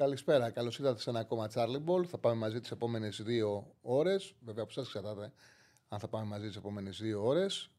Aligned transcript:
Καλησπέρα, 0.00 0.50
καλώς 0.50 0.78
ήρθατε 0.78 1.00
σε 1.00 1.10
ένα 1.10 1.18
ακόμα 1.18 1.48
Charlie 1.54 1.90
Ball. 1.90 2.04
Θα 2.04 2.18
πάμε 2.18 2.34
μαζί 2.34 2.60
τις 2.60 2.70
επόμενες 2.70 3.22
δύο 3.22 3.66
ώρες. 3.82 4.34
Βέβαια, 4.44 4.62
από 4.62 4.72
εσά 4.76 4.80
εξαρτάται 4.80 5.32
αν 5.88 5.98
θα 5.98 6.08
πάμε 6.08 6.26
μαζί 6.26 6.46
τις 6.46 6.56
επόμενες 6.56 6.98
δύο 7.00 7.26
ώρες. 7.26 7.70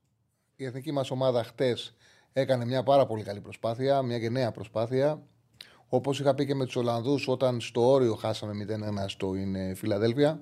Η 0.56 0.66
εθνική 0.66 0.92
μας 0.92 1.12
ομάδα 1.12 1.44
χτες 1.44 1.96
έκανε 2.34 2.66
μια 2.66 2.84
πάρα 2.84 3.06
πολύ 3.06 3.24
καλή 3.24 3.42
προσπάθεια, 3.42 4.02
μια 4.02 4.18
γενναία 4.18 4.52
προσπάθεια. 4.52 5.22
Όπως 5.88 6.20
είχα 6.20 6.36
πει 6.36 6.46
και 6.46 6.56
με 6.56 6.66
τους 6.66 6.76
Ολλανδούς, 6.76 7.28
όταν 7.28 7.62
στο 7.62 7.90
όριο 7.90 8.16
χάσαμε 8.16 8.54
0-1 8.54 9.08
στο 9.08 9.36
είναι 9.36 9.74
Φιλαδέλφια. 9.76 10.42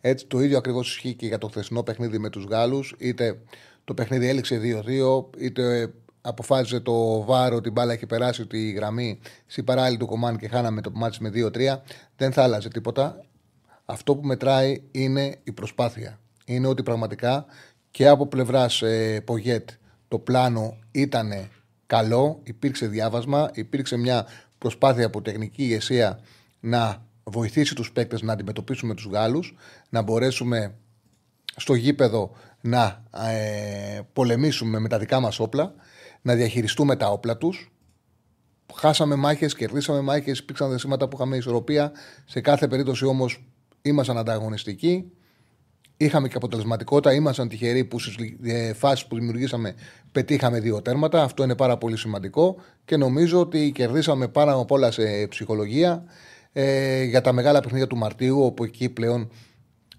Έτσι 0.00 0.26
το 0.26 0.40
ίδιο 0.40 0.58
ακριβώς 0.58 0.88
ισχύει 0.88 1.14
και 1.14 1.26
για 1.26 1.38
το 1.38 1.48
χθεσινό 1.48 1.82
παιχνίδι 1.82 2.18
με 2.18 2.30
τους 2.30 2.44
Γάλλους. 2.44 2.94
Είτε 2.98 3.42
το 3.84 3.94
παιχνίδι 3.94 4.28
έληξε 4.28 4.58
2-2, 4.58 5.30
είτε 5.38 5.94
αποφάσισε 6.20 6.80
το 6.80 7.24
βάρο 7.24 7.56
ότι 7.56 7.68
η 7.68 7.72
μπάλα 7.74 7.92
έχει 7.92 8.06
περάσει 8.06 8.46
τη 8.46 8.70
γραμμή 8.70 9.18
στην 9.46 9.64
παράλληλη 9.64 9.96
του 9.98 10.06
κομμάτι 10.06 10.38
και 10.38 10.48
χάναμε 10.48 10.80
το 10.80 10.90
μάτι 10.94 11.22
με 11.22 11.30
2-3. 11.34 11.78
Δεν 12.16 12.32
θα 12.32 12.42
άλλαζε 12.42 12.68
τίποτα. 12.68 13.24
Αυτό 13.84 14.16
που 14.16 14.26
μετράει 14.26 14.82
είναι 14.90 15.38
η 15.42 15.52
προσπάθεια. 15.52 16.18
Είναι 16.44 16.66
ότι 16.66 16.82
πραγματικά 16.82 17.44
και 17.90 18.08
από 18.08 18.26
πλευράς 18.26 18.82
ε, 18.82 19.20
Πογέτ 19.20 19.70
το 20.08 20.18
πλάνο 20.18 20.78
ήταν 20.90 21.48
καλό, 21.86 22.40
υπήρξε 22.42 22.86
διάβασμα, 22.86 23.50
υπήρξε 23.54 23.96
μια 23.96 24.26
προσπάθεια 24.58 25.06
από 25.06 25.22
τεχνική 25.22 25.62
ηγεσία 25.62 26.20
να 26.60 27.02
βοηθήσει 27.24 27.74
τους 27.74 27.92
παίκτες 27.92 28.22
να 28.22 28.32
αντιμετωπίσουμε 28.32 28.94
τους 28.94 29.06
Γάλλους, 29.06 29.56
να 29.88 30.02
μπορέσουμε 30.02 30.74
στο 31.56 31.74
γήπεδο 31.74 32.30
να 32.60 33.02
ε, 33.30 34.00
πολεμήσουμε 34.12 34.78
με 34.78 34.88
τα 34.88 34.98
δικά 34.98 35.20
μας 35.20 35.38
όπλα, 35.40 35.74
να 36.22 36.34
διαχειριστούμε 36.34 36.96
τα 36.96 37.10
όπλα 37.10 37.36
τους. 37.36 37.72
Χάσαμε 38.74 39.14
μάχες, 39.14 39.54
κερδίσαμε 39.54 40.00
μάχες, 40.00 40.38
υπήρξαν 40.38 40.70
δεσίματα 40.70 41.08
που 41.08 41.16
είχαμε 41.16 41.36
ισορροπία. 41.36 41.92
Σε 42.24 42.40
κάθε 42.40 42.68
περίπτωση 42.68 43.04
όμως 43.04 43.44
ήμασταν 43.82 44.18
ανταγωνιστικοί. 44.18 45.12
Είχαμε 45.96 46.28
και 46.28 46.36
αποτελεσματικότητα. 46.36 47.14
Ήμασταν 47.14 47.48
τυχεροί 47.48 47.84
που 47.84 47.98
στις 47.98 48.16
φάσεις 48.74 49.06
που 49.06 49.14
δημιουργήσαμε 49.14 49.74
πετύχαμε 50.12 50.60
δύο 50.60 50.82
τέρματα. 50.82 51.22
Αυτό 51.22 51.42
είναι 51.42 51.54
πάρα 51.54 51.78
πολύ 51.78 51.96
σημαντικό 51.96 52.56
και 52.84 52.96
νομίζω 52.96 53.40
ότι 53.40 53.72
κερδίσαμε 53.74 54.28
πάρα 54.28 54.52
απ' 54.52 54.70
όλα 54.70 54.90
σε 54.90 55.26
ψυχολογία 55.28 56.04
ε, 56.52 57.02
για 57.02 57.20
τα 57.20 57.32
μεγάλα 57.32 57.60
παιχνίδια 57.60 57.86
του 57.86 57.96
Μαρτίου, 57.96 58.44
όπου 58.44 58.64
εκεί 58.64 58.88
πλέον 58.88 59.30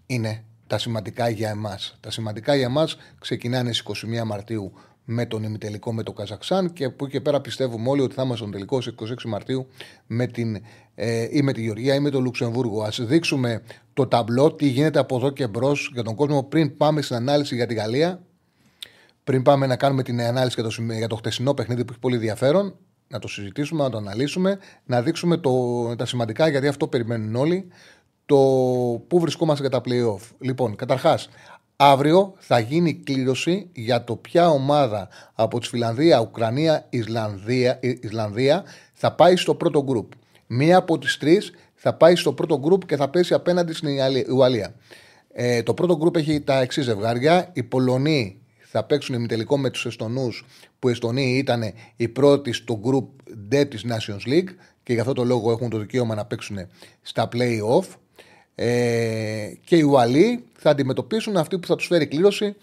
είναι 0.06 0.44
τα 0.68 0.78
σημαντικά 0.78 1.30
για 1.30 1.50
εμάς. 1.50 1.98
Τα 2.00 2.12
σημαντικά 2.12 2.56
για 2.56 2.66
εμάς 2.66 2.98
ξεκινάνε 3.20 3.74
στις 3.74 4.06
21 4.22 4.24
Μαρτίου 4.26 4.74
με 5.12 5.26
τον 5.26 5.44
ημιτελικό 5.44 5.94
με 5.94 6.04
το 6.04 6.14
Καζαξάν 6.14 6.74
και 6.74 6.90
που 6.90 7.08
και 7.08 7.22
πέρα 7.22 7.42
πιστεύουμε 7.42 7.90
όλοι 7.90 8.02
ότι 8.02 8.14
θα 8.14 8.22
είμαστε 8.22 8.44
στον 8.44 8.52
τελικό 8.52 8.82
στις 8.82 8.94
26 8.98 9.14
Μαρτίου 9.26 9.68
με 10.08 10.28
την, 10.28 10.62
ε, 10.96 11.28
ή 11.32 11.42
με 11.42 11.54
τη 11.54 11.62
Γεωργία 11.62 11.96
ή 11.96 12.00
με 12.00 12.10
το 12.10 12.20
Λουξεμβούργο. 12.20 12.84
Α 12.84 12.90
δείξουμε 13.00 13.62
το 13.94 14.08
ταμπλό, 14.08 14.54
τι 14.54 14.68
γίνεται 14.68 15.00
από 15.00 15.16
εδώ 15.16 15.30
και 15.30 15.48
μπρος 15.48 15.90
για 15.94 16.04
τον 16.04 16.16
κόσμο 16.16 16.44
πριν 16.44 16.78
πάμε 16.78 17.02
στην 17.02 17.16
ανάλυση 17.16 17.56
για 17.56 17.68
τη 17.68 17.74
Γαλλία. 17.74 18.22
Πριν 19.24 19.42
πάμε 19.42 19.66
να 19.66 19.76
κάνουμε 19.76 20.04
την 20.04 20.22
ανάλυση 20.22 20.62
για 20.62 20.70
το, 20.70 20.94
για 20.94 21.08
το 21.08 21.16
χτεσινό 21.16 21.54
παιχνίδι 21.54 21.86
που 21.86 21.92
έχει 21.92 22.00
πολύ 22.00 22.16
ενδιαφέρον, 22.16 22.76
να 23.08 23.20
το 23.20 23.28
συζητήσουμε, 23.28 23.84
να 23.84 23.90
το 23.90 23.98
αναλύσουμε, 23.98 24.60
να 24.86 25.02
δείξουμε 25.02 25.38
το, 25.38 25.96
τα 25.96 26.06
σημαντικά 26.06 26.48
γιατί 26.48 26.68
αυτό 26.68 26.88
περιμένουν 26.88 27.36
όλοι. 27.36 27.68
Το 28.26 28.38
πού 29.08 29.20
βρισκόμαστε 29.20 29.68
για 29.68 29.80
τα 29.80 29.82
playoff. 29.86 30.36
Λοιπόν, 30.40 30.76
καταρχάς, 30.76 31.30
Αύριο 31.84 32.34
θα 32.38 32.60
γίνει 32.60 32.94
κλήρωση 32.94 33.70
για 33.74 34.04
το 34.04 34.16
ποια 34.16 34.50
ομάδα 34.50 35.08
από 35.34 35.60
τη 35.60 35.68
Φιλανδία, 35.68 36.20
Ουκρανία, 36.20 36.86
Ισλανδία, 36.90 37.80
Ισλανδία 37.82 38.64
θα 38.94 39.12
πάει 39.12 39.36
στο 39.36 39.56
πρώτο 39.56 39.84
γκρουπ. 39.84 40.12
Μία 40.48 40.78
από 40.78 40.98
τις 40.98 41.18
τρεις 41.18 41.52
θα 41.76 41.94
πάει 41.94 42.16
στο 42.16 42.34
πρώτο 42.34 42.60
γκρουπ 42.60 42.86
και 42.86 42.96
θα 42.96 43.10
πέσει 43.10 43.34
απέναντι 43.34 43.74
στην 43.74 43.90
Ουαλία. 44.34 44.76
Ε, 45.34 45.64
το 45.64 45.74
πρώτο 45.74 45.98
γκρουπ 45.98 46.16
έχει 46.16 46.42
τα 46.42 46.62
εξής 46.62 46.86
ζευγάρια. 46.86 47.50
Οι 47.54 47.64
Πολωνοί 47.64 48.42
θα 48.60 48.84
παίξουν 48.84 49.16
ημιτελικό 49.16 49.58
με 49.58 49.70
τους 49.70 49.86
Εστονούς 49.86 50.46
που 50.80 50.88
οι 50.88 50.92
Εστονοί 50.92 51.38
ήταν 51.38 51.64
οι 51.96 52.08
πρώτοι 52.08 52.54
στο 52.54 52.78
γκρουπ 52.78 53.10
D 53.52 53.66
της 53.70 53.86
Nations 53.90 54.30
League 54.30 54.50
και 54.84 54.94
γι' 54.94 55.00
αυτό 55.00 55.14
το 55.14 55.24
λόγο 55.24 55.52
έχουν 55.52 55.70
το 55.70 55.78
δικαίωμα 55.78 56.16
να 56.16 56.26
παίξουν 56.26 56.58
στα 57.02 57.30
play-off. 57.34 57.86
Ε, 58.64 59.54
και 59.64 59.76
οι 59.76 59.82
Ουαλοί 59.82 60.44
θα 60.58 60.70
αντιμετωπίσουν 60.70 61.38
αυτοί 61.38 61.60
που 61.60 61.68
θα 61.68 61.76
τους 61.76 61.88
φέρει 61.88 62.08
κλήρωση 62.08 62.56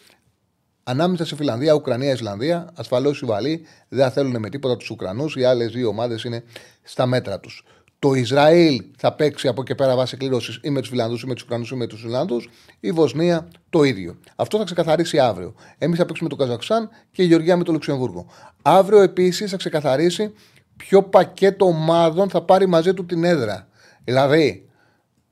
ανάμεσα 0.82 1.24
σε 1.24 1.36
Φιλανδία, 1.36 1.74
Ουκρανία, 1.74 2.12
Ισλανδία. 2.12 2.70
Ασφαλώς 2.74 3.20
οι 3.20 3.26
Ουαλοί 3.26 3.66
δεν 3.88 4.10
θέλουν 4.10 4.40
με 4.40 4.48
τίποτα 4.48 4.76
τους 4.76 4.90
Ουκρανούς. 4.90 5.36
Οι 5.36 5.44
άλλες 5.44 5.72
δύο 5.72 5.88
ομάδες 5.88 6.24
είναι 6.24 6.42
στα 6.82 7.06
μέτρα 7.06 7.40
τους. 7.40 7.64
Το 7.98 8.14
Ισραήλ 8.14 8.84
θα 8.96 9.12
παίξει 9.12 9.48
από 9.48 9.60
εκεί 9.60 9.74
πέρα 9.74 9.96
βάσει 9.96 10.16
κλήρωσης 10.16 10.60
ή 10.62 10.70
με 10.70 10.80
τους 10.80 10.88
Φιλανδούς 10.88 11.22
ή 11.22 11.26
με 11.26 11.34
τους 11.34 11.42
Ουκρανούς 11.42 11.70
ή 11.70 11.74
με 11.74 11.86
τους 11.86 12.04
Ισλανδούς. 12.04 12.48
Η 12.80 12.92
Βοσνία 12.92 13.48
το 13.70 13.82
ίδιο. 13.82 14.18
Αυτό 14.36 14.58
θα 14.58 14.64
ξεκαθαρίσει 14.64 15.18
αύριο. 15.18 15.54
Εμείς 15.78 15.98
θα 15.98 16.06
παίξουμε 16.06 16.28
το 16.28 16.36
Καζακστάν 16.36 16.88
και 17.10 17.22
η 17.22 17.26
Γεωργία 17.26 17.56
με 17.56 17.64
το 17.64 17.72
Λουξεμβούργο. 17.72 18.26
Αύριο 18.62 19.00
επίσης 19.00 19.50
θα 19.50 19.56
ξεκαθαρίσει 19.56 20.32
ποιο 20.76 21.02
πακέτο 21.02 21.66
ομάδων 21.66 22.30
θα 22.30 22.42
πάρει 22.42 22.66
μαζί 22.66 22.94
του 22.94 23.06
την 23.06 23.24
έδρα. 23.24 23.68
Δηλαδή, 24.04 24.67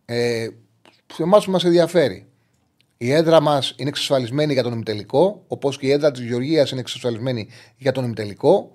ε, 0.06 0.49
σε 1.15 1.22
εμάς 1.22 1.44
που 1.44 1.50
μας 1.50 1.65
ενδιαφέρει. 1.65 2.27
Η 2.97 3.12
έδρα 3.12 3.41
μας 3.41 3.75
είναι 3.77 3.89
εξασφαλισμένη 3.89 4.53
για 4.53 4.62
τον 4.62 4.72
ημιτελικό, 4.72 5.44
όπως 5.47 5.78
και 5.78 5.87
η 5.87 5.91
έδρα 5.91 6.11
της 6.11 6.22
Γεωργίας 6.25 6.71
είναι 6.71 6.81
εξασφαλισμένη 6.81 7.49
για 7.77 7.93
τον 7.93 8.05
ημιτελικό. 8.05 8.71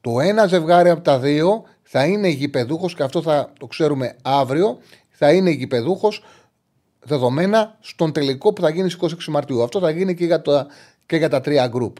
Το 0.00 0.20
ένα 0.20 0.46
ζευγάρι 0.46 0.90
από 0.90 1.00
τα 1.00 1.18
δύο 1.18 1.64
θα 1.82 2.04
είναι 2.04 2.28
γηπεδούχος 2.28 2.94
και 2.94 3.02
αυτό 3.02 3.22
θα 3.22 3.52
το 3.58 3.66
ξέρουμε 3.66 4.16
αύριο. 4.22 4.78
Θα 5.08 5.32
είναι 5.32 5.50
γηπεδούχος 5.50 6.24
δεδομένα 7.00 7.76
στον 7.80 8.12
τελικό 8.12 8.52
που 8.52 8.60
θα 8.60 8.70
γίνει 8.70 8.90
στις 8.90 9.12
26 9.12 9.24
Μαρτίου. 9.28 9.62
Αυτό 9.62 9.80
θα 9.80 9.90
γίνει 9.90 10.14
και 10.14 10.24
για, 10.24 10.42
τα, 10.42 10.66
και 11.06 11.16
για 11.16 11.28
τα 11.28 11.40
τρία 11.40 11.66
γκρουπ. 11.66 11.96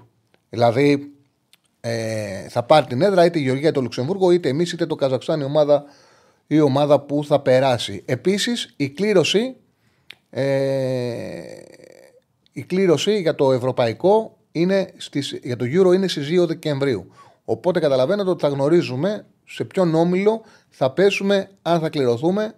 Δηλαδή 0.50 1.12
ε, 1.81 2.48
θα 2.48 2.62
πάρει 2.62 2.87
την 2.87 3.03
έδρα 3.03 3.25
είτε 3.25 3.38
η 3.38 3.43
Γεωργία 3.43 3.69
είτε 3.69 3.75
το 3.75 3.81
Λουξεμβούργο, 3.81 4.31
είτε 4.31 4.48
εμείς 4.48 4.72
είτε 4.72 4.87
το 4.87 4.94
Καζακστάν 4.94 5.41
η 5.41 5.44
ομάδα 5.44 5.84
η 6.47 6.60
ομάδα 6.60 7.00
που 7.00 7.25
θα 7.25 7.41
περάσει. 7.41 8.03
Επίσης 8.05 8.75
η 8.77 8.91
κλήρωση, 8.91 9.56
ε, 10.31 10.43
η 12.53 12.62
κλήρωση 12.62 13.21
για 13.21 13.34
το 13.34 13.53
ευρωπαϊκό 13.53 14.38
είναι 14.53 14.93
στις, 14.97 15.38
για 15.43 15.56
το 15.56 15.65
Euro 15.65 15.94
είναι 15.94 16.09
στις 16.09 16.28
2 16.28 16.47
Δεκεμβρίου. 16.47 17.06
Οπότε 17.44 17.81
καταλαβαίνετε 17.81 18.31
ότι 18.31 18.41
θα 18.41 18.49
γνωρίζουμε 18.49 19.27
σε 19.44 19.65
ποιον 19.65 19.94
όμιλο 19.94 20.43
θα 20.69 20.91
πέσουμε, 20.91 21.50
αν 21.62 21.81
θα 21.81 21.88
κληρωθούμε, 21.88 22.55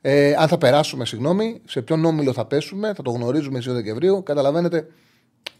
ε, 0.00 0.34
αν 0.34 0.48
θα 0.48 0.58
περάσουμε, 0.58 1.04
συγγνώμη, 1.04 1.62
σε 1.66 1.82
ποιον 1.82 2.04
όμιλο 2.04 2.32
θα 2.32 2.46
πέσουμε, 2.46 2.92
θα 2.94 3.02
το 3.02 3.10
γνωρίζουμε 3.10 3.60
στις 3.60 3.72
2 3.72 3.76
Δεκεμβρίου. 3.76 4.22
Καταλαβαίνετε 4.22 4.86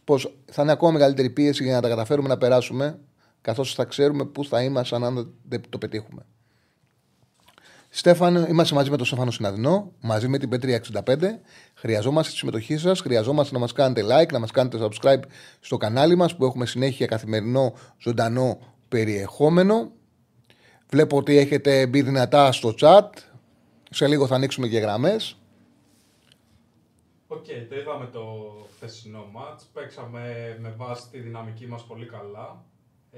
πως 0.04 0.38
θα 0.44 0.62
είναι 0.62 0.72
ακόμα 0.72 0.92
μεγαλύτερη 0.92 1.30
πίεση 1.30 1.64
για 1.64 1.74
να 1.74 1.80
τα 1.80 1.88
καταφέρουμε 1.88 2.28
να 2.28 2.38
περάσουμε, 2.38 2.98
καθώς 3.40 3.74
θα 3.74 3.84
ξέρουμε 3.84 4.24
πού 4.24 4.44
θα 4.44 4.62
είμαστε 4.62 4.96
αν 4.96 5.34
δεν 5.48 5.60
το 5.68 5.78
πετύχουμε. 5.78 6.26
Στέφαν, 7.98 8.34
είμαστε 8.48 8.74
μαζί 8.74 8.90
με 8.90 8.96
τον 8.96 9.06
Στέφανο 9.06 9.30
Συναδεινό, 9.30 9.92
μαζί 10.00 10.28
με 10.28 10.38
την 10.38 10.48
Πέτρια 10.48 10.82
65. 11.04 11.16
Χρειαζόμαστε 11.74 12.32
τη 12.32 12.38
συμμετοχή 12.38 12.76
σας, 12.76 13.00
χρειαζόμαστε 13.00 13.54
να 13.54 13.60
μας 13.60 13.72
κάνετε 13.72 14.02
like, 14.02 14.32
να 14.32 14.38
μας 14.38 14.50
κάνετε 14.50 14.78
subscribe 14.80 15.22
στο 15.60 15.76
κανάλι 15.76 16.16
μας 16.16 16.36
που 16.36 16.44
έχουμε 16.44 16.66
συνέχεια 16.66 17.06
καθημερινό 17.06 17.74
ζωντανό 17.98 18.58
περιεχόμενο. 18.88 19.92
Βλέπω 20.90 21.16
ότι 21.16 21.36
έχετε 21.36 21.86
μπει 21.86 22.02
δυνατά 22.02 22.52
στο 22.52 22.74
chat. 22.80 23.08
Σε 23.90 24.06
λίγο 24.06 24.26
θα 24.26 24.34
ανοίξουμε 24.34 24.68
και 24.68 24.78
γραμμές. 24.78 25.38
OK, 27.26 27.44
okay, 27.44 27.66
το 27.68 27.76
είδαμε 27.76 28.06
το 28.06 28.22
χθεσινό 28.74 29.26
μάτς. 29.32 29.64
Παίξαμε 29.72 30.56
με 30.60 30.74
βάση 30.76 31.08
τη 31.10 31.18
δυναμική 31.18 31.66
μας 31.66 31.84
πολύ 31.84 32.06
καλά. 32.06 32.64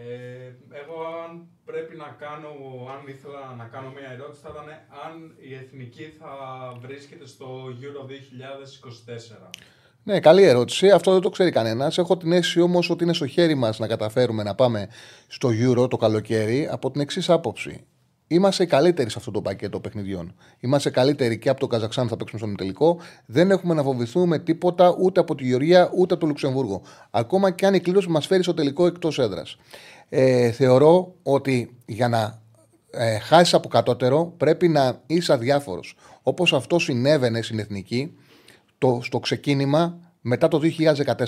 Ε, 0.00 0.54
εγώ 0.82 0.96
αν 1.24 1.48
πρέπει 1.64 1.96
να 1.96 2.16
κάνω, 2.18 2.50
αν 2.94 3.00
ήθελα 3.14 3.54
να 3.56 3.64
κάνω 3.64 3.90
μια 3.90 4.10
ερώτηση 4.10 4.42
θα 4.42 4.50
ήταν 4.54 4.68
αν 5.04 5.34
η 5.38 5.54
Εθνική 5.54 6.06
θα 6.18 6.32
βρίσκεται 6.80 7.26
στο 7.26 7.46
Euro 7.66 8.02
2024. 9.44 9.50
Ναι, 10.02 10.20
καλή 10.20 10.42
ερώτηση. 10.42 10.90
Αυτό 10.90 11.12
δεν 11.12 11.20
το 11.20 11.30
ξέρει 11.30 11.50
κανένας. 11.50 11.98
Έχω 11.98 12.16
την 12.16 12.32
αίσθηση 12.32 12.60
όμως 12.60 12.90
ότι 12.90 13.04
είναι 13.04 13.12
στο 13.12 13.26
χέρι 13.26 13.54
μας 13.54 13.78
να 13.78 13.86
καταφέρουμε 13.86 14.42
να 14.42 14.54
πάμε 14.54 14.88
στο 15.26 15.48
Euro 15.48 15.90
το 15.90 15.96
καλοκαίρι 15.96 16.68
από 16.70 16.90
την 16.90 17.00
εξής 17.00 17.30
άποψη. 17.30 17.86
Είμαστε 18.30 18.66
καλύτεροι 18.66 19.10
σε 19.10 19.18
αυτό 19.18 19.30
το 19.30 19.42
πακέτο 19.42 19.80
παιχνιδιών. 19.80 20.34
Είμαστε 20.60 20.90
καλύτεροι 20.90 21.38
και 21.38 21.48
από 21.48 21.60
το 21.60 21.66
Καζαξάν 21.66 22.08
θα 22.08 22.16
παίξουμε 22.16 22.40
στον 22.40 22.56
τελικό. 22.56 23.00
Δεν 23.26 23.50
έχουμε 23.50 23.74
να 23.74 23.82
φοβηθούμε 23.82 24.38
τίποτα 24.38 24.96
ούτε 24.98 25.20
από 25.20 25.34
τη 25.34 25.44
Γεωργία 25.44 25.90
ούτε 25.96 26.14
από 26.14 26.22
το 26.22 26.26
Λουξεμβούργο. 26.26 26.82
Ακόμα 27.10 27.50
και 27.50 27.66
αν 27.66 27.74
η 27.74 27.80
κλήρωση 27.80 28.08
μας 28.08 28.26
φέρει 28.26 28.42
στο 28.42 28.54
τελικό 28.54 28.86
εκτός 28.86 29.18
έδρας. 29.18 29.56
Ε, 30.08 30.50
θεωρώ 30.50 31.14
ότι 31.22 31.76
για 31.86 32.08
να 32.08 32.42
ε, 32.90 33.18
χάσεις 33.18 33.54
από 33.54 33.68
κατώτερο 33.68 34.34
πρέπει 34.36 34.68
να 34.68 35.02
είσαι 35.06 35.32
αδιάφορος. 35.32 35.96
Όπως 36.22 36.52
αυτό 36.52 36.78
συνέβαινε 36.78 37.42
στην 37.42 37.58
εθνική 37.58 38.16
το, 38.78 39.00
στο 39.02 39.18
ξεκίνημα 39.18 39.98
μετά 40.20 40.48
το 40.48 40.60
2014. 40.78 41.24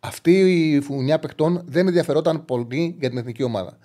Αυτή 0.00 0.40
η 0.72 0.80
φουνιά 0.80 1.18
παιχτών 1.18 1.62
δεν 1.66 1.86
ενδιαφερόταν 1.86 2.44
πολύ 2.44 2.96
για 2.98 3.08
την 3.08 3.18
εθνική 3.18 3.42
ομάδα. 3.42 3.78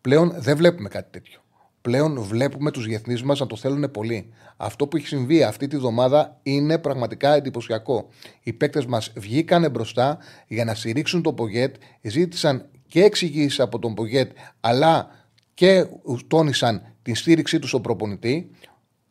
Πλέον 0.00 0.34
δεν 0.36 0.56
βλέπουμε 0.56 0.88
κάτι 0.88 1.10
τέτοιο. 1.10 1.40
Πλέον 1.86 2.20
βλέπουμε 2.20 2.70
τους 2.70 2.84
διεθνείς 2.84 3.22
μας 3.22 3.40
να 3.40 3.46
το 3.46 3.56
θέλουν 3.56 3.90
πολύ. 3.90 4.32
Αυτό 4.56 4.86
που 4.86 4.96
έχει 4.96 5.06
συμβεί 5.06 5.42
αυτή 5.42 5.66
τη 5.66 5.76
βδομάδα 5.76 6.38
είναι 6.42 6.78
πραγματικά 6.78 7.34
εντυπωσιακό. 7.34 8.08
Οι 8.42 8.52
παίκτες 8.52 8.86
μας 8.86 9.12
βγήκαν 9.16 9.70
μπροστά 9.70 10.18
για 10.46 10.64
να 10.64 10.74
στηρίξουν 10.74 11.22
τον 11.22 11.34
Πογέτ, 11.34 11.74
ζήτησαν 12.02 12.68
και 12.86 13.02
εξηγήσεις 13.02 13.60
από 13.60 13.78
τον 13.78 13.94
Πογέτ, 13.94 14.30
αλλά 14.60 15.10
και 15.54 15.86
τόνισαν 16.26 16.82
την 17.02 17.14
στήριξή 17.14 17.58
τους 17.58 17.68
στον 17.68 17.82
προπονητή. 17.82 18.50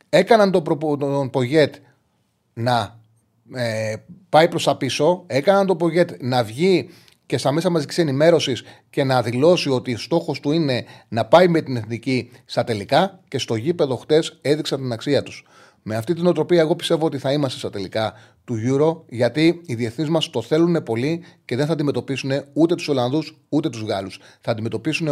Έκαναν 0.10 0.51
τον, 0.51 0.80
τον 1.00 1.30
Πογέτ 1.30 1.75
να 2.54 3.00
ε, 3.54 3.95
πάει 4.30 4.48
προς 4.48 4.63
τα 4.63 4.77
πίσω. 4.77 5.24
Έκαναν 5.27 5.66
τον 5.66 5.77
Πογέτ 5.77 6.12
να 6.22 6.44
βγει 6.44 6.89
και 7.25 7.38
στα 7.38 7.51
μέσα 7.51 7.69
μαζικής 7.69 7.98
ενημέρωσης 7.98 8.63
και 8.89 9.04
να 9.04 9.22
δηλώσει 9.22 9.69
ότι 9.69 9.94
ο 9.94 9.98
στόχος 9.98 10.39
του 10.39 10.51
είναι 10.51 10.86
να 11.07 11.25
πάει 11.25 11.48
με 11.48 11.62
την 11.62 11.75
εθνική 11.75 12.31
στα 12.45 12.63
τελικά 12.63 13.19
και 13.27 13.38
στο 13.38 13.56
γήπεδο 13.56 13.95
χτες 13.95 14.38
έδειξαν 14.42 14.80
την 14.80 14.92
αξία 14.92 15.24
τους. 15.24 15.45
Με 15.88 15.95
αυτή 15.95 16.13
την 16.13 16.27
οτροπία, 16.27 16.60
εγώ 16.60 16.75
πιστεύω 16.75 17.06
ότι 17.06 17.18
θα 17.18 17.31
είμαστε 17.31 17.60
στα 17.60 17.69
τελικά 17.69 18.13
του 18.44 18.56
Euro, 18.68 19.04
γιατί 19.10 19.62
οι 19.66 19.75
διεθνείς 19.75 20.10
μας 20.10 20.30
το 20.30 20.42
θέλουν 20.42 20.83
πολύ 20.83 21.24
και 21.45 21.56
δεν 21.56 21.66
θα 21.66 21.74
αντιμετωπίσουν 21.74 22.31
ούτε 22.54 22.75
τους 22.75 22.88
Ολλανδούς 22.88 23.38
ούτε 23.50 23.69
τους 23.69 23.81
Γάλλους. 23.81 24.19
Θα 24.42 24.51
αντιμετωπίσουν 24.51 25.07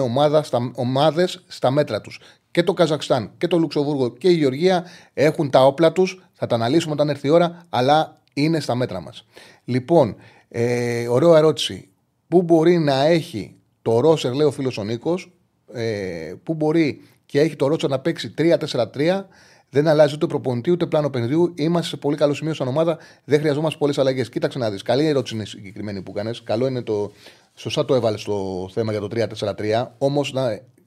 ομάδες 0.75 1.43
στα 1.47 1.71
μέτρα 1.71 2.01
τους. 2.01 2.19
Και 2.51 2.63
το 2.63 2.73
Καζακστάν 2.73 3.31
και 3.37 3.47
το 3.47 3.57
Λουξεμβούργο 3.57 4.09
και 4.09 4.29
η 4.29 4.33
Γεωργία 4.33 4.85
έχουν 5.13 5.49
τα 5.49 5.65
όπλα 5.65 5.91
τους. 5.91 6.23
Θα 6.33 6.47
τα 6.47 6.55
αναλύσουμε 6.55 6.93
όταν 6.93 7.09
έρθει 7.09 7.27
η 7.27 7.29
ώρα, 7.29 7.65
αλλά 7.69 8.21
είναι 8.33 8.59
στα 8.59 8.75
μέτρα 8.75 9.01
μας. 9.01 9.25
Λοιπόν, 9.63 10.15
ε, 10.49 11.07
ωραίο 11.07 11.35
ερώτηση. 11.35 11.87
Πού 12.33 12.41
μπορεί 12.41 12.77
να 12.77 13.05
έχει 13.05 13.55
το 13.81 13.99
Ρόσερ, 13.99 14.33
λέει 14.33 14.47
ο 14.47 14.51
φίλος 14.51 14.77
ο 14.77 14.83
Νίκος, 14.83 15.31
ε, 15.73 16.33
πού 16.43 16.53
μπορεί 16.53 17.01
και 17.25 17.39
έχει 17.39 17.55
το 17.55 17.67
Ρόσερ 17.67 17.89
να 17.89 17.99
παίξει 17.99 18.33
3-4-3 18.37 19.27
δεν 19.69 19.87
αλλάζει 19.87 20.13
ούτε 20.13 20.27
προπονητή 20.27 20.71
ούτε 20.71 20.85
πλάνο 20.85 21.09
παιχνιδιού. 21.09 21.53
Είμαστε 21.55 21.89
σε 21.89 21.97
πολύ 21.97 22.17
καλό 22.17 22.33
σημείο 22.33 22.53
σαν 22.53 22.67
ομάδα. 22.67 22.97
Δεν 23.23 23.39
χρειαζόμαστε 23.39 23.79
πολλές 23.79 23.97
αλλαγές. 23.97 24.29
Κοίταξε 24.29 24.57
να 24.57 24.69
δεις. 24.69 24.81
Καλή 24.81 25.05
ερώτηση 25.05 25.35
είναι 25.35 25.45
συγκεκριμένη 25.45 26.01
που 26.01 26.11
κάνεις. 26.11 26.43
Καλό 26.43 26.67
είναι 26.67 26.81
το. 26.81 27.11
Σωστά 27.53 27.85
το 27.85 27.95
έβαλες 27.95 28.23
το 28.23 28.69
θέμα 28.73 28.91
για 28.91 29.01
το 29.01 29.07
3-4-3. 29.07 29.91
Όμως 29.97 30.31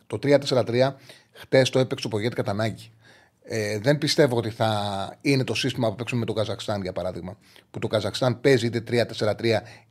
το 0.06 0.18
3-4-3 0.22 0.94
χτες 1.32 1.70
το 1.70 1.78
έπαιξε 1.78 2.06
ο 2.06 2.10
Πογέτη 2.10 2.34
κατά 2.34 2.50
ανάγκη. 2.50 2.90
Ε, 3.42 3.78
δεν 3.78 3.98
πιστεύω 3.98 4.36
ότι 4.36 4.50
θα 4.50 4.70
είναι 5.20 5.44
το 5.44 5.54
σύστημα 5.54 5.88
που 5.88 5.94
παίξουμε 5.94 6.20
με 6.20 6.26
το 6.26 6.32
Καζακστάν 6.32 6.82
για 6.82 6.92
παράδειγμα. 6.92 7.36
Που 7.70 7.78
το 7.78 7.86
Καζακστάν 7.86 8.40
παίζει 8.40 8.66
είτε 8.66 9.06
3-4-3 9.18 9.34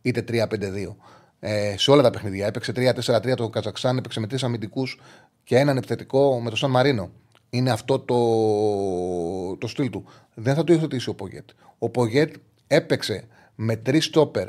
είτε 0.01 0.24
3-5-2. 0.28 0.96
Ε, 1.40 1.76
σε 1.78 1.92
όλα 1.92 2.02
τα 2.02 2.10
παιχνίδια. 2.10 2.46
Έπαιξε 2.46 2.72
3-4-3 2.76 3.34
το 3.36 3.50
Καζακστάν, 3.50 3.98
έπαιξε 3.98 4.20
με 4.20 4.28
τρεις 4.28 4.44
αμυντικούς 4.44 5.00
και 5.44 5.58
έναν 5.58 5.78
επιθετικό 5.78 6.42
με 6.42 6.50
το 6.50 6.56
Σαν 6.56 6.70
Μαρίνο. 6.70 7.12
Είναι 7.50 7.72
αυτό 7.72 8.00
το, 8.00 9.58
το 9.58 9.68
στυλ 9.68 9.90
του. 9.90 10.06
Δεν 10.34 10.56
θα 10.56 10.64
το 10.64 10.74
υιοθετήσει 10.74 11.10
ο 11.10 11.14
Πογέτ. 11.14 11.50
Ο 11.78 11.90
Πογέτ 11.90 12.36
έπαιξε 12.68 13.28
με 13.56 13.76
τρεις 13.76 14.06
στόπερ, 14.06 14.48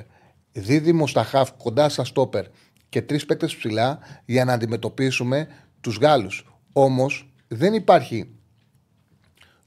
δίδυμο 0.52 1.06
στα 1.06 1.24
χαφ, 1.24 1.52
κοντά 1.52 1.88
στα 1.88 2.04
στόπερ 2.04 2.44
και 2.88 3.02
τρεις 3.02 3.26
παίκτες 3.26 3.56
ψηλά 3.56 3.98
για 4.24 4.44
να 4.44 4.52
αντιμετωπίσουμε 4.52 5.48
τους 5.80 5.96
Γάλλους. 5.96 6.46
Όμως 6.72 7.32
δεν 7.48 7.74
υπάρχει 7.74 8.30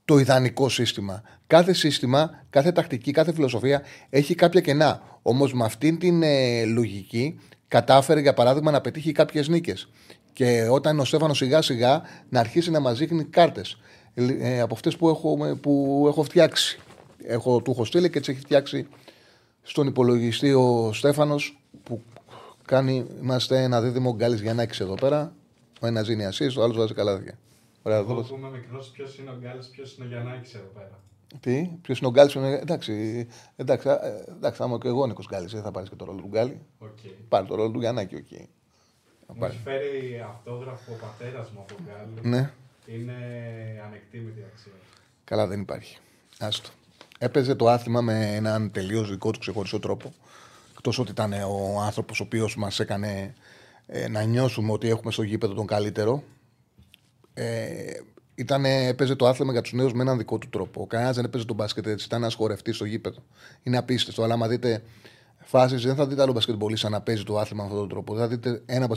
το 0.06 0.18
ιδανικό 0.18 0.70
σύστημα. 0.70 1.22
Κάθε 1.50 1.74
σύστημα, 1.74 2.46
κάθε 2.50 2.72
τακτική, 2.72 3.12
κάθε 3.12 3.34
φιλοσοφία 3.34 3.82
έχει 4.10 4.36
κάποια 4.36 4.62
κενά. 4.62 5.02
Όμως 5.22 5.54
με 5.54 5.66
αυτήν 5.66 6.00
την 6.00 6.24
ε, 6.24 6.66
λογική 6.66 7.40
κατάφερε 7.68 8.20
για 8.20 8.34
παράδειγμα 8.34 8.72
να 8.72 8.82
πετύχει 8.82 9.12
κάποιες 9.12 9.48
νίκες. 9.48 9.90
Και 10.34 10.68
όταν 10.72 11.00
ο 11.00 11.06
Στέφανος 11.06 11.38
σιγά 11.38 11.62
σιγά 11.62 12.02
να 12.30 12.40
αρχίσει 12.40 12.72
να 12.72 12.80
μας 12.80 12.98
δείχνει 12.98 13.24
κάρτες 13.24 13.78
ε, 14.14 14.62
από 14.62 14.74
αυτές 14.74 14.96
που 14.96 15.10
έχω, 15.10 15.58
που 15.62 16.06
έχω 16.08 16.24
φτιάξει. 16.24 16.80
Έχω, 17.24 17.62
του 17.62 17.72
έχω 17.72 17.86
στείλει 17.86 18.10
και 18.10 18.20
τις 18.20 18.28
έχει 18.28 18.40
φτιάξει 18.40 18.88
στον 19.62 19.88
υπολογιστή 19.88 20.54
ο 20.54 20.94
Στέφανος 20.94 21.62
που 21.84 22.02
κάνει, 22.66 23.06
είμαστε 23.22 23.64
ένα 23.64 23.82
δίδυμο 23.82 24.16
Γκάλης 24.16 24.42
Γιαννάκης 24.42 24.80
εδώ 24.80 24.96
πέρα. 24.96 25.34
Ο 25.82 25.88
ένας 25.88 26.10
δίνει 26.10 26.26
ασίστ, 26.26 26.46
ο 26.58 26.64
άλλος 26.64 26.78
βάζει 26.78 26.94
καλάθια. 26.94 27.38
Ωραία, 27.82 27.98
εδώ 27.98 28.22
πούμε 28.22 28.50
μικρός 28.50 28.92
ποιος 28.94 29.18
είναι 29.18 29.30
ο 29.30 29.38
Γκάλης, 29.42 29.68
ποιος 29.68 29.98
είναι 29.98 30.06
ο 30.06 30.08
Γιαννάκης 30.08 30.54
εδώ 30.54 30.72
πέρα. 30.74 31.00
Τι, 31.40 31.70
ποιος 31.82 32.00
είναι 32.00 32.08
ο 32.08 32.12
Γκάλης, 32.12 32.36
εντάξει, 32.36 33.28
εντάξει, 33.56 33.90
ε, 33.90 34.32
εντάξει, 34.32 34.64
άμα 34.64 34.78
και 34.78 34.88
εγώ 34.88 35.08
Νίκος 35.08 35.28
Γκάλης, 35.28 35.52
δεν 35.52 35.62
θα 35.62 35.72
πάρεις 35.72 35.90
και 35.90 35.96
το 35.96 36.06
ρόλο 36.06 36.22
του 36.22 36.28
Γκάλη. 36.28 36.60
Okay. 36.80 37.12
Πάρει 37.30 37.48
το 37.48 37.56
ρόλο 37.56 37.72
του 37.72 37.80
Γιαννάκη, 37.80 38.16
OK. 38.16 38.26
Okay. 38.32 38.46
Μου 39.28 39.46
έχει 39.46 39.58
φέρει 39.64 40.26
αυτόγραφο 40.30 40.92
ο 40.92 40.96
πατέρας 41.02 41.50
μου 41.50 41.60
από 41.60 41.76
Γκάλη. 41.84 42.30
Ναι. 42.30 42.52
Είναι 42.86 43.14
ανεκτίμητη 43.86 44.46
αξία. 44.52 44.72
Καλά, 45.24 45.48
δεν 45.48 45.62
υπάρχει. 45.62 45.98
Άστο. 46.40 46.70
Έπαιζε 47.20 47.56
το 47.56 47.68
άθλημα 47.70 48.02
με 48.02 48.36
έναν 48.36 48.72
τελείως 48.72 49.10
δικό 49.10 49.32
του 49.32 49.40
ξεχωριστό 49.40 49.80
τρόπο. 49.80 50.14
Εκτός 50.72 51.00
ότι 51.00 51.12
ήταν 51.12 51.34
ο 51.34 51.82
άνθρωπος 51.82 52.20
ο 52.20 52.24
οποίος 52.24 52.56
μας 52.56 52.80
έκανε 52.80 53.34
ε, 53.86 54.08
να 54.08 54.24
νιώσουμε 54.24 54.72
ότι 54.72 54.90
έχουμε 54.90 55.12
στο 55.12 55.24
γήπεδο 55.24 55.54
τον 55.54 55.66
καλύτερο. 55.68 56.24
Ε, 57.34 57.94
ήταν, 58.40 58.66
έπαιζε 58.66 59.16
το 59.16 59.28
άθλημα 59.28 59.52
για 59.52 59.62
τους 59.62 59.74
νέους 59.74 59.94
με 59.94 60.02
έναν 60.02 60.18
δικό 60.18 60.38
του 60.38 60.50
τρόπο. 60.50 60.88
Κανένας 60.88 61.16
δεν 61.16 61.26
έπαιζε 61.26 61.46
τον 61.46 61.56
μπάσκετ 61.56 61.88
έτσι. 61.88 62.06
Ήταν 62.06 62.22
ένας 62.22 62.34
χορευτής 62.34 62.76
στο 62.76 62.86
γήπεδο. 62.86 63.24
Είναι 63.64 63.78
απίστευτο. 63.78 64.24
Αλλά 64.24 64.34
άμα 64.34 64.48
δείτε 64.48 64.84
φάσεις, 65.38 65.84
δεν 65.84 65.96
θα 65.96 66.08
δείτε 66.08 66.22
άλλο 66.22 66.32
μπασκετμπολίστα 66.32 66.90
να 66.90 67.02
παίζει 67.02 67.24
το 67.24 67.38
άθλημα 67.38 67.64
με 67.64 67.70
αυτόν 67.70 67.88
τον 67.88 67.90
τρόπο. 67.90 68.14
Δεν 68.14 68.24
θα 68.24 68.30
δείτε 68.30 68.62
ένα 68.66 68.88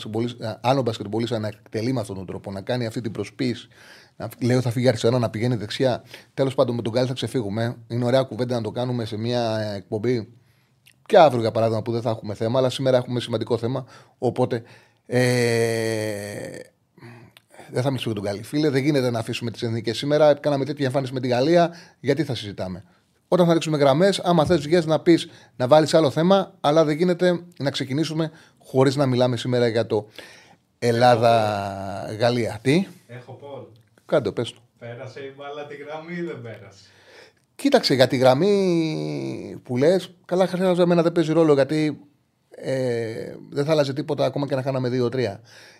άλλο 0.60 0.82
μπασκετμπολίστα 0.82 1.38
να 1.38 1.48
εκτελεί 1.48 1.92
με 1.92 2.00
αυτόν 2.00 2.16
τον 2.16 2.26
τρόπο, 2.26 2.50
να 2.50 2.60
κάνει 2.60 2.86
αυτή 2.86 3.00
την 3.00 3.12
προσποίηση. 3.12 3.68
Να 4.16 4.28
λέω 4.40 4.60
θα 4.60 4.70
φύγει 4.70 4.88
αριστερά, 4.88 5.18
να 5.18 5.30
πηγαίνει 5.30 5.56
δεξιά. 5.56 6.02
Τέλος 6.34 6.54
πάντων, 6.54 6.74
με 6.74 6.82
τον 6.82 6.92
Γκάλι 6.92 7.06
θα 7.06 7.14
ξεφύγουμε. 7.14 7.76
Είναι 7.88 8.04
ωραία 8.04 8.22
κουβέντα 8.22 8.54
να 8.54 8.62
το 8.62 8.70
κάνουμε 8.70 9.04
σε 9.04 9.16
μια 9.16 9.58
εκπομπή. 9.76 10.32
Και 11.06 11.18
αύριο, 11.18 11.40
για 11.40 11.50
παράδειγμα, 11.50 11.82
που 11.82 11.92
δεν 11.92 12.02
θα 12.02 12.10
έχουμε 12.10 12.34
θέμα, 12.34 12.58
αλλά 12.58 12.70
σήμερα 12.70 12.96
έχουμε 12.96 13.20
σημαντικό 13.20 13.58
θέμα. 13.58 13.84
Οπότε. 14.18 14.62
Ε, 15.06 16.58
δεν 17.72 17.82
θα 17.82 17.88
μιλήσουμε 17.90 18.14
για 18.14 18.22
τον 18.22 18.30
Γκάλι. 18.30 18.42
Φίλε, 18.42 18.70
δεν 18.70 18.82
γίνεται 18.82 19.10
να 19.10 19.18
αφήσουμε 19.18 19.50
τις 19.50 19.62
εθνικές 19.62 19.96
σήμερα. 19.96 20.34
Κάναμε 20.34 20.64
τέτοια 20.64 20.86
εμφάνιση 20.86 21.12
με 21.12 21.20
τη 21.20 21.28
Γαλλία. 21.28 21.74
Γιατί 22.00 22.24
θα 22.24 22.34
συζητάμε; 22.34 22.84
Όταν 23.28 23.46
θα 23.46 23.52
ρίξουμε 23.52 23.76
γραμμές, 23.76 24.18
άμα 24.18 24.44
θες 24.44 24.60
βγει 24.60 24.78
να 24.84 25.00
πεις 25.00 25.28
να 25.56 25.66
βάλεις 25.66 25.94
άλλο 25.94 26.10
θέμα, 26.10 26.54
αλλά 26.60 26.84
δεν 26.84 26.96
γίνεται 26.96 27.40
να 27.58 27.70
ξεκινήσουμε 27.70 28.30
χωρίς 28.58 28.96
να 28.96 29.06
μιλάμε 29.06 29.36
σήμερα 29.36 29.68
για 29.68 29.86
το 29.86 30.08
Ελλάδα-Γαλλία. 30.78 32.58
Τι; 32.62 32.86
Έχω 33.06 33.32
πόλ. 33.32 33.62
Κάντε, 34.06 34.30
πες 34.30 34.52
το. 34.52 34.60
Πέρασε 34.78 35.20
η 35.20 35.32
μπάλα 35.36 35.66
τη 35.66 35.76
γραμμή 35.76 36.14
ή 36.14 36.22
δεν 36.22 36.40
πέρασε; 36.42 36.84
Κοίταξε, 37.54 37.94
για 37.94 38.06
τη 38.06 38.16
γραμμή 38.16 39.60
που 39.62 39.76
λες, 39.76 40.14
καλά, 40.24 40.44
χαρακτηριστικά 40.44 40.82
εμένα 40.82 41.02
δεν 41.02 41.12
παίζει 41.12 41.32
ρόλο 41.32 41.54
γιατί 41.54 42.00
ε, 42.50 43.34
δεν 43.50 43.64
θα 43.64 43.72
άλλαζε 43.72 43.92
τίποτα 43.92 44.24
ακόμα 44.24 44.46
και 44.46 44.54
να 44.54 44.62
κάναμε 44.62 44.90
2-3. 44.92 45.36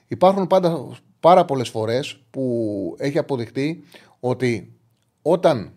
Υπάρχουν 0.09 0.47
πάντα 0.47 0.89
πάρα 1.21 1.45
πολλές 1.45 1.69
φορές 1.69 2.21
που 2.31 2.97
έχει 2.99 3.19
αποδειχτεί 3.19 3.85
ότι 4.21 4.73
όταν 5.23 5.73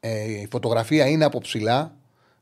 ε, 0.00 0.40
η 0.40 0.48
φωτογραφία 0.50 1.06
είναι 1.06 1.24
από 1.24 1.38
ψηλά, 1.38 1.96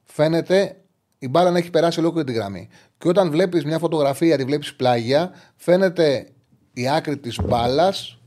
φαίνεται 0.04 0.76
η 1.18 1.28
μπάλα 1.28 1.50
να 1.50 1.58
έχει 1.58 1.70
περάσει 1.70 2.00
ολόκληρη 2.00 2.26
τη 2.26 2.32
γραμμή. 2.32 2.68
Και 2.98 3.08
όταν 3.08 3.30
βλέπεις 3.30 3.64
μια 3.64 3.78
φωτογραφία, 3.78 4.36
τη 4.36 4.44
βλέπεις 4.44 4.74
πλάγια, 4.74 5.30
φαίνεται 5.56 6.28
η 6.72 6.88
άκρη 6.88 7.16
της 7.16 7.38
μπάλας, 7.44 8.18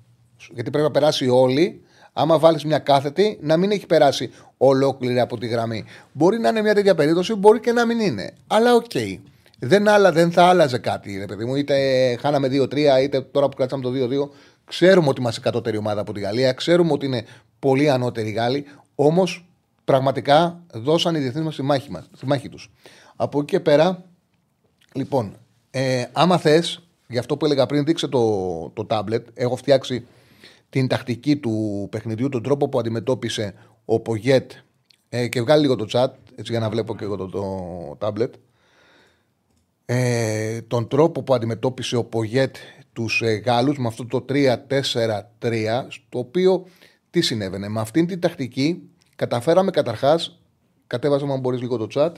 γιατί 0.53 0.69
πρέπει 0.69 0.85
να 0.85 0.91
περάσει 0.91 1.27
όλη. 1.27 1.81
Άμα 2.13 2.39
βάλεις 2.39 2.63
μια 2.63 2.79
κάθετη, 2.79 3.37
να 3.41 3.57
μην 3.57 3.71
έχει 3.71 3.85
περάσει 3.85 4.31
ολόκληρη 4.57 5.19
από 5.19 5.37
τη 5.37 5.47
γραμμή. 5.47 5.85
Μπορεί 6.11 6.39
να 6.39 6.49
είναι 6.49 6.61
μια 6.61 6.73
τέτοια 6.73 6.95
περίπτωση, 6.95 7.35
μπορεί 7.35 7.59
και 7.59 7.71
να 7.71 7.85
μην 7.85 7.99
είναι. 7.99 8.33
Αλλά 8.47 8.75
OK. 8.75 8.85
Okay. 8.93 9.17
Δεν, 9.59 9.87
άλλα, 9.87 10.11
δεν 10.11 10.31
θα 10.31 10.43
άλλαζε 10.43 10.77
κάτι, 10.77 11.17
ρε 11.17 11.25
παιδί 11.25 11.45
μου. 11.45 11.55
Είτε 11.55 11.75
χάναμε 12.19 12.47
2-3, 12.47 12.77
είτε 13.03 13.21
τώρα 13.21 13.49
που 13.49 13.55
κρατήσαμε 13.55 13.83
το 13.83 13.91
2-2. 14.25 14.29
Ξέρουμε 14.65 15.07
ότι 15.07 15.21
είμαστε 15.21 15.41
κατώτερη 15.41 15.77
ομάδα 15.77 16.01
από 16.01 16.13
τη 16.13 16.19
Γαλλία. 16.19 16.53
Ξέρουμε 16.53 16.91
ότι 16.91 17.05
είναι 17.05 17.25
πολύ 17.59 17.89
ανώτεροι 17.89 18.29
Γάλλοι. 18.29 18.65
Όμως 18.95 19.45
πραγματικά 19.83 20.63
δώσαν 20.73 21.15
οι 21.15 21.19
διεθνείς 21.19 21.45
μας 21.45 21.55
τη 21.55 21.61
μάχη, 21.61 21.91
μας, 21.91 22.09
τη 22.19 22.25
μάχη 22.25 22.49
τους. 22.49 22.71
Από 23.15 23.37
εκεί 23.39 23.47
και 23.47 23.59
πέρα, 23.59 24.03
λοιπόν, 24.93 25.37
ε, 25.71 26.05
άμα 26.11 26.37
θες, 26.37 26.89
Γι' 27.11 27.17
αυτό 27.17 27.37
που 27.37 27.45
έλεγα 27.45 27.65
πριν, 27.65 27.85
δείξε 27.85 28.07
το, 28.07 28.21
το 28.73 28.87
tablet. 28.89 29.21
Έχω 29.33 29.55
φτιάξει 29.55 30.05
την 30.69 30.87
τακτική 30.87 31.37
του 31.37 31.87
παιχνιδιού, 31.91 32.29
τον 32.29 32.43
τρόπο 32.43 32.69
που 32.69 32.79
αντιμετώπισε 32.79 33.53
ο 33.85 33.99
Πογέτ 33.99 34.51
ε, 35.09 35.27
και 35.27 35.41
βγάλει 35.41 35.61
λίγο 35.61 35.75
το 35.75 35.85
chat, 35.91 36.07
έτσι 36.35 36.51
για 36.51 36.59
να 36.59 36.69
βλέπω 36.69 36.95
και 36.95 37.03
εγώ 37.03 37.15
το, 37.15 37.27
το 37.27 37.97
tablet. 37.99 38.29
Ε, 39.91 40.61
τον 40.61 40.87
τρόπο 40.87 41.23
που 41.23 41.33
αντιμετώπισε 41.33 41.95
ο 41.95 42.03
Πογέτ 42.03 42.55
τους 42.93 43.21
ε, 43.21 43.31
Γάλλους 43.33 43.77
με 43.77 43.87
αυτό 43.87 44.05
το 44.05 44.25
3-4-3, 44.29 45.85
στο 45.87 46.19
οποίο 46.19 46.65
τι 47.09 47.21
συνέβαινε; 47.21 47.67
Με 47.67 47.79
αυτήν 47.79 48.07
την 48.07 48.19
τακτική 48.19 48.89
καταφέραμε 49.15 49.71
καταρχάς, 49.71 50.39
κατέβαζα 50.87 51.25
αν 51.25 51.39
μπορείς 51.39 51.61
λίγο 51.61 51.77
το 51.77 51.87
chat, 51.93 52.11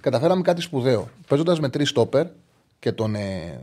καταφέραμε 0.00 0.42
κάτι 0.42 0.60
σπουδαίο. 0.60 1.08
Παίζοντας 1.28 1.60
με 1.60 1.68
τρεις 1.68 1.88
στόπερ 1.88 2.26
και 2.78 2.92
τον. 2.92 3.14
Ε, 3.14 3.60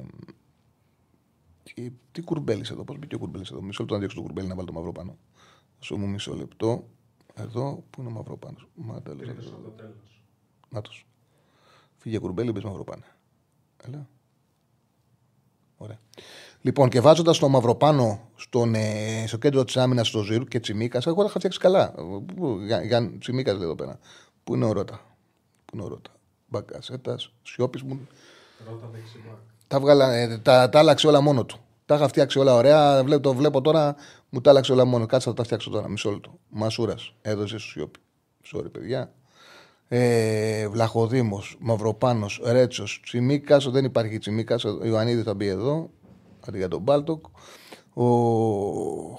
τι, 1.63 1.91
τι 2.11 2.21
κουρμπέλης 2.21 2.69
εδώ, 2.69 2.83
πώς 2.83 2.97
μπήκε 2.97 3.15
ο 3.15 3.17
κουρμπέλης 3.17 3.49
εδώ; 3.51 3.61
Μισό 3.61 3.81
λεπτό 3.81 3.93
να 3.93 3.99
διώξω 3.99 4.17
το 4.17 4.23
κουρμπέλη 4.23 4.47
να 4.47 4.55
βάλω 4.55 4.67
το 4.67 4.73
μαύρο 4.73 4.91
πάνω. 4.91 5.17
Σου 5.79 5.97
μου 5.97 6.07
μισό 6.07 6.35
λεπτό. 6.35 6.87
Εδώ, 7.33 7.83
πού 7.89 8.01
είναι 8.01 8.09
ο 8.09 8.13
μαύρο 8.13 8.37
πάνω; 8.37 8.57
Μάτα, 8.75 9.15
λέει. 9.15 9.35
Νάτος. 10.69 11.05
Φύγε 11.97 12.19
κουρμπέλη, 12.19 12.51
μπες 12.51 12.63
μαύρο 12.63 12.83
πάνω. 12.83 13.03
Έλα. 13.87 14.07
Ωραία. 15.77 15.99
Λοιπόν, 16.61 16.89
και 16.89 17.01
βάζοντας 17.01 17.37
το 17.37 17.49
μαυροπάνω 17.49 18.29
στον, 18.35 18.75
ε, 18.75 19.23
στο 19.27 19.37
κέντρο 19.37 19.63
της 19.63 19.77
άμυνας 19.77 20.07
στο 20.07 20.21
Ζήρου 20.21 20.45
και 20.45 20.59
Τσιμίκας, 20.59 21.05
εγώ 21.05 21.21
τα 21.21 21.25
είχα 21.25 21.37
φτιάξει 21.37 21.59
καλά. 21.59 21.93
Για, 22.65 22.83
για 22.83 23.17
Τσιμίκας 23.19 23.53
λέει 23.53 23.63
εδώ 23.63 23.75
πέρα. 23.75 23.99
Πού 24.43 24.55
είναι 24.55 24.65
ο 24.65 24.71
Ρότα; 24.71 25.01
Πού 25.65 25.75
είναι 25.75 25.83
ο 25.83 25.87
Ρότα; 25.87 26.11
Μπακασέτα, 26.47 27.17
Σιώπης 27.43 27.81
μου. 27.81 28.07
Τα, 29.67 29.79
βγάλα, 29.79 30.13
ε, 30.13 30.37
τα, 30.37 30.69
τα 30.69 30.79
άλλαξε 30.79 31.07
όλα 31.07 31.21
μόνο 31.21 31.45
του. 31.45 31.59
Τα 31.85 31.95
είχα 31.95 32.07
φτιάξει 32.07 32.39
όλα 32.39 32.53
ωραία. 32.53 33.03
Βλέπω, 33.03 33.21
το 33.21 33.33
βλέπω 33.33 33.61
τώρα, 33.61 33.95
μου 34.29 34.41
τα 34.41 34.49
άλλαξε 34.49 34.71
όλα 34.71 34.85
μόνο. 34.85 35.05
Κάτσε 35.05 35.29
θα 35.29 35.35
τα 35.35 35.43
φτιάξω 35.43 35.69
τώρα. 35.69 35.89
Μισό 35.89 36.11
λεπτό. 36.11 36.39
Μασούρας. 36.49 37.13
Έδωσε 37.21 37.57
σου 37.57 37.69
Σιώπη. 37.69 37.99
Sorry, 38.53 38.71
παιδιά. 38.71 39.13
Ε, 39.87 40.67
Βλαχοδήμος, 40.67 41.57
Μαυροπάνος, 41.59 42.41
Ρέτσος, 42.43 42.99
Τσιμίκας. 43.03 43.69
Δεν 43.69 43.85
υπάρχει 43.85 44.17
Τσιμίκας. 44.17 44.63
Ο 44.63 44.85
Ιωαννίδη 44.85 45.21
θα 45.21 45.33
μπει 45.33 45.47
εδώ. 45.47 45.89
Αντί 46.47 46.57
για 46.57 46.67
τον 46.67 46.81
Μπάλτοκ. 46.81 47.25
Ο 47.93 48.05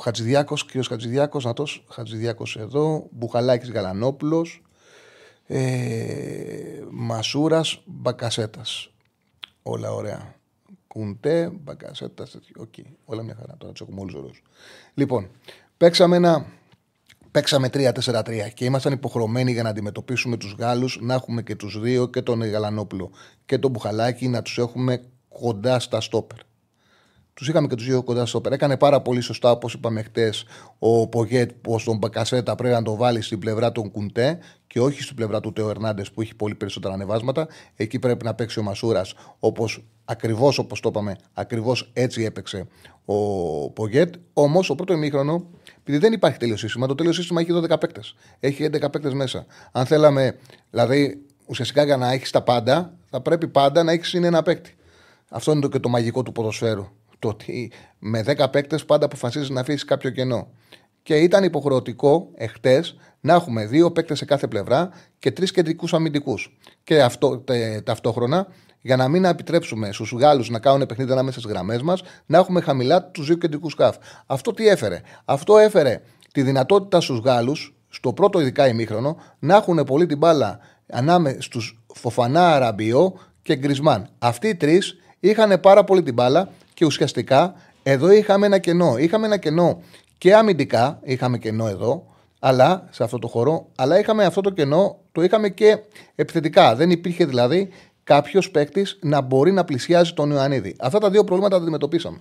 Χατζηδιάκος, 0.00 0.64
κύριος 0.64 0.86
Χατζηδιάκος, 0.86 1.44
να 1.44 1.52
το 1.52 1.66
Χατζηδιάκος 1.88 2.56
εδώ. 2.56 3.06
Μπουχαλάκης 3.10 3.70
Γαλανόπουλος. 3.70 4.62
Ε, 5.46 6.82
Μασούρας, 6.90 7.82
Μπακασέτας. 7.84 8.90
Όλα 9.62 9.92
ωραία. 9.92 10.34
Κουντέ, 10.86 11.50
Μπακασέτας, 11.50 12.38
OK. 12.56 12.72
Okay. 12.76 12.84
Όλα 13.04 13.22
μια 13.22 13.34
χαρά. 13.34 13.56
Τώρα 13.58 13.72
του 13.72 13.82
έχουμε 13.82 14.00
όλου 14.00 14.12
ωραίου. 14.16 14.30
Λοιπόν, 14.94 15.30
παίξαμε 15.76 16.16
ένα. 16.16 16.46
Παίξαμε 17.36 17.68
3-4-3 17.72 18.22
και 18.54 18.64
ήμασταν 18.64 18.92
υποχρεωμένοι 18.92 19.52
για 19.52 19.62
να 19.62 19.68
αντιμετωπίσουμε 19.68 20.36
τους 20.36 20.54
Γάλλους 20.58 20.98
να 21.00 21.14
έχουμε 21.14 21.42
και 21.42 21.56
τους 21.56 21.80
δύο 21.80 22.06
και 22.06 22.22
τον 22.22 22.50
Γαλανόπουλο 22.50 23.10
και 23.46 23.58
τον 23.58 23.70
Μπουχαλάκη 23.70 24.28
να 24.28 24.42
τους 24.42 24.58
έχουμε 24.58 25.02
κοντά 25.28 25.78
στα 25.78 26.00
στόπερ. 26.00 26.38
Τους 27.34 27.48
είχαμε 27.48 27.66
και 27.66 27.74
τους 27.74 27.86
δύο 27.86 28.02
κοντά 28.02 28.26
στο 28.26 28.40
πέρα. 28.40 28.54
Έκανε 28.54 28.76
πάρα 28.76 29.00
πολύ 29.00 29.20
σωστά, 29.20 29.50
όπως 29.50 29.74
είπαμε 29.74 30.02
χτες, 30.02 30.44
ο 30.78 31.08
Πογέτ, 31.08 31.50
που 31.60 31.78
στον 31.78 31.96
Μπακασέτα 31.96 32.54
πρέπει 32.54 32.74
να 32.74 32.82
το 32.82 32.96
βάλει 32.96 33.20
στην 33.20 33.38
πλευρά 33.38 33.72
των 33.72 33.90
Κουντέ 33.90 34.38
και 34.66 34.80
όχι 34.80 35.02
στην 35.02 35.16
πλευρά 35.16 35.40
του 35.40 35.52
Τεο 35.52 35.70
Ερνάντες 35.70 36.10
που 36.10 36.20
έχει 36.20 36.34
πολύ 36.34 36.54
περισσότερα 36.54 36.94
ανεβάσματα. 36.94 37.48
Εκεί 37.76 37.98
πρέπει 37.98 38.24
να 38.24 38.34
παίξει 38.34 38.58
ο 38.58 38.62
Μασούρας, 38.62 39.14
όπως 39.38 39.84
ακριβώς 40.04 40.58
όπως 40.58 40.80
το 40.80 40.88
είπαμε, 40.88 41.16
ακριβώς 41.32 41.90
έτσι 41.92 42.22
έπαιξε 42.24 42.66
ο 43.04 43.70
Πογέτ. 43.70 44.14
Όμως, 44.32 44.70
ο 44.70 44.74
πρώτο 44.74 44.92
ημίχρονο, 44.92 45.46
επειδή 45.88 45.98
δεν 45.98 46.12
υπάρχει 46.12 46.38
τέλειο 46.38 46.56
σύστημα, 46.56 46.86
το 46.86 46.94
τέλειο 46.94 47.12
σύστημα 47.12 47.40
έχει 47.40 47.50
12 47.52 47.80
παίκτες. 47.80 48.14
Έχει 48.40 48.64
11 48.64 48.90
παίκτες 48.92 49.12
μέσα. 49.12 49.46
Αν 49.72 49.86
θέλαμε, 49.86 50.38
δηλαδή, 50.70 51.22
ουσιαστικά 51.46 51.84
για 51.84 51.96
να 51.96 52.12
έχεις 52.12 52.30
τα 52.30 52.42
πάντα, 52.42 52.94
θα 53.10 53.20
πρέπει 53.20 53.48
πάντα 53.48 53.82
να 53.82 53.92
έχεις 53.92 54.14
ένα 54.14 54.42
παίκτη. 54.42 54.76
Αυτό 55.28 55.52
είναι 55.52 55.60
το 55.60 55.68
και 55.68 55.78
το 55.78 55.88
μαγικό 55.88 56.22
του 56.22 56.32
ποδοσφαίρου 56.32 56.88
το 57.18 57.28
ότι 57.28 57.72
με 57.98 58.24
10 58.26 58.50
παίκτες 58.50 58.84
πάντα 58.84 59.04
αποφασίζεις 59.04 59.48
να 59.48 59.60
αφήσεις 59.60 59.84
κάποιο 59.84 60.10
κενό. 60.10 60.48
Και 61.02 61.16
ήταν 61.16 61.44
υποχρεωτικό 61.44 62.30
εχθές 62.34 62.96
να 63.20 63.34
έχουμε 63.34 63.66
δύο 63.66 63.92
παίκτες 63.92 64.18
σε 64.18 64.24
κάθε 64.24 64.46
πλευρά 64.46 64.90
και 65.18 65.30
τρεις 65.30 65.50
κεντρικούς 65.50 65.94
αμυντικούς. 65.94 66.56
Και 66.84 67.02
αυτό 67.02 67.38
τε, 67.38 67.80
ταυτόχρονα, 67.80 68.46
για 68.86 68.96
να 68.96 69.08
μην 69.08 69.24
επιτρέψουμε 69.24 69.92
στους 69.92 70.12
Γάλλους 70.12 70.50
να 70.50 70.58
κάνουν 70.58 70.86
παιχνίδι 70.86 71.12
ανάμεσα 71.12 71.40
στις 71.40 71.52
γραμμές 71.52 71.82
μας, 71.82 72.02
να 72.26 72.38
έχουμε 72.38 72.60
χαμηλά 72.60 73.04
τους 73.04 73.26
δύο 73.26 73.36
κεντρικούς 73.36 73.72
σκάφ. 73.72 73.96
Αυτό 74.26 74.52
τι 74.52 74.68
έφερε; 74.68 75.00
Αυτό 75.24 75.58
έφερε 75.58 76.00
τη 76.32 76.42
δυνατότητα 76.42 77.00
στους 77.00 77.18
Γάλλους, 77.18 77.74
στο 77.88 78.12
πρώτο 78.12 78.40
ειδικά 78.40 78.68
ημίχρονο, 78.68 79.16
να 79.38 79.56
έχουν 79.56 79.84
πολύ 79.84 80.06
την 80.06 80.18
μπάλα 80.18 80.58
ανάμεσα 80.92 81.42
στους 81.42 81.84
Φοφανά 81.94 82.54
Αραμπιό 82.54 83.18
και 83.42 83.56
Γκρισμάν. 83.56 84.08
Αυτοί 84.18 84.48
οι 84.48 84.54
τρεις 84.54 84.96
είχαν 85.20 85.60
πάρα 85.60 85.84
πολύ 85.84 86.02
την 86.02 86.14
μπάλα 86.14 86.48
και 86.74 86.84
ουσιαστικά 86.84 87.54
εδώ 87.82 88.10
είχαμε 88.10 88.46
ένα 88.46 88.58
κενό. 88.58 88.96
Είχαμε 88.98 89.26
ένα 89.26 89.36
κενό 89.36 89.82
και 90.18 90.34
αμυντικά, 90.34 91.00
είχαμε 91.02 91.38
κενό 91.38 91.68
εδώ, 91.68 92.06
αλλά 92.38 92.88
σε 92.90 93.02
αυτό 93.02 93.18
το 93.18 93.28
χώρο, 93.28 93.66
αλλά 93.76 93.98
είχαμε 93.98 94.24
αυτό 94.24 94.40
το 94.40 94.50
κενό, 94.50 94.98
το 95.12 95.22
είχαμε 95.22 95.48
και 95.48 95.78
επιθετικά. 96.14 96.74
Δεν 96.74 96.90
υπήρχε 96.90 97.24
δηλαδή 97.24 97.68
κάποιος 98.06 98.50
παίκτης 98.50 98.98
να 99.02 99.20
μπορεί 99.20 99.52
να 99.52 99.64
πλησιάζει 99.64 100.12
τον 100.12 100.30
Ιωαννίδη. 100.30 100.76
Αυτά 100.78 100.98
τα 100.98 101.10
δύο 101.10 101.24
προβλήματα 101.24 101.56
τα 101.56 101.62
αντιμετωπίσαμε. 101.62 102.18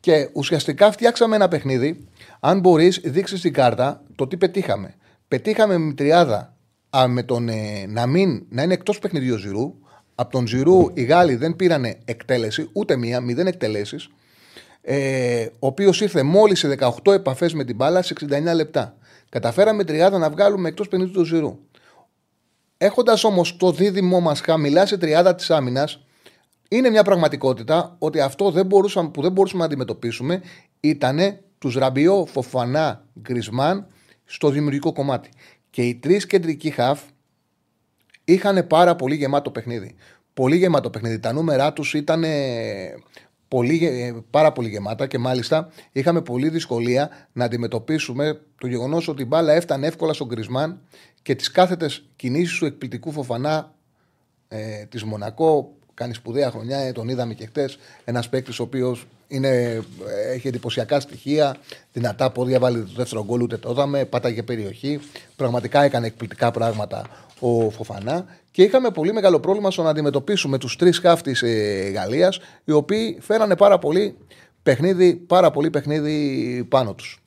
Και 0.00 0.28
ουσιαστικά 0.32 0.92
φτιάξαμε 0.92 1.36
ένα 1.36 1.48
παιχνίδι. 1.48 2.08
Αν 2.40 2.60
μπορείς, 2.60 3.00
δείξεις 3.04 3.40
την 3.40 3.52
κάρτα 3.52 4.02
το 4.14 4.26
τι 4.26 4.36
πετύχαμε. 4.36 4.94
Πετύχαμε 5.28 5.76
με 5.76 5.92
τριάδα 5.92 6.56
με 7.08 7.22
τον, 7.22 7.48
ε, 7.48 7.86
να, 7.88 8.06
μην, 8.06 8.46
να 8.48 8.62
είναι 8.62 8.74
εκτός 8.74 8.98
παιχνιδιού 8.98 9.36
Ζηρού, 9.36 9.74
από 10.14 10.30
τον 10.30 10.46
Ζηρού 10.46 10.90
οι 10.94 11.02
Γάλλοι 11.02 11.34
δεν 11.34 11.56
πήραν 11.56 11.84
εκτέλεση, 12.04 12.68
ούτε 12.72 12.96
μία, 12.96 13.20
μηδέν 13.20 13.46
εκτελέσεις. 13.46 14.08
Ε, 14.80 15.46
ο 15.58 15.66
οποίος 15.66 16.00
ήρθε 16.00 16.22
μόλις 16.22 16.58
σε 16.58 16.68
18 17.04 17.12
επαφές 17.12 17.54
με 17.54 17.64
την 17.64 17.76
μπάλα 17.76 18.02
σε 18.02 18.14
69 18.20 18.54
λεπτά. 18.54 18.96
Καταφέραμε 19.28 19.84
τριάδα 19.84 20.18
να 20.18 20.30
βγάλουμε 20.30 20.68
εκτός 20.68 20.88
50 20.88 21.10
του 21.12 21.24
Ζηρού. 21.24 21.58
Έχοντας 22.82 23.24
όμως 23.24 23.56
το 23.56 23.72
δίδυμό 23.72 24.20
μας 24.20 24.40
χαμηλά 24.40 24.86
σε 24.86 24.98
τριάδα 24.98 25.34
της 25.34 25.50
άμυνας, 25.50 26.04
είναι 26.68 26.90
μια 26.90 27.02
πραγματικότητα 27.02 27.96
ότι 27.98 28.20
αυτό 28.20 28.50
δεν 28.50 28.66
μπορούσαμε, 28.66 29.08
που 29.08 29.22
δεν 29.22 29.32
μπορούσαμε 29.32 29.60
να 29.60 29.66
αντιμετωπίσουμε 29.66 30.42
ήταν 30.80 31.38
τους 31.58 31.74
Ραμπιό, 31.74 32.26
Φοφανά, 32.26 33.04
Γκρισμάν 33.20 33.86
στο 34.24 34.50
δημιουργικό 34.50 34.92
κομμάτι. 34.92 35.30
Και 35.70 35.82
οι 35.82 35.94
τρεις 35.94 36.26
κεντρικοί 36.26 36.70
χαφ 36.70 37.00
είχαν 38.24 38.66
πάρα 38.66 38.96
πολύ 38.96 39.14
γεμάτο 39.14 39.50
παιχνίδι. 39.50 39.94
Πολύ 40.34 40.56
γεμάτο 40.56 40.90
παιχνίδι. 40.90 41.18
Τα 41.18 41.32
νούμερά 41.32 41.72
τους 41.72 41.94
ήταν 41.94 42.24
πολύ, 43.48 43.86
ε, 43.86 44.14
πάρα 44.30 44.52
πολύ 44.52 44.68
γεμάτα 44.68 45.06
και 45.06 45.18
μάλιστα 45.18 45.68
είχαμε 45.92 46.22
πολύ 46.22 46.48
δυσκολία 46.48 47.10
να 47.32 47.44
αντιμετωπίσουμε 47.44 48.40
το 48.60 48.66
γεγονός 48.66 49.08
ότι 49.08 49.22
η 49.22 49.26
μπάλα 49.28 49.52
έφτανε 49.52 49.86
εύκολα 49.86 50.12
στον 50.12 50.26
Γκρισμάν 50.26 50.80
και 51.22 51.34
τις 51.34 51.50
κάθετες 51.50 52.04
κινήσεις 52.16 52.58
του 52.58 52.64
εκπληκτικού 52.64 53.12
φοφανά 53.12 53.74
ε, 54.48 54.84
της 54.84 55.04
Μονακό. 55.04 55.72
Κάνει 55.94 56.14
σπουδαία 56.14 56.50
χρονιά, 56.50 56.78
ε, 56.78 56.92
τον 56.92 57.08
είδαμε 57.08 57.34
και 57.34 57.46
χτες. 57.46 57.78
Ένας 58.04 58.28
παίκτης 58.28 58.58
ο 58.58 58.62
οποίος 58.62 59.06
έχει 60.32 60.48
εντυπωσιακά 60.48 61.00
στοιχεία, 61.00 61.56
δυνατά 61.92 62.30
πόδια, 62.30 62.58
βάλει 62.58 62.82
το 62.82 62.92
δεύτερο 62.96 63.24
γκολ, 63.24 63.40
ούτε 63.40 63.56
το 63.56 63.70
είδαμε, 63.70 64.04
πάταγε 64.04 64.42
περιοχή. 64.42 65.00
Πραγματικά 65.36 65.82
έκανε 65.82 66.06
εκπληκτικά 66.06 66.50
πράγματα 66.50 67.06
ο 67.40 67.70
Φοφανά 67.70 68.26
και 68.50 68.62
είχαμε 68.62 68.90
πολύ 68.90 69.12
μεγάλο 69.12 69.40
πρόβλημα 69.40 69.70
στο 69.70 69.82
να 69.82 69.90
αντιμετωπίσουμε 69.90 70.58
τους 70.58 70.76
τρεις 70.76 70.98
χάφ 70.98 71.22
τη 71.22 71.32
ε, 71.42 71.90
Γαλλίας, 71.90 72.40
οι 72.64 72.72
οποίοι 72.72 73.18
φέρανε 73.20 73.56
πάρα 73.56 73.78
πολύ 73.78 74.16
παιχνίδι, 74.62 75.14
πάρα 75.14 75.50
πολύ 75.50 75.70
παιχνίδι 75.70 76.66
πάνω 76.68 76.94
τους. 76.94 77.21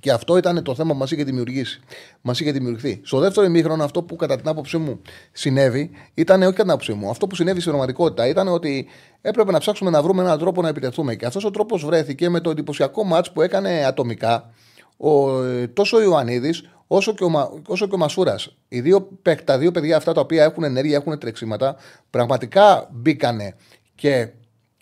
Και 0.00 0.10
αυτό 0.12 0.36
ήταν 0.36 0.62
το 0.62 0.74
θέμα 0.74 0.92
που 0.92 0.98
μας 0.98 1.10
είχε 1.10 1.24
δημιουργήσει. 1.24 1.80
Μας 2.20 2.40
είχε 2.40 2.52
δημιουργηθεί. 2.52 3.00
Στο 3.04 3.18
δεύτερο 3.18 3.46
ημίχρονο, 3.46 3.84
αυτό 3.84 4.02
που 4.02 4.16
κατά 4.16 4.36
την 4.36 4.48
άποψή 4.48 4.76
μου 4.76 5.00
συνέβη, 5.32 5.90
ήταν 6.14 6.42
όχι 6.42 6.50
κατά 6.50 6.62
την 6.62 6.70
άποψή 6.70 6.92
μου. 6.92 7.10
Αυτό 7.10 7.26
που 7.26 7.34
συνέβη 7.34 7.58
στην 7.58 7.70
πραγματικότητα 7.70 8.26
ήταν 8.26 8.48
ότι 8.48 8.86
έπρεπε 9.20 9.52
να 9.52 9.58
ψάξουμε 9.58 9.90
να 9.90 10.02
βρούμε 10.02 10.22
έναν 10.22 10.38
τρόπο 10.38 10.62
να 10.62 10.68
επιτεθούμε. 10.68 11.14
Και 11.14 11.26
αυτός 11.26 11.44
ο 11.44 11.50
τρόπος 11.50 11.84
βρέθηκε 11.84 12.28
με 12.28 12.40
το 12.40 12.50
εντυπωσιακό 12.50 13.04
μάτς 13.04 13.32
που 13.32 13.42
έκανε 13.42 13.84
ατομικά 13.84 14.50
ο, 14.96 15.42
ε, 15.42 15.66
τόσο 15.66 15.96
ο 15.96 16.02
Ιωαννίδης 16.02 16.68
όσο 16.86 17.12
και 17.14 17.24
ο, 17.24 17.60
όσο 17.66 17.86
και 17.86 17.94
ο 17.94 17.98
Μασούρας. 17.98 18.56
Δύο, 18.68 19.08
τα 19.44 19.58
δύο 19.58 19.70
παιδιά 19.70 19.96
αυτά 19.96 20.12
τα 20.12 20.20
οποία 20.20 20.44
έχουν 20.44 20.64
ενέργεια, 20.64 20.96
έχουν 20.96 21.18
τρεξίματα, 21.18 21.76
πραγματικά 22.10 22.88
μπήκανε 22.92 23.54
και 23.94 24.28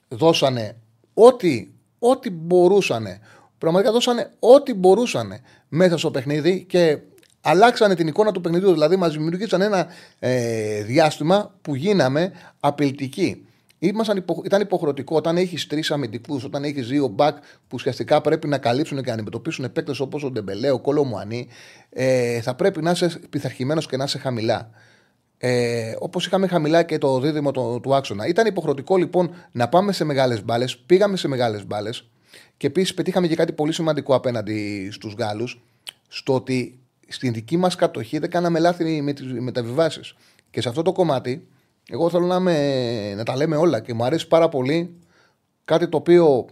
δώσανε 0.08 0.76
ό,τι, 1.14 1.68
ό,τι 1.98 2.30
μπορούσανε. 2.30 3.20
Πραγματικά 3.60 3.92
δώσανε 3.92 4.30
ό,τι 4.38 4.74
μπορούσανε 4.74 5.40
μέσα 5.68 5.98
στο 5.98 6.10
παιχνίδι 6.10 6.64
και 6.68 6.98
αλλάξανε 7.40 7.94
την 7.94 8.06
εικόνα 8.06 8.32
του 8.32 8.40
παιχνιδιού. 8.40 8.72
Δηλαδή, 8.72 8.96
μας 8.96 9.12
δημιουργήσαν 9.12 9.60
ένα 9.60 9.86
ε, 10.18 10.82
διάστημα 10.82 11.54
που 11.62 11.74
γίναμε 11.74 12.32
απειλητικοί. 12.60 13.46
Ήμασταν 13.78 14.16
υπο... 14.16 14.42
Ήταν 14.44 14.60
υποχρεωτικό 14.60 15.16
όταν 15.16 15.36
έχεις 15.36 15.66
τρεις 15.66 15.90
αμυντικούς, 15.90 16.44
όταν 16.44 16.64
έχεις 16.64 16.88
δύο 16.88 17.06
μπακ 17.06 17.36
που 17.36 17.72
ουσιαστικά 17.72 18.20
πρέπει 18.20 18.48
να 18.48 18.58
καλύψουν 18.58 18.98
και 18.98 19.06
να 19.06 19.12
αντιμετωπίσουν 19.12 19.72
παίκτε 19.72 19.92
όπως 19.98 20.24
ο 20.24 20.30
Ντεμπελέ, 20.30 20.70
ο 20.70 20.78
Κολομουανί, 20.78 21.48
ε, 21.90 22.40
θα 22.40 22.54
πρέπει 22.54 22.82
να 22.82 22.90
είσαι 22.90 23.20
πειθαρχημένος 23.30 23.86
και 23.86 23.96
να 23.96 24.04
είσαι 24.04 24.18
χαμηλά. 24.18 24.70
Ε, 25.38 25.94
Όπως 25.98 26.26
είχαμε 26.26 26.46
χαμηλά 26.46 26.82
και 26.82 26.98
το 26.98 27.20
δίδυμο 27.20 27.50
του, 27.50 27.80
του 27.82 27.94
άξονα. 27.94 28.26
Ήταν 28.26 28.46
υποχρεωτικό 28.46 28.96
λοιπόν 28.96 29.34
να 29.52 29.68
πάμε 29.68 29.92
σε 29.92 30.04
μεγάλες 30.04 30.44
μπάλες. 30.44 30.78
Πήγαμε 30.78 31.16
σε 31.16 31.28
μεγάλες 31.28 31.66
μπάλες 31.66 32.10
και 32.56 32.66
επίσης 32.66 32.94
πετύχαμε 32.94 33.26
και 33.26 33.34
κάτι 33.34 33.52
πολύ 33.52 33.72
σημαντικό 33.72 34.14
απέναντι 34.14 34.88
στους 34.92 35.14
Γάλλους. 35.14 35.60
Στο 36.08 36.34
ότι 36.34 36.78
στην 37.08 37.32
δική 37.32 37.56
μας 37.56 37.74
κατοχή 37.74 38.18
δεν 38.18 38.30
κάναμε 38.30 38.58
λάθη 38.58 39.02
με 39.02 39.12
τις 39.12 39.32
μεταβιβάσεις. 39.32 40.14
Και 40.50 40.60
σε 40.60 40.68
αυτό 40.68 40.82
το 40.82 40.92
κομμάτι, 40.92 41.48
εγώ 41.88 42.10
θέλω 42.10 42.26
να, 42.26 42.40
με, 42.40 43.14
να 43.14 43.24
τα 43.24 43.36
λέμε 43.36 43.56
όλα 43.56 43.80
και 43.80 43.94
μου 43.94 44.04
αρέσει 44.04 44.28
πάρα 44.28 44.48
πολύ 44.48 44.94
κάτι 45.64 45.88
το 45.88 45.96
οποίο 45.96 46.46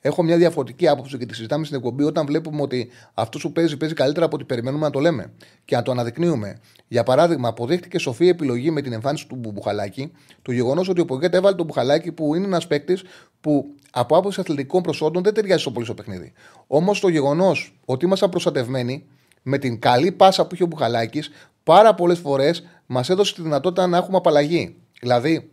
έχω 0.00 0.22
μια 0.22 0.36
διαφορετική 0.36 0.88
άποψη 0.88 1.18
και 1.18 1.26
τη 1.26 1.34
συζητάμε 1.34 1.64
στην 1.64 1.76
εκπομπή 1.76 2.02
όταν 2.02 2.26
βλέπουμε 2.26 2.62
ότι 2.62 2.88
αυτό 3.14 3.38
που 3.38 3.52
παίζει 3.52 3.76
παίζει 3.76 3.94
καλύτερα 3.94 4.26
από 4.26 4.36
ό,τι 4.36 4.44
περιμένουμε 4.44 4.84
να 4.84 4.90
το 4.90 5.00
λέμε 5.00 5.32
και 5.64 5.76
να 5.76 5.82
το 5.82 5.90
αναδεικνύουμε. 5.90 6.60
Για 6.88 7.02
παράδειγμα, 7.02 7.48
αποδείχτηκε 7.48 7.98
σοφή 7.98 8.28
επιλογή 8.28 8.70
με 8.70 8.80
την 8.80 8.92
εμφάνιση 8.92 9.26
του 9.26 9.36
Μπουχαλάκη 9.36 10.12
το 10.42 10.52
γεγονός 10.52 10.88
ότι 10.88 11.00
ο 11.00 11.04
Πογκέτ 11.04 11.34
έβαλε 11.34 11.56
τον 11.56 11.66
Μπουχαλάκη 11.66 12.12
που 12.12 12.34
είναι 12.34 12.46
ένας 12.46 12.66
παίκτης 12.66 13.02
που 13.40 13.74
από 13.90 14.16
άποψη 14.16 14.40
αθλητικών 14.40 14.82
προσόντων 14.82 15.22
δεν 15.22 15.34
ταιριάζει 15.34 15.60
στο 15.60 15.70
πολύ 15.70 15.84
στο 15.84 15.94
παιχνίδι. 15.94 16.32
Όμως 16.66 17.00
το 17.00 17.08
γεγονός 17.08 17.80
ότι 17.84 18.04
ήμασταν 18.04 18.30
προστατευμένοι 18.30 19.04
με 19.42 19.58
την 19.58 19.80
καλή 19.80 20.12
πάσα 20.12 20.46
που 20.46 20.54
είχε 20.54 20.62
ο 20.62 20.66
Μπουχαλάκης, 20.66 21.30
πάρα 21.62 21.94
πολλές 21.94 22.18
φορές 22.18 22.66
μας 22.86 23.10
έδωσε 23.10 23.34
τη 23.34 23.42
δυνατότητα 23.42 23.86
να 23.86 23.96
έχουμε 23.96 24.16
απαλλαγή. 24.16 24.76
Δηλαδή, 25.00 25.50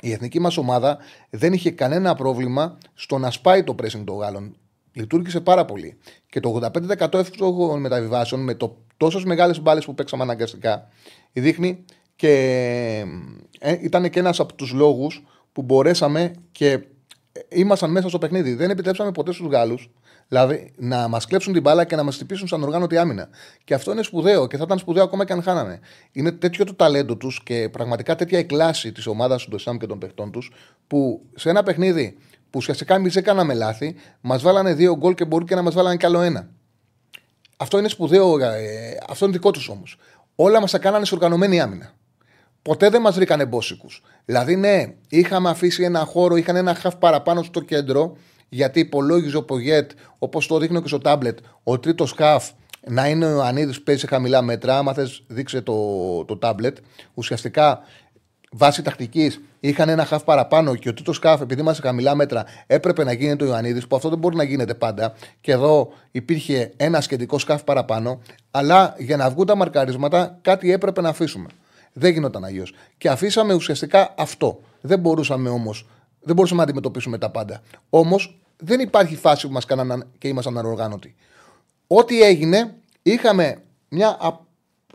η 0.00 0.12
εθνική 0.12 0.40
μας 0.40 0.56
ομάδα 0.56 0.98
δεν 1.30 1.52
είχε 1.52 1.70
κανένα 1.70 2.14
πρόβλημα 2.14 2.78
στο 2.94 3.18
να 3.18 3.30
σπάει 3.30 3.64
το 3.64 3.74
pressing 3.82 4.02
των 4.04 4.16
Γάλλων. 4.18 4.56
Λειτουργήσε 4.92 5.40
πάρα 5.40 5.64
πολύ. 5.64 5.98
Και 6.28 6.40
το 6.40 6.60
85% 6.98 7.14
εύκολο 7.14 7.76
μεταβιβάσεων 7.76 8.40
με 8.40 8.54
το 8.54 8.76
τόσες 8.96 9.24
μεγάλες 9.24 9.60
μπάλες 9.60 9.84
που 9.84 9.94
παίξαμε 9.94 10.22
αναγκαστικά 10.22 10.88
δείχνει 11.32 11.84
και 12.16 12.32
ε, 13.58 13.76
ήταν 13.80 14.10
και 14.10 14.18
ένας 14.18 14.40
από 14.40 14.54
τους 14.54 14.72
λόγους 14.72 15.24
που 15.52 15.62
μπορέσαμε 15.62 16.34
και 16.52 16.80
ήμασταν 17.48 17.90
μέσα 17.90 18.08
στο 18.08 18.18
παιχνίδι. 18.18 18.54
Δεν 18.54 18.70
επιτρέψαμε 18.70 19.12
ποτέ 19.12 19.32
στους 19.32 19.46
Γάλλους 19.46 19.90
Δηλαδή 20.28 20.72
να 20.76 21.08
μας 21.08 21.26
κλέψουν 21.26 21.52
την 21.52 21.62
μπάλα 21.62 21.84
και 21.84 21.96
να 21.96 22.02
μας 22.02 22.14
χτυπήσουν 22.14 22.48
σαν 22.48 22.62
οργάνωτη 22.62 22.96
άμυνα. 22.96 23.28
Και 23.64 23.74
αυτό 23.74 23.92
είναι 23.92 24.02
σπουδαίο 24.02 24.46
και 24.46 24.56
θα 24.56 24.62
ήταν 24.66 24.78
σπουδαίο 24.78 25.02
ακόμα 25.04 25.24
και 25.24 25.32
αν 25.32 25.42
χάνανε. 25.42 25.80
Είναι 26.12 26.32
τέτοιο 26.32 26.64
το 26.64 26.74
ταλέντο 26.74 27.16
τους 27.16 27.42
και 27.42 27.68
πραγματικά 27.72 28.16
τέτοια 28.16 28.38
η 28.38 28.44
κλάση 28.44 28.92
της 28.92 29.06
ομάδας 29.06 29.44
του 29.44 29.50
Ντοσάμ 29.50 29.76
και 29.76 29.86
των 29.86 29.98
παιχτών 29.98 30.30
τους 30.30 30.52
που 30.86 31.22
σε 31.34 31.50
ένα 31.50 31.62
παιχνίδι 31.62 32.16
που 32.50 32.58
ουσιαστικά 32.62 32.94
εμείς 32.94 33.14
δεν 33.14 33.22
κάναμε 33.22 33.54
λάθη, 33.54 33.94
μας 34.20 34.42
βάλανε 34.42 34.74
δύο 34.74 34.96
γκολ 34.96 35.14
και 35.14 35.24
μπορεί 35.24 35.44
και 35.44 35.54
να 35.54 35.62
μας 35.62 35.74
βάλανε 35.74 35.96
κι 35.96 36.06
άλλο 36.06 36.20
ένα. 36.20 36.48
Αυτό 37.56 37.78
είναι 37.78 37.88
σπουδαίο, 37.88 38.38
ε, 38.38 38.96
αυτό 39.08 39.24
είναι 39.24 39.34
δικό 39.34 39.50
τους 39.50 39.68
όμως. 39.68 39.98
Όλα 40.34 40.60
μας 40.60 40.70
τα 40.70 40.78
κάνανε 40.78 41.04
σε 41.04 41.14
οργανωμένη 41.14 41.60
άμυνα. 41.60 41.92
Ποτέ 42.62 42.88
δεν 42.88 43.00
μας 43.00 43.14
βρήκανε 43.14 43.46
μπόσικους. 43.46 44.02
Δηλαδή, 44.24 44.56
ναι, 44.56 44.94
είχαμε 45.08 45.50
αφήσει 45.50 45.82
ένα 45.82 46.04
χώρο, 46.04 46.36
είχαν 46.36 46.56
ένα 46.56 46.74
χαφ 46.74 46.96
παραπάνω 46.96 47.42
στο 47.42 47.60
κέντρο 47.60 48.16
γιατί 48.48 48.80
υπολόγιζε 48.80 49.36
ο 49.36 49.42
Πογέτ, 49.42 49.90
όπως 50.18 50.46
το 50.46 50.58
δείχνω 50.58 50.80
και 50.80 50.88
στο 50.88 50.98
τάμπλετ, 50.98 51.38
ο 51.62 51.78
τρίτος 51.78 52.12
χαφ 52.12 52.50
να 52.88 53.08
είναι 53.08 53.34
ο 53.34 53.42
Ανίδης 53.42 53.76
που 53.78 53.82
παίζει 53.82 54.00
σε 54.00 54.06
χαμηλά 54.06 54.42
μέτρα. 54.42 54.78
Άμα 54.78 54.92
θες, 54.92 55.22
δείξε 55.26 55.60
το, 55.60 55.74
το 56.24 56.36
τάμπλετ. 56.36 56.76
Ουσιαστικά, 57.14 57.80
βάσει 58.52 58.82
τακτικής, 58.82 59.40
είχαν 59.60 59.88
ένα 59.88 60.04
χαφ 60.04 60.24
παραπάνω 60.24 60.74
και 60.74 60.88
ο 60.88 60.94
τρίτος 60.94 61.18
χαφ, 61.18 61.40
επειδή 61.40 61.60
είμαστε 61.60 61.82
σε 61.82 61.88
χαμηλά 61.88 62.14
μέτρα, 62.14 62.44
έπρεπε 62.66 63.04
να 63.04 63.12
γίνεται 63.12 63.44
ο 63.44 63.46
Ιωαννίδη, 63.46 63.86
που 63.86 63.96
αυτό 63.96 64.08
δεν 64.08 64.18
μπορεί 64.18 64.36
να 64.36 64.42
γίνεται 64.42 64.74
πάντα. 64.74 65.14
Και 65.40 65.52
εδώ 65.52 65.92
υπήρχε 66.10 66.72
ένα 66.76 67.00
σχετικός 67.00 67.42
σκάφ 67.42 67.64
παραπάνω. 67.64 68.20
Αλλά 68.50 68.94
για 68.98 69.16
να 69.16 69.30
βγουν 69.30 69.46
τα 69.46 69.56
μαρκαρίσματα, 69.56 70.38
κάτι 70.42 70.72
έπρεπε 70.72 71.00
να 71.00 71.08
αφήσουμε. 71.08 71.46
Δεν 71.92 72.12
γινόταν 72.12 72.44
αλλιώς. 72.44 72.74
Και 72.98 73.08
αφήσαμε 73.08 73.54
ουσιαστικά 73.54 74.14
αυτό. 74.16 74.60
Δεν 74.80 74.98
μπορούσαμε 74.98 75.48
όμως 75.48 75.86
δεν 76.26 76.34
μπορούσαμε 76.34 76.58
να 76.58 76.64
αντιμετωπίσουμε 76.64 77.18
τα 77.18 77.30
πάντα. 77.30 77.62
Όμως 77.90 78.38
δεν 78.56 78.80
υπάρχει 78.80 79.16
φάση 79.16 79.46
που 79.46 79.52
μας 79.52 79.64
κάνανε 79.64 80.06
και 80.18 80.28
ήμασταν 80.28 80.58
ανοργάνωτοι. 80.58 81.14
Ό,τι 81.86 82.22
έγινε, 82.22 82.74
είχαμε 83.02 83.62
μια 83.88 84.18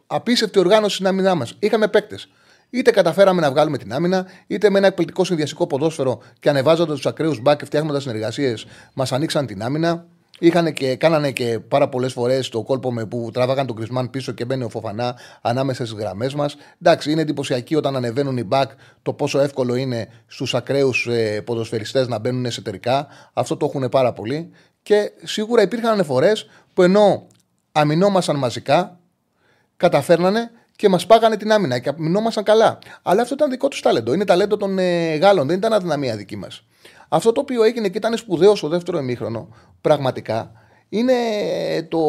απίστευτη 0.07 0.59
οργάνωση 0.59 0.95
στην 0.95 1.07
άμυνά 1.07 1.35
μας. 1.35 1.55
Είχαμε 1.59 1.87
παίκτες. 1.87 2.29
Είτε 2.69 2.91
καταφέραμε 2.91 3.41
να 3.41 3.51
βγάλουμε 3.51 3.77
την 3.77 3.93
άμυνα, 3.93 4.25
είτε 4.47 4.69
με 4.69 4.77
ένα 4.77 4.87
εκπληκτικό 4.87 5.23
συνδυαστικό 5.23 5.67
ποδόσφαιρο 5.67 6.21
και 6.39 6.49
ανεβάζοντας 6.49 6.95
τους 6.95 7.05
ακραίους 7.05 7.39
μπακ 7.39 7.57
και 7.57 7.65
φτιάχνοντας 7.65 8.03
συνεργασίες, 8.03 8.65
μας 8.93 9.11
ανοίξαν 9.11 9.45
την 9.45 9.63
άμυνα. 9.63 10.05
Είχαν 10.43 10.73
και, 10.73 10.95
κάνανε 10.95 11.31
και 11.31 11.59
πάρα 11.59 11.89
πολλές 11.89 12.13
φορές 12.13 12.49
το 12.49 12.63
κόλπο 12.63 12.91
με 12.93 13.05
που 13.05 13.29
τραβάγαν 13.33 13.67
τον 13.67 13.75
Κρισμάν 13.75 14.09
πίσω 14.09 14.31
και 14.31 14.45
μπαίνει 14.45 14.63
ο 14.63 14.69
Φοφανά 14.69 15.15
ανάμεσα 15.41 15.85
στις 15.85 15.99
γραμμές 15.99 16.33
μας. 16.33 16.55
Εντάξει, 16.81 17.11
είναι 17.11 17.21
εντυπωσιακή 17.21 17.75
όταν 17.75 17.95
ανεβαίνουν 17.95 18.37
οι 18.37 18.43
μπακ 18.43 18.71
το 19.01 19.13
πόσο 19.13 19.39
εύκολο 19.39 19.75
είναι 19.75 20.07
στους 20.27 20.53
ακραίους 20.53 21.07
ε, 21.07 21.41
ποδοσφαιριστές 21.41 22.07
να 22.07 22.19
μπαίνουν 22.19 22.45
εσωτερικά. 22.45 23.07
Αυτό 23.33 23.57
το 23.57 23.65
έχουν 23.65 23.89
πάρα 23.89 24.13
πολύ. 24.13 24.51
Και 24.83 25.11
σίγουρα 25.23 25.61
υπήρχαν 25.61 26.05
φορές 26.05 26.49
που 26.73 26.81
ενώ 26.81 27.27
αμυνόμασταν 27.71 28.35
μαζικά, 28.35 28.99
καταφέρνανε 29.77 30.51
και 30.75 30.89
μας 30.89 31.05
πάγανε 31.05 31.37
την 31.37 31.51
άμυνα 31.51 31.79
και 31.79 31.89
αμυνόμασταν 31.89 32.43
καλά. 32.43 32.79
Αλλά 33.01 33.21
αυτό 33.21 33.33
ήταν 33.33 33.49
δικό 33.49 33.67
τους 33.67 33.81
ταλέντο. 33.81 34.13
Είναι 34.13 34.25
ταλέντο 34.25 34.57
των 34.57 34.79
ε, 34.79 35.15
Γάλλων, 35.15 35.47
δεν 35.47 35.57
ήταν 35.57 35.73
αδυναμία 35.73 36.15
δική 36.15 36.35
μας. 36.35 36.63
Αυτό 37.07 37.31
το 37.31 37.41
οποίο 37.41 37.63
έγινε 37.63 37.89
και 37.89 37.97
ήταν 37.97 38.17
σπουδαίο 38.17 38.55
στο 38.55 38.67
δεύτερο 38.67 38.99
ημίχρονο, 38.99 39.49
πραγματικά, 39.81 40.51
είναι 40.89 41.13
το 41.89 41.99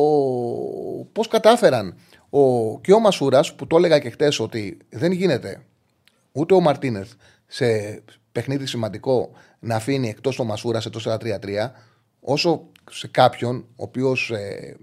πώς 1.12 1.28
κατάφεραν 1.28 1.96
ο, 2.30 2.80
και 2.80 2.92
ο 2.92 3.00
Μασούρας, 3.00 3.54
που 3.54 3.66
το 3.66 3.76
έλεγα 3.76 3.98
και 3.98 4.10
χτες 4.10 4.40
ότι 4.40 4.78
δεν 4.90 5.12
γίνεται 5.12 5.62
ούτε 6.32 6.54
ο 6.54 6.60
Μαρτίνεθ 6.60 7.12
σε 7.46 7.66
παιχνίδι 8.32 8.66
σημαντικό 8.66 9.30
να 9.58 9.74
αφήνει 9.74 10.08
εκτός 10.08 10.36
το 10.36 10.44
Μασούρας 10.44 10.82
σε 10.82 10.90
το 10.90 11.00
4-3-3, 11.04 11.18
όσο 12.20 12.66
σε 12.90 13.08
κάποιον 13.08 13.56
ο 13.56 13.82
οποίος 13.82 14.30
ε, 14.30 14.76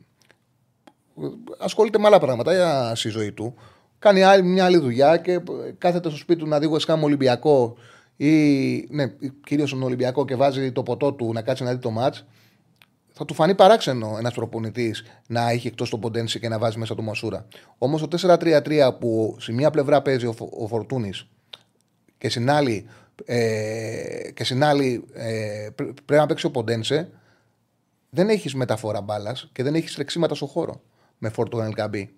ασχολείται 1.58 2.00
με 2.00 2.08
άλλα 2.08 2.20
πράγματα 2.20 2.96
στη 2.96 3.10
ζωή 3.10 3.32
του, 3.32 3.56
κάνει 4.00 4.24
άλλη, 4.24 4.44
μια 4.44 4.66
άλλη 4.66 4.78
δουλειά 4.78 5.18
και 5.18 5.40
κάθεται 5.78 6.10
στο 6.10 6.18
σπίτι 6.18 6.40
του 6.40 6.48
να 6.48 6.60
δει 6.60 6.70
West 6.72 7.00
Ολυμπιακό 7.02 7.78
ή 8.20 8.88
ναι, 8.90 9.14
κυρίως 9.44 9.70
στον 9.70 9.84
Ολυμπιακό 9.84 10.26
και 10.26 10.36
βάζει 10.36 10.72
το 10.72 10.84
ποτό 10.84 11.14
του 11.14 11.34
να 11.34 11.42
κάτσει 11.42 11.64
να 11.64 11.74
δει 11.74 11.80
το 11.80 11.90
ματ, 11.90 12.16
θα 13.08 13.26
του 13.26 13.34
φανεί 13.34 13.56
παράξενο 13.56 14.16
ένας 14.20 14.34
προπονητής 14.34 15.04
να 15.28 15.50
έχει 15.50 15.68
εκτός 15.68 15.90
τον 15.90 16.00
Ποντένση 16.00 16.40
και 16.40 16.50
να 16.50 16.60
βάζει 16.60 16.78
μέσα 16.78 16.96
το 16.96 17.02
Μασούρα. 17.02 17.48
Όμως 17.78 18.08
το 18.08 18.38
4-3-3 18.40 18.92
που 19.00 19.36
σε 19.40 19.52
μία 19.54 19.70
πλευρά 19.70 20.02
παίζει 20.02 20.26
ο, 20.26 20.36
ο 20.60 20.68
Φορτούνης 20.68 21.28
και 22.18 22.30
στην 22.30 22.50
άλλη, 22.50 22.88
ε, 23.26 24.32
και 24.34 24.44
στην 24.44 24.64
άλλη 24.64 25.06
ε, 25.14 25.70
πρέπει 25.76 26.14
να 26.22 26.26
παίξει 26.26 26.46
ο 26.46 26.52
Ποντένσε, 26.52 27.10
δεν 28.10 28.30
έχεις 28.30 28.56
μεταφορά 28.56 29.02
μπάλας 29.02 29.50
και 29.52 29.64
δεν 29.64 29.76
έχεις 29.76 29.96
τρεξίματα 29.96 30.36
στο 30.36 30.46
χώρο 30.46 30.82
με 31.18 31.30
Φορτούνη 31.30 31.66
Ελκαμπή. 31.66 32.14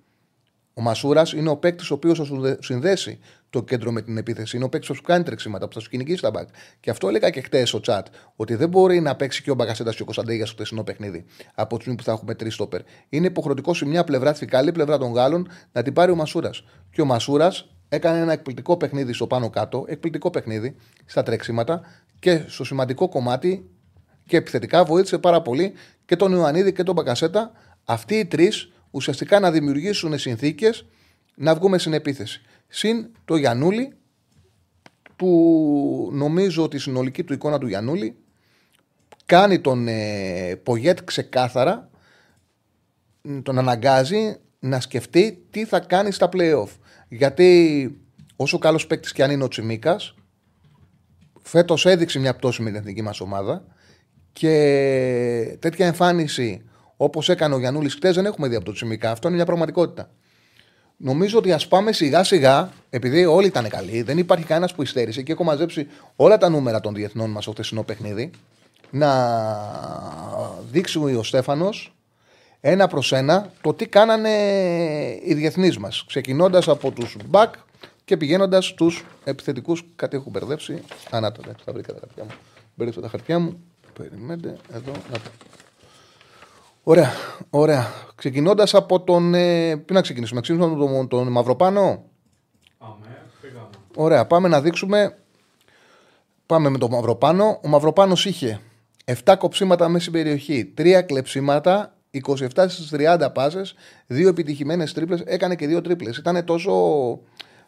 Ο 0.73 0.81
Μασούρας 0.81 1.33
είναι 1.33 1.49
ο 1.49 1.57
παίκτης 1.57 1.91
ο 1.91 1.93
οποίος 1.93 2.17
θα 2.17 2.23
σου 2.23 2.57
συνδέσει 2.59 3.19
το 3.49 3.63
κέντρο 3.63 3.91
με 3.91 4.01
την 4.01 4.17
επίθεση. 4.17 4.55
Είναι 4.55 4.65
ο 4.65 4.69
παίκτης 4.69 4.89
που 4.89 4.95
σου 4.95 5.01
κάνει 5.01 5.23
τρεξίματα, 5.23 5.67
που 5.67 5.73
θα 5.73 5.79
σου 5.79 5.89
κυνηγήσει 5.89 6.21
τα 6.21 6.31
μπακ. 6.31 6.49
Και 6.79 6.89
αυτό 6.89 7.07
έλεγα 7.07 7.29
και 7.29 7.41
χτες 7.41 7.69
στο 7.69 7.79
chat, 7.85 8.01
ότι 8.35 8.55
δεν 8.55 8.69
μπορεί 8.69 8.99
να 8.99 9.15
παίξει 9.15 9.43
και 9.43 9.51
ο 9.51 9.53
Μπαγκασέτα 9.53 9.93
και 9.93 10.01
ο 10.01 10.05
Κωνσταντέγιας 10.05 10.47
στο 10.47 10.55
χτεσινό 10.55 10.83
παιχνίδι 10.83 11.25
από 11.55 11.75
τη 11.75 11.81
στιγμή 11.81 11.97
που 11.97 12.03
θα 12.03 12.11
έχουμε 12.11 12.35
τρεις 12.35 12.53
στόπερ. 12.53 12.81
Είναι 13.09 13.27
υποχρεωτικό 13.27 13.73
σε 13.73 13.85
μια 13.85 14.03
πλευρά, 14.03 14.33
στη 14.33 14.45
καλή 14.45 14.71
πλευρά 14.71 14.97
των 14.97 15.11
Γάλλων, 15.11 15.47
να 15.71 15.83
την 15.83 15.93
πάρει 15.93 16.11
ο 16.11 16.15
Μασούρας. 16.15 16.63
Και 16.91 17.01
ο 17.01 17.05
Μασούρας 17.05 17.69
έκανε 17.89 18.19
ένα 18.19 18.31
εκπληκτικό 18.31 18.77
παιχνίδι 18.77 19.13
στο 19.13 19.27
πάνω 19.27 19.49
κάτω, 19.49 19.85
εκπληκτικό 19.87 20.29
παιχνίδι 20.29 20.75
στα 21.05 21.23
τρεξίματα 21.23 21.81
και 22.19 22.43
στο 22.47 22.63
σημαντικό 22.63 23.09
κομμάτι 23.09 23.69
και 24.25 24.37
επιθετικά 24.37 24.83
βοήθησε 24.83 25.17
πάρα 25.17 25.41
πολύ 25.41 25.73
και 26.05 26.15
τον 26.15 26.31
Ιωαννίδη 26.31 26.73
και 26.73 26.83
τον 26.83 26.95
Μπακασέτα. 26.95 27.51
Αυτοί 27.85 28.15
οι 28.15 28.25
τρεις 28.25 28.71
ουσιαστικά 28.91 29.39
να 29.39 29.51
δημιουργήσουν 29.51 30.17
συνθήκες 30.17 30.85
να 31.35 31.55
βγούμε 31.55 31.77
στην 31.77 31.93
επίθεση. 31.93 32.41
Συν 32.67 33.09
το 33.25 33.35
Γιανούλη, 33.35 33.93
που 35.15 36.09
νομίζω 36.13 36.63
ότι 36.63 36.75
η 36.75 36.79
συνολική 36.79 37.23
του 37.23 37.33
εικόνα 37.33 37.57
του 37.57 37.67
Γιανούλη 37.67 38.15
κάνει 39.25 39.59
τον 39.59 39.87
ε, 39.87 40.55
Πογέτ 40.63 41.03
ξεκάθαρα, 41.03 41.89
τον 43.43 43.57
αναγκάζει 43.57 44.37
να 44.59 44.79
σκεφτεί 44.79 45.45
τι 45.49 45.65
θα 45.65 45.79
κάνει 45.79 46.11
στα 46.11 46.29
playoff. 46.33 46.69
Γιατί 47.09 48.01
όσο 48.35 48.57
καλός 48.57 48.87
παίκτης 48.87 49.11
και 49.11 49.23
αν 49.23 49.31
είναι 49.31 49.43
ο 49.43 49.47
Τσιμίκας, 49.47 50.15
φέτος 51.41 51.85
έδειξε 51.85 52.19
μια 52.19 52.35
πτώση 52.35 52.61
με 52.61 52.69
την 52.69 52.79
εθνική 52.79 53.01
μας 53.01 53.19
ομάδα 53.19 53.65
και 54.33 55.57
τέτοια 55.59 55.85
εμφάνιση 55.85 56.61
Όπως 57.03 57.29
έκανε 57.29 57.55
ο 57.55 57.59
Γιανούλης 57.59 57.93
χτες, 57.93 58.15
δεν 58.15 58.25
έχουμε 58.25 58.47
δει 58.47 58.55
από 58.55 58.65
το 58.65 58.71
Τσιμικά. 58.71 59.11
Αυτό 59.11 59.27
είναι 59.27 59.37
μια 59.37 59.45
πραγματικότητα. 59.45 60.09
Νομίζω 60.97 61.37
ότι 61.37 61.51
ας 61.51 61.67
πάμε 61.67 61.91
σιγά 61.91 62.23
σιγά, 62.23 62.71
επειδή 62.89 63.25
όλοι 63.25 63.47
ήταν 63.47 63.67
καλοί, 63.67 64.01
δεν 64.01 64.17
υπάρχει 64.17 64.45
κανένας 64.45 64.73
που 64.73 64.81
υστέρησε 64.81 65.21
και 65.21 65.31
έχω 65.31 65.43
μαζέψει 65.43 65.87
όλα 66.15 66.37
τα 66.37 66.49
νούμερα 66.49 66.79
των 66.79 66.93
διεθνών 66.93 67.29
μας 67.29 67.43
στο 67.43 67.51
χθεσινό 67.51 67.83
παιχνίδι. 67.83 68.31
Να 68.89 69.11
δείξει 70.71 70.97
ο 70.97 71.23
Στέφανος 71.23 71.95
ένα 72.59 72.87
προς 72.87 73.11
ένα 73.11 73.51
το 73.61 73.73
τι 73.73 73.87
κάνανε 73.87 74.29
οι 75.23 75.33
διεθνείς 75.33 75.77
μας. 75.77 76.03
Ξεκινώντας 76.07 76.67
από 76.67 76.91
τους 76.91 77.17
μπακ 77.25 77.53
και 78.05 78.17
πηγαίνοντας 78.17 78.65
στου 78.65 78.91
επιθετικούς. 79.23 79.85
Κάτι 79.95 80.15
έχω 80.15 80.29
μπερδέψει. 80.29 80.83
Ανάτο, 81.09 81.41
θα 81.65 81.73
βρήκα 81.73 81.93
τα 81.93 81.99
χαρτιά 81.99 82.23
μου. 82.23 82.31
Μπέρδεψα 82.75 83.01
τα 83.01 83.09
χαρτιά 83.09 83.39
μου. 83.39 83.63
Περιμένετε, 83.93 84.57
εδώ. 84.73 84.91
Να 84.91 85.17
το. 85.17 85.29
Ωραία, 86.83 87.11
ωραία. 87.49 87.87
Ξεκινώντας 88.15 88.73
από 88.73 89.01
τον. 89.01 89.33
Ε, 89.33 89.75
πού 89.75 89.93
να 89.93 90.01
ξεκινήσουμε, 90.01 90.39
να 90.39 90.45
ξεκινήσουμε 90.45 90.83
από 90.83 90.93
τον, 90.93 91.07
τον 91.07 91.31
Μαυροπάνο. 91.31 92.03
Πάμε, 92.77 93.21
πήγαμε. 93.41 93.67
Ωραία, 93.95 94.27
πάμε 94.27 94.47
να 94.47 94.61
δείξουμε. 94.61 95.17
Πάμε 96.45 96.69
με 96.69 96.77
τον 96.77 96.91
Μαυροπάνο. 96.91 97.59
Ο 97.63 97.67
Μαυροπάνο 97.67 98.13
είχε 98.23 98.59
7 99.05 99.35
κοψίματα 99.37 99.87
μέσα 99.87 99.99
στην 99.99 100.13
περιοχή, 100.13 100.73
3 100.77 101.01
κλεψίματα, 101.05 101.95
27 102.11 102.65
στις 102.67 102.89
30 102.89 103.31
πάσες, 103.33 103.73
2 104.07 104.27
επιτυχημένες 104.27 104.93
τρίπλες. 104.93 105.21
Έκανε 105.25 105.55
και 105.55 105.67
2 105.67 105.83
τρίπλες. 105.83 106.17
Ήταν 106.17 106.45
τόσο. 106.45 106.71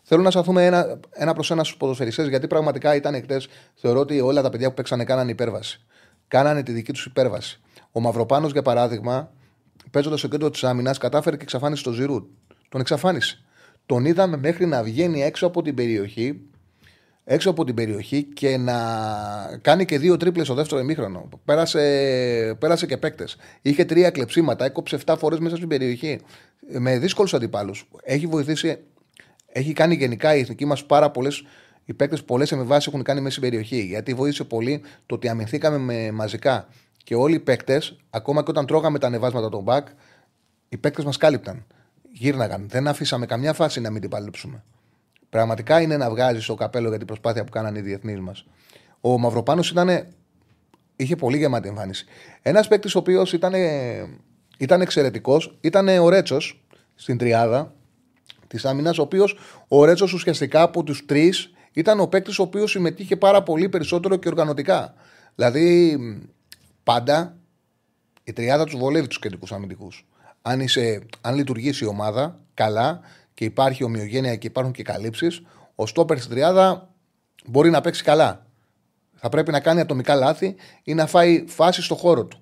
Θέλω 0.02 0.22
να 0.22 0.32
σταθούμε 0.32 0.66
ένα, 0.66 1.00
ένα 1.12 1.34
προς 1.34 1.52
ένα 1.52 1.64
στους 1.64 1.78
ποδοσφαιριστές, 1.78 2.28
γιατί 2.28 2.48
πραγματικά 2.48 2.96
ήταν 2.96 3.22
χτες. 3.22 3.48
Θεωρώ 3.76 4.00
ότι 4.00 4.20
όλα 4.20 4.42
τα 4.42 4.50
παιδιά 4.50 4.68
που 4.68 4.74
παίξανε 4.74 5.04
κάνανε 5.04 5.32
υπέρβαση. 5.32 5.86
Κάνανε 6.28 6.64
τη 6.64 6.72
δική 6.72 6.92
τους 6.92 7.06
υπέρβαση. 7.06 7.62
Ο 7.96 8.00
Μαυροπάνος, 8.00 8.52
για 8.52 8.62
παράδειγμα, 8.62 9.32
παίζοντας 9.92 10.20
στο 10.20 10.28
κέντρο 10.28 10.50
της 10.50 10.64
άμυνας, 10.64 10.98
κατάφερε 10.98 11.36
και 11.36 11.44
εξαφάνισε 11.44 11.84
τον 11.84 11.94
Ζηρού. 11.94 12.28
Τον 12.70 12.82
εξαφάνισε. 12.82 13.44
Τον 13.86 14.06
είδαμε 14.06 14.38
μέχρι 14.38 14.66
να 14.66 14.84
βγαίνει 14.84 15.24
έξω 15.24 15.48
από 15.48 15.62
την 15.62 15.76
περιοχή 15.76 16.42
έξω 17.26 17.50
από 17.50 17.64
την 17.64 17.76
περιοχή 17.76 18.24
και 18.24 18.58
να 18.58 18.76
κάνει 19.62 19.86
και 19.86 20.00
δύο 20.00 20.18
τρίπλες 20.18 20.46
στο 20.46 20.56
δεύτερο 20.56 20.82
ημίχρονο. 20.82 21.30
Πέρασε, 21.46 22.56
πέρασε 22.60 22.86
και 22.86 22.98
παίκτες. 22.98 23.36
Είχε 23.62 23.86
τρία 23.86 24.10
κλεψίματα, 24.10 24.66
έκοψε 24.66 24.98
7 25.06 25.16
φορές 25.18 25.40
μέσα 25.40 25.56
στην 25.56 25.68
περιοχή. 25.68 26.20
Με 26.80 26.98
δύσκολους 26.98 27.34
αντιπάλους. 27.34 27.88
Έχει 28.04 28.28
βοηθήσει, 28.28 28.78
έχει 29.52 29.74
κάνει 29.74 29.96
γενικά 29.96 30.36
η 30.36 30.40
εθνική 30.40 30.66
μας 30.66 30.86
πάρα 30.86 31.12
πολλές. 31.12 31.44
Οι 31.86 31.94
παίκτες 31.94 32.24
πολλές 32.24 32.52
εμβάσεις 32.52 32.88
έχουν 32.88 33.04
κάνει 33.04 33.22
μέσα 33.22 33.36
στην 33.38 33.50
περιοχή. 33.50 33.82
Γιατί 33.82 34.14
βοήθησε 34.14 34.44
πολύ 34.44 34.82
το 35.06 35.16
ότι 35.16 35.28
αμυνθήκαμε 35.28 35.78
με 35.78 36.12
μαζικά. 36.12 36.68
Και 37.04 37.16
όλοι 37.16 37.36
οι 37.36 37.40
παίκτες, 37.40 37.98
ακόμα 38.10 38.44
και 38.44 38.50
όταν 38.50 38.66
τρώγαμε 38.66 39.00
τα 39.00 39.08
ανεβάσματα 39.08 39.50
των 39.50 39.64
μπακ, 39.64 39.88
οι 40.70 40.78
παίκτες 40.78 41.06
μας 41.06 41.18
κάλυπταν. 41.18 41.66
Γύρναγαν. 42.12 42.66
Δεν 42.70 42.88
αφήσαμε 42.88 43.26
καμιά 43.26 43.54
φάση 43.54 43.82
να 43.82 43.90
μην 43.90 44.02
την 44.02 44.10
παλέψουμε. 44.10 44.64
Πραγματικά 45.30 45.82
είναι 45.82 45.98
να 45.98 46.10
βγάζεις 46.10 46.46
το 46.46 46.56
καπέλο 46.56 46.90
για 46.90 46.98
την 46.98 47.08
προσπάθεια 47.08 47.44
που 47.44 47.52
κάνανε 47.52 47.80
οι 47.80 47.82
διεθνείς 47.82 48.20
μας. 48.20 48.46
Ο 49.02 49.18
Μαυροπάνος 49.18 49.74
είχε 50.96 51.16
πολύ 51.16 51.38
γεμάτη 51.38 51.68
εμφάνιση. 51.68 52.06
Ένας 52.42 52.68
παίκτης 52.68 52.96
ο 52.96 53.00
οποίος 53.00 53.34
ήταν, 53.34 53.54
ήταν 54.58 54.82
εξαιρετικός 54.82 55.58
ήταν 55.62 55.88
ο 55.88 56.10
Ρέτσος 56.10 56.66
στην 56.96 57.18
τριάδα 57.18 57.74
της 58.48 58.66
άμυνας, 58.66 58.98
ο 58.98 59.02
οποίο 59.02 59.26
ο 59.68 59.86
Ρέτσος 59.86 60.14
ουσιαστικά 60.14 60.62
από 60.62 60.84
τους 60.84 61.06
τρεις 61.06 61.54
ήταν 61.74 62.00
ο 62.00 62.08
παίκτης 62.08 62.40
ο 62.40 62.44
οποίος 62.44 62.72
συμμετείχε 62.72 63.16
πάρα 63.16 63.44
πολύ 63.44 63.70
περισσότερο 63.70 64.16
και 64.16 64.28
οργανωτικά. 64.28 64.94
Δηλαδή, 65.36 65.98
πάντα 66.84 67.38
η 68.24 68.34
τριάδα 68.34 68.64
τους 68.64 68.78
βολεύει 68.78 69.08
τους 69.08 69.20
κεντρικούς 69.20 69.52
αμυντικούς. 69.52 70.08
Αν, 70.42 70.66
αν 71.22 71.36
λειτουργήσει 71.36 71.84
η 71.84 71.88
ομάδα 71.88 72.40
καλά, 72.54 73.02
και 73.34 73.46
υπάρχει 73.46 73.84
ομοιογένεια 73.84 74.36
και 74.36 74.48
υπάρχουν 74.48 74.74
και 74.74 74.84
καλύψεις, 74.84 75.42
ο 75.76 75.88
στόπερ 75.88 76.18
στην 76.18 76.32
τριάδα 76.32 76.90
μπορεί 77.46 77.70
να 77.70 77.82
παίξει 77.82 78.04
καλά. 78.04 78.46
Θα 79.14 79.30
πρέπει 79.30 79.52
να 79.52 79.60
κάνει 79.60 79.80
ατομικά 79.80 80.16
λάθη 80.16 80.56
ή 80.84 80.94
να 80.94 81.06
φάει 81.06 81.44
φάση 81.48 81.82
στο 81.82 81.96
χώρο 81.96 82.26
του. 82.26 82.42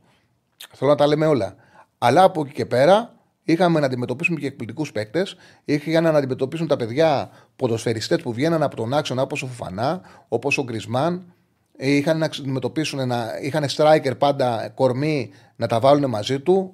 Θέλω 0.74 0.90
να 0.90 0.98
τα 0.98 1.08
λέμε 1.08 1.26
όλα. 1.26 1.56
Αλλά 1.98 2.24
από 2.24 2.42
εκεί 2.42 2.54
και 2.54 2.66
πέρα 2.66 3.16
είχαμε 3.44 3.80
να 3.80 3.86
αντιμετωπίσουμε 3.86 4.40
και 4.40 4.48
εκπληκτικούς 4.48 4.92
παίκτες. 4.92 5.36
Είχαν 5.66 6.04
να 6.04 6.10
αντιμετωπίσουν 6.10 6.68
τα 6.68 6.76
παιδιά 6.76 7.30
ποδοσφαιριστές 7.56 8.22
που 8.22 8.34
βγαίναν 8.34 8.64
από 8.64 8.76
τον 8.76 8.94
άξονα 8.94 9.22
όπως 9.22 9.44
ο 9.44 9.48
Φουφανά, 9.48 10.02
όπως 10.28 10.58
ο 10.58 10.64
Γκρισμάν. 10.64 11.34
Είχαν 11.84 12.18
να 12.18 12.26
αντιμετωπίσουν, 12.26 13.00
ένα, 13.00 13.40
είχαν 13.42 13.66
striker 13.70 14.14
πάντα 14.18 14.72
κορμί 14.76 15.32
να 15.56 15.68
τα 15.68 15.80
βάλουν 15.80 16.10
μαζί 16.10 16.40
του. 16.40 16.74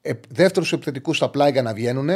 Ε, 0.00 0.12
Δεύτερους 0.28 0.72
επιθετικούς 0.72 1.16
στα 1.16 1.30
πλάγια 1.30 1.62
να 1.62 1.72
βγαίνουν 1.72 2.08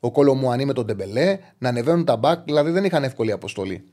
ο 0.00 0.10
Κολομουανί 0.10 0.64
με 0.64 0.72
τον 0.72 0.86
Τεμπελέ, 0.86 1.38
να 1.58 1.68
ανεβαίνουν 1.68 2.04
τα 2.04 2.16
μπακ, 2.16 2.44
δηλαδή 2.44 2.70
δεν 2.70 2.84
είχαν 2.84 3.04
εύκολη 3.04 3.32
αποστολή. 3.32 3.84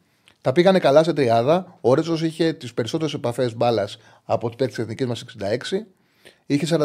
Τα 0.42 0.52
πήγανε 0.52 0.80
καλά 0.80 1.04
σε 1.04 1.14
τριάδα. 1.14 1.78
Ο 1.82 1.94
Ρέτσος 1.94 2.22
είχε 2.22 2.54
τις 2.54 2.74
περισσότερες 2.74 3.14
επαφές 3.14 3.56
μπάλας 3.56 3.98
από 4.24 4.50
τι 4.50 4.56
παίκτε 4.56 4.82
εθνικής 4.82 5.06
μας 5.08 5.26
66. 5.40 5.86
Είχε 6.46 6.78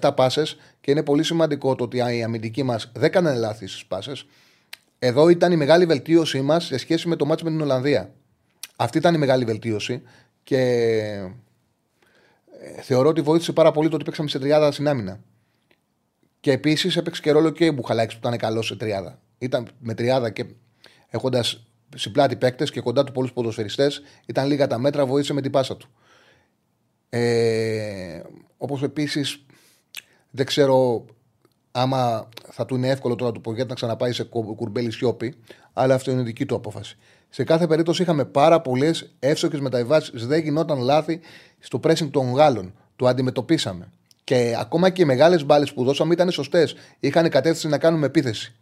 44-47 0.00 0.10
πάσες 0.16 0.56
και 0.80 0.90
είναι 0.90 1.02
πολύ 1.02 1.22
σημαντικό 1.22 1.74
το 1.74 1.84
ότι 1.84 1.96
οι 1.96 2.22
αμυντικοί 2.22 2.62
μας 2.62 2.90
δεν 2.92 3.04
έκαναν 3.04 3.38
λάθη 3.38 3.66
στις 3.66 3.86
πάσες. 3.86 4.26
Εδώ 4.98 5.28
ήταν 5.28 5.52
η 5.52 5.56
μεγάλη 5.56 5.86
βελτίωσή 5.86 6.40
μας 6.40 6.64
σε 6.64 6.78
σχέση 6.78 7.08
με 7.08 7.16
το 7.16 7.24
μάτσο 7.24 7.44
με 7.44 7.50
την 7.50 7.60
Ολλανδία. 7.60 8.10
Αυτή 8.76 8.98
ήταν 8.98 9.14
η 9.14 9.18
μεγάλη 9.18 9.44
βελτίωση 9.44 10.02
και 10.42 10.58
ε, 12.60 12.82
θεωρώ 12.82 13.08
ότι 13.08 13.20
βοήθησε 13.20 13.52
πάρα 13.52 13.70
πολύ 13.70 13.88
το 13.88 13.94
ότι 13.94 14.04
παίξαμε 14.04 14.28
σε 14.28 14.38
τριάδα 14.38 14.72
στην 14.72 14.88
άμυνα. 14.88 15.20
Και 16.40 16.52
επίσης 16.52 16.96
έπαιξε 16.96 17.22
και 17.22 17.30
ρόλο 17.30 17.50
και 17.50 17.64
η 17.64 17.72
Μπουχαλάκης 17.74 18.14
που 18.18 18.26
ήταν 18.26 18.38
καλός 18.38 18.66
σε 18.66 18.76
τριάδα. 18.76 19.20
Ήταν 19.38 19.68
με 19.78 19.94
τριάδα 19.94 20.30
και 20.30 20.46
έχοντας 21.08 21.64
συμπλάτη 21.96 22.36
παίκτες 22.36 22.70
και 22.70 22.80
κοντά 22.80 23.04
του 23.04 23.12
πολλούς 23.12 23.32
ποδοσφαιριστές, 23.32 24.02
ήταν 24.26 24.46
λίγα 24.46 24.66
τα 24.66 24.78
μέτρα, 24.78 25.06
βοήθησε 25.06 25.32
με 25.32 25.40
την 25.40 25.50
πάσα 25.50 25.76
του. 25.76 25.88
Ε, 27.08 28.22
Όπως 28.56 28.82
επίσης 28.82 29.44
δεν 30.30 30.46
ξέρω 30.46 31.04
άμα 31.70 32.28
θα 32.50 32.64
του 32.64 32.74
είναι 32.74 32.88
εύκολο 32.88 33.14
τώρα 33.14 33.32
του 33.32 33.40
Πογέτ 33.40 33.68
να 33.68 33.74
ξαναπάει 33.74 34.12
σε 34.12 34.24
κουρμπέλι 34.24 34.90
σιώπη, 34.90 35.34
αλλά 35.72 35.94
αυτό 35.94 36.10
είναι 36.10 36.22
δική 36.22 36.46
του 36.46 36.54
απόφαση. 36.54 36.96
Σε 37.30 37.44
κάθε 37.44 37.66
περίπτωση 37.66 38.02
είχαμε 38.02 38.24
πάρα 38.24 38.60
πολλές 38.60 39.14
εύστοχε 39.18 39.60
μεταβιβάσεις. 39.60 40.26
Δεν 40.26 40.42
γινόταν 40.42 40.78
λάθη 40.78 41.20
στο 41.58 41.80
pressing 41.82 42.10
των 42.10 42.32
Γάλλων. 42.32 42.74
Το 42.96 43.06
αντιμετωπίσαμε. 43.06 43.90
Και 44.24 44.56
ακόμα 44.58 44.90
και 44.90 45.02
οι 45.02 45.04
μεγάλες 45.04 45.44
μπάλες 45.44 45.72
που 45.72 45.84
δώσαμε 45.84 46.12
ήταν 46.12 46.30
σωστές. 46.30 46.74
Είχαν 47.00 47.28
κατεύθυνση 47.28 47.68
να 47.68 47.78
κάνουμε 47.78 48.06
επίθεση. 48.06 48.54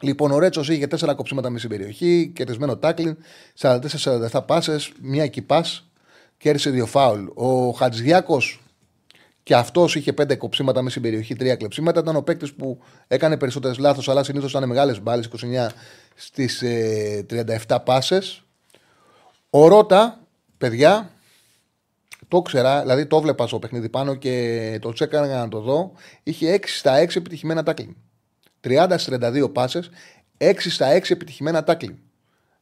Λοιπόν, 0.00 0.30
ο 0.30 0.38
Ρέτσος 0.38 0.68
είχε 0.68 0.86
τέσσερα 0.86 1.14
κοψίματα 1.14 1.50
μες 1.50 1.60
στην 1.60 1.76
περιοχή, 1.76 2.32
κερδισμένο 2.34 2.76
τάκλιν, 2.76 3.16
44-47 3.58 4.40
πάσες, 4.46 4.92
μία 5.00 5.26
κυπά, 5.26 5.64
κέρδισε 6.36 6.70
δύο 6.70 6.86
φάουλ. 6.86 7.24
Ο 7.34 7.70
Χατζιάκο 7.70 8.40
και 9.48 9.54
αυτός 9.54 9.94
είχε 9.94 10.12
πέντε 10.12 10.34
κοψίματα 10.34 10.82
με 10.82 10.90
στην 10.90 11.02
περιοχή, 11.02 11.36
τρία 11.36 11.56
κλεψίματα. 11.56 12.00
Ήταν 12.00 12.16
ο 12.16 12.22
παίκτης 12.22 12.54
που 12.54 12.78
έκανε 13.06 13.36
περισσότερες 13.36 13.78
λάθος, 13.78 14.08
αλλά 14.08 14.22
συνήθως 14.24 14.50
ήταν 14.50 14.68
μεγάλες 14.68 15.02
μπάλες, 15.02 15.26
29 15.26 15.72
στις 16.14 16.62
37 17.26 17.82
πάσες. 17.84 18.42
Ο 19.50 19.68
Ρότα, 19.68 20.20
παιδιά, 20.58 21.10
το 22.28 22.42
ξέρα, 22.42 22.80
δηλαδή 22.80 23.06
το 23.06 23.20
βλέπα 23.20 23.46
στο 23.46 23.58
παιχνίδι 23.58 23.88
πάνω 23.88 24.14
και 24.14 24.78
το 24.80 24.92
τσέκανα 24.92 25.26
για 25.26 25.36
να 25.36 25.48
το 25.48 25.60
δω. 25.60 25.92
Είχε 26.22 26.52
6 26.52 26.58
στα 26.66 26.98
6 26.98 27.16
επιτυχημένα 27.16 27.62
τάκλινγκ. 27.62 27.92
30 28.60 28.94
στα 28.98 29.32
32 29.32 29.52
πάσες, 29.52 29.90
6 30.38 30.70
στα 30.70 30.86
6 30.86 31.10
επιτυχημένα 31.10 31.64
τάκλινγκ. 31.64 31.94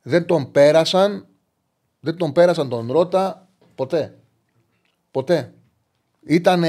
Δεν 0.03 0.27
τον 0.27 0.51
πέρασαν, 0.51 1.27
δεν 2.01 2.17
τον 2.17 2.33
πέρασαν 2.33 2.69
τον 2.69 2.93
Ρότα 2.93 3.49
ποτέ. 3.75 4.19
Ποτέ. 5.11 5.51
Ήταν, 6.27 6.65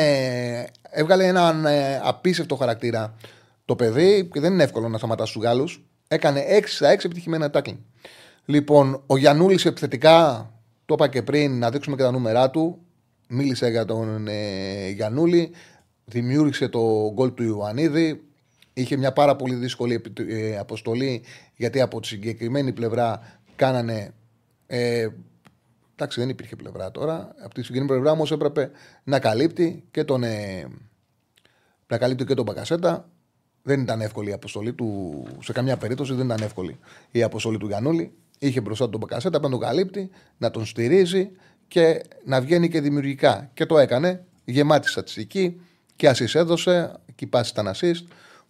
έβγαλε 0.89 1.25
έναν 1.25 1.65
ε, 1.65 2.01
απίστευτο 2.03 2.55
χαρακτήρα 2.55 3.15
το 3.65 3.75
παιδί 3.75 4.29
και 4.33 4.39
δεν 4.39 4.53
είναι 4.53 4.63
εύκολο 4.63 4.89
να 4.89 4.97
σταματάς 4.97 5.31
του 5.31 5.41
Γάλλους. 5.41 5.85
Έκανε 6.07 6.43
6 6.59 6.63
στα 6.65 6.93
6 6.93 7.05
επιτυχημένα 7.05 7.49
τάκλινγκ. 7.49 7.77
Λοιπόν, 8.45 9.03
ο 9.05 9.17
Γιανούλης 9.17 9.65
επιθετικά, 9.65 10.49
το 10.85 10.93
είπα 10.93 11.07
και 11.07 11.21
πριν, 11.21 11.59
να 11.59 11.69
δείξουμε 11.69 11.95
και 11.95 12.03
τα 12.03 12.11
νούμερά 12.11 12.49
του 12.49 12.81
μίλησε 13.27 13.67
για 13.67 13.85
τον 13.85 14.27
ε, 14.27 14.89
Γιανούλη, 14.89 15.51
δημιούργησε 16.05 16.67
το 16.67 17.11
γκολ 17.13 17.33
του 17.33 17.43
Ιωαννίδη. 17.43 18.21
Είχε 18.73 18.97
μια 18.97 19.13
πάρα 19.13 19.35
πολύ 19.35 19.55
δύσκολη 19.55 20.01
ε, 20.29 20.57
αποστολή 20.57 21.23
γιατί 21.55 21.81
από 21.81 21.99
τη 21.99 22.07
συγκεκριμένη 22.07 22.73
πλευρά 22.73 23.39
κάνανε. 23.55 24.13
Ε, 24.67 25.07
εντάξει, 25.99 26.19
δεν 26.19 26.29
υπήρχε 26.29 26.55
πλευρά 26.55 26.91
τώρα. 26.91 27.35
Από 27.43 27.53
τη 27.53 27.61
συγκεκριμένη 27.61 27.87
πλευρά 27.87 28.11
όμως 28.11 28.31
έπρεπε 28.31 28.71
να 29.03 29.19
καλύπτει 29.19 29.83
και 29.91 30.03
τον. 30.03 30.23
Ε, 30.23 30.67
να 31.87 31.97
καλύπτει 31.97 32.25
και 32.25 32.33
τον 32.33 32.45
Μπακασέτα. 32.45 33.09
Δεν 33.63 33.81
ήταν 33.81 34.01
εύκολη 34.01 34.29
η 34.29 34.33
αποστολή 34.33 34.73
του. 34.73 35.23
Σε 35.43 35.51
καμιά 35.51 35.77
περίπτωση 35.77 36.13
δεν 36.13 36.25
ήταν 36.25 36.41
εύκολη 36.41 36.79
η 37.11 37.23
αποστολή 37.23 37.57
του 37.57 37.67
Γιανούλη. 37.67 38.13
Είχε 38.39 38.61
μπροστά 38.61 38.89
τον 38.89 38.99
Μπακασέτα, 38.99 39.39
να 39.39 39.49
τον 39.49 39.59
καλύπτει, 39.59 40.09
να 40.37 40.51
τον 40.51 40.65
στηρίζει 40.65 41.31
και 41.67 42.01
να 42.25 42.41
βγαίνει 42.41 42.69
και 42.69 42.81
δημιουργικά. 42.81 43.49
Και 43.53 43.65
το 43.65 43.77
έκανε, 43.77 44.25
γεμάτη 44.45 44.89
στατιστική 44.89 45.61
και 45.95 46.09
assist 46.09 46.35
έδωσε, 46.35 46.91
εκεί 47.05 47.27
πάση 47.27 47.51
ήταν 47.51 47.73
assist. 47.75 48.03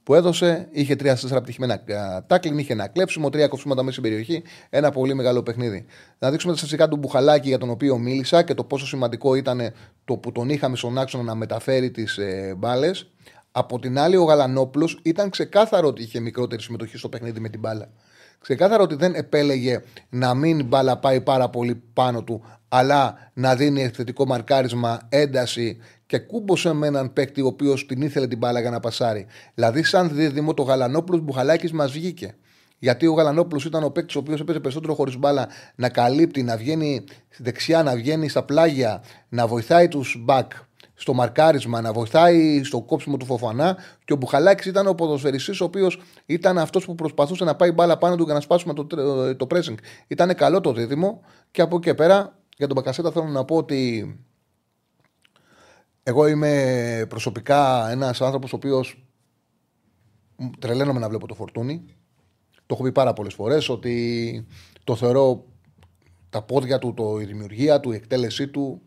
Που 0.07 0.13
έδωσε. 0.13 0.67
Είχε 0.71 0.95
3-4 0.99 1.15
πτυχημένα 1.41 1.83
τάκλιν, 2.27 2.57
είχε 2.57 2.73
ένα 2.73 2.87
κλέψιμο, 2.87 3.29
τρία 3.29 3.47
κοψίματα 3.47 3.83
μέσα 3.83 3.99
στην 3.99 4.09
περιοχή. 4.09 4.43
Ένα 4.69 4.91
πολύ 4.91 5.13
μεγάλο 5.13 5.43
παιχνίδι. 5.43 5.85
Να 6.19 6.31
δείξουμε 6.31 6.51
τα 6.51 6.57
στατιστικά 6.57 6.87
του 6.87 6.97
Μπουχαλάκη 6.97 7.47
για 7.47 7.57
τον 7.57 7.69
οποίο 7.69 7.97
μίλησα 7.97 8.43
και 8.43 8.53
το 8.53 8.63
πόσο 8.63 8.85
σημαντικό 8.85 9.35
ήταν 9.35 9.73
το 10.05 10.17
που 10.17 10.31
τον 10.31 10.49
είχαμε 10.49 10.75
στον 10.75 10.97
άξονα 10.97 11.23
να 11.23 11.35
μεταφέρει 11.35 11.91
τις 11.91 12.17
ε, 12.17 12.53
μπάλες. 12.57 13.11
Από 13.51 13.79
την 13.79 13.99
άλλη, 13.99 14.15
ο 14.15 14.23
Γαλανόπουλος 14.23 14.99
ήταν 15.03 15.29
ξεκάθαρο 15.29 15.87
ότι 15.87 16.03
είχε 16.03 16.19
μικρότερη 16.19 16.61
συμμετοχή 16.61 16.97
στο 16.97 17.09
παιχνίδι 17.09 17.39
με 17.39 17.49
την 17.49 17.59
μπάλα. 17.59 17.89
Ξεκάθαρο 18.39 18.83
ότι 18.83 18.95
δεν 18.95 19.15
επέλεγε 19.15 19.81
να 20.09 20.33
μην 20.33 20.65
μπάλα 20.65 20.97
πάει 20.97 21.21
πάρα 21.21 21.49
πολύ 21.49 21.83
πάνω 21.93 22.23
του, 22.23 22.43
αλλά 22.69 23.31
να 23.33 23.55
δίνει 23.55 23.83
επιθετικό 23.83 24.25
μαρκάρισμα, 24.25 24.99
ένταση 25.09 25.77
και 26.07 26.17
κούμπωσε 26.17 26.73
με 26.73 26.87
έναν 26.87 27.13
παίκτη 27.13 27.41
ο 27.41 27.47
οποίος 27.47 27.85
την 27.85 28.01
ήθελε 28.01 28.27
την 28.27 28.37
μπάλα 28.37 28.59
για 28.59 28.69
να 28.69 28.79
πασάρει. 28.79 29.25
Δηλαδή, 29.53 29.83
σαν 29.83 30.09
δίδυμο, 30.13 30.53
το 30.53 30.63
Γαλανόπουλος 30.63 31.21
Μπουχαλάκης 31.21 31.71
μας 31.71 31.91
βγήκε. 31.91 32.35
Γιατί 32.79 33.07
ο 33.07 33.13
Γαλανόπουλος 33.13 33.65
ήταν 33.65 33.83
ο 33.83 33.89
παίκτης 33.89 34.15
ο 34.15 34.19
οποίος 34.19 34.39
έπαιζε 34.39 34.59
περισσότερο 34.59 34.93
χωρίς 34.93 35.17
μπάλα 35.17 35.47
να 35.75 35.89
καλύπτει, 35.89 36.43
να 36.43 36.57
βγαίνει 36.57 37.03
δεξιά, 37.37 37.83
να 37.83 37.95
βγαίνει 37.95 38.29
στα 38.29 38.43
πλάγια, 38.43 39.03
να 39.29 39.47
βοηθάει 39.47 39.87
τους 39.87 40.15
μπακ 40.19 40.51
στο 40.93 41.13
μαρκάρισμα, 41.13 41.81
να 41.81 41.93
βοηθάει 41.93 42.63
στο 42.63 42.81
κόψιμο 42.81 43.17
του 43.17 43.25
Φοφανά. 43.25 43.77
Και 44.05 44.13
ο 44.13 44.15
Μπουχαλάκης 44.15 44.65
ήταν 44.65 44.87
ο 44.87 44.93
ποδοσφαιριστής, 44.93 45.61
ο 45.61 45.65
οποίος 45.65 45.99
ήταν 46.25 46.57
αυτός 46.57 46.85
που 46.85 46.95
προσπαθούσε 46.95 47.43
να 47.43 47.55
πάει 47.55 47.71
μπάλα 47.71 47.97
πάνω 47.97 48.15
του 48.15 48.23
για 48.23 48.33
να 48.33 48.39
σπάσουμε 48.39 48.73
το, 48.73 48.85
το 49.35 49.47
pressing. 49.49 49.75
Ήταν 50.07 50.35
καλό 50.35 50.61
το 50.61 50.73
δίδυμο 50.73 51.21
και 51.51 51.61
από 51.61 51.75
εκεί 51.75 51.85
και 51.85 51.93
πέρα 51.93 52.37
για 52.57 52.67
τον 52.67 52.75
Μπακασέτα 52.75 53.11
θέλω 53.11 53.25
να 53.25 53.45
πω 53.45 53.55
ότι 53.55 54.05
εγώ 56.07 56.27
είμαι 56.27 57.05
προσωπικά 57.09 57.89
ένας 57.89 58.21
άνθρωπος 58.21 58.53
ο 58.53 58.55
οποίος 58.55 59.07
τρελαίνομαι 60.59 60.99
να 60.99 61.09
βλέπω 61.09 61.27
το 61.27 61.33
φορτούνι. 61.33 61.85
Το 62.51 62.73
έχω 62.73 62.83
πει 62.83 62.91
πάρα 62.91 63.13
πολλές 63.13 63.33
φορές 63.33 63.69
ότι 63.69 64.45
το 64.83 64.95
θεωρώ 64.95 65.45
τα 66.29 66.41
πόδια 66.41 66.79
του, 66.79 66.93
το, 66.93 67.19
η 67.19 67.25
δημιουργία 67.25 67.79
του, 67.79 67.91
η 67.91 67.95
εκτέλεσή 67.95 68.47
του. 68.47 68.81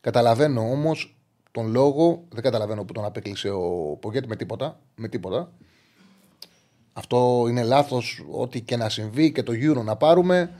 Καταλαβαίνω 0.00 0.70
όμως 0.70 1.18
τον 1.50 1.70
λόγο, 1.70 2.24
δεν 2.28 2.42
καταλαβαίνω 2.42 2.84
που 2.84 2.92
τον 2.92 3.04
απέκλεισε 3.04 3.50
ο 3.50 3.96
Πογέτη 4.00 4.28
με 4.28 4.36
τίποτα. 4.36 4.80
Με 4.94 5.08
τίποτα. 5.08 5.52
Αυτό 6.92 7.46
είναι 7.48 7.62
λάθος. 7.62 8.24
Ό,τι 8.30 8.60
και 8.60 8.76
να 8.76 8.88
συμβεί 8.88 9.32
και 9.32 9.42
το 9.42 9.52
γύρο 9.52 9.82
να 9.82 9.96
πάρουμε. 9.96 10.50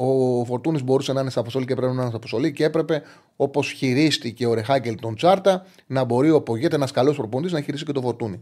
Ο 0.00 0.44
Φορτούνης 0.44 0.82
μπορούσε 0.82 1.12
να 1.12 1.20
είναι 1.20 1.30
στα 1.30 1.40
αποστολή 1.40 1.64
και 1.64 1.74
πρέπει 1.74 1.92
να 1.92 2.00
είναι 2.00 2.08
στα 2.08 2.16
αποστολή 2.16 2.52
και 2.52 2.64
έπρεπε, 2.64 3.02
όπως 3.36 3.70
χειρίστηκε 3.70 4.46
ο 4.46 4.54
Ρεχάγκελ 4.54 4.94
τον 5.00 5.14
Τσάρτα, 5.14 5.66
να 5.86 6.04
μπορεί 6.04 6.30
ο 6.30 6.42
Πογέτη, 6.42 6.74
ένας 6.74 6.90
καλός 6.90 7.16
προπονητής, 7.16 7.52
να 7.52 7.60
χειρίσει 7.60 7.84
και 7.84 7.92
το 7.92 8.00
Φορτούνη. 8.00 8.40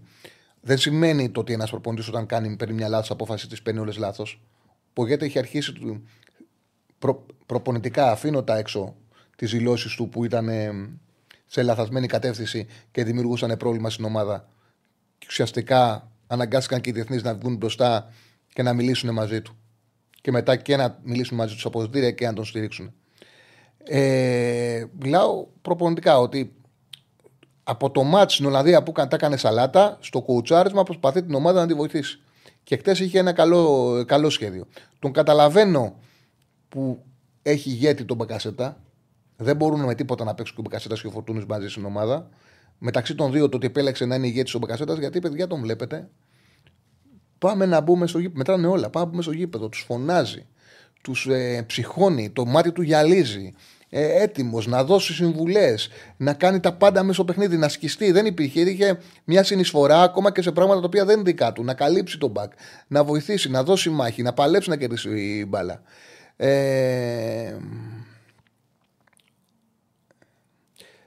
Δεν 0.60 0.78
σημαίνει 0.78 1.30
το 1.30 1.40
ότι 1.40 1.52
ένας 1.52 1.70
προπονητής 1.70 2.08
όταν 2.08 2.26
κάνει, 2.26 2.56
παίρνει 2.56 2.74
μια 2.74 2.88
λάθος 2.88 3.10
απόφαση 3.10 3.48
της 3.48 3.62
παίρνει 3.62 3.80
όλες 3.80 3.96
λάθος. 3.96 4.40
Ο 4.66 4.90
Πογέτη 4.92 5.24
έχει 5.24 5.38
αρχίσει 5.38 5.72
προ, 6.98 7.26
προπονητικά, 7.46 8.10
αφήνω 8.10 8.42
τα 8.42 8.56
έξω 8.56 8.94
τις 9.36 9.50
δηλώσεις 9.50 9.94
του 9.94 10.08
που 10.08 10.24
ήταν 10.24 10.48
σε 11.46 11.62
λαθασμένη 11.62 12.06
κατεύθυνση 12.06 12.66
και 12.90 13.04
δημιουργούσαν 13.04 13.56
πρόβλημα 13.56 13.90
στην 13.90 14.04
ομάδα. 14.04 14.48
Και 15.18 15.26
ουσιαστικά 15.28 16.10
αναγκάστηκαν 16.26 16.80
και 16.80 16.90
οι 16.90 16.92
διεθνείς 16.92 17.22
να 17.22 17.34
βγουν 17.34 17.56
μπροστά 17.56 18.12
και 18.52 18.62
να 18.62 18.72
μιλήσουν 18.72 19.12
μαζί 19.12 19.40
του. 19.40 19.56
Και 20.26 20.32
μετά 20.32 20.56
και 20.56 20.76
να 20.76 20.98
μιλήσουν 21.02 21.36
μαζί 21.36 21.52
τους 21.52 21.60
στα 21.60 21.68
αποδητήρια 21.68 22.10
και 22.10 22.26
να 22.26 22.32
τον 22.32 22.44
στηρίξουν. 22.44 22.92
Ε, 23.84 24.84
μιλάω 24.98 25.46
προπονητικά 25.62 26.18
ότι 26.18 26.54
από 27.62 27.90
το 27.90 28.02
μάτς 28.02 28.34
στην 28.34 28.46
Ολλανδία 28.46 28.82
που 28.82 28.92
τα 28.92 29.08
έκανε 29.10 29.36
σαλάτα, 29.36 29.98
στο 30.00 30.20
κουτσάρισμα 30.20 30.82
προσπαθεί 30.82 31.22
την 31.22 31.34
ομάδα 31.34 31.60
να 31.60 31.66
τη 31.66 31.74
βοηθήσει. 31.74 32.20
Και 32.62 32.76
χτες 32.76 33.00
είχε 33.00 33.18
ένα 33.18 33.32
καλό, 33.32 34.04
καλό 34.06 34.30
σχέδιο. 34.30 34.66
Τον 34.98 35.12
καταλαβαίνω 35.12 35.98
που 36.68 37.04
έχει 37.42 37.70
ηγέτη 37.70 38.04
τον 38.04 38.16
Μπακασέτα, 38.16 38.80
δεν 39.36 39.56
μπορούν 39.56 39.84
με 39.84 39.94
τίποτα 39.94 40.24
να 40.24 40.34
παίξουν 40.34 40.54
και 40.54 40.60
ο 40.60 40.64
Μπακασέτα 40.64 40.94
και 40.94 41.06
ο 41.06 41.10
Φορτούνης 41.10 41.44
μαζί 41.44 41.68
στην 41.68 41.84
ομάδα. 41.84 42.28
Μεταξύ 42.78 43.14
των 43.14 43.32
δύο, 43.32 43.48
το 43.48 43.56
ότι 43.56 43.66
επέλεξε 43.66 44.04
να 44.04 44.14
είναι 44.14 44.26
ηγέτης 44.26 44.54
ο 44.54 44.58
Μπακασέτα, 44.58 44.94
γιατί 44.94 45.18
παιδιά 45.18 45.46
τον 45.46 45.60
βλέπετε. 45.60 46.08
Πάμε 47.38 47.66
να 47.66 47.80
μπούμε 47.80 48.06
στο 48.06 48.18
γήπεδο. 48.18 48.38
Μετράνε 48.38 48.66
όλα. 48.66 48.90
Πάμε 48.90 49.04
να 49.04 49.10
μπούμε 49.10 49.22
στο 49.22 49.32
γήπεδο. 49.32 49.68
Τους 49.68 49.84
φωνάζει. 49.86 50.46
Τους 51.02 51.26
ε, 51.26 51.64
ψυχώνει. 51.66 52.30
Το 52.30 52.44
μάτι 52.44 52.72
του 52.72 52.82
γυαλίζει. 52.82 53.54
Ε, 53.88 54.22
Έτοιμος 54.22 54.66
να 54.66 54.84
δώσει 54.84 55.14
συμβουλές. 55.14 55.88
Να 56.16 56.32
κάνει 56.32 56.60
τα 56.60 56.72
πάντα 56.72 57.02
μέσα 57.02 57.14
στο 57.14 57.24
παιχνίδι. 57.24 57.56
Να 57.56 57.68
σκιστεί. 57.68 58.12
Δεν 58.12 58.26
υπήρχε. 58.26 58.60
Είχε 58.60 58.98
μια 59.24 59.42
συνεισφορά 59.42 60.02
ακόμα 60.02 60.32
και 60.32 60.42
σε 60.42 60.52
πράγματα 60.52 60.80
τα 60.80 60.86
οποία 60.86 61.04
δεν 61.04 61.14
είναι 61.14 61.30
δικά 61.30 61.52
του. 61.52 61.64
Να 61.64 61.74
καλύψει 61.74 62.18
τον 62.18 62.30
μπακ. 62.30 62.52
Να 62.86 63.04
βοηθήσει. 63.04 63.50
Να 63.50 63.62
δώσει 63.62 63.90
μάχη. 63.90 64.22
Να 64.22 64.32
παλέψει 64.32 64.68
να 64.68 64.76
κερδίσει 64.76 65.20
η 65.20 65.46
μπάλα. 65.48 65.82
Ε, 66.36 67.56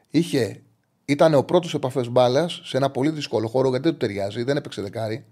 είχε, 0.10 0.62
ήταν 1.06 1.34
ο 1.34 1.44
πρώτος 1.44 1.74
επαφές 1.74 2.10
μπάλας 2.10 2.62
σε 2.64 2.78
ένα 2.78 2.90
πολύ 2.90 3.10
δύσκολο 3.10 3.48
χώρο 3.48 3.70
γιατί 3.70 3.84
δεν 3.84 3.92
του 3.92 3.98
ταιριάζει, 3.98 4.44
δεν 4.44 4.58
έπαιξε 4.58 4.82
δεκάρι. 4.82 5.26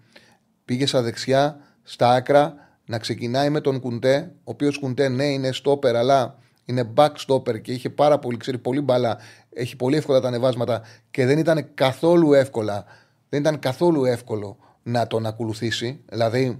Πήγε 0.67 0.85
στα 0.85 1.01
δεξιά, 1.01 1.59
στα 1.83 2.09
άκρα, 2.09 2.55
να 2.85 2.99
ξεκινάει 2.99 3.49
με 3.49 3.61
τον 3.61 3.79
Κουντέ, 3.79 4.31
ο 4.37 4.51
οποίος 4.51 4.79
Κουντέ 4.79 5.07
ναι 5.09 5.25
είναι 5.25 5.51
στόπερ, 5.51 5.95
αλλά 5.95 6.39
είναι 6.65 6.93
back 6.95 7.11
stopper 7.27 7.61
και 7.61 7.71
είχε 7.71 7.89
πάρα 7.89 8.19
πολύ, 8.19 8.37
ξέρει 8.37 8.57
πολύ 8.57 8.81
μπάλα, 8.81 9.17
έχει 9.49 9.75
πολύ 9.75 9.95
εύκολα 9.95 10.19
τα 10.19 10.27
ανεβάσματα 10.27 10.81
και 11.11 11.25
δεν 11.25 11.37
ήταν 11.37 11.69
καθόλου 11.73 12.33
εύκολα, 12.33 12.85
δεν 13.29 13.39
ήταν 13.39 13.59
καθόλου 13.59 14.05
εύκολο 14.05 14.57
να 14.83 15.07
τον 15.07 15.25
ακολουθήσει. 15.25 15.99
Δηλαδή, 16.09 16.59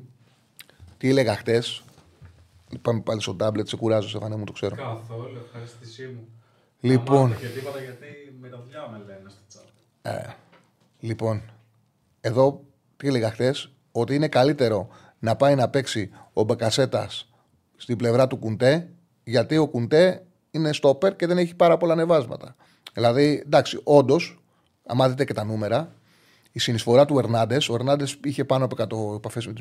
τι 0.98 1.10
έλεγα 1.10 1.36
χτες, 1.36 1.84
Πάμε 2.82 3.02
πάλι 3.02 3.22
στο 3.22 3.36
τάμπλετ, 3.36 3.68
σε 3.68 3.76
κουράζω, 3.76 4.10
σε 4.10 4.18
μου 4.38 4.44
το 4.44 4.52
ξέρω. 4.52 4.76
Καθόλου, 4.76 5.38
ευχαριστησή 5.46 6.08
μου. 6.08 6.28
Λοιπόν. 6.80 7.38
Και 7.38 7.48
τίποτα 7.48 7.80
γιατί 7.80 8.38
με 8.40 8.50
τα 8.50 8.62
δουλειά 8.62 8.88
με 8.88 8.98
λένε 8.98 9.30
στο 9.30 9.62
chat. 9.62 9.68
Ε, 10.02 10.34
λοιπόν, 11.00 11.42
εδώ 12.22 12.64
τι 12.98 13.08
έλεγα 13.08 13.32
χθε, 13.32 13.56
ότι 14.00 14.16
είναι 14.16 14.28
καλύτερο 14.28 14.88
να 15.20 15.36
πάει 15.36 15.56
να 15.56 15.70
παίξει 15.70 16.10
ο 16.34 16.44
Μπακασέτας 16.44 17.30
στην 17.76 17.98
πλευρά 17.98 18.28
του 18.28 18.38
Κουντέ, 18.38 18.90
γιατί 19.24 19.58
ο 19.58 19.68
Κουντέ 19.68 20.24
είναι 20.52 20.74
στόπερ 20.74 21.16
και 21.16 21.28
δεν 21.28 21.38
έχει 21.38 21.56
πάρα 21.56 21.78
πολλά 21.78 21.94
ανεβάσματα. 21.94 22.56
Δηλαδή, 22.94 23.42
εντάξει, 23.46 23.80
όντως, 23.84 24.44
άμα 24.86 25.10
δείτε 25.10 25.26
και 25.26 25.34
τα 25.34 25.44
νούμερα, 25.44 25.92
η 26.52 26.60
συνεισφορά 26.60 27.06
του 27.06 27.18
Ερνάντες, 27.18 27.70
ο 27.70 27.74
Ερνάντες 27.74 28.18
είχε 28.24 28.46
πάνω 28.46 28.66
από 28.66 28.76
100 29.12 29.16
επαφές 29.16 29.48
με, 29.48 29.54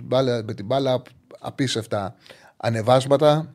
με 0.42 0.54
την 0.54 0.66
μπάλα, 0.66 1.02
απίστευτα 1.38 2.14
ανεβάσματα 2.56 3.54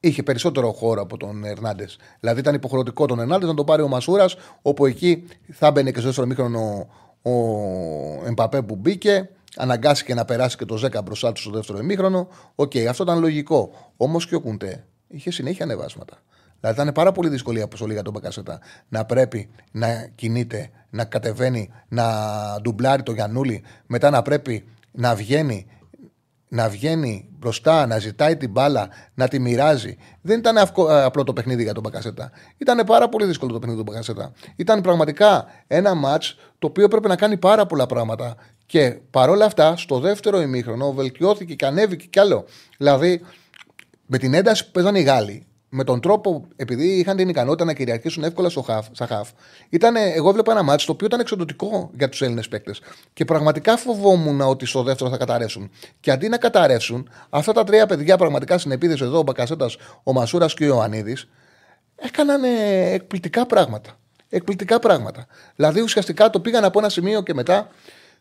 είχε 0.00 0.22
περισσότερο 0.22 0.72
χώρο 0.72 1.02
από 1.02 1.16
τον 1.16 1.44
Ερνάντες. 1.44 1.98
Δηλαδή 2.20 2.40
ήταν 2.40 2.54
υποχρεωτικό 2.54 3.06
τον 3.06 3.20
Ερνάντες 3.20 3.48
να 3.48 3.54
τον 3.54 3.66
πάρει 3.66 3.82
ο 3.82 3.88
Μασούρας, 3.88 4.36
όπου 4.62 4.86
εκεί 4.86 5.24
θα 5.52 5.70
μπαινε 5.70 5.90
και 5.90 5.98
στο 5.98 6.06
δεύτερο 6.06 6.26
ημίχρονο 6.26 6.88
ο 7.22 7.32
Εμπαπέ 8.26 8.62
που 8.62 8.76
μπήκε, 8.76 9.28
αναγκάστηκε 9.56 10.14
να 10.14 10.24
περάσει 10.24 10.56
και 10.56 10.64
το 10.64 10.76
Ζέκα 10.76 11.02
μπροστά 11.02 11.32
του 11.32 11.40
στο 11.40 11.50
δεύτερο 11.50 11.78
ημίχρονο. 11.78 12.28
OK, 12.54 12.70
okay, 12.70 12.84
αυτό 12.84 13.02
ήταν 13.02 13.18
λογικό. 13.18 13.70
Όμως 13.96 14.26
και 14.26 14.34
ο 14.34 14.40
Κουντέ 14.40 14.84
είχε 15.08 15.30
συνέχεια 15.30 15.64
ανεβάσματα. 15.64 16.22
Δηλαδή 16.60 16.80
ήταν 16.80 16.92
πάρα 16.94 17.12
πολύ 17.12 17.28
δύσκολη 17.28 17.58
η 17.58 17.62
αποστολή 17.62 17.92
για 17.92 18.02
τον 18.02 18.12
Μπακασέτα 18.12 18.60
να 18.88 19.04
πρέπει 19.04 19.48
να 19.72 20.08
κινείται, 20.14 20.70
να 20.90 21.04
κατεβαίνει, 21.04 21.70
να 21.88 22.04
ντουμπλάρει 22.60 23.02
το 23.02 23.12
Γιαννούλη, 23.12 23.62
μετά 23.86 24.10
να 24.10 24.22
πρέπει 24.22 24.64
να 24.92 25.14
βγαίνει 25.14 25.66
να 26.52 26.68
βγαίνει 26.68 27.28
μπροστά, 27.38 27.86
να 27.86 27.98
ζητάει 27.98 28.36
την 28.36 28.50
μπάλα, 28.50 28.88
να 29.14 29.28
τη 29.28 29.38
μοιράζει. 29.38 29.96
Δεν 30.20 30.38
ήταν 30.38 30.56
ε, 30.56 30.62
απλό 31.04 31.24
το 31.24 31.32
παιχνίδι 31.32 31.62
για 31.62 31.72
τον 31.72 31.82
Μπακασέτα. 31.82 32.30
Ήταν 32.56 32.86
πάρα 32.86 33.08
πολύ 33.08 33.26
δύσκολο 33.26 33.52
το 33.52 33.58
παιχνίδι 33.58 33.82
του 33.82 33.90
Μπακασέτα. 33.90 34.32
Ήταν 34.56 34.80
πραγματικά 34.80 35.46
ένα 35.66 35.94
ματ 35.94 36.22
το 36.58 36.66
οποίο 36.66 36.84
έπρεπε 36.84 37.08
να 37.08 37.16
κάνει 37.16 37.36
πάρα 37.36 37.66
πολλά 37.66 37.86
πράγματα. 37.86 38.34
Και 38.66 39.00
παρόλα 39.10 39.44
αυτά, 39.44 39.76
στο 39.76 39.98
δεύτερο 39.98 40.40
ημίχρονο 40.40 40.92
βελτιώθηκε 40.92 41.54
και 41.54 41.66
ανέβηκε 41.66 42.06
κι 42.10 42.18
άλλο. 42.18 42.44
Δηλαδή, 42.78 43.24
με 44.06 44.18
την 44.18 44.34
ένταση 44.34 44.64
που 44.64 44.70
παίζανε 44.70 44.98
οι 44.98 45.02
Γάλλοι, 45.02 45.46
με 45.74 45.84
τον 45.84 46.00
τρόπο, 46.00 46.48
επειδή 46.56 46.86
είχαν 46.86 47.16
την 47.16 47.28
ικανότητα 47.28 47.64
να 47.64 47.72
κυριαρχήσουν 47.72 48.24
εύκολα 48.24 48.48
στο 48.48 48.62
χαφ, 48.62 48.86
στα 48.92 49.06
χαφ, 49.06 49.30
ήταν, 49.68 49.96
εγώ 49.96 50.28
έβλεπα 50.28 50.52
ένα 50.52 50.62
μάτσο 50.62 50.86
το 50.86 50.92
οποίο 50.92 51.06
ήταν 51.06 51.20
εξοδοτικό 51.20 51.90
για 51.98 52.08
τους 52.08 52.22
Έλληνες 52.22 52.48
παίκτες. 52.48 52.80
Και 53.12 53.24
πραγματικά 53.24 53.76
φοβόμουν 53.76 54.40
ότι 54.40 54.66
στο 54.66 54.82
δεύτερο 54.82 55.10
θα 55.10 55.16
καταρρεύσουν. 55.16 55.70
Και 56.00 56.10
αντί 56.10 56.28
να 56.28 56.36
καταρρεύσουν, 56.36 57.08
αυτά 57.30 57.52
τα 57.52 57.64
τρία 57.64 57.86
παιδιά 57.86 58.16
πραγματικά 58.16 58.58
στην 58.58 58.70
επίθεση 58.70 59.04
εδώ, 59.04 59.18
ο 59.18 59.22
Μπακασέτας, 59.22 59.76
ο 60.02 60.12
Μασούρας 60.12 60.54
και 60.54 60.64
ο 60.64 60.66
Ιωαννίδης, 60.66 61.28
έκαναν 61.96 62.42
εκπληκτικά 62.92 63.46
πράγματα. 63.46 63.98
Εκπληκτικά 64.28 64.78
πράγματα. 64.78 65.26
Δηλαδή 65.56 65.80
ουσιαστικά 65.80 66.30
το 66.30 66.40
πήγαν 66.40 66.64
από 66.64 66.78
ένα 66.78 66.88
σημείο 66.88 67.22
και 67.22 67.34
μετά 67.34 67.68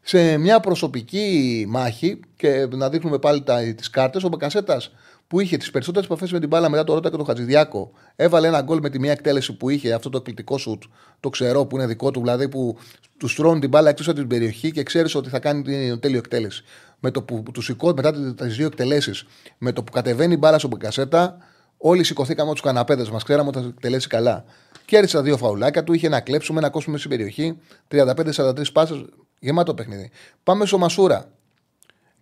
σε 0.02 0.38
μια 0.38 0.60
προσωπική 0.60 1.66
μάχη 1.68 2.20
και 2.36 2.68
να 2.70 2.90
δείχνουμε 2.90 3.18
πάλι 3.20 3.44
τις 3.76 3.90
κάρτες. 3.90 4.24
Ο 4.24 4.28
Μπακασέτας 4.28 4.92
που 5.32 5.40
είχε 5.40 5.58
τις 5.58 5.72
περισσότερες 5.72 6.08
επαφές 6.08 6.32
με 6.32 6.40
την 6.40 6.48
μπάλα 6.48 6.70
μετά 6.70 6.84
το 6.84 6.94
Ρότα 6.94 7.10
και 7.10 7.16
τον 7.18 7.26
Χατζηδιάκο. 7.26 7.92
Έβαλε 8.16 8.48
ένα 8.48 8.62
γκολ 8.62 8.80
με 8.82 8.90
τη 8.90 9.00
μία 9.00 9.12
εκτέλεση 9.12 9.54
που 9.54 9.70
είχε 9.70 9.94
αυτό 9.94 10.10
το 10.10 10.18
εκπληκτικό 10.18 10.58
σουτ, 10.58 10.84
το 11.20 11.30
ξερό 11.30 11.66
που 11.66 11.76
είναι 11.76 11.86
δικό 11.86 12.12
του, 12.12 12.20
δηλαδή 12.20 12.50
που 12.50 12.78
τους 13.18 13.36
τρώνε 13.36 13.60
την 13.60 13.70
μπάλα 13.70 13.90
εκτός 13.90 14.08
από 14.08 14.18
την 14.18 14.28
περιοχή 14.28 14.72
και 14.72 14.84
ξέρεις 14.84 15.16
ότι 15.16 15.30
θα 15.30 15.40
κάνει 15.40 15.62
την 15.62 16.00
τέλειο 16.00 16.18
εκτέλεση. 16.18 16.64
Με 17.00 17.12
το 17.12 17.22
που 17.22 17.44
τους 17.54 17.66
σηκώνει 17.66 17.94
μετά 17.94 18.34
τις 18.36 18.56
δύο 18.56 18.66
εκτελέσεις, 18.66 19.26
με 19.58 19.72
το 19.72 19.84
που 19.84 19.92
κατεβαίνει 19.92 20.34
η 20.34 20.38
μπάλα 20.40 20.60
στο 20.60 20.68
Μπεκασέτα, 20.68 21.38
όλοι 21.78 22.04
σηκωθήκαμε 22.04 22.50
από 22.50 22.60
του 22.60 22.66
καναπέδες 22.66 23.10
μας. 23.10 23.24
Ξέραμε 23.24 23.48
ότι 23.48 23.60
θα 23.60 23.66
εκτελέσει 23.68 24.08
καλά. 24.08 24.46
Κέρδισε 24.86 25.16
τα 25.16 25.24
δύο 25.24 25.38
φαουλάκια 25.38 25.84
του, 25.84 25.94
είχε 25.94 26.10
να 26.10 26.20
κλέψουμε, 26.20 26.62
να 26.62 26.70
κόσουμε 26.70 26.98
στην 26.98 27.10
περιοχή. 27.10 27.58
35-43 27.92 28.72
πάσες, 28.74 29.06
γεμάτο 29.40 29.74
παιχνίδι. 29.74 30.10
Πάμε 30.44 30.66
στο 30.66 30.78
Μασούρα. 30.78 31.32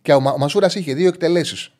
Και 0.02 0.14
ο, 0.14 0.20
Μα, 0.20 0.32
ο 0.32 0.38
Μασούρας 0.38 0.76
είχε 0.76 0.94
δύο 0.94 1.08
εκτελέσεις. 1.08 1.72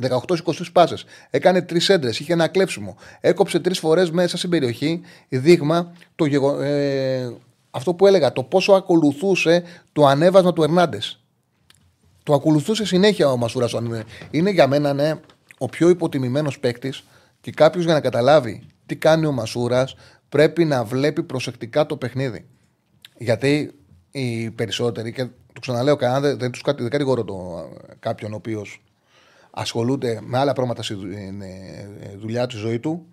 18-23 0.00 0.72
πάσες. 0.72 1.04
Έκανε 1.30 1.62
τρεις 1.62 1.88
έντρες. 1.88 2.20
Είχε 2.20 2.32
ένα 2.32 2.48
κλέψιμο. 2.48 2.96
Έκοψε 3.20 3.60
τρεις 3.60 3.78
φορές 3.78 4.10
μέσα 4.10 4.36
στην 4.36 4.50
περιοχή. 4.50 5.00
Δείγμα 5.28 5.92
το 6.14 6.24
γεγο... 6.24 6.60
ε, 6.60 7.32
αυτό 7.70 7.94
που 7.94 8.06
έλεγα. 8.06 8.32
Το 8.32 8.42
πόσο 8.42 8.72
ακολουθούσε 8.72 9.62
το 9.92 10.06
ανέβασμα 10.06 10.52
του 10.52 10.62
Ερνάντες. 10.62 11.20
Το 12.22 12.34
ακολουθούσε 12.34 12.84
συνέχεια 12.84 13.30
ο 13.30 13.36
Μασούρας. 13.36 13.74
Είναι 14.30 14.50
για 14.50 14.66
μένα 14.66 14.92
ναι, 14.92 15.20
ο 15.58 15.66
πιο 15.66 15.88
υποτιμημένος 15.88 16.58
παίκτης 16.58 17.04
και 17.40 17.50
κάποιος 17.50 17.84
για 17.84 17.94
να 17.94 18.00
καταλάβει 18.00 18.62
τι 18.86 18.96
κάνει 18.96 19.26
ο 19.26 19.32
Μασούρας 19.32 19.94
πρέπει 20.28 20.64
να 20.64 20.84
βλέπει 20.84 21.22
προσεκτικά 21.22 21.86
το 21.86 21.96
παιχνίδι. 21.96 22.46
Γιατί 23.18 23.74
οι 24.10 24.50
περισσότεροι, 24.50 25.12
και 25.12 25.24
το 25.24 25.60
ξαναλέω, 25.60 25.96
κανένα, 25.96 26.20
δεν, 26.20 26.38
δεν, 26.38 26.52
δεν 26.78 26.88
κατηγορώ 26.88 27.24
το, 27.24 27.68
κάποιον 27.98 28.32
ο 28.32 28.36
οποίος 28.36 28.82
ασχολούνται 29.50 30.20
με 30.22 30.38
άλλα 30.38 30.52
πράγματα 30.52 30.82
στη 30.82 30.96
δουλειά 32.18 32.46
του, 32.46 32.56
ζωή 32.56 32.78
του 32.78 33.06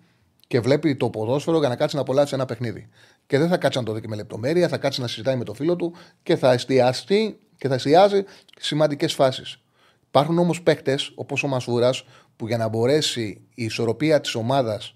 και 0.46 0.60
βλέπει 0.60 0.96
το 0.96 1.10
ποδόσφαιρο 1.10 1.58
για 1.58 1.68
να 1.68 1.76
κάτσει 1.76 1.96
να 1.96 2.02
απολαύσει 2.02 2.34
ένα 2.34 2.44
παιχνίδι. 2.44 2.88
Και 3.26 3.38
δεν 3.38 3.48
θα 3.48 3.56
κάτσει 3.56 3.78
να 3.78 3.84
το 3.84 3.92
δει 3.92 4.00
και 4.00 4.08
με 4.08 4.16
λεπτομέρεια, 4.16 4.68
θα 4.68 4.78
κάτσει 4.78 5.00
να 5.00 5.06
συζητάει 5.06 5.36
με 5.36 5.44
το 5.44 5.54
φίλο 5.54 5.76
του 5.76 5.94
και 6.22 6.36
θα 6.36 6.52
εστιαστεί 6.52 7.38
και 7.56 7.68
θα 7.68 7.74
εστιάζει 7.74 8.24
σημαντικές 8.58 9.14
φάσεις. 9.14 9.60
Υπάρχουν 10.08 10.38
όμως 10.38 10.62
παίκτες 10.62 11.12
όπως 11.14 11.42
ο 11.42 11.46
Μασούρας 11.46 12.04
που 12.36 12.46
για 12.46 12.56
να 12.56 12.68
μπορέσει 12.68 13.40
η 13.54 13.64
ισορροπία 13.64 14.20
της 14.20 14.34
ομάδας 14.34 14.94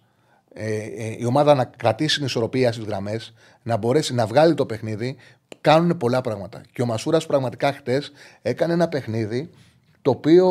ε, 0.54 0.74
ε, 0.74 1.16
η 1.18 1.24
ομάδα 1.24 1.54
να 1.54 1.64
κρατήσει 1.64 2.16
την 2.16 2.26
ισορροπία 2.26 2.72
στις 2.72 2.84
γραμμές, 2.84 3.34
να 3.62 3.76
μπορέσει 3.76 4.14
να 4.14 4.26
βγάλει 4.26 4.54
το 4.54 4.66
παιχνίδι, 4.66 5.16
κάνουν 5.60 5.96
πολλά 5.96 6.20
πράγματα. 6.20 6.62
Και 6.72 6.82
ο 6.82 6.86
Μασούρας 6.86 7.26
πραγματικά 7.26 7.72
χτες 7.72 8.12
έκανε 8.42 8.72
ένα 8.72 8.88
παιχνίδι 8.88 9.50
το 10.02 10.10
οποίο 10.10 10.46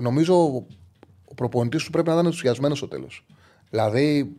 νομίζω 0.00 0.64
ο 1.24 1.34
προπονητής 1.34 1.84
του 1.84 1.90
πρέπει 1.90 2.08
να 2.08 2.12
ήταν 2.14 2.26
ενθουσιασμένος 2.26 2.78
στο 2.78 2.88
τέλος. 2.88 3.24
Δηλαδή, 3.70 4.36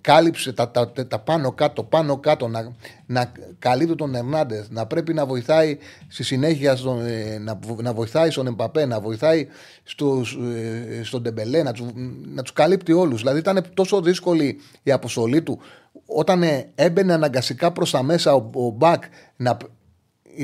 κάλυψε 0.00 0.52
τα, 0.52 0.70
τα, 0.70 0.92
τα, 1.08 1.18
πάνω 1.18 1.52
κάτω, 1.52 1.82
πάνω 1.82 2.18
κάτω, 2.18 2.48
να, 2.48 2.72
να 3.06 3.32
καλύπτει 3.58 3.94
τον 3.94 4.14
Ερνάντε, 4.14 4.66
να 4.70 4.86
πρέπει 4.86 5.14
να 5.14 5.26
βοηθάει 5.26 5.78
στη 6.08 6.22
συνέχεια 6.22 6.76
στον, 6.76 7.06
ε, 7.06 7.38
να, 7.38 7.58
να 7.76 7.92
βοηθάει 7.92 8.30
στον 8.30 8.46
Εμπαπέ, 8.46 8.86
να 8.86 9.00
βοηθάει 9.00 9.48
στους, 9.82 10.38
ε, 10.54 11.00
στον 11.04 11.22
Ντεμπελέ, 11.22 11.62
να, 11.62 11.72
τους, 11.72 11.86
να 12.34 12.42
τους 12.42 12.52
καλύπτει 12.52 12.92
όλους. 12.92 13.20
Δηλαδή 13.20 13.38
ήταν 13.38 13.64
τόσο 13.74 14.00
δύσκολη 14.00 14.60
η 14.82 14.92
αποστολή 14.92 15.42
του. 15.42 15.58
Όταν 16.06 16.42
ε, 16.42 16.68
έμπαινε 16.74 17.12
αναγκαστικά 17.12 17.72
προς 17.72 17.90
τα 17.90 18.02
μέσα 18.02 18.34
ο, 18.34 18.50
ο 18.54 18.70
Μπακ 18.70 19.02
να, 19.36 19.56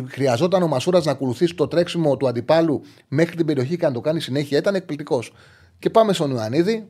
χρειαζόταν 0.09 0.63
ο 0.63 0.67
Μασούρας 0.67 1.05
να 1.05 1.13
ακολουθήσει 1.13 1.55
το 1.55 1.69
τρέξιμο 1.69 2.17
του 2.17 2.29
αντιπάλου 2.29 2.83
μέχρι 3.09 3.37
την 3.37 3.47
περιοχή 3.47 3.77
και 3.77 3.87
να 3.87 3.93
το 3.93 4.01
κάνει 4.01 4.21
συνέχεια. 4.21 4.59
Ήταν 4.59 4.75
εκπληκτικός. 4.75 5.33
Και 5.79 5.91
πάμε 5.91 6.13
στον 6.13 6.31
Ιωαννίδη, 6.31 6.89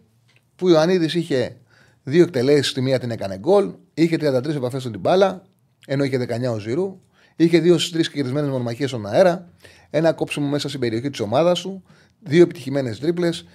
που 0.57 0.67
ο 0.67 0.71
Ιωαννίδης 0.71 1.15
είχε 1.15 1.57
δύο 2.03 2.23
εκτελέσεις, 2.23 2.73
τη 2.73 2.81
μία 2.81 2.99
την 2.99 3.11
έκανε 3.11 3.39
γκολ, 3.39 3.73
είχε 3.95 4.17
33 4.17 4.55
επαφές 4.55 4.83
στην 4.83 5.01
μπάλα, 5.01 5.43
ενώ 5.87 6.05
είχε 6.05 6.19
19 6.19 6.53
ο 6.53 6.59
Ζηρού, 6.59 7.01
είχε 7.37 7.59
δύο 7.59 7.79
στις 7.79 7.93
τρεις 7.93 8.11
κερδισμένε 8.11 8.49
μονομαχίες 8.49 8.89
στον 8.89 9.07
αέρα, 9.07 9.49
ένα 9.91 10.13
κόψιμο 10.13 10.47
μέσα 10.47 10.69
στην 10.69 10.81
περιοχή 10.81 11.11
της 11.11 11.21
ομάδας 11.21 11.61
του, 11.61 11.83
δύο 12.21 12.43
επιτυχημένες 12.43 12.99
τρίπλες, 12.99 13.47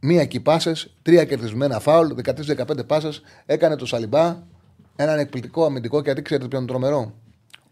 μία 0.00 0.24
κυπάσε, 0.24 0.72
τρία 1.02 1.24
κερδισμένα 1.24 1.80
φάουλ, 1.80 2.12
13-15 2.14 2.86
πάσες, 2.86 3.22
έκανε 3.46 3.76
το 3.76 3.86
Σαλιμπά, 3.86 4.42
έναν 4.96 5.18
εκπληκτικό 5.18 5.64
αμυντικό 5.64 6.00
γιατί 6.00 6.22
ξέρετε 6.22 6.48
ποιο 6.48 6.58
είναι 6.58 6.66
τρομερό; 6.66 7.14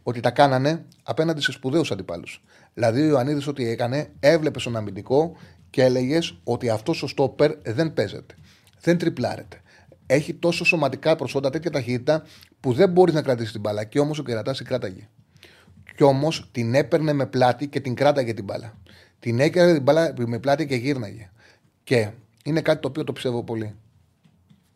Ότι 0.03 0.21
τα 0.21 0.31
κάνανε 0.31 0.85
απέναντι 1.03 1.41
σε 1.41 1.53
σπουδαίους 1.53 1.91
αντιπάλους. 1.91 2.43
Δηλαδή, 2.75 3.01
ο 3.01 3.07
Ιωαννίδης 3.07 3.47
ό,τι 3.47 3.69
έκανε, 3.69 4.11
έβλεπε 4.21 4.59
στον 4.59 4.77
αμυντικό 4.77 5.37
και 5.71 5.83
έλεγες 5.83 6.39
ότι 6.45 6.69
αυτός 6.69 7.03
ο 7.03 7.07
στόπερ 7.07 7.53
δεν 7.63 7.93
παίζεται. 7.93 8.35
Δεν 8.81 8.99
τριπλάρεται. 8.99 9.61
Έχει 10.07 10.35
τόσο 10.35 10.65
σωματικά 10.65 11.17
προσόντα, 11.17 11.51
τέτοια 11.51 11.71
ταχύτητα 11.71 12.25
που 12.61 12.73
δεν 12.73 12.91
μπορείς 12.91 13.15
να 13.15 13.23
κρατήσεις 13.23 13.53
την 13.53 13.61
μπάλα. 13.61 13.85
Και 13.85 14.01
όμως 14.01 14.19
ο 14.19 14.23
κερατάς 14.23 14.57
την 14.57 14.67
κράταγε. 14.67 15.09
Κι 15.97 16.03
όμως 16.03 16.49
την 16.53 16.75
έπαιρνε 16.75 17.13
με 17.13 17.27
πλάτη 17.27 17.69
και 17.69 17.81
την 17.81 17.95
κράταγε 17.95 18.35
την 18.35 18.45
μπάλα. 18.45 18.79
Την 19.19 19.41
έκανε 19.41 19.73
την 19.73 19.83
μπάλα 19.83 20.15
με 20.27 20.39
πλάτη 20.39 20.67
και 20.67 20.75
γύρναγε. 20.75 21.31
Και 21.85 22.11
είναι 22.45 22.61
κάτι 22.61 22.81
το 22.81 22.89
οποίο 22.89 23.05
το 23.05 23.13
πιστεύω 23.13 23.45
πολύ. 23.45 23.75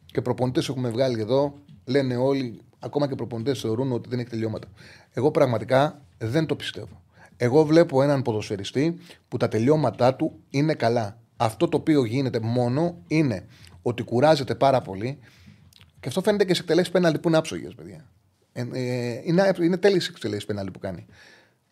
Και 0.06 0.20
προπονητές 0.20 0.68
έχουμε 0.68 0.88
βγάλει 0.88 1.20
εδώ, 1.20 1.54
λένε 1.84 2.16
όλοι 2.16 2.60
Ακόμα 2.84 3.08
και 3.08 3.14
προπονητές 3.14 3.60
θεωρούν 3.60 3.92
ότι 3.92 4.08
δεν 4.08 4.18
έχει 4.18 4.28
τελειώματα. 4.28 4.68
Εγώ 5.12 5.30
πραγματικά 5.30 6.02
δεν 6.18 6.46
το 6.46 6.56
πιστεύω. 6.56 7.02
Εγώ 7.36 7.64
βλέπω 7.64 8.02
έναν 8.02 8.22
ποδοσφαιριστή 8.22 8.98
που 9.28 9.36
τα 9.36 9.48
τελειώματά 9.48 10.14
του 10.14 10.40
είναι 10.50 10.74
καλά. 10.74 11.20
Αυτό 11.36 11.68
το 11.68 11.76
οποίο 11.76 12.04
γίνεται 12.04 12.40
μόνο 12.40 13.02
είναι 13.06 13.46
ότι 13.82 14.02
κουράζεται 14.02 14.54
πάρα 14.54 14.80
πολύ 14.80 15.18
και 16.00 16.08
αυτό 16.08 16.22
φαίνεται 16.22 16.44
και 16.44 16.54
σε 16.54 16.60
εκτελέσεις 16.60 16.92
πέναλι 16.92 17.18
που 17.18 17.28
είναι 17.28 17.36
άψογες, 17.36 17.74
παιδιά. 17.74 18.04
Ε, 18.52 18.66
ε, 18.72 19.20
είναι 19.24 19.52
είναι 19.62 19.76
τέλειες 19.76 20.08
εκτελέσεις 20.08 20.44
πέναλι 20.44 20.70
που 20.70 20.78
κάνει. 20.78 21.06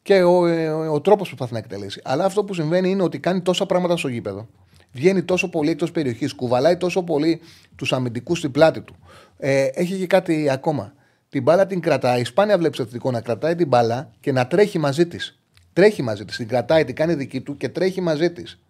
Και 0.02 0.22
ο, 0.22 0.46
ε, 0.46 0.68
ο, 0.68 0.92
ο 0.92 1.00
τρόπος 1.00 1.30
που 1.30 1.36
θα 1.36 1.48
να 1.50 1.58
εκτελέσει. 1.58 2.00
Αλλά 2.04 2.24
αυτό 2.24 2.44
που 2.44 2.54
συμβαίνει 2.54 2.90
είναι 2.90 3.02
ότι 3.02 3.18
κάνει 3.18 3.40
τόσα 3.40 3.66
πράγματα 3.66 3.96
στο 3.96 4.08
γήπεδο. 4.08 4.48
Βγαίνει 4.92 5.22
τόσο 5.22 5.48
πολύ 5.48 5.70
εκτός 5.70 5.90
περιοχής, 5.90 6.34
κουβαλάει 6.34 6.76
τόσο 6.76 7.02
πολύ 7.02 7.40
τους 7.76 7.92
αμυντικούς 7.92 8.38
στην 8.38 8.50
πλάτη 8.50 8.80
του. 8.80 8.96
Ε, 9.36 9.64
έχει 9.64 9.98
και 9.98 10.06
κάτι 10.06 10.50
ακόμα 10.50 10.94
την 11.30 11.42
μπάλα 11.42 11.66
την 11.66 11.80
κρατάει. 11.80 12.24
Σπάνια 12.24 12.58
βλέπεις 12.58 12.78
εθνικό 12.78 13.10
να 13.10 13.20
κρατάει 13.20 13.54
την 13.54 13.66
μπάλα 13.68 14.10
και 14.20 14.32
να 14.32 14.46
τρέχει 14.46 14.78
μαζί 14.78 15.06
της. 15.06 15.40
Τρέχει 15.72 16.02
μαζί 16.02 16.24
της. 16.24 16.36
Την 16.36 16.48
κρατάει, 16.48 16.84
την 16.84 16.94
κάνει 16.94 17.14
δική 17.14 17.40
του 17.40 17.56
και 17.56 17.68
τρέχει 17.68 18.00
μαζί 18.00 18.30
της. 18.30 18.60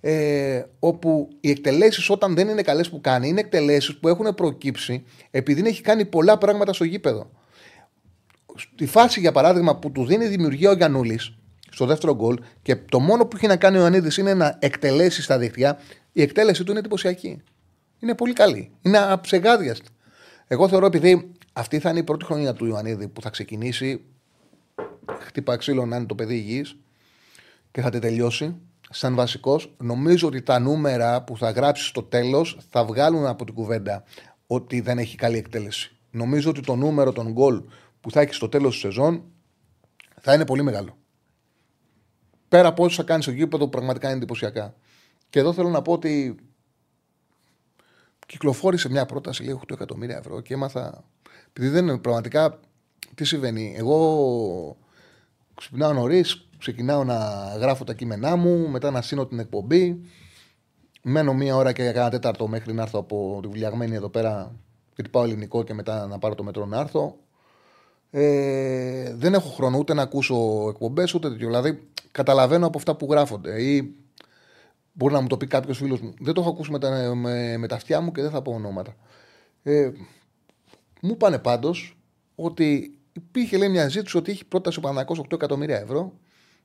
Ε, 0.00 0.62
όπου 0.78 1.28
οι 1.40 1.50
εκτελέσεις 1.50 2.10
όταν 2.10 2.34
δεν 2.34 2.48
είναι 2.48 2.62
καλές 2.62 2.90
που 2.90 3.00
κάνει, 3.00 3.28
είναι 3.28 3.40
εκτελέσεις 3.40 3.96
που 3.96 4.08
έχουν 4.08 4.34
προκύψει 4.34 5.04
επειδή 5.30 5.68
έχει 5.68 5.82
κάνει 5.82 6.04
πολλά 6.04 6.38
πράγματα 6.38 6.72
στο 6.72 6.84
γήπεδο. 6.84 7.30
Στη 8.54 8.86
φάση, 8.86 9.20
για 9.20 9.32
παράδειγμα, 9.32 9.76
που 9.76 9.92
του 9.92 10.04
δίνει 10.04 10.26
δημιουργία 10.26 10.70
ο 10.70 10.74
Γιανούλη 10.74 11.18
στο 11.70 11.86
δεύτερο 11.86 12.14
γκολ 12.14 12.38
και 12.62 12.76
το 12.76 13.00
μόνο 13.00 13.26
που 13.26 13.36
έχει 13.36 13.46
να 13.46 13.56
κάνει 13.56 13.78
ο 13.78 13.84
Ανίδη 13.84 14.20
είναι 14.20 14.34
να 14.34 14.56
εκτελέσει 14.60 15.22
στα 15.22 15.38
δίχτυα, 15.38 15.78
η 16.12 16.22
εκτέλεση 16.22 16.64
του 16.64 16.70
είναι 16.70 16.80
εντυπωσιακή. 16.80 17.42
Είναι 17.98 18.14
πολύ 18.14 18.32
καλή. 18.32 18.70
Είναι 18.82 18.98
αψεγάδιαστη. 18.98 19.88
Εγώ 20.46 20.68
θεωρώ 20.68 20.86
επειδή 20.86 21.30
αυτή 21.56 21.78
θα 21.78 21.90
είναι 21.90 21.98
η 21.98 22.04
πρώτη 22.04 22.24
χρονιά 22.24 22.52
του 22.52 22.66
Ιωαννίδη 22.66 23.08
που 23.08 23.20
θα 23.20 23.30
ξεκινήσει. 23.30 24.04
Χτύπα 25.20 25.56
ξύλο 25.56 25.86
να 25.86 25.96
είναι 25.96 26.06
το 26.06 26.14
παιδί 26.14 26.34
υγιής 26.34 26.76
και 27.70 27.80
θα 27.80 27.90
τη 27.90 27.98
τελειώσει. 27.98 28.56
Σαν 28.90 29.14
βασικός, 29.14 29.74
νομίζω 29.78 30.26
ότι 30.26 30.42
τα 30.42 30.58
νούμερα 30.58 31.22
που 31.22 31.36
θα 31.36 31.50
γράψει 31.50 31.84
στο 31.84 32.02
τέλος 32.02 32.58
θα 32.70 32.84
βγάλουν 32.84 33.26
από 33.26 33.44
την 33.44 33.54
κουβέντα 33.54 34.04
ότι 34.46 34.80
δεν 34.80 34.98
έχει 34.98 35.16
καλή 35.16 35.36
εκτέλεση. 35.36 35.96
Νομίζω 36.10 36.50
ότι 36.50 36.60
το 36.60 36.76
νούμερο 36.76 37.12
των 37.12 37.32
γκολ 37.32 37.62
που 38.00 38.10
θα 38.10 38.20
έχει 38.20 38.34
στο 38.34 38.48
τέλος 38.48 38.72
της 38.72 38.80
σεζόν 38.80 39.24
θα 40.20 40.34
είναι 40.34 40.46
πολύ 40.46 40.62
μεγάλο. 40.62 40.96
Πέρα 42.48 42.68
από 42.68 42.84
όσο 42.84 42.96
θα 42.96 43.02
κάνει 43.02 43.22
στο 43.22 43.30
γήπεδο, 43.30 43.68
πραγματικά 43.68 44.06
είναι 44.06 44.16
εντυπωσιακά. 44.16 44.74
Και 45.30 45.38
εδώ 45.38 45.52
θέλω 45.52 45.68
να 45.68 45.82
πω 45.82 45.92
ότι 45.92 46.36
κυκλοφόρησε 48.26 48.88
μια 48.88 49.06
πρόταση 49.06 49.42
λίγο 49.42 49.60
8 49.66 49.70
εκατομμύρια 49.72 50.16
ευρώ 50.16 50.40
και 50.40 50.54
έμαθα 50.54 51.04
επειδή 51.56 51.68
δεν 51.68 51.88
είναι 51.88 51.98
πραγματικά. 51.98 52.60
Τι 53.14 53.24
συμβαίνει. 53.24 53.74
Εγώ 53.76 54.76
ξυπνάω 55.54 55.92
νωρίς, 55.92 56.48
ξεκινάω 56.58 57.04
να 57.04 57.16
γράφω 57.58 57.84
τα 57.84 57.94
κείμενά 57.94 58.36
μου, 58.36 58.68
μετά 58.68 58.90
να 58.90 59.02
σύνω 59.02 59.26
την 59.26 59.38
εκπομπή. 59.38 60.00
Μένω 61.02 61.34
μία 61.34 61.56
ώρα 61.56 61.72
και 61.72 61.92
κάνα 61.92 62.10
τέταρτο 62.10 62.48
μέχρι 62.48 62.72
να 62.72 62.82
έρθω 62.82 62.98
από 62.98 63.38
τη 63.42 63.48
βουλιαγμένη 63.48 63.94
εδώ 63.94 64.08
πέρα. 64.08 64.54
Γιατί 64.94 65.10
πάω 65.10 65.24
ελληνικό 65.24 65.62
και 65.62 65.74
μετά 65.74 66.06
να 66.06 66.18
πάρω 66.18 66.34
το 66.34 66.42
μετρό 66.42 66.66
να 66.66 66.78
έρθω. 66.80 67.16
Ε, 68.10 69.14
δεν 69.14 69.34
έχω 69.34 69.48
χρόνο 69.48 69.78
ούτε 69.78 69.94
να 69.94 70.02
ακούσω 70.02 70.66
εκπομπές 70.68 71.14
ούτε 71.14 71.28
τέτοιο. 71.28 71.46
Δηλαδή, 71.46 71.88
καταλαβαίνω 72.10 72.66
από 72.66 72.78
αυτά 72.78 72.96
που 72.96 73.06
γράφονται. 73.10 73.62
Ή 73.62 73.94
μπορεί 74.94 75.14
να 75.14 75.20
μου 75.20 75.26
το 75.26 75.36
πει 75.36 75.46
κάποιος 75.46 75.78
φίλος 75.78 76.00
μου. 76.00 76.14
Δεν 76.20 76.34
το 76.34 76.40
έχω 76.40 76.50
ακούσει 76.50 76.70
με 76.70 76.78
τα, 76.78 77.14
με, 77.14 77.56
με 77.56 77.66
τα 77.66 77.74
αυτιά 77.74 78.00
μου 78.00 78.12
και 78.12 78.22
δεν 78.22 78.30
θα 78.30 78.42
πω 78.42 78.52
ονόματα. 78.52 78.96
Ε, 79.62 79.90
μου 81.00 81.10
είπανε 81.10 81.38
πάντως 81.38 81.96
ότι 82.34 82.98
υπήρχε 83.12 83.56
λέει, 83.56 83.68
μια 83.68 83.88
ζήτηση 83.88 84.16
ότι 84.16 84.30
έχει 84.30 84.44
πρόταση 84.44 84.78
ο 84.78 84.80
Παναγό 84.80 85.14
8 85.18 85.32
εκατομμύρια 85.32 85.78
ευρώ 85.78 86.12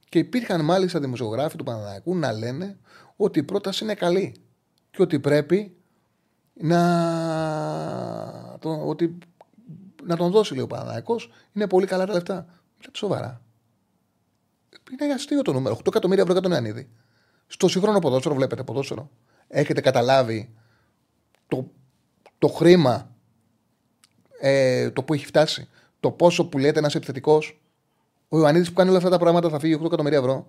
Και 0.09 0.19
υπήρχαν 0.19 0.65
μάλιστα 0.65 0.99
δημοσιογράφοι 0.99 1.57
του 1.57 1.63
Παναναναϊκού 1.63 2.15
να 2.15 2.31
λένε 2.31 2.77
ότι 3.15 3.39
η 3.39 3.43
πρόταση 3.43 3.83
είναι 3.83 3.93
καλή 3.93 4.35
και 4.91 5.01
ότι 5.01 5.19
πρέπει 5.19 5.75
να, 6.53 6.81
το, 8.59 8.83
ότι, 8.85 9.17
να 10.03 10.15
τον 10.15 10.31
δώσει, 10.31 10.53
λέει 10.53 10.63
ο 10.63 10.67
Παναναναϊκός. 10.67 11.31
Είναι 11.53 11.67
πολύ 11.67 11.85
καλά 11.85 12.05
τα 12.05 12.13
λεφτά. 12.13 12.45
Μιλάτε 12.77 12.97
σοβαρά. 12.97 13.41
Είναι 15.01 15.13
αστείο 15.13 15.41
το 15.41 15.53
νούμερο. 15.53 15.75
8 15.75 15.87
εκατομμύρια 15.87 16.21
ευρώ 16.21 16.33
για 16.33 16.41
τον 16.41 16.51
Ιωαννίδη. 16.51 16.89
Στο 17.51 17.67
σύγχρονο 17.67 17.99
ποδόσφαιρο 17.99 18.35
βλέπετε 18.35 18.63
ποδόσφαιρο. 18.63 19.09
Έχετε 19.47 19.81
καταλάβει 19.81 20.49
το, 21.47 21.71
το 22.37 22.47
χρήμα 22.47 23.09
ε, 24.39 24.89
το 24.89 25.03
που 25.03 25.13
έχει 25.13 25.25
φτάσει. 25.25 25.67
Το 25.99 26.11
πόσο 26.11 26.45
που 26.45 26.57
λέτε 26.57 26.79
ένα 26.79 26.91
επιθετικός. 26.93 27.61
Ο 28.29 28.37
Ιωαννίδης 28.37 28.69
που 28.69 28.73
κάνει 28.73 28.89
όλα 28.89 28.97
αυτά 28.97 29.09
τα 29.09 29.17
πράγματα 29.17 29.49
θα 29.49 29.59
φύγει 29.59 29.77
8 29.81 29.85
εκατομμύρια 29.85 30.17
ευρώ. 30.17 30.47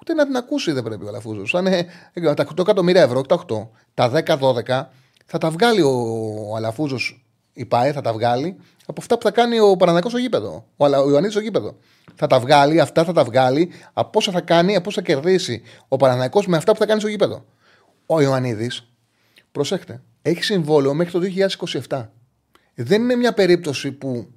Ούτε 0.00 0.14
να 0.14 0.26
την 0.26 0.36
ακούσει 0.36 0.72
δεν 0.72 0.82
πρέπει 0.82 1.04
ο 1.04 1.08
Αλαφούζος. 1.08 1.54
Αν 1.54 1.66
είναι 1.66 2.34
τα 2.34 2.46
8 2.54 2.58
εκατομμύρια 2.58 3.02
ευρώ, 3.02 3.22
τα 3.22 3.44
8, 3.48 3.68
τα 3.94 4.10
10-12, 4.10 4.86
θα 5.26 5.38
τα 5.38 5.50
βγάλει 5.50 5.82
ο, 5.82 5.90
ο 6.50 6.56
Αλαφούζος, 6.56 7.24
η 7.52 7.64
ΠΑΕ 7.64 7.92
θα 7.92 8.00
τα 8.00 8.12
βγάλει 8.12 8.56
από 8.90 9.00
αυτά 9.00 9.18
που 9.18 9.22
θα 9.22 9.30
κάνει 9.30 9.58
ο 9.58 9.76
Παναναναϊκός 9.76 10.10
στο 10.10 10.20
γήπεδο. 10.20 10.66
Ο, 10.76 10.84
ο 10.84 10.88
Ιωαννίδης 10.88 11.32
στο 11.32 11.40
γήπεδο. 11.40 11.76
Θα 12.14 12.26
τα 12.26 12.40
βγάλει, 12.40 12.80
αυτά 12.80 13.04
θα 13.04 13.12
τα 13.12 13.24
βγάλει 13.24 13.70
από 13.92 14.10
όσα 14.18 14.32
θα 14.32 14.40
κάνει, 14.40 14.76
από 14.76 14.88
όσα 14.88 15.00
θα 15.00 15.06
κερδίσει 15.06 15.62
ο 15.88 15.96
Παναναναϊκός 15.96 16.46
με 16.46 16.56
αυτά 16.56 16.72
που 16.72 16.78
θα 16.78 16.86
κάνει 16.86 17.00
στο 17.00 17.08
γήπεδο. 17.08 17.44
Ο 18.06 18.20
Ιωαννίδης, 18.20 18.88
προσέχτε, 19.52 20.02
έχει 20.22 20.42
συμβόλαιο 20.44 20.94
μέχρι 20.94 21.12
το 21.12 21.20
2027. 21.88 22.06
Δεν 22.74 23.02
είναι 23.02 23.16
μια 23.16 23.34
περίπτωση 23.34 23.92
που 23.92 24.28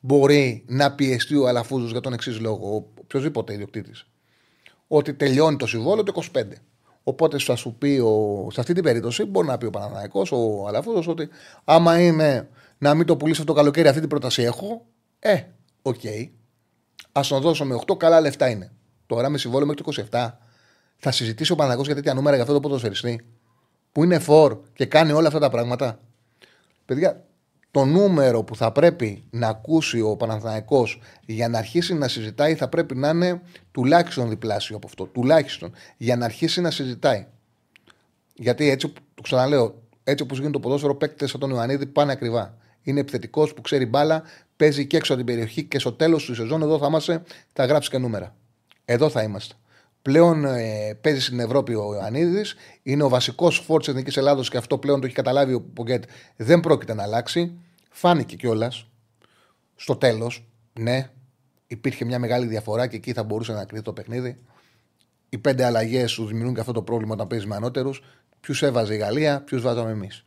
μπορεί 0.00 0.64
να 0.66 0.92
πιεστεί 0.92 1.36
ο 1.36 1.48
Αλαφούζος 1.48 1.90
για 1.90 2.00
τον 2.00 2.12
εξής 2.12 2.40
λόγο, 2.40 2.88
οποιοδήποτε 3.00 3.52
ιδιοκτήτης. 3.52 4.06
Ότι 4.86 5.14
τελειώνει 5.14 5.56
το 5.56 5.66
συμβόλαιο 5.66 6.02
το 6.02 6.22
25. 6.34 6.42
Οπότε 7.02 7.38
θα 7.38 7.56
σου 7.56 7.74
πει, 7.78 7.98
ο, 7.98 8.46
σε 8.52 8.60
αυτή 8.60 8.72
την 8.72 8.82
περίπτωση, 8.82 9.24
μπορεί 9.24 9.46
να 9.46 9.58
πει 9.58 9.66
ο 9.66 9.70
Παναθηναϊκός, 9.70 10.32
ο 10.32 10.64
Αλαφούζος, 10.68 11.08
ότι 11.08 11.28
άμα 11.64 12.00
είναι 12.00 12.48
να 12.84 12.94
μην 12.94 13.06
το 13.06 13.16
πουλήσω 13.16 13.40
αυτό 13.40 13.52
το 13.52 13.58
καλοκαίρι, 13.58 13.88
αυτή 13.88 14.00
την 14.00 14.08
πρόταση 14.08 14.42
έχω. 14.42 14.86
Ε, 15.18 15.42
OK. 15.82 15.94
Okay. 16.02 16.28
Ας 17.12 17.20
τον 17.28 17.40
δώσω 17.40 17.64
με 17.64 17.80
8, 17.86 17.96
καλά 17.96 18.20
λεφτά 18.20 18.48
είναι. 18.48 18.72
Τώρα 19.06 19.28
με 19.28 19.38
συμβόλαιο 19.38 19.66
μέχρι 19.66 19.82
το 19.82 20.06
27 20.10 20.30
θα 20.96 21.10
συζητήσει 21.10 21.52
ο 21.52 21.54
Παναθηναϊκός 21.54 21.86
για 21.86 21.94
τέτοια 21.94 22.14
νούμερα 22.14 22.34
για 22.34 22.42
αυτό 22.42 22.54
το 22.54 22.60
ποδοσφαιριστή 22.60 23.26
που 23.92 24.04
είναι 24.04 24.18
φορ 24.18 24.58
και 24.72 24.86
κάνει 24.86 25.12
όλα 25.12 25.26
αυτά 25.26 25.38
τα 25.38 25.50
πράγματα. 25.50 26.00
Παιδιά, 26.84 27.24
το 27.70 27.84
νούμερο 27.84 28.42
που 28.42 28.56
θα 28.56 28.72
πρέπει 28.72 29.24
να 29.30 29.48
ακούσει 29.48 30.00
ο 30.00 30.16
Παναθηναϊκός 30.16 31.00
για 31.26 31.48
να 31.48 31.58
αρχίσει 31.58 31.94
να 31.94 32.08
συζητάει 32.08 32.54
θα 32.54 32.68
πρέπει 32.68 32.94
να 32.94 33.08
είναι 33.08 33.40
τουλάχιστον 33.72 34.28
διπλάσιο 34.28 34.76
από 34.76 34.86
αυτό. 34.86 35.06
Τουλάχιστον 35.06 35.72
για 35.96 36.16
να 36.16 36.24
αρχίσει 36.24 36.60
να 36.60 36.70
συζητάει. 36.70 37.26
Γιατί 38.34 38.70
έτσι, 38.70 38.92
το 39.14 39.22
ξαναλέω, 39.22 39.82
έτσι 40.04 40.22
όπως 40.22 40.36
γίνεται 40.36 40.52
το 40.52 40.60
ποδόσφαιρο, 40.60 40.94
παίκτες 40.94 41.30
σαν 41.30 41.40
τον 41.40 41.50
Ιωαννίδη 41.50 41.86
πάνε 41.86 42.12
ακριβά. 42.12 42.62
Είναι 42.84 43.00
επιθετικός 43.00 43.54
που 43.54 43.60
ξέρει 43.60 43.86
μπάλα, 43.86 44.22
παίζει 44.56 44.86
και 44.86 44.96
έξω 44.96 45.14
από 45.14 45.24
την 45.24 45.34
περιοχή 45.34 45.64
και 45.64 45.78
στο 45.78 45.92
τέλος 45.92 46.24
του 46.24 46.34
σεζόν 46.34 46.62
εδώ 46.62 46.78
θα 46.78 46.86
είμαστε, 46.86 47.22
θα 47.52 47.64
γράψει 47.64 47.90
και 47.90 47.98
νούμερα. 47.98 48.34
Εδώ 48.84 49.08
θα 49.08 49.22
είμαστε. 49.22 49.54
Πλέον 50.02 50.44
ε, 50.44 50.94
παίζει 51.00 51.20
στην 51.20 51.40
Ευρώπη 51.40 51.74
ο 51.74 51.94
Ιωαννίδης. 51.94 52.54
Είναι 52.82 53.02
ο 53.02 53.08
βασικός 53.08 53.58
φόρ 53.58 53.78
της 53.78 53.88
Εθνικής 53.88 54.16
Ελλάδος 54.16 54.50
και 54.50 54.56
αυτό 54.56 54.78
πλέον 54.78 55.00
το 55.00 55.06
έχει 55.06 55.14
καταλάβει 55.14 55.54
ο 55.54 55.60
Πογκέτ. 55.60 56.04
Δεν 56.36 56.60
πρόκειται 56.60 56.94
να 56.94 57.02
αλλάξει. 57.02 57.58
Φάνηκε 57.90 58.36
κιόλας 58.36 58.86
στο 59.74 59.96
τέλος. 59.96 60.48
Ναι, 60.72 61.10
υπήρχε 61.66 62.04
μια 62.04 62.18
μεγάλη 62.18 62.46
διαφορά 62.46 62.86
και 62.86 62.96
εκεί 62.96 63.12
θα 63.12 63.22
μπορούσε 63.22 63.52
να 63.52 63.64
κρυθεί 63.64 63.82
το 63.82 63.92
παιχνίδι. 63.92 64.38
Οι 65.28 65.38
πέντε 65.38 65.64
αλλαγές 65.64 66.10
σου 66.10 66.26
δημιουργούν 66.26 66.54
και 66.54 66.60
αυτό 66.60 66.72
το 66.72 66.82
πρόβλημα 66.82 67.14
όταν 67.14 67.26
παίζεις 67.26 67.46
με 67.46 67.54
ανώτερους. 67.54 68.02
Ποιους 68.40 68.62
έβαζε 68.62 68.94
η 68.94 68.96
Γαλλία, 68.96 69.42
ποιους 69.42 69.62
βάζαμε 69.62 69.90
εμείς. 69.90 70.24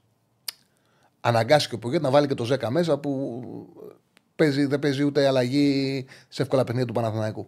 Αναγκάστηκε 1.22 1.76
ο 1.76 1.80
Πογκέτ 1.80 2.02
να 2.02 2.10
βάλει 2.10 2.28
και 2.28 2.34
το 2.34 2.46
Ζέκα 2.46 2.70
μέσα 2.70 2.98
που 2.98 3.42
παίζει, 4.36 4.66
δεν 4.66 4.80
παίζει 4.80 5.04
ούτε 5.04 5.28
αλλαγή 5.28 6.06
σε 6.28 6.42
εύκολα 6.42 6.64
παιχνίδια 6.64 6.88
του 6.88 6.94
Παναθηναϊκού 6.94 7.48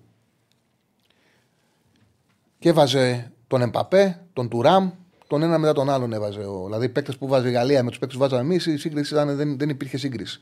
και 2.59 2.69
έβαζε 2.69 3.31
τον 3.47 3.61
Εμπαπέ, 3.61 4.21
τον 4.33 4.49
Τουράμ, 4.49 4.91
τον 5.27 5.43
ένα 5.43 5.57
μετά 5.57 5.73
τον 5.73 5.89
άλλον 5.89 6.13
έβαζε. 6.13 6.39
Ο, 6.39 6.63
δηλαδή, 6.65 6.85
οι 6.85 6.89
παίκτες 6.89 7.17
που 7.17 7.27
βάζει 7.27 7.47
η 7.47 7.51
Γαλλία 7.51 7.83
με 7.83 7.89
τους 7.89 7.99
παίκτες 7.99 8.17
που 8.17 8.23
βάζαμε 8.23 8.41
εμείς, 8.41 8.65
η 8.65 8.77
σύγκριση 8.77 9.13
ήταν, 9.13 9.35
δεν, 9.35 9.57
δεν 9.57 9.69
υπήρχε 9.69 9.97
σύγκριση. 9.97 10.41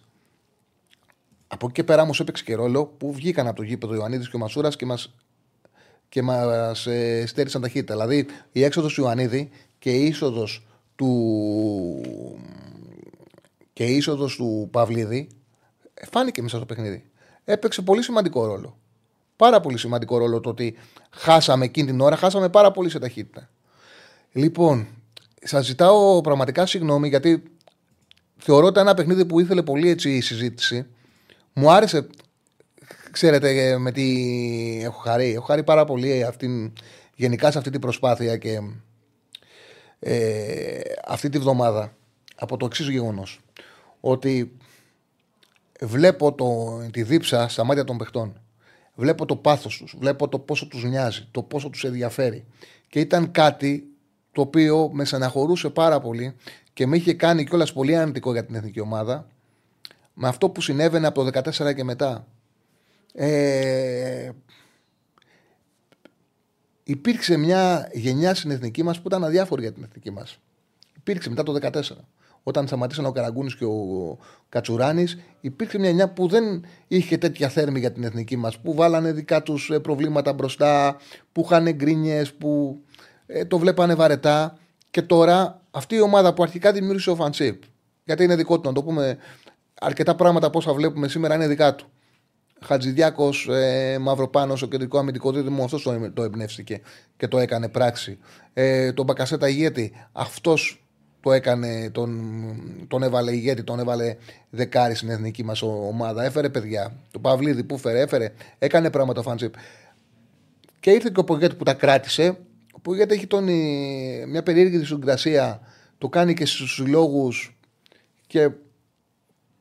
Από 1.47 1.65
εκεί 1.65 1.73
και 1.73 1.83
πέρα 1.83 2.01
όμως 2.01 2.19
έπαιξε 2.19 2.43
και 2.43 2.55
ρόλο 2.55 2.85
που 2.85 3.13
βγήκαν 3.13 3.47
από 3.47 3.55
το 3.55 3.63
γήπεδο 3.63 3.93
ο 3.93 3.95
Ιωαννίδης 3.95 4.29
και 4.29 4.35
ο 4.35 4.39
Μασούρας 4.39 4.75
και 4.75 4.85
μα 4.85 4.97
και 6.09 6.21
μας, 6.21 6.85
ε, 6.85 7.25
στέρισαν 7.25 7.61
ταχύτητα. 7.61 7.93
Δηλαδή 7.93 8.25
η 8.51 8.63
έξοδος 8.63 8.93
του 8.93 9.01
Ιωαννίδη 9.01 9.49
και 9.79 9.91
η 9.91 10.05
είσοδος 10.05 10.65
του, 10.95 11.07
και 13.77 13.85
η 13.85 13.95
είσοδος 13.95 14.35
του 14.35 14.67
Παυλίδη 14.71 15.27
φάνηκε 16.11 16.41
μέσα 16.41 16.55
στο 16.57 16.65
παιχνίδι. 16.65 17.09
Έπαιξε 17.43 17.81
πολύ 17.81 18.03
σημαντικό 18.03 18.45
ρόλο 18.45 18.77
πάρα 19.37 19.59
πολύ 19.59 19.77
σημαντικό 19.77 20.17
ρόλο 20.17 20.39
το 20.39 20.49
ότι 20.49 20.77
χάσαμε 21.11 21.65
εκείνη 21.65 21.87
την 21.87 22.01
ώρα, 22.01 22.15
χάσαμε 22.15 22.49
πάρα 22.49 22.71
πολύ 22.71 22.89
σε 22.89 22.99
ταχύτητα. 22.99 23.49
Λοιπόν, 24.31 24.87
σας 25.43 25.65
ζητάω 25.65 26.21
πραγματικά 26.21 26.65
συγγνώμη 26.65 27.07
γιατί 27.07 27.43
θεωρώ 28.37 28.65
ότι 28.65 28.79
ένα 28.79 28.93
παιχνίδι 28.93 29.25
που 29.25 29.39
ήθελε 29.39 29.61
πολύ 29.61 29.89
έτσι 29.89 30.15
η 30.15 30.21
συζήτηση. 30.21 30.85
Μου 31.53 31.71
άρεσε, 31.71 32.07
ξέρετε, 33.11 33.77
με 33.77 33.91
τι 33.91 34.81
έχω 34.83 34.99
χαρεί. 34.99 35.33
Έχω 35.33 35.45
χαρεί 35.45 35.63
πάρα 35.63 35.85
πολύ 35.85 36.23
αυτήν, 36.23 36.73
γενικά 37.15 37.51
σε 37.51 37.57
αυτή 37.57 37.69
την 37.69 37.81
προσπάθεια 37.81 38.37
και 38.37 38.59
ε, 39.99 40.79
αυτή 41.07 41.29
τη 41.29 41.39
βδομάδα 41.39 41.95
από 42.35 42.57
το 42.57 42.65
εξής 42.65 42.89
γεγονός. 42.89 43.41
Ότι 44.09 44.57
βλέπω 45.81 46.33
το, 46.33 46.79
τη 46.91 47.03
δίψα 47.03 47.47
στα 47.47 47.63
μάτια 47.63 47.83
των 47.83 47.97
παιχτών. 47.97 48.41
Βλέπω 48.95 49.25
το 49.25 49.35
πάθος 49.35 49.77
τους, 49.77 49.95
βλέπω 49.99 50.27
το 50.27 50.39
πόσο 50.39 50.67
τους 50.67 50.83
νοιάζει, 50.83 51.27
το 51.31 51.43
πόσο 51.43 51.69
τους 51.69 51.83
ενδιαφέρει. 51.83 52.45
Και 52.89 52.99
ήταν 52.99 53.31
κάτι 53.31 53.87
το 54.31 54.41
οποίο 54.41 54.89
με 54.93 55.05
στεναχωρούσε 55.05 55.69
πάρα 55.69 55.99
πολύ 55.99 56.35
και 56.73 56.87
με 56.87 56.97
είχε 56.97 57.13
κάνει 57.13 57.45
κιόλας 57.45 57.73
πολύ 57.73 57.95
αρνητικό 57.95 58.31
για 58.31 58.45
την 58.45 58.55
εθνική 58.55 58.79
ομάδα 58.79 59.27
με 60.13 60.27
αυτό 60.27 60.49
που 60.49 60.61
συνέβαινε 60.61 61.07
από 61.07 61.23
το 61.23 61.39
2014 61.39 61.75
και 61.75 61.83
μετά. 61.83 62.27
Ε, 63.13 64.29
υπήρξε 66.83 67.37
μια 67.37 67.89
γενιά 67.93 68.35
στην 68.35 68.51
εθνική 68.51 68.83
μας 68.83 69.01
που 69.01 69.07
ήταν 69.07 69.23
αδιάφορη 69.23 69.61
για 69.61 69.73
την 69.73 69.83
εθνική 69.83 70.11
μας. 70.11 70.39
Υπήρξε 70.97 71.29
μετά 71.29 71.43
το 71.43 71.53
2014 71.53 71.81
όταν 72.47 72.67
σταματήσαν 72.67 73.05
ο 73.05 73.11
Καραγκούνης 73.11 73.55
και 73.55 73.65
ο 73.65 74.17
Κατσουράνης, 74.49 75.17
υπήρχε 75.41 75.79
μια 75.79 75.91
νιά 75.91 76.09
που 76.09 76.27
δεν 76.27 76.65
είχε 76.87 77.17
τέτοια 77.17 77.49
θέρμη 77.49 77.79
για 77.79 77.91
την 77.91 78.03
εθνική 78.03 78.35
μας. 78.35 78.59
Που 78.59 78.73
βάλανε 78.73 79.11
δικά 79.11 79.43
τους 79.43 79.69
ε, 79.69 79.79
προβλήματα 79.79 80.33
μπροστά, 80.33 80.97
που 81.31 81.41
είχαν 81.45 81.71
γκρίνιες, 81.71 82.33
που 82.33 82.79
ε, 83.25 83.45
το 83.45 83.57
βλέπανε 83.57 83.95
βαρετά. 83.95 84.57
Και 84.91 85.01
τώρα 85.01 85.61
αυτή 85.71 85.95
η 85.95 86.01
ομάδα 86.01 86.33
που 86.33 86.43
αρχικά 86.43 86.71
δημιούργησε 86.71 87.09
ο 87.09 87.15
Φαντσίπ, 87.15 87.63
γιατί 88.03 88.23
είναι 88.23 88.35
δικό 88.35 88.59
του, 88.59 88.67
να 88.67 88.73
το 88.73 88.83
πούμε, 88.83 89.17
αρκετά 89.79 90.15
πράγματα 90.15 90.47
από 90.47 90.57
όσα 90.57 90.73
βλέπουμε 90.73 91.07
σήμερα 91.07 91.35
είναι 91.35 91.47
δικά 91.47 91.75
του. 91.75 91.85
Χατζηδιάκος, 92.61 93.47
ε, 93.47 93.97
Μαυροπάνος, 94.01 94.61
ο 94.61 94.67
κεντρικό 94.67 94.97
αμυντικός 94.97 95.35
δίδυμο, 95.35 95.63
αυτός 95.63 95.83
το, 95.83 96.11
το 96.13 96.23
εμπνεύστηκε 96.23 96.81
και 97.17 97.27
το 97.27 97.37
έκανε 97.37 97.69
πράξη. 97.69 98.17
Ε, 98.53 98.93
τον 98.93 99.05
Μπακασέτα 99.05 99.49
ηγέτη, 99.49 99.93
αυτός 100.11 100.86
το 101.21 101.31
έκανε, 101.31 101.89
τον, 101.89 102.21
τον 102.87 103.03
έβαλε 103.03 103.31
ηγέτη, 103.31 103.63
τον 103.63 103.79
έβαλε 103.79 104.15
δεκάρι 104.49 104.95
στην 104.95 105.09
εθνική 105.09 105.43
μας 105.43 105.61
ομάδα. 105.61 106.23
Έφερε 106.23 106.49
παιδιά. 106.49 106.93
Το 107.11 107.19
Παυλίδη 107.19 107.63
που 107.63 107.75
έφερε, 107.75 108.01
έφερε, 108.01 108.33
έκανε 108.59 108.89
πράγματα 108.89 109.19
ο 109.19 109.23
Φάντσιπ. 109.23 109.53
Και 110.79 110.91
ήρθε 110.91 111.09
και 111.13 111.19
ο 111.19 111.23
Πογέτη 111.23 111.55
που 111.55 111.63
τα 111.63 111.73
κράτησε. 111.73 112.37
Ο 112.71 112.79
Πογέτη 112.79 113.13
έχει 113.13 113.27
τον, 113.27 113.43
μια 114.29 114.43
περίεργη 114.43 114.85
συγκρασία. 114.85 115.61
Το 115.97 116.09
κάνει 116.09 116.33
και 116.33 116.45
στους 116.45 116.73
συλλόγους 116.73 117.57
και 118.27 118.49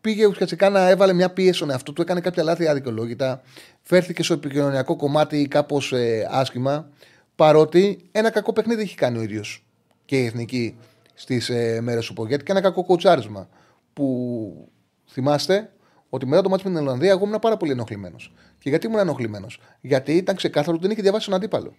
πήγε 0.00 0.26
ουσιαστικά 0.26 0.68
να 0.68 0.88
έβαλε 0.88 1.12
μια 1.12 1.30
πίεση 1.30 1.52
στον 1.56 1.70
εαυτό 1.70 1.92
του. 1.92 2.02
Έκανε 2.02 2.20
κάποια 2.20 2.42
λάθη 2.42 2.66
αδικαιολόγητα. 2.66 3.42
Φέρθηκε 3.82 4.22
στο 4.22 4.34
επικοινωνιακό 4.34 4.96
κομμάτι 4.96 5.48
κάπως 5.48 5.92
ε, 5.92 6.28
άσχημα. 6.30 6.88
Παρότι 7.36 7.98
ένα 8.12 8.30
κακό 8.30 8.52
παιχνίδι 8.52 8.82
έχει 8.82 8.94
κάνει 8.94 9.18
ο 9.18 9.22
ίδιος 9.22 9.64
και 10.04 10.22
η 10.22 10.24
εθνική 10.24 10.76
στις 11.18 11.48
ε, 11.48 11.80
μέρες 11.80 12.06
του 12.06 12.12
Πογκέτ 12.12 12.42
και 12.42 12.52
ένα 12.52 12.60
κακό 12.60 12.84
κοτσάρισμα. 12.84 13.48
Που 13.92 14.68
θυμάστε 15.06 15.72
ότι 16.08 16.26
μετά 16.26 16.42
το 16.42 16.48
μάτι 16.48 16.68
με 16.68 16.70
την 16.74 16.86
Ολλανδία, 16.86 17.10
εγώ 17.10 17.24
ήμουν 17.24 17.38
πάρα 17.38 17.56
πολύ 17.56 17.70
ενοχλημένος. 17.70 18.32
Και 18.58 18.68
γιατί 18.68 18.86
ήμουν 18.86 18.98
ενοχλημένος, 18.98 19.60
Γιατί 19.80 20.12
ήταν 20.12 20.36
ξεκάθαρο 20.36 20.72
ότι 20.72 20.82
δεν 20.82 20.90
είχε 20.90 21.02
διαβάσει 21.02 21.26
τον 21.26 21.34
αντίπαλο. 21.34 21.74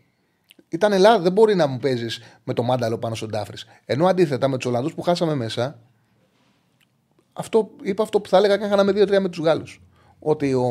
Ήταν 0.69 0.91
Ελλάδα, 0.93 1.19
δεν 1.19 1.31
μπορεί 1.31 1.55
να 1.55 1.67
μου 1.67 1.77
παίζεις 1.77 2.21
με 2.43 2.53
το 2.53 2.63
μάνταλο 2.63 2.97
πάνω 2.97 3.15
στον 3.15 3.31
Τάφρης. 3.31 3.65
Ενώ 3.85 4.07
αντίθετα 4.07 4.47
με 4.47 4.57
τους 4.57 4.65
Ολλανδούς 4.65 4.93
που 4.93 5.01
χάσαμε 5.01 5.35
μέσα, 5.35 5.79
αυτό, 7.33 7.69
είπα 7.81 8.03
αυτό 8.03 8.21
που 8.21 8.29
θα 8.29 8.37
έλεγα 8.37 8.57
και 8.57 8.65
είχαμε 8.65 8.91
2-3 8.91 9.19
με 9.19 9.29
τους 9.29 9.39
Γάλλους. 9.39 9.81
Ότι 10.19 10.53
ο, 10.53 10.65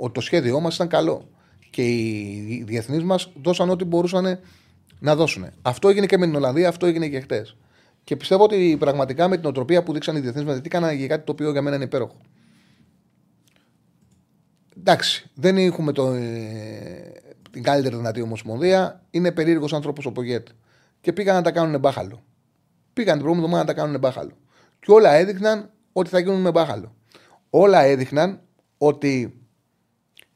ο, 0.00 0.10
το 0.10 0.20
σχέδιό 0.20 0.60
μας 0.60 0.74
ήταν 0.74 0.88
καλό. 0.88 1.28
Και 1.70 1.82
οι 1.82 2.64
διεθνείς 2.66 3.02
μας 3.02 3.32
δώσαν 3.42 3.70
ό,τι 3.70 3.84
μπορούσαν 3.84 4.38
να 4.98 5.16
δώσουν. 5.16 5.46
Αυτό 5.62 5.88
έγινε 5.88 6.06
και 6.06 6.18
με 6.18 6.26
την 6.26 6.34
Ολλανδία, 6.34 6.68
αυτό 6.68 6.86
έγινε 6.86 7.08
και 7.08 7.20
χτες. 7.20 7.56
Και 8.06 8.16
πιστεύω 8.16 8.44
ότι 8.44 8.76
πραγματικά 8.78 9.28
με 9.28 9.36
την 9.36 9.46
οτροπία 9.46 9.82
που 9.82 9.92
δείξαν 9.92 10.16
οι 10.16 10.20
διεθνείς 10.20 10.44
μαθητές 10.44 10.70
κάνανε 10.70 10.94
για 10.94 11.06
κάτι 11.06 11.24
το 11.24 11.32
οποίο 11.32 11.50
για 11.50 11.62
μένα 11.62 11.76
είναι 11.76 11.84
υπέροχο. 11.84 12.16
Εντάξει, 14.78 15.30
δεν 15.34 15.56
έχουμε 15.56 15.92
το, 15.92 16.12
ε, 16.12 17.12
την 17.50 17.62
καλύτερη 17.62 17.96
δυνατή 17.96 18.20
ομοσπονδία. 18.20 19.02
Είναι 19.10 19.32
περίεργος 19.32 19.72
άνθρωπος 19.72 20.06
ο 20.06 20.12
Πογέτ. 20.12 20.48
Και 21.00 21.12
πήγαν 21.12 21.34
να 21.34 21.42
τα 21.42 21.50
κάνουν 21.50 21.80
μπάχαλο. 21.80 22.22
Πήγαν 22.92 23.14
την 23.14 23.22
προηγούμενη 23.22 23.44
εβδομάδα 23.44 23.58
να 23.58 23.74
τα 23.74 23.80
κάνουν 23.82 23.98
μπάχαλο. 24.00 24.36
Και 24.80 24.92
όλα 24.92 25.12
έδειχναν 25.12 25.70
ότι 25.92 26.08
θα 26.08 26.18
γίνουν 26.18 26.40
με 26.40 26.50
μπάχαλο. 26.50 26.94
Όλα 27.50 27.82
έδειχναν 27.82 28.40
ότι 28.78 29.40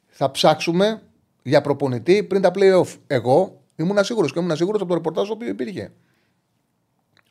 θα 0.06 0.30
ψάξουμε 0.30 1.02
για 1.42 1.60
προπονητή 1.60 2.22
πριν 2.22 2.42
τα 2.42 2.50
playoff. 2.54 2.96
Εγώ 3.06 3.62
ήμουν 3.76 4.04
σίγουρος 4.04 4.32
και 4.32 4.38
ήμουν 4.38 4.56
σίγουρος 4.56 4.80
από 4.80 4.90
το 4.90 4.96
ρεπορτάζ 4.96 5.26
το 5.26 5.32
οποίο 5.32 5.48
υπήρχε. 5.48 5.92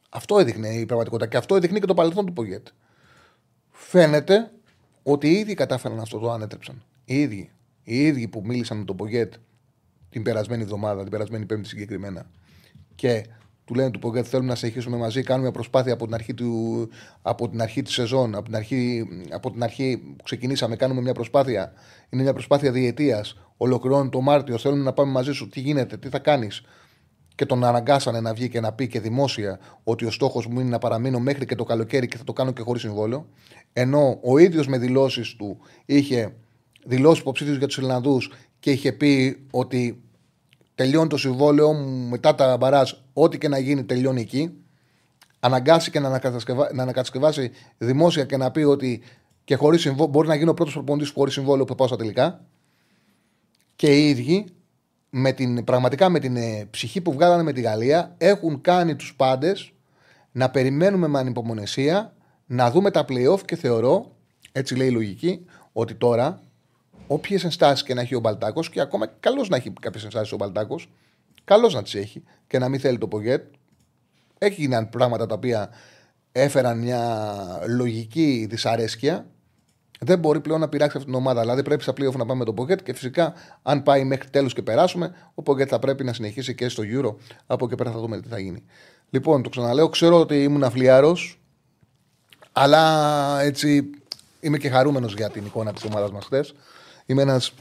Αυτό 0.10 0.39
έδειχνε 0.39 0.68
η 0.68 0.86
πραγματικότητα 0.86 1.28
και 1.30 1.38
αυτό 1.38 1.55
έδειχνε 1.55 1.80
και 1.80 1.86
το 1.86 1.93
παρελθόν 1.93 2.26
του 2.26 2.34
Πογέτ. 2.34 2.68
Φαίνεται 3.72 4.51
ότι 5.03 5.28
οι 5.28 5.32
ίδιοι 5.32 5.53
κατάφεραν 5.53 5.99
αυτό 5.99 6.20
το 6.20 6.32
ανέτρεψαν. 6.32 6.84
Οι 7.05 7.22
ίδιοι. 7.22 7.51
Οι 7.84 8.05
ίδιοι 8.05 8.28
που 8.28 8.41
μίλησαν 8.45 8.78
με 8.78 8.84
τον 8.84 8.95
Πογέτ 8.95 9.34
την 10.10 10.24
περασμένη 10.24 10.64
εβδομάδα, 10.64 11.01
την 11.01 11.12
περασμένη 11.12 11.45
Πέμπτη 11.45 11.68
συγκεκριμένα. 11.68 12.30
Και 12.95 13.26
του 13.66 13.76
λένε 13.76 13.91
του 13.91 13.99
Πογκέτ 13.99 14.26
θέλουμε 14.30 14.49
να 14.49 14.55
συνεχίσουμε 14.55 14.97
μαζί. 14.97 15.24
Κάνουμε 15.24 15.51
προσπάθεια 15.51 15.93
από 15.93 16.05
την 16.05 16.14
αρχή, 16.14 16.34
του, 16.34 16.89
από 17.22 17.49
την 17.49 17.62
αρχή 17.62 17.82
της 17.82 17.93
σεζόν, 17.93 18.36
από 18.36 18.45
την 18.45 18.55
αρχή, 18.55 19.07
από 19.32 19.51
την 19.51 19.64
αρχή 19.64 19.97
που 20.18 20.24
ξεκινήσαμε. 20.24 20.76
Κάνουμε 20.76 21.01
μια 21.01 21.14
προσπάθεια. 21.14 21.74
Είναι 22.10 22.22
μια 22.22 22.34
προσπάθεια 22.34 22.72
διετίας. 22.72 23.38
Ολοκληρώνει 23.57 24.10
το 24.10 24.22
Μάρτιο. 24.22 24.57
Θέλουμε 24.57 24.84
να 24.84 24.93
πάμε 24.93 25.12
μαζί 25.12 25.32
σου. 25.32 25.49
Τι 25.49 25.60
γίνεται, 25.60 25.97
τι 25.97 26.10
θα 26.10 26.20
κάνεις; 26.20 26.62
Και 27.40 27.46
τον 27.46 27.64
αναγκάσανε 27.64 28.20
να 28.20 28.34
βγει 28.34 28.50
και 28.50 28.60
να 28.60 28.72
πει 28.72 28.88
και 28.88 29.00
δημόσια 29.00 29.60
ότι 29.84 30.06
ο 30.06 30.12
στόχος 30.12 30.48
μου 30.48 30.60
είναι 30.60 30.70
να 30.70 30.78
παραμείνω 30.78 31.20
μέχρι 31.20 31.46
και 31.46 31.56
το 31.56 31.64
καλοκαίρι 31.64 32.08
και 32.08 32.18
θα 32.18 32.24
το 32.24 32.34
κάνω 32.34 32.52
και 32.52 32.62
χωρίς 32.62 32.82
συμβόλαιο. 32.82 33.26
Ενώ 33.74 34.20
ο 34.24 34.38
ίδιος 34.38 34.68
με 34.68 34.78
δηλώσεις 34.78 35.36
του 35.36 35.58
είχε 35.86 36.34
δηλώσει 36.86 37.22
υποψήφιος 37.22 37.58
για 37.58 37.68
τους 37.68 37.78
Ιρλανδούς 37.78 38.32
και 38.60 38.72
είχε 38.72 38.92
πει 38.92 39.46
ότι 39.52 40.04
τελειώνει 40.76 41.08
το 41.08 41.18
συμβόλαιο 41.18 41.74
μου 41.74 42.10
μετά 42.10 42.36
τα 42.36 42.58
μπαράζ, 42.58 42.92
ό,τι 43.14 43.38
και 43.38 43.48
να 43.48 43.58
γίνει 43.58 43.84
τελειώνει 43.84 44.22
εκεί. 44.22 44.54
Αναγκάσει 45.40 45.92
να, 46.00 46.10
να 46.74 46.84
ανακατασκευάσει 46.84 47.52
δημόσια 47.78 48.26
και 48.26 48.38
να 48.38 48.52
πει 48.52 48.62
ότι 48.62 49.02
και 49.44 49.56
χωρίς 49.56 49.82
συμβόλαιο, 49.82 50.08
μπορεί 50.12 50.28
να 50.28 50.36
γίνει 50.36 50.50
ο 50.50 50.54
πρώτος 50.54 50.74
προπονητής 50.74 51.14
που 51.14 51.20
χωρίς 51.20 51.34
συμβόλαιο 51.34 51.66
που 51.66 51.76
πάω 51.76 51.88
στα 51.88 51.96
τελικά. 51.96 52.46
Και 53.76 53.98
οι 53.98 54.10
ίδιοι, 54.10 54.46
με 55.10 55.32
την, 55.32 55.64
πραγματικά 55.64 56.10
με 56.10 56.20
την 56.20 56.36
ε, 56.36 56.68
ψυχή 56.70 57.01
που 57.01 57.14
βγάλανε 57.14 57.43
με 57.43 57.53
τη 57.53 57.62
Γαλλία, 57.62 58.16
έχουν 58.18 58.62
κάνει 58.62 58.95
τους 58.95 59.16
πάντες 59.16 59.72
να 60.32 60.49
περιμένουμε 60.49 61.07
με 61.07 61.20
ανυπομονησία 61.20 62.14
να 62.45 62.72
δούμε 62.72 62.91
τα 62.91 63.05
playoff 63.10 63.41
και 63.45 63.55
θεωρώ, 63.55 64.16
έτσι 64.51 64.76
λέει 64.76 64.88
η 64.88 64.91
λογική, 64.91 65.45
ότι 65.74 65.95
τώρα 65.95 66.41
όποιες 67.07 67.43
ενστάσεις 67.43 67.84
και 67.84 67.93
να 67.93 68.01
έχει 68.01 68.16
ο 68.16 68.20
Μπαλτάκος, 68.20 68.70
και 68.70 68.82
ακόμα 68.82 69.05
καλό 69.20 69.45
να 69.49 69.55
έχει 69.55 69.74
κάποιες 69.82 70.03
ενστάσεις 70.03 70.32
ο 70.32 70.36
Μπαλτάκος, 70.36 70.89
καλό 71.43 71.70
να 71.70 71.84
τις 71.84 71.95
έχει 71.95 72.24
και 72.47 72.60
να 72.60 72.70
μην 72.70 72.80
θέλει 72.80 72.97
το 72.97 73.07
Πογέτ. 73.07 73.53
Έχει 74.38 74.62
γίνει 74.62 74.86
πράγματα 74.86 75.26
τα 75.26 75.36
οποία 75.36 75.70
έφεραν 76.32 76.80
μια 76.80 77.64
λογική 77.68 78.47
δυσαρέσκεια. 78.49 79.26
Δεν 80.00 80.20
μπορεί 80.20 80.39
πλέον 80.39 80.60
να 80.60 80.70
πειράξει 80.70 80.97
αυτή 80.97 81.10
την 81.10 81.20
ομάδα. 81.20 81.41
Δηλαδή 81.41 81.64
πρέπει 81.64 81.84
στα 81.84 81.91
playoff 81.91 82.16
να 82.16 82.26
πάμε 82.26 82.36
με 82.36 82.45
τον 82.45 82.56
Πογέτ 82.56 82.82
και 82.84 82.93
φυσικά 82.93 83.34
αν 83.62 83.84
πάει 83.84 84.04
μέχρι 84.04 84.30
τέλου 84.30 84.47
και 84.47 84.62
περάσουμε, 84.62 85.12
ο 85.34 85.41
Πογέτ 85.41 85.68
θα 85.70 85.80
πρέπει 85.80 86.04
να 86.04 86.14
συνεχίσει 86.14 86.56
και 86.56 86.70
στο 86.70 86.84
Euro. 86.86 87.16
Από 87.47 87.66
εκεί 87.66 87.76
πέρα 87.76 87.91
θα 87.91 88.00
δούμε 88.00 88.22
τι 88.22 88.28
θα 88.28 88.39
γίνει. 88.39 88.64
Λοιπόν, 89.10 89.43
το 89.43 89.50
ξαναλέω, 89.50 89.89
ξέρω 89.89 90.20
ότι 90.20 90.43
ήμουν 90.43 90.64
αφλιάρος, 90.64 91.39
αλλά 92.52 93.41
έτσι 93.41 93.89
είμαι 94.39 94.58
και 94.58 94.70
χαρούμενος 94.70 95.14
για 95.14 95.30
την 95.30 95.45
εικόνα 95.45 95.74
της 95.74 95.84
ομάδας 95.84 96.12
μας 96.12 96.26
χθες. 96.26 96.54
Είμαι 97.06 97.22
ένας, 97.22 97.54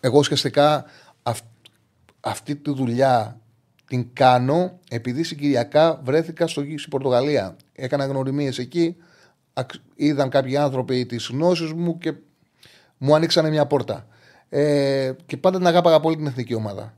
εγώ 0.00 0.18
ουσιαστικά 0.18 0.84
αυτή 2.20 2.56
τη 2.56 2.72
δουλειά 2.72 3.40
την 3.86 4.08
κάνω 4.12 4.78
επειδή 4.90 5.22
συγκυριακά 5.22 6.00
βρέθηκα 6.04 6.46
στο, 6.46 6.60
στην 6.60 6.90
Πορτογαλία. 6.90 7.56
Έκανα 7.72 8.06
γνωριμίες 8.06 8.58
εκεί, 8.58 8.96
είδαν 9.94 10.28
κάποιοι 10.28 10.56
άνθρωποι 10.56 11.06
τις 11.06 11.28
γνώσεις 11.32 11.72
μου 11.72 11.98
και 11.98 12.14
μου 12.98 13.14
ανοίξανε 13.14 13.48
μια 13.48 13.66
πόρτα. 13.66 14.06
Ε, 14.48 15.12
και 15.26 15.36
πάντα 15.36 15.58
την 15.58 15.66
αγάπαγα 15.66 16.00
πολύ 16.00 16.16
την 16.16 16.26
εθνική 16.26 16.54
ομάδα. 16.54 16.94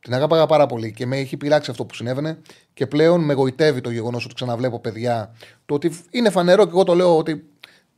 Την 0.00 0.14
αγάπαγα 0.14 0.46
πάρα 0.46 0.66
πολύ 0.66 0.92
και 0.92 1.06
με 1.06 1.16
έχει 1.16 1.36
πειράξει 1.36 1.70
αυτό 1.70 1.84
που 1.84 1.94
συνέβαινε 1.94 2.38
και 2.74 2.86
πλέον 2.86 3.24
με 3.24 3.32
γοητεύει 3.32 3.80
το 3.80 3.90
γεγονός 3.90 4.24
ότι 4.24 4.34
ξαναβλέπω 4.34 4.80
παιδιά. 4.80 5.34
Το 5.66 5.74
ότι 5.74 6.00
είναι 6.10 6.30
φανερό 6.30 6.64
και 6.64 6.70
εγώ 6.70 6.84
το 6.84 6.94
λέω 6.94 7.18
ότι 7.18 7.48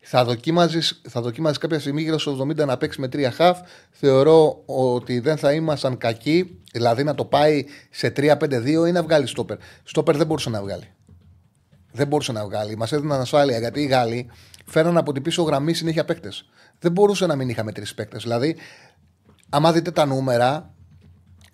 θα 0.01 0.25
δοκίμαζε 0.25 0.79
θα 1.09 1.21
δοκίμαζες 1.21 1.57
κάποια 1.57 1.79
στιγμή 1.79 2.01
γύρω 2.01 2.17
στο 2.17 2.37
70 2.41 2.55
να 2.55 2.77
παίξεις 2.77 3.01
με 3.01 3.07
τρία 3.07 3.31
χαφ. 3.31 3.59
Θεωρώ 3.91 4.61
ότι 4.65 5.19
δεν 5.19 5.37
θα 5.37 5.53
ήμασταν 5.53 5.97
κακοί, 5.97 6.59
δηλαδή 6.71 7.03
να 7.03 7.15
το 7.15 7.25
πάει 7.25 7.65
σε 7.89 8.13
3-5-2 8.17 8.87
ή 8.87 8.91
να 8.91 9.03
βγάλει 9.03 9.27
στόπερ. 9.27 9.57
Στόπερ 9.83 10.17
δεν 10.17 10.27
μπορούσε 10.27 10.49
να 10.49 10.61
βγάλει. 10.61 10.87
Δεν 11.91 12.07
μπορούσε 12.07 12.31
να 12.31 12.45
βγάλει. 12.45 12.77
Μας 12.77 12.91
έδιναν 12.91 13.21
ασφάλεια 13.21 13.59
γιατί 13.59 13.81
οι 13.81 13.85
Γάλλοι 13.85 14.29
φέραν 14.65 14.97
από 14.97 15.11
την 15.11 15.21
πίσω 15.21 15.43
γραμμή 15.43 15.73
συνέχεια 15.73 16.05
παίκτες. 16.05 16.49
Δεν 16.79 16.91
μπορούσε 16.91 17.25
να 17.25 17.35
μην 17.35 17.49
είχαμε 17.49 17.71
τρεις 17.71 17.93
παίκτες. 17.93 18.23
Δηλαδή, 18.23 18.55
άμα 19.49 19.71
δείτε 19.71 19.91
τα 19.91 20.05
νούμερα, 20.05 20.73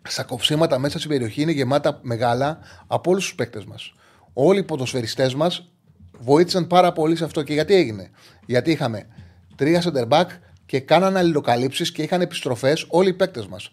στα 0.07 0.23
κοψίματα 0.23 0.79
μέσα 0.79 0.97
στην 0.97 1.09
περιοχή 1.09 1.41
είναι 1.41 1.51
γεμάτα 1.51 1.99
μεγάλα 2.01 2.59
από 2.87 3.11
όλους 3.11 3.23
τους 3.23 3.35
παίκτες 3.35 3.65
μας. 3.65 3.93
Όλοι 4.33 4.59
οι 4.59 4.63
ποδοσφαιριστές 4.63 5.35
μας 5.35 5.71
βοήθησαν 6.19 6.67
πάρα 6.67 6.91
πολύ 6.91 7.15
σε 7.15 7.23
αυτό. 7.23 7.43
Και 7.43 7.53
γιατί 7.53 7.73
έγινε. 7.73 8.09
Γιατί 8.45 8.71
είχαμε 8.71 9.07
τρία 9.55 9.83
center 9.83 10.07
back 10.07 10.25
και 10.65 10.79
κάνανε 10.79 11.19
αλληλοκαλύψεις 11.19 11.91
και 11.91 12.01
είχαν 12.01 12.21
επιστροφές 12.21 12.85
όλοι 12.89 13.09
οι 13.09 13.13
παίκτες 13.13 13.47
μας. 13.47 13.71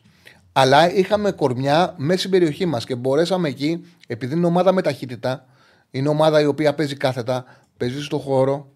Αλλά 0.53 0.93
είχαμε 0.93 1.31
κορμιά 1.31 1.95
μέσα 1.97 2.19
στην 2.19 2.31
περιοχή 2.31 2.67
μας 2.67 2.85
και 2.85 2.95
μπορέσαμε 2.95 3.49
εκεί, 3.49 3.85
επειδή 4.07 4.35
είναι 4.35 4.47
ομάδα 4.47 4.73
με 4.73 4.83
ταχύτητα, 4.83 5.47
είναι 5.95 6.09
ομάδα 6.09 6.41
η 6.41 6.47
οποία 6.47 6.75
παίζει 6.75 6.97
κάθετα, 6.97 7.45
παίζει 7.77 8.03
στο 8.03 8.19
χώρο. 8.19 8.69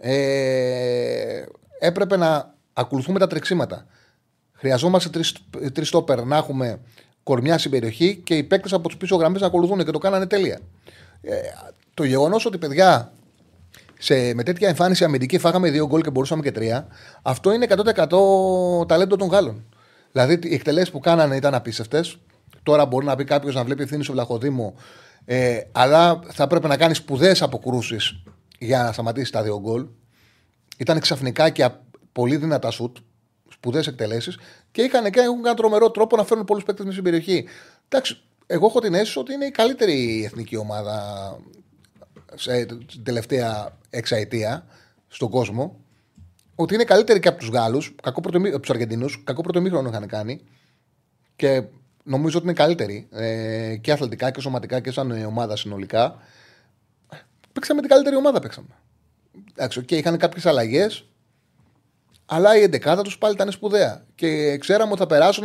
Ε, 0.00 1.42
έπρεπε 1.78 2.16
να 2.16 2.54
ακολουθούμε 2.72 3.18
τα 3.18 3.26
τρεξίματα. 3.26 3.86
Χρειαζόμαστε 4.52 5.20
τρεις 5.72 5.88
στόπερ 5.88 6.24
να 6.24 6.36
έχουμε 6.36 6.80
κορμιά 7.22 7.58
στην 7.58 7.70
περιοχή 7.70 8.16
και 8.24 8.36
οι 8.36 8.42
παίκτες 8.42 8.72
από 8.72 8.88
του 8.88 8.96
πίσω 8.96 9.16
γραμμές 9.16 9.40
να 9.40 9.46
ακολουθούν 9.46 9.84
και 9.84 9.90
το 9.90 9.98
κάνανε 9.98 10.26
τέλεια. 10.26 10.60
Ε, 11.22 11.36
το 11.94 12.04
γεγονός 12.04 12.46
ότι 12.46 12.58
παιδιά 12.58 13.12
σε, 13.98 14.34
με 14.34 14.42
τέτοια 14.42 14.68
εμφάνιση 14.68 15.04
αμυντική 15.04 15.38
φάγαμε 15.38 15.70
δύο 15.70 15.86
γκολ 15.86 16.00
και 16.00 16.10
μπορούσαμε 16.10 16.42
και 16.42 16.52
τρία, 16.52 16.86
αυτό 17.22 17.52
είναι 17.52 17.66
100% 17.68 18.86
ταλέντο 18.86 19.16
των 19.16 19.28
Γάλλων. 19.28 19.64
Δηλαδή 20.12 20.38
οι 20.42 20.54
εκτελέσεις 20.54 20.90
που 20.90 21.00
κάνανε 21.00 21.36
ήταν 21.36 21.54
απίστευτες. 21.54 22.18
Τώρα 22.62 22.86
μπορεί 22.86 23.06
να 23.06 23.16
πει 23.16 23.24
κάποιος 23.24 23.54
να 23.54 23.64
βλέπει 23.64 23.82
ευθύνη 23.82 24.04
στο 24.04 24.12
Βλαχοδήμο, 24.12 24.74
ε, 25.24 25.60
αλλά 25.72 26.20
θα 26.28 26.46
πρέπει 26.46 26.68
να 26.68 26.76
κάνεις 26.76 26.96
σπουδαίες 26.96 27.42
αποκρούσεις 27.42 28.22
για 28.58 28.82
να 28.82 28.92
σταματήσει 28.92 29.32
τα 29.32 29.42
δύο 29.42 29.60
γκολ. 29.60 29.86
Ήταν 30.76 31.00
ξαφνικά 31.00 31.50
και 31.50 31.68
πολύ 32.12 32.36
δυνατά 32.36 32.70
σουτ, 32.70 32.96
σπουδαίες 33.50 33.86
εκτελέσεις 33.86 34.38
και 34.70 34.82
είχαν 34.82 35.10
και 35.10 35.20
έχουν 35.20 35.38
ένα 35.46 35.54
τρομερό 35.54 35.90
τρόπο 35.90 36.16
να 36.16 36.24
φέρουν 36.24 36.44
πολλούς 36.44 36.64
παίκτες 36.64 36.84
με 36.84 36.90
στην 36.92 37.04
περιοχή. 37.04 37.44
Εντάξει, 37.88 38.20
εγώ 38.46 38.66
έχω 38.66 38.80
την 38.80 38.94
αίσθηση 38.94 39.18
ότι 39.18 39.32
είναι 39.32 39.44
η 39.44 39.50
καλύτερη 39.50 40.24
εθνική 40.24 40.56
ομάδα 40.56 40.96
σε 42.34 42.64
την 42.64 43.02
τελευταία 43.02 43.78
εξαετία 43.90 44.66
στον 45.08 45.30
κόσμο. 45.30 45.80
Ότι 46.54 46.74
είναι 46.74 46.84
καλύτερη 46.84 47.20
και 47.20 47.28
από 47.28 47.38
τους 47.38 47.48
Γάλλους, 47.48 47.94
από 48.02 48.30
τους 48.60 48.70
Αργεντινούς. 48.70 49.22
Κακό 49.24 49.42
πρωτομήχρονο 49.42 49.88
είχαν 49.88 50.06
κάνει. 50.06 50.40
Και 51.36 51.62
νομίζω 52.02 52.36
ότι 52.38 52.46
είναι 52.46 52.54
καλύτερη 52.54 53.08
ε, 53.10 53.76
και 53.76 53.92
αθλητικά 53.92 54.30
και 54.30 54.40
σωματικά 54.40 54.80
και 54.80 54.90
σαν 54.90 55.24
ομάδα 55.24 55.56
συνολικά. 55.56 56.16
Παίξαμε 57.52 57.80
την 57.80 57.90
καλύτερη 57.90 58.16
ομάδα. 58.16 58.40
Παίξαμε. 58.40 58.68
Εντάξει, 59.50 59.84
και 59.84 59.96
είχαν 59.96 60.16
κάποιες 60.16 60.46
αλλαγές, 60.46 61.08
αλλά 62.26 62.56
η 62.56 62.62
εντεκάδα 62.62 63.02
τους 63.02 63.18
πάλι 63.18 63.34
ήταν 63.34 63.50
σπουδαία. 63.50 64.04
Και 64.14 64.58
ξέραμε 64.58 64.90
ότι 64.90 65.00
θα 65.00 65.06
περάσουν 65.06 65.44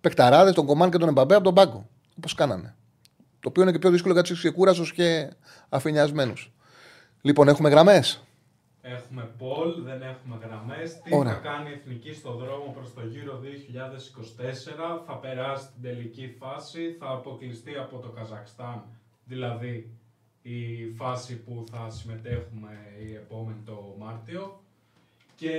παικταράδε, 0.00 0.52
τον 0.52 0.66
Κομάν 0.66 0.90
και 0.90 0.98
τον 0.98 1.08
Εμπαμπέ 1.08 1.34
από 1.34 1.44
τον 1.44 1.54
πάγκο. 1.54 1.88
Όπως 2.16 2.34
κάνανε. 2.34 2.74
Το 3.40 3.48
οποίο 3.48 3.62
είναι 3.62 3.72
και 3.72 3.78
πιο 3.78 3.90
δύσκολο 3.90 4.14
γιατί 4.14 4.32
είσαι 4.32 4.50
κούρασο 4.50 4.84
και 4.84 5.30
αφηνιασμένο. 5.68 6.32
Λοιπόν, 7.20 7.48
έχουμε 7.48 7.68
γραμμές. 7.68 8.22
Έχουμε 8.84 9.30
Πολ, 9.38 9.82
δεν 9.82 10.02
έχουμε 10.02 10.38
γραμμές. 10.44 11.00
Τι 11.02 11.14
Ωραία. 11.14 11.32
θα 11.32 11.38
κάνει 11.38 11.70
η 11.70 11.72
Εθνική 11.72 12.12
στο 12.12 12.32
δρόμο 12.32 12.72
προς 12.76 12.94
το 12.94 13.06
γύρο 13.06 13.40
2024. 13.42 15.02
Θα 15.06 15.16
περάσει 15.16 15.66
την 15.72 15.82
τελική 15.82 16.36
φάση, 16.38 16.96
θα 16.98 17.08
αποκλειστεί 17.10 17.76
από 17.76 17.98
το 17.98 18.08
Καζακστάν, 18.08 18.84
δηλαδή 19.24 19.90
η 20.42 20.88
φάση 20.96 21.36
που 21.42 21.64
θα 21.70 21.90
συμμετέχουμε 21.90 22.70
η 23.06 23.14
επόμενη 23.14 23.60
το 23.64 23.94
Μάρτιο. 23.98 24.60
Και 25.36 25.54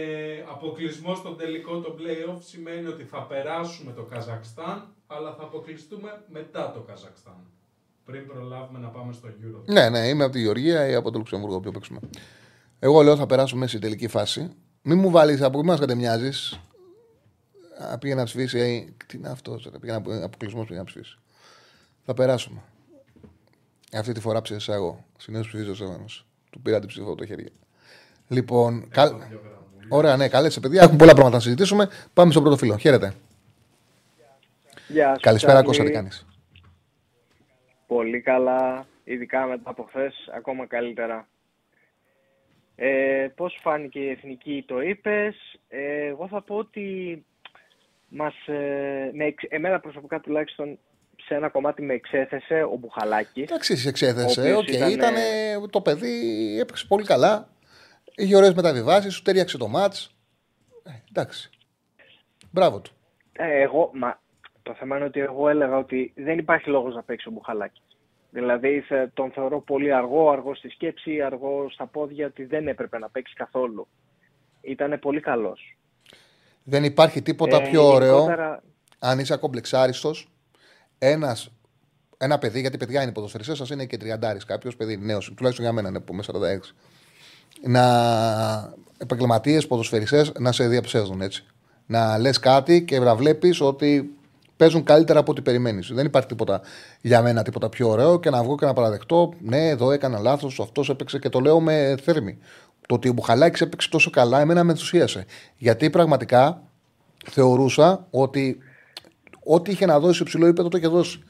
αποκλεισμός 0.49 1.17
στο 1.17 1.29
τελικό 1.29 1.79
το 1.79 1.95
playoff 1.99 2.37
σημαίνει 2.39 2.87
ότι 2.87 3.03
θα 3.03 3.23
περάσουμε 3.23 3.91
το 3.91 4.03
Καζακστάν, 4.03 4.87
αλλά 5.07 5.33
θα 5.33 5.43
αποκλειστούμε 5.43 6.23
μετά 6.31 6.71
το 6.71 6.79
Καζακστάν. 6.79 7.39
Πριν 8.05 8.27
προλάβουμε 8.27 8.79
να 8.79 8.87
πάμε 8.87 9.13
στο 9.13 9.27
Euro. 9.27 9.61
Ναι, 9.65 9.89
ναι, 9.89 10.07
είμαι 10.07 10.23
από 10.23 10.33
τη 10.33 10.39
Γεωργία 10.41 10.87
ή 10.87 10.93
από 10.93 11.11
το 11.11 11.17
Λουξεμβούργο 11.17 11.59
που 11.59 11.71
παίξουμε. 11.71 11.99
Εγώ 12.85 13.01
λέω 13.01 13.15
θα 13.15 13.25
περάσουμε 13.25 13.67
στην 13.67 13.79
τελική 13.79 14.07
φάση. 14.07 14.55
Μην 14.81 14.99
μου 14.99 15.09
βάλεις 15.09 15.41
από 15.41 15.59
εμάς 15.59 15.79
κατεμοιάζει. 15.79 16.29
Πήγε 17.99 18.15
να 18.15 18.23
ψηφίσει. 18.23 18.95
Τι 19.05 19.17
είναι 19.17 19.29
αυτός, 19.29 19.69
πήγε 19.79 19.91
να 19.91 20.25
αποκλεισμός 20.25 20.67
πήγε 20.67 20.79
να 20.79 20.85
ψηφίσει. 20.85 21.17
Θα 22.05 22.13
περάσουμε. 22.13 22.61
Αυτή 23.93 24.11
τη 24.11 24.19
φορά 24.19 24.41
ψήφισα 24.41 24.73
εγώ. 24.73 25.05
Συνήθως 25.17 25.47
ψηφίζω 25.47 25.71
ο 25.71 25.75
Σέβανο. 25.75 26.05
Του 26.49 26.61
πήρα 26.61 26.79
την 26.79 26.87
ψήφο 26.87 27.07
από 27.07 27.15
το 27.15 27.25
χέρι. 27.25 27.51
Λοιπόν. 28.27 28.87
Καλ... 28.89 29.11
Ωραία, 29.89 30.17
ναι, 30.17 30.27
καλές 30.27 30.59
παιδιά. 30.59 30.81
Έχουμε 30.81 30.97
πολλά 30.97 31.11
πράγματα 31.11 31.35
να 31.35 31.41
συζητήσουμε. 31.41 31.89
Πάμε 32.13 32.31
στο 32.31 32.41
πρώτο 32.41 32.57
φίλο. 32.57 32.77
Χαίρετε. 32.77 33.13
Γεια 34.87 35.17
Καλησπέρα, 35.21 35.63
Κώστα, 35.63 35.83
τι 35.83 35.91
κάνεις; 35.91 36.25
Πολύ 37.87 38.21
καλά. 38.21 38.85
Ειδικά 39.03 39.45
μετά 39.45 39.69
από 39.69 39.83
χθες, 39.83 40.29
ακόμα 40.35 40.67
καλύτερα. 40.67 41.27
Ε, 42.85 43.27
πώς 43.35 43.59
φάνηκε 43.61 43.99
η 43.99 44.09
εθνική, 44.09 44.63
το 44.67 44.81
είπες. 44.81 45.35
Ε, 45.67 46.05
εγώ 46.05 46.27
θα 46.27 46.41
πω 46.41 46.55
ότι 46.55 47.25
μας, 48.07 48.47
ε, 48.47 49.11
με, 49.13 49.33
εμένα 49.49 49.79
προσωπικά 49.79 50.19
τουλάχιστον 50.19 50.79
σε 51.25 51.35
ένα 51.35 51.49
κομμάτι 51.49 51.81
με 51.81 51.93
εξέθεσε 51.93 52.63
ο 52.63 52.75
Μπουχαλάκης. 52.75 53.43
Εντάξει, 53.43 53.77
σε 53.77 53.89
εξέθεσε. 53.89 54.55
Okay, 54.57 54.67
ήταν... 54.67 54.91
Ήτανε, 54.91 55.21
το 55.69 55.81
παιδί 55.81 56.57
έπαιξε 56.59 56.85
πολύ 56.87 57.05
καλά. 57.05 57.49
Είχε 58.15 58.35
ωραίες 58.35 58.53
μεταβιβάσεις, 58.53 59.13
σου 59.13 59.21
τέριαξε 59.21 59.57
το 59.57 59.67
μάτς. 59.67 60.15
Ε, 60.83 60.91
εντάξει. 61.09 61.49
Μπράβο 62.51 62.79
του. 62.79 62.91
Ε, 63.33 63.61
εγώ, 63.61 63.91
μα, 63.93 64.19
το 64.63 64.73
θέμα 64.73 64.95
είναι 64.95 65.05
ότι 65.05 65.19
εγώ 65.19 65.49
έλεγα 65.49 65.77
ότι 65.77 66.13
δεν 66.15 66.37
υπάρχει 66.37 66.69
λόγος 66.69 66.95
να 66.95 67.03
παίξει 67.03 67.27
ο 67.27 67.31
Μπουχαλάκης. 67.31 67.82
Δηλαδή 68.33 68.83
τον 69.13 69.31
θεωρώ 69.31 69.61
πολύ 69.61 69.93
αργό, 69.93 70.31
αργό 70.31 70.55
στη 70.55 70.69
σκέψη, 70.69 71.21
αργό 71.21 71.67
στα 71.69 71.85
πόδια, 71.85 72.25
ότι 72.25 72.45
δεν 72.45 72.67
έπρεπε 72.67 72.97
να 72.99 73.09
παίξει 73.09 73.33
καθόλου. 73.33 73.87
Ήταν 74.61 74.99
πολύ 74.99 75.19
καλός. 75.19 75.77
Δεν 76.63 76.83
υπάρχει 76.83 77.21
τίποτα 77.21 77.61
ε, 77.61 77.69
πιο 77.69 77.87
ωραίο, 77.87 78.27
αν 78.99 79.19
είσαι 79.19 79.33
ακομπλεξάριστος, 79.33 80.27
ένας, 80.97 81.51
ένα 82.17 82.37
παιδί, 82.37 82.59
γιατί 82.59 82.77
παιδιά 82.77 83.03
είναι 83.03 83.11
ποδοσφαιριστές, 83.11 83.57
σας 83.57 83.69
είναι 83.69 83.85
και 83.85 83.97
τριαντάρης 83.97 84.45
κάποιος, 84.45 84.75
παιδί 84.75 84.97
νέος, 84.97 85.33
τουλάχιστον 85.35 85.65
για 85.65 85.73
μένα 85.73 85.89
είναι 85.89 85.99
που 85.99 86.13
με 86.13 86.23
46, 86.23 86.73
να 87.61 87.83
επαγγελματίες 88.97 89.67
ποδοσφαιριστές 89.67 90.31
να 90.39 90.51
σε 90.51 90.67
διαψεύδουν 90.67 91.21
έτσι. 91.21 91.45
Να 91.85 92.17
λες 92.17 92.39
κάτι 92.39 92.83
και 92.83 92.99
να 92.99 93.15
βλέπεις 93.15 93.61
ότι 93.61 94.17
παίζουν 94.63 94.83
καλύτερα 94.83 95.19
από 95.19 95.31
ό,τι 95.31 95.41
περιμένεις. 95.41 95.91
Δεν 95.93 96.05
υπάρχει 96.05 96.27
τίποτα 96.27 96.61
για 97.01 97.21
μένα 97.21 97.43
τίποτα 97.43 97.69
πιο 97.69 97.89
ωραίο 97.89 98.19
και 98.19 98.29
να 98.29 98.43
βγω 98.43 98.55
και 98.55 98.65
να 98.65 98.73
παραδεχτώ. 98.73 99.33
Ναι, 99.39 99.67
εδώ 99.69 99.91
έκανα 99.91 100.19
λάθος, 100.19 100.59
αυτός 100.59 100.89
έπαιξε 100.89 101.19
και 101.19 101.29
το 101.29 101.39
λέω 101.39 101.59
με 101.59 101.95
θέρμη. 102.01 102.37
Το 102.87 102.95
ότι 102.95 103.09
ο 103.09 103.13
Μπουχαλάκης 103.13 103.61
έπαιξε 103.61 103.89
τόσο 103.89 104.09
καλά, 104.09 104.39
εμένα 104.39 104.63
με 104.63 104.71
ενθουσίασε. 104.71 105.25
Γιατί 105.57 105.89
πραγματικά 105.89 106.61
θεωρούσα 107.25 108.07
ότι 108.09 108.57
ό,τι 109.43 109.71
είχε 109.71 109.85
να 109.85 109.99
δώσει 109.99 110.21
υψηλό 110.21 110.47
ύπεδο 110.47 110.69
το 110.69 110.77
είχε 110.77 110.87
δώσει. 110.87 111.23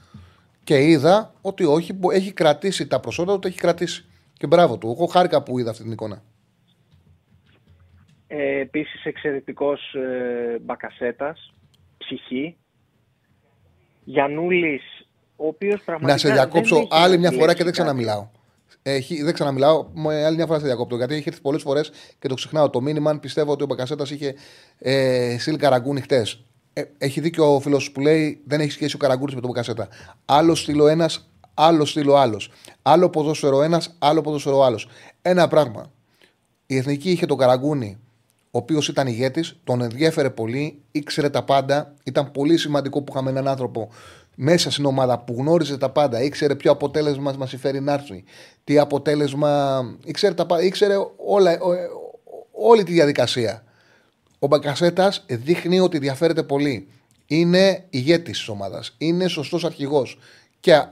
Και 0.64 0.82
είδα 0.84 1.34
ότι 1.42 1.64
όχι, 1.64 2.00
έχει 2.12 2.32
κρατήσει 2.32 2.88
τα 2.88 3.00
προσόντα 3.00 3.40
του, 3.40 3.48
έχει 3.48 3.60
κρατήσει. 3.60 4.06
Και 4.34 4.48
μπράβο 4.48 4.78
του. 4.78 4.96
Εγώ 4.98 5.06
χάρηκα 5.06 5.44
που 5.44 5.60
είδα 5.60 5.70
αυτή 5.70 5.84
την 5.84 5.92
εικόνα. 5.92 6.24
Ε, 8.28 8.60
Επίσης, 8.60 9.06
εξαιρετικός 9.06 9.94
ε, 9.94 10.60
μπακασέτας, 10.62 11.54
ψυχή, 11.98 12.58
Γιανούλης, 14.04 15.08
ο 15.36 15.48
οποίος 15.48 15.82
πραγματικά. 15.86 16.12
Να 16.14 16.18
σε 16.18 16.32
διακόψω 16.32 16.88
άλλη 16.90 17.18
μια 17.18 17.32
φορά 17.32 17.54
και 17.54 17.64
δεν 17.64 17.72
ξαναμιλάω. 17.72 18.28
Έχει, 18.86 19.24
δεν 19.24 19.34
ξαναμιλάω, 19.34 19.86
με 19.94 20.26
άλλη 20.26 20.36
μια 20.36 20.46
φορά 20.46 20.60
σε 20.60 20.66
διακόπτω. 20.66 20.96
Γιατί 20.96 21.14
έχει 21.16 21.28
έρθει 21.28 21.42
πολλές 21.42 21.62
φορές 21.62 21.92
και 22.20 22.28
το 22.28 22.34
ξεχνάω 22.34 22.70
το 22.70 22.82
μήνυμα. 22.82 23.20
Πιστεύω 23.20 23.52
ότι 23.52 23.64
ο 23.64 23.66
Μπακασέτας 23.66 24.12
είχε 24.12 24.36
ε, 24.80 25.36
στείλει 25.40 25.58
καραγκούνι 25.58 26.02
χτες. 26.02 26.44
Ε, 26.74 26.84
έχει 26.98 27.20
δίκιο 27.20 27.56
ο 27.56 27.60
φίλος 27.60 27.92
που 27.92 28.00
λέει 28.00 28.42
δεν 28.46 28.60
έχει 28.60 28.72
σχέση 28.72 28.96
ο 28.96 28.98
καραγκούνις 28.98 29.36
με 29.36 29.42
τον 29.42 29.50
Μπακασέτα. 29.50 29.88
Άλλο 30.26 30.56
στείλω 30.56 30.88
ένας, 30.88 31.30
άλλο 31.54 31.86
στείλω 31.86 32.16
άλλος. 32.16 32.52
Άλλο 32.82 33.10
ποδόσφαιρο 33.10 33.62
ένας, 33.62 33.96
άλλο 34.00 34.22
ποδόσφαιρο 34.22 34.62
άλλος. 34.62 34.88
Ένα 35.22 35.48
πράγμα. 35.48 35.92
Η 36.66 36.78
εθνική 36.78 37.12
είχε 37.12 37.26
τον 37.26 37.38
καραγκούνι 37.38 37.98
ο 38.56 38.58
οποίος 38.58 38.88
ήταν 38.88 39.08
ηγέτης, 39.08 39.56
τον 39.64 39.82
ενδιέφερε 39.82 40.30
πολύ, 40.30 40.82
ήξερε 40.92 41.30
τα 41.30 41.44
πάντα. 41.44 41.94
Ήταν 42.04 42.32
πολύ 42.32 42.58
σημαντικό 42.58 43.02
που 43.02 43.14
είχαμε 43.14 43.30
έναν 43.30 43.48
άνθρωπο 43.48 43.90
μέσα 44.36 44.72
στην 44.72 44.86
ομάδα 44.86 45.20
που 45.20 45.36
γνώριζε 45.38 45.78
τα 45.78 45.90
πάντα, 45.90 46.22
ήξερε 46.22 46.56
ποιο 46.56 46.72
αποτέλεσμα 46.72 47.34
μας 47.38 47.50
συμφέρει 47.50 47.82
να 47.82 47.94
έρθει, 47.94 48.24
τι 48.64 48.78
αποτέλεσμα. 48.78 49.84
ήξερε, 50.06 50.34
τα, 50.34 50.62
ήξερε 50.62 50.96
όλα, 51.26 51.58
όλη 52.52 52.84
τη 52.84 52.92
διαδικασία. 52.92 53.64
Ο 54.40 54.48
Μπακασέτα 54.48 55.14
δείχνει 55.28 55.80
ότι 55.80 55.96
ενδιαφέρεται 55.96 56.44
πολύ. 56.44 56.88
Είναι 57.28 57.86
ηγέτης 57.90 58.38
της 58.38 58.48
ομάδας. 58.48 58.96
Είναι 58.98 59.28
σωστός 59.28 59.66
αρχηγός. 59.66 60.20
Και 60.60 60.86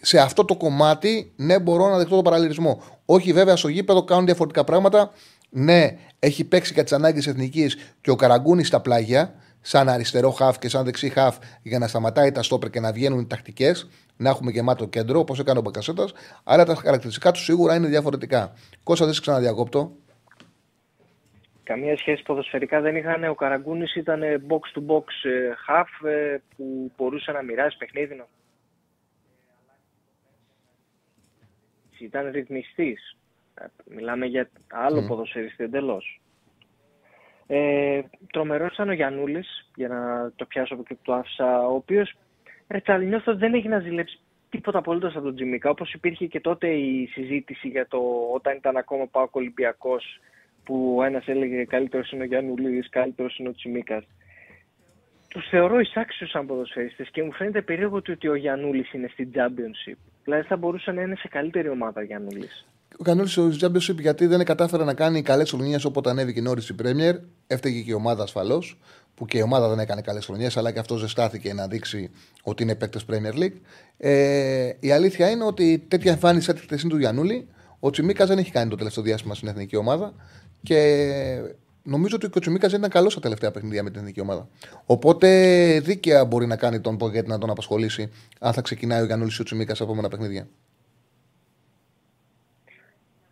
σε 0.00 0.18
αυτό 0.18 0.44
το 0.44 0.56
κομμάτι, 0.56 1.32
ναι, 1.36 1.58
μπορώ 1.58 1.88
να 1.88 1.96
δεχτώ 1.96 2.14
τον 2.14 2.24
παραλληλισμό. 2.24 2.82
Όχι, 3.04 3.32
βέβαια, 3.32 3.56
στο 3.56 3.68
γήπεδο 3.68 4.04
κάνουν 4.04 4.24
διαφορετικά 4.24 4.64
πράγματα. 4.64 5.12
Ναι, 5.50 5.96
έχει 6.18 6.44
παίξει 6.44 6.72
για 6.72 6.82
τις 6.82 6.92
ανάγκες 6.92 7.26
εθνικής 7.26 7.94
και 8.00 8.10
ο 8.10 8.16
Καραγκούνη 8.16 8.64
στα 8.64 8.80
πλάγια, 8.80 9.34
σαν 9.60 9.88
αριστερό 9.88 10.30
χαφ 10.30 10.58
και 10.58 10.68
σαν 10.68 10.84
δεξί 10.84 11.08
χαφ, 11.08 11.36
για 11.62 11.78
να 11.78 11.86
σταματάει 11.88 12.32
τα 12.32 12.42
στόπερ 12.42 12.70
και 12.70 12.80
να 12.80 12.92
βγαίνουν 12.92 13.20
οι 13.20 13.26
τακτικές, 13.26 13.88
να 14.16 14.30
έχουμε 14.30 14.50
γεμάτο 14.50 14.86
κέντρο, 14.86 15.18
όπως 15.18 15.38
έκανε 15.38 15.58
ο 15.58 15.62
Μπακασέτας. 15.62 16.12
Άρα 16.44 16.64
τα 16.64 16.74
χαρακτηριστικά 16.74 17.30
του 17.30 17.40
σίγουρα 17.40 17.74
είναι 17.74 17.86
διαφορετικά. 17.86 18.52
Κόσα 18.82 19.04
δεν 19.04 19.14
σε 19.14 19.20
ξαναδιακόπτω. 19.20 19.96
Καμία 21.62 21.96
σχέση 21.96 22.22
ποδοσφαιρικά 22.22 22.80
δεν 22.80 22.96
είχαν. 22.96 23.24
Ο 23.24 23.34
Καραγκούνης 23.34 23.94
ήταν 23.94 24.20
box 24.22 24.78
to 24.78 24.86
box 24.86 25.04
ε, 25.22 25.52
half 25.68 26.08
ε, 26.08 26.36
που 26.56 26.92
μπορούσε 26.96 27.32
να 27.32 27.42
μοιράσει 27.42 27.76
παιχνίδι. 27.76 28.24
Ήταν 31.98 32.30
ρυθμιστής. 32.30 33.16
Μιλάμε 33.84 34.26
για 34.26 34.48
άλλο 34.72 35.04
mm. 35.04 35.08
ποδοσφαιριστή 35.08 35.64
εντελώς. 35.64 36.20
Ε, 37.46 38.00
Τρομερός 38.32 38.72
ήταν 38.72 38.88
ο 38.88 38.92
Γιανούλης, 38.92 39.70
για 39.74 39.88
να 39.88 40.32
το 40.36 40.44
πιάσω 40.44 40.74
από 40.74 40.82
εκεί 40.82 40.94
που 40.94 41.00
το 41.04 41.14
άφησα, 41.14 41.66
ο 41.66 41.74
οποίος 41.74 42.14
νιώθω 43.06 43.36
δεν 43.36 43.54
έχει 43.54 43.68
να 43.68 43.78
ζηλέψει 43.78 44.18
τίποτα 44.50 44.78
απολύτως 44.78 45.14
από 45.16 45.24
τον 45.24 45.34
Τζιμίκα. 45.34 45.70
Όπως 45.70 45.92
υπήρχε 45.92 46.26
και 46.26 46.40
τότε 46.40 46.68
η 46.68 47.06
συζήτηση 47.06 47.68
για 47.68 47.86
το 47.88 47.98
όταν 48.34 48.56
ήταν 48.56 48.76
ακόμα 48.76 49.06
πάω 49.06 49.28
Ολυμπιακός, 49.30 50.20
που 50.64 51.00
ένας 51.04 51.28
έλεγε 51.28 51.64
καλύτερος 51.64 52.10
είναι 52.10 52.22
ο 52.22 52.26
Γιανούλης, 52.26 52.88
καλύτερος 52.88 53.38
είναι 53.38 53.48
ο 53.48 53.54
Τσιμίκα. 53.54 54.04
Τους 55.28 55.48
θεωρώ 55.48 55.80
εισάξιου 55.80 56.28
σαν 56.28 56.46
ποδοσφαιριστές 56.46 57.10
και 57.10 57.22
μου 57.22 57.32
φαίνεται 57.32 57.62
περίεργο 57.62 57.96
ότι 57.96 58.28
ο 58.28 58.34
Γιανούλης 58.34 58.92
είναι 58.92 59.08
στην 59.08 59.30
Championship. 59.34 59.96
Δηλαδή 60.24 60.46
θα 60.46 60.56
μπορούσε 60.56 60.92
να 60.92 61.02
είναι 61.02 61.16
σε 61.16 61.28
καλύτερη 61.28 61.68
ομάδα 61.68 62.00
ο 62.00 62.04
Γιανούλης 62.04 62.66
ο 62.98 63.02
κανόνα 63.02 63.28
του 63.28 63.56
Championship 63.60 63.98
γιατί 64.00 64.26
δεν 64.26 64.44
κατάφερε 64.44 64.84
να 64.84 64.94
κάνει 64.94 65.22
καλές 65.22 65.52
ουρνίε 65.52 65.78
όποτε 65.84 66.10
ανέβηκε 66.10 66.40
νωρί 66.40 66.62
η 66.70 66.74
Premier. 66.82 67.14
Έφταιγε 67.46 67.80
και 67.80 67.90
η 67.90 67.94
ομάδα 67.94 68.22
ασφαλώς. 68.22 68.78
που 69.14 69.26
και 69.26 69.38
η 69.38 69.40
ομάδα 69.40 69.68
δεν 69.68 69.78
έκανε 69.78 70.00
καλές 70.00 70.24
χρονιές, 70.24 70.56
αλλά 70.56 70.70
και 70.70 70.78
αυτός 70.78 71.00
ζεστάθηκε 71.00 71.52
να 71.52 71.66
δείξει 71.66 72.10
ότι 72.42 72.62
είναι 72.62 72.74
παίκτες 72.74 73.04
Premier 73.10 73.38
League. 73.38 73.56
Ε, 73.96 74.70
η 74.80 74.92
αλήθεια 74.92 75.30
είναι 75.30 75.44
ότι 75.44 75.84
τέτοια 75.88 76.12
εμφάνιση 76.12 76.50
έτυχε 76.50 76.76
τη 76.76 76.88
του 76.88 76.98
Γιανούλη. 76.98 77.48
Ο 77.80 77.90
Τσιμίκας 77.90 78.28
δεν 78.28 78.38
έχει 78.38 78.50
κάνει 78.50 78.70
το 78.70 78.76
τελευταίο 78.76 79.04
διάστημα 79.04 79.34
στην 79.34 79.48
εθνική 79.48 79.76
ομάδα 79.76 80.14
και 80.62 80.78
νομίζω 81.82 82.16
ότι 82.16 82.30
ο 82.36 82.40
Τσιμίκας 82.40 82.70
δεν 82.70 82.78
ήταν 82.78 82.90
καλός 82.90 83.12
στα 83.12 83.20
τελευταία 83.20 83.50
παιχνίδια 83.50 83.82
με 83.82 83.90
την 83.90 84.00
εθνική 84.00 84.20
ομάδα. 84.20 84.48
Οπότε 84.86 85.28
δίκαια 85.80 86.24
μπορεί 86.24 86.46
να 86.46 86.56
κάνει 86.56 86.80
τον 86.80 86.96
Πογκέτ 86.96 87.28
να 87.28 87.38
τον 87.38 87.50
απασχολήσει 87.50 88.10
αν 88.38 88.52
θα 88.52 88.60
ξεκινάει 88.60 89.02
ο 89.02 89.04
Γιαννούλης 89.04 89.36
ή 89.36 89.40
ο 89.40 89.44
Τσιμίκας 89.44 89.76
σε 89.76 89.82
επόμενα 89.82 90.08
παιχνίδια. 90.08 90.48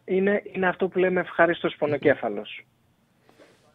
Είναι, 0.05 0.43
είναι 0.53 0.69
αυτό 0.69 0.89
που 0.89 0.99
λέμε 0.99 1.21
ευχάριστος 1.21 1.77
πονοκέφαλος. 1.79 2.65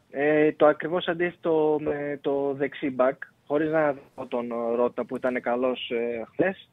Ε, 0.09 0.51
το 0.51 0.65
ακριβώς 0.65 1.07
αντίθετο 1.07 1.77
με 1.81 2.19
το 2.21 2.53
δεξί 2.53 2.89
μπακ, 2.89 3.23
χωρίς 3.47 3.71
να 3.71 3.95
δω 4.15 4.25
τον 4.25 4.47
Ρότα 4.75 5.05
που 5.05 5.15
ήταν 5.15 5.41
καλός 5.41 5.89
ε, 5.89 6.23
χθες, 6.31 6.69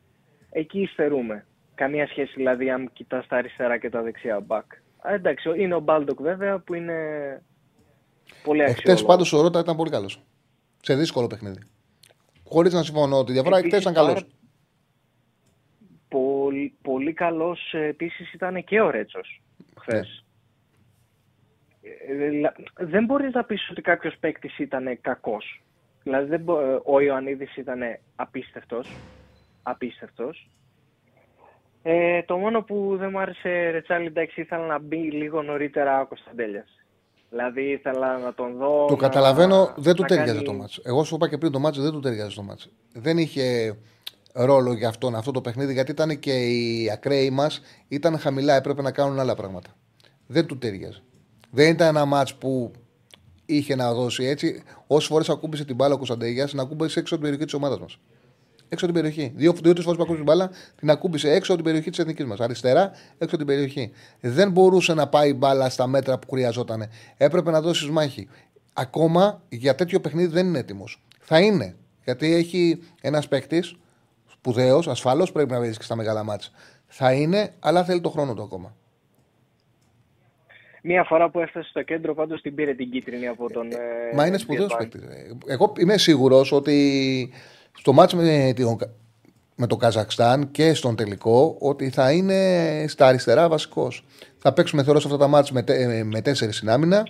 εκεί 0.51 0.81
υστερούμε. 0.81 1.47
Καμία 1.75 2.07
σχέση 2.07 2.33
δηλαδή 2.37 2.71
αν 2.71 2.91
κοιτάς 2.93 3.27
τα 3.27 3.37
αριστερά 3.37 3.79
και 3.79 3.91
τα 3.91 4.03
δεξιά 4.03 4.41
μπακ. 4.41 4.65
εντάξει, 5.03 5.51
είναι 5.57 5.75
ο 5.75 5.81
Μπάλντοκ 5.81 6.23
βέβαια 6.23 6.59
που 6.59 6.75
είναι 6.75 6.95
πολύ 8.43 8.63
αξιόλογος. 8.63 8.95
Χθες 8.95 9.05
πάντως 9.05 9.33
ο 9.33 9.41
Ρότα 9.41 9.61
ήταν 9.61 9.77
πολύ 9.77 9.91
καλός. 9.91 10.23
Σε 10.81 10.95
δύσκολο 10.95 11.27
παιχνίδι. 11.27 11.59
Χωρίς 12.45 12.73
να 12.73 12.83
συμφωνώ 12.83 13.19
ότι 13.19 13.31
η 13.31 13.35
διαφορά 13.35 13.57
χθες 13.57 13.81
ήταν 13.81 13.95
καλός. 13.95 14.27
Πολύ, 16.09 16.75
πολύ 16.83 17.13
καλός 17.13 17.73
επίσης 17.73 18.33
ήταν 18.33 18.65
και 18.65 18.81
ο 18.81 18.91
Ρέτσος 18.91 19.41
χθες. 19.87 20.25
Ναι. 21.81 22.49
Ε, 22.49 22.87
δεν 22.87 23.05
μπορείς 23.05 23.35
να 23.35 23.45
πεις 23.45 23.71
ότι 23.71 23.83
κάποιος 23.83 24.17
παίκτης 24.21 24.59
ήταν 24.59 24.99
κακός. 25.01 25.63
Δηλαδή 26.03 26.29
δεν 26.29 26.45
ο 26.85 27.01
Ιωαννίδης 27.01 27.57
ήταν 27.57 27.81
απίστευτος. 28.17 28.97
Απίστευτος. 29.63 30.51
Ε, 31.83 32.23
το 32.23 32.37
μόνο 32.37 32.63
που 32.63 32.97
δεν 32.99 33.09
μου 33.13 33.19
άρεσε 33.19 33.71
Ρετσάλι, 33.71 34.07
εντάξει, 34.07 34.41
ήθελα 34.41 34.67
να 34.67 34.79
μπει 34.79 34.97
λίγο 34.97 35.43
νωρίτερα 35.43 36.01
ο 36.01 36.07
Κωνσταντέλιας. 36.07 36.69
Δηλαδή 37.31 37.63
ήθελα 37.63 38.19
να 38.19 38.35
τον 38.35 38.57
δω. 38.57 38.87
Το 38.87 38.97
καταλαβαίνω, 38.97 39.75
δεν 39.77 39.95
του 39.95 40.03
ταιριάζει 40.03 40.43
το 40.43 40.53
μάτσο. 40.53 40.83
Εγώ 40.85 41.05
σου 41.05 41.15
είπα 41.15 41.29
και 41.29 41.39
πριν 41.39 41.53
το 41.53 41.59
μάτσο 41.59 41.83
δεν 41.83 41.93
του 41.93 42.01
ταιριάζει 42.01 42.35
το 42.35 42.43
μάτσο. 42.43 42.71
Δεν 42.93 43.19
είχε 43.19 43.77
ρόλο 44.37 44.73
για 44.73 44.89
αυτόν 44.89 45.15
αυτό 45.15 45.31
το 45.31 45.41
παιχνίδι 45.41 45.73
γιατί 45.73 45.91
ήταν 45.91 46.19
και 46.19 46.33
οι 46.33 46.91
ακραίοι 46.91 47.31
μας 47.31 47.61
ήταν 47.89 48.19
χαμηλά, 48.19 48.55
έπρεπε 48.55 48.83
να 48.83 48.91
κάνουν 48.91 49.19
άλλα 49.19 49.35
πράγματα. 49.35 49.71
Δεν 50.27 50.47
του 50.47 50.59
ταιριάζει. 50.59 51.03
Δεν 51.51 51.71
ήταν 51.71 51.89
ένα 51.89 52.05
μάτ 52.05 52.29
που 52.39 52.73
είχε 53.47 53.75
να 53.75 53.95
δώσει 53.95 54.25
έτσι. 54.25 54.63
Όσες 54.87 55.09
φορές 55.09 55.29
ακούμπησε 55.29 55.65
την 55.65 55.75
μπάλα 55.75 55.95
ο 55.95 55.97
Κωνσταντέγιας, 55.97 56.53
να 56.53 56.63
ακούμπησε 56.63 57.01
έξω 57.01 57.15
από 57.15 57.25
την 57.25 57.33
περιοχή 57.33 57.45
της 57.45 57.55
ομάδας 57.55 57.79
μας. 57.79 57.99
Έξω 58.69 58.85
από 58.85 58.95
την 58.95 59.03
περιοχή. 59.03 59.33
Δύο-τρει 59.37 59.73
δύο, 59.73 59.83
φορές 59.83 59.97
που 59.97 60.03
ακούμπησε 60.03 60.25
την 60.25 60.25
μπάλα, 60.25 60.51
την 60.77 60.91
ακούμπησε 60.91 61.31
έξω 61.31 61.53
από 61.53 61.63
την 61.63 61.65
περιοχή 61.65 61.91
της 61.91 61.99
εθνικής 61.99 62.25
μας. 62.25 62.41
Αριστερά, 62.41 62.91
έξω 63.19 63.37
από 63.37 63.37
την 63.37 63.47
περιοχή. 63.47 63.91
Δεν 64.21 64.51
μπορούσε 64.51 64.95
να 64.95 65.09
πάει 65.09 65.35
μπάλα 65.35 65.69
στα 65.69 65.87
μέτρα 65.87 66.19
που 66.19 66.31
χρειαζόταν. 66.31 66.89
Έπρεπε 67.17 67.51
να 67.51 67.61
δώσει 67.61 67.91
μάχη. 67.91 68.29
Ακόμα 68.73 69.43
για 69.49 69.75
τέτοιο 69.75 70.01
παιχνίδι 70.01 70.33
δεν 70.33 70.47
είναι 70.47 70.59
έτοιμος. 70.59 71.03
Θα 71.21 71.41
είναι. 71.41 71.77
Γιατί 72.05 72.35
έχει 72.35 72.83
ένας 73.01 73.29
παίκτης 73.29 73.77
σπουδαίος, 74.47 74.89
ασφαλώς 74.89 75.33
πρέπει 75.33 75.53
να 75.53 75.59
βρίσκει 75.59 75.85
στα 75.85 75.97
μεγάλα 75.97 76.25
μάτια. 76.25 76.49
Θα 76.87 77.13
είναι, 77.13 77.51
αλλά 77.61 77.85
θέλει 77.85 78.01
το 78.01 78.11
χρόνο 78.11 78.35
του 78.35 78.43
ακόμα. 78.43 78.75
Μία 80.83 81.05
φορά 81.05 81.31
που 81.31 81.41
έφτασε 81.41 81.69
στο 81.69 81.83
κέντρο, 81.83 82.15
πάντως 82.15 82.41
την 82.41 82.55
πήρε 82.55 82.75
την 82.75 82.91
κίτρινη 82.91 83.27
από 83.27 83.51
τον. 83.51 83.73
Ε, 83.73 84.15
Μα 84.15 84.27
είναι 84.27 84.39
σπουδαίος 84.39 84.77
παίκτης. 84.79 85.03
Εγώ 85.47 85.73
είμαι 85.79 85.99
σίγουρος 85.99 86.53
ότι 86.53 87.33
στο 87.73 87.93
μάτσο 87.93 88.17
με, 88.17 88.55
με 89.57 89.67
το 89.67 89.77
Καζακστάν 89.77 90.51
και 90.51 90.75
στον 90.75 90.97
τελικό 90.97 91.57
ότι 91.61 91.91
θα 91.91 92.13
είναι 92.13 92.39
στα 92.89 93.07
αριστερά 93.07 93.49
βασικός. 93.49 94.05
Θα 94.39 94.53
παίξουμε 94.53 94.83
θεωρώ 94.83 95.01
σε 95.01 95.07
αυτά 95.07 95.19
τα 95.19 95.29
μάτια 95.29 95.65
με, 95.67 96.03
με 96.05 96.21
τέσσερις 96.21 96.57
συνάμυνα. 96.57 97.09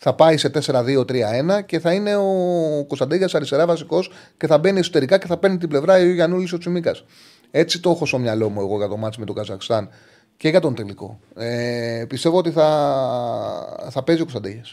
Θα 0.00 0.14
πάει 0.14 0.36
σε 0.36 0.50
4-2-3-1 0.54 1.64
και 1.66 1.78
θα 1.78 1.92
είναι 1.92 2.16
ο 2.16 2.84
Κωνσταντέγια 2.86 3.28
αριστερά 3.32 3.66
βασικός 3.66 4.10
και 4.36 4.46
θα 4.46 4.58
μπαίνει 4.58 4.78
εσωτερικά 4.78 5.18
και 5.18 5.26
θα 5.26 5.36
παίρνει 5.36 5.58
την 5.58 5.68
πλευρά 5.68 5.94
ο 5.94 6.04
Γιανούλης 6.04 6.52
ο 6.52 6.58
Τσιμίκας. 6.58 7.04
Έτσι 7.50 7.80
το 7.80 7.90
έχω 7.90 8.06
στο 8.06 8.18
μυαλό 8.18 8.48
μου 8.48 8.60
εγώ 8.60 8.76
για 8.76 8.88
το 8.88 8.96
μάτσο 8.96 9.20
με 9.20 9.26
το 9.26 9.32
Καζακστάν 9.32 9.90
και 10.36 10.48
για 10.48 10.60
τον 10.60 10.74
τελικό. 10.74 11.20
Ε, 11.36 12.04
πιστεύω 12.08 12.38
ότι 12.38 12.50
θα, 12.50 12.68
θα 13.90 14.02
παίζει 14.02 14.20
ο 14.20 14.24
Κωνσταντέλια. 14.24 14.64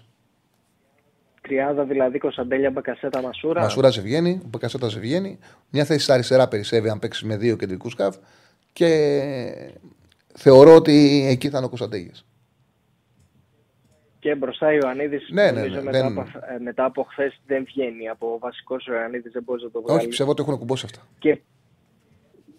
Τριάδα 1.41 1.83
δηλαδή 1.83 2.17
Κωνσταντέλια, 2.17 2.71
Μπακασέτα, 2.71 3.21
Μασούρα. 3.21 3.61
Μασούρα 3.61 3.91
σε 3.91 4.01
βγαίνει, 4.01 4.41
Μπακασέτα 4.45 4.89
σε 4.89 4.99
βγαίνει. 4.99 5.39
Μια 5.69 5.85
θέση 5.85 6.03
στα 6.03 6.13
αριστερά 6.13 6.47
περισσεύει 6.47 6.89
αν 6.89 6.99
παίξει 6.99 7.25
με 7.25 7.37
δύο 7.37 7.55
κεντρικούς 7.55 7.91
σκαφ. 7.91 8.15
Και 8.73 8.89
θεωρώ 10.33 10.75
ότι 10.75 11.25
εκεί 11.29 11.49
θα 11.49 11.57
είναι 11.57 11.65
ο 11.65 11.69
Κωνσταντέλια. 11.69 12.13
Και 14.25 14.35
μπροστά 14.35 14.67
ο 14.67 14.71
Ιωαννίδης. 14.71 15.29
Ναι, 15.31 15.51
ναι, 15.51 15.61
ναι, 15.61 15.81
μετά, 15.81 15.91
δεν... 15.91 16.05
από, 16.05 16.21
ε, 16.21 16.59
μετά 16.59 16.85
από 16.85 17.03
χθες 17.03 17.41
δεν 17.45 17.63
βγαίνει. 17.63 18.09
Από 18.09 18.37
βασικός 18.39 18.87
ο 18.87 18.93
Ιωαννίδης 18.93 19.31
δεν 19.31 19.43
μπορείς 19.43 19.63
να 19.63 19.69
το 19.69 19.81
βγάλεις. 19.81 19.99
Όχι, 20.01 20.09
πιστεύω 20.09 20.31
ότι 20.31 20.41
έχουν 20.41 20.57
κουμπώσει 20.57 20.85
αυτά. 20.85 21.01
Και 21.19 21.41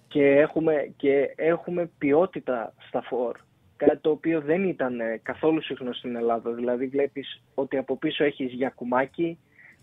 και 0.09 0.25
έχουμε, 0.25 0.93
και 0.97 1.33
έχουμε 1.37 1.91
ποιότητα 1.99 2.75
στα 2.89 3.03
φόρ. 3.03 3.37
Κάτι 3.77 3.99
το 3.99 4.11
οποίο 4.11 4.41
δεν 4.41 4.69
ήταν 4.69 5.01
ε, 5.01 5.21
καθόλου 5.23 5.62
συχνό 5.62 5.93
στην 5.93 6.17
Ελλάδα. 6.17 6.51
Δηλαδή 6.51 6.87
βλέπεις 6.87 7.43
ότι 7.55 7.77
από 7.77 7.97
πίσω 7.97 8.25
έχεις 8.25 8.53
Γιακουμάκη, 8.53 9.39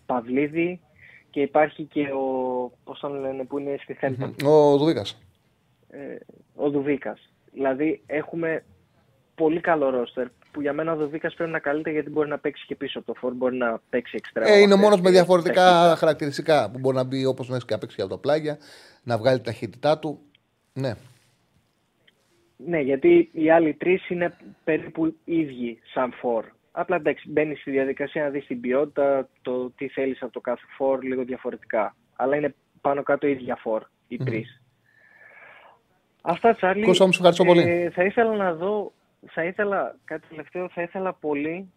Παυλίδη 0.06 0.80
και 1.30 1.40
υπάρχει 1.40 1.84
και 1.84 2.00
ο, 2.00 2.26
πώς 2.84 3.00
τον 3.00 3.20
λένε, 3.20 3.44
που 3.44 3.58
είναι 3.58 3.76
στη 3.82 3.92
Θέλτα. 3.92 4.34
Ο 4.44 4.76
Δουβίκας. 4.76 5.18
Ε, 5.90 6.16
ο 6.54 6.70
Δουβίκας. 6.70 7.32
Δηλαδή 7.52 8.02
έχουμε 8.06 8.64
πολύ 9.34 9.60
καλό 9.60 9.90
ρόστερ 9.90 10.26
που 10.54 10.60
για 10.60 10.72
μένα 10.72 10.92
ο 10.92 10.96
Δουβίκα 10.96 11.30
πρέπει 11.36 11.50
να 11.50 11.58
καλείται 11.58 11.90
γιατί 11.90 12.10
μπορεί 12.10 12.28
να 12.28 12.38
παίξει 12.38 12.66
και 12.66 12.74
πίσω 12.74 12.98
από 12.98 13.06
το 13.06 13.14
φόρ, 13.20 13.32
μπορεί 13.32 13.56
να 13.56 13.80
παίξει 13.90 14.16
εξτρέμμα. 14.16 14.50
Ε, 14.50 14.58
είναι 14.58 14.74
ο 14.74 14.76
μόνος 14.76 15.00
με 15.00 15.10
διαφορετικά 15.10 15.96
χαρακτηριστικά 15.96 16.70
που 16.70 16.78
μπορεί 16.78 16.96
να 16.96 17.04
μπει 17.04 17.24
όπως 17.24 17.48
να 17.48 17.56
έχει 17.56 17.64
και 17.64 17.78
παίξει 17.78 18.00
από 18.00 18.10
τα 18.10 18.18
πλάγια, 18.18 18.58
να 19.02 19.18
βγάλει 19.18 19.38
τη 19.38 19.44
ταχύτητά 19.44 19.98
του. 19.98 20.20
Ναι. 20.72 20.94
Ναι, 22.56 22.80
γιατί 22.80 23.30
οι 23.32 23.50
άλλοι 23.50 23.74
τρεις 23.74 24.08
είναι 24.08 24.36
περίπου 24.64 25.16
ίδιοι 25.24 25.78
σαν 25.94 26.12
φόρ. 26.12 26.44
Απλά 26.72 26.96
εντάξει, 26.96 27.30
μπαίνεις 27.30 27.60
στη 27.60 27.70
διαδικασία 27.70 28.22
να 28.22 28.30
δεις 28.30 28.46
την 28.46 28.60
ποιότητα, 28.60 29.28
το 29.42 29.70
τι 29.70 29.88
θέλεις 29.88 30.22
από 30.22 30.32
το 30.32 30.40
κάθε 30.40 30.64
φόρ 30.76 31.02
λίγο 31.02 31.24
διαφορετικά. 31.24 31.96
Αλλά 32.16 32.36
είναι 32.36 32.54
πάνω 32.80 33.02
κάτω 33.02 33.26
ίδια 33.26 33.56
φόρ 33.56 33.82
οι 34.08 34.18
mm. 34.20 34.24
τρεις. 34.24 34.62
Αυτά, 36.22 36.54
Τσάρλι. 36.54 36.84
Κώστα 36.84 37.06
μου, 37.06 37.12
σου 37.12 37.18
ευχαριστώ 37.18 37.44
πολύ. 37.44 37.62
Ε, 37.70 37.90
θα 37.90 38.04
ήθελα 38.04 38.34
να 38.36 38.54
δω 38.54 38.92
θα 39.26 39.44
ήθελα, 39.44 39.96
κάτι 40.04 40.26
τελευταίο, 40.28 40.68
θα 40.68 40.82
ήθελα 40.82 41.12
πολύ 41.12 41.72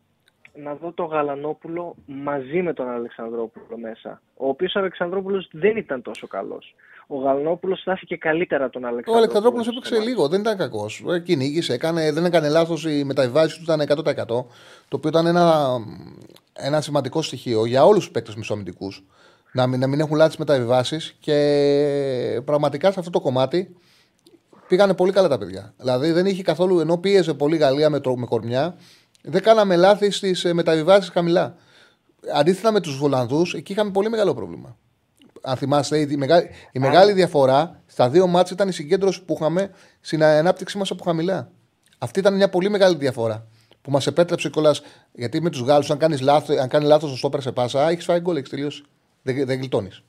να 0.54 0.76
δω 0.76 0.92
το 0.92 1.04
Γαλανόπουλο 1.04 1.96
μαζί 2.06 2.62
με 2.62 2.74
τον 2.74 2.90
Αλεξανδρόπουλο 2.90 3.78
μέσα. 3.78 4.22
Ο 4.38 4.48
οποίος 4.48 4.76
ο 4.76 4.80
Αλεξανδρόπουλος 4.80 5.50
δεν 5.52 5.78
ήταν 5.78 6.02
τόσο 6.02 6.28
καλός. 6.28 6.76
Ο 7.08 7.18
Γαλανόπουλος 7.18 7.80
στάθηκε 7.80 8.16
καλύτερα 8.16 8.70
τον 8.70 8.86
Αλεξανδρόπουλο. 8.86 9.16
Ο 9.16 9.20
Αλεξανδρόπουλος 9.20 9.68
έπαιξε 9.68 10.10
λίγο, 10.10 10.28
δεν 10.28 10.40
ήταν 10.40 10.58
κακός. 10.58 11.04
Ε, 11.10 11.20
κυνήγησε, 11.20 11.74
έκανε, 11.74 12.12
δεν 12.12 12.26
έκανε 12.26 12.50
λάθος, 12.50 12.86
η 12.86 13.04
μεταβιβάση 13.04 13.58
του 13.58 13.64
ήταν 13.64 13.82
100%. 13.82 14.26
Το 14.88 14.96
οποίο 14.98 15.10
ήταν 15.10 15.26
ένα, 15.26 15.78
ένα 16.54 16.82
σημαντικό 16.82 17.22
στοιχείο 17.22 17.66
για 17.66 17.86
όλους 17.86 18.04
τους 18.04 18.12
παίκτες 18.12 18.36
μισομητικούς. 18.36 19.04
Να 19.52 19.68
μην, 19.68 19.80
να 19.80 19.88
μην 19.88 20.00
έχουν 20.00 20.18
λάθη 20.18 20.36
μεταβιβάσεις 20.40 21.16
και 21.20 22.42
πραγματικά 22.46 22.92
σε 22.92 23.00
αυτό 23.00 23.12
το 23.12 23.20
κομμάτι 23.20 23.76
πήγανε 24.68 24.94
πολύ 24.94 25.12
καλά 25.12 25.28
τα 25.28 25.38
παιδιά. 25.38 25.74
Δηλαδή 25.78 26.12
δεν 26.12 26.26
είχε 26.26 26.44
καθόλου, 26.44 26.80
ενώ 26.80 26.98
πίεζε 26.98 27.34
πολύ 27.34 27.58
Γαλλία 27.58 27.90
με, 27.90 28.00
με 28.16 28.26
κορμιά, 28.26 28.78
δεν 29.22 29.42
κάναμε 29.42 29.76
λάθη 29.76 30.12
στις 30.12 30.46
ε, 30.46 30.54
μεταβιβάσεις 30.54 31.10
χαμηλά. 31.10 31.56
Αντίθετα 32.36 32.72
με 32.72 32.80
τους 32.82 33.02
Ολλανδούς, 33.02 33.54
εκεί 33.54 33.72
είχαμε 33.72 33.92
πολύ 33.92 34.10
μεγάλο 34.10 34.34
πρόβλημα. 34.34 34.78
Αν 35.42 35.56
θυμάστε, 35.56 36.00
η, 36.00 36.16
μεγάλη, 36.18 36.50
η 36.72 36.80
μεγάλη 36.80 37.14
διαφορά 37.14 37.82
στα 37.86 38.10
δύο 38.10 38.28
μάτια 38.28 38.52
ήταν 38.54 38.68
η 38.68 38.72
συγκέντρωση 38.72 39.24
που 39.24 39.34
είχαμε 39.40 39.72
στην 40.00 40.24
ανάπτυξή 40.24 40.78
μας 40.78 40.92
από 40.92 41.04
χαμηλά. 41.04 41.52
Αυτή 41.98 42.20
ήταν 42.20 42.36
μια 42.36 42.50
πολύ 42.50 42.70
μεγάλη 42.70 42.96
διαφορά 42.96 43.48
που 43.82 43.92
μας 43.92 44.08
επέτρεψε 44.08 44.50
κιόλας. 44.50 44.82
Γιατί 45.12 45.42
με 45.42 45.50
τους 45.50 45.62
Γάλλους, 45.62 45.92
αν 45.92 45.98
κάνεις 45.98 46.22
λάθο, 46.22 46.56
αν 46.56 46.68
κάνει 46.68 46.86
λάθος 46.86 47.10
στο 47.10 47.18
στόπερ 47.18 47.42
σε 47.42 47.52
πάσα, 47.52 47.90
έχεις 47.90 48.06
φάει 48.06 48.20
γκολ, 48.20 48.36
έχεις 48.36 48.50
τελειώσει. 48.50 48.84
Δεν, 49.22 49.46
δεν 49.46 49.58
γλιτώνεις. 49.58 50.04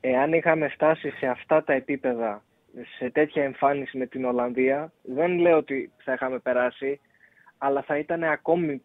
Εάν 0.00 0.32
είχαμε 0.32 0.68
φτάσει 0.68 1.10
σε 1.10 1.26
αυτά 1.26 1.64
τα 1.64 1.72
επίπεδα 1.72 2.42
σε 2.98 3.10
τέτοια 3.10 3.44
εμφάνιση 3.44 3.98
με 3.98 4.06
την 4.06 4.24
Ολλανδία, 4.24 4.92
δεν 5.02 5.38
λέω 5.38 5.56
ότι 5.56 5.92
θα 5.96 6.12
είχαμε 6.12 6.38
περάσει, 6.38 7.00
αλλά 7.58 7.82
θα 7.82 7.98
ήταν 7.98 8.24
ακόμη 8.24 8.82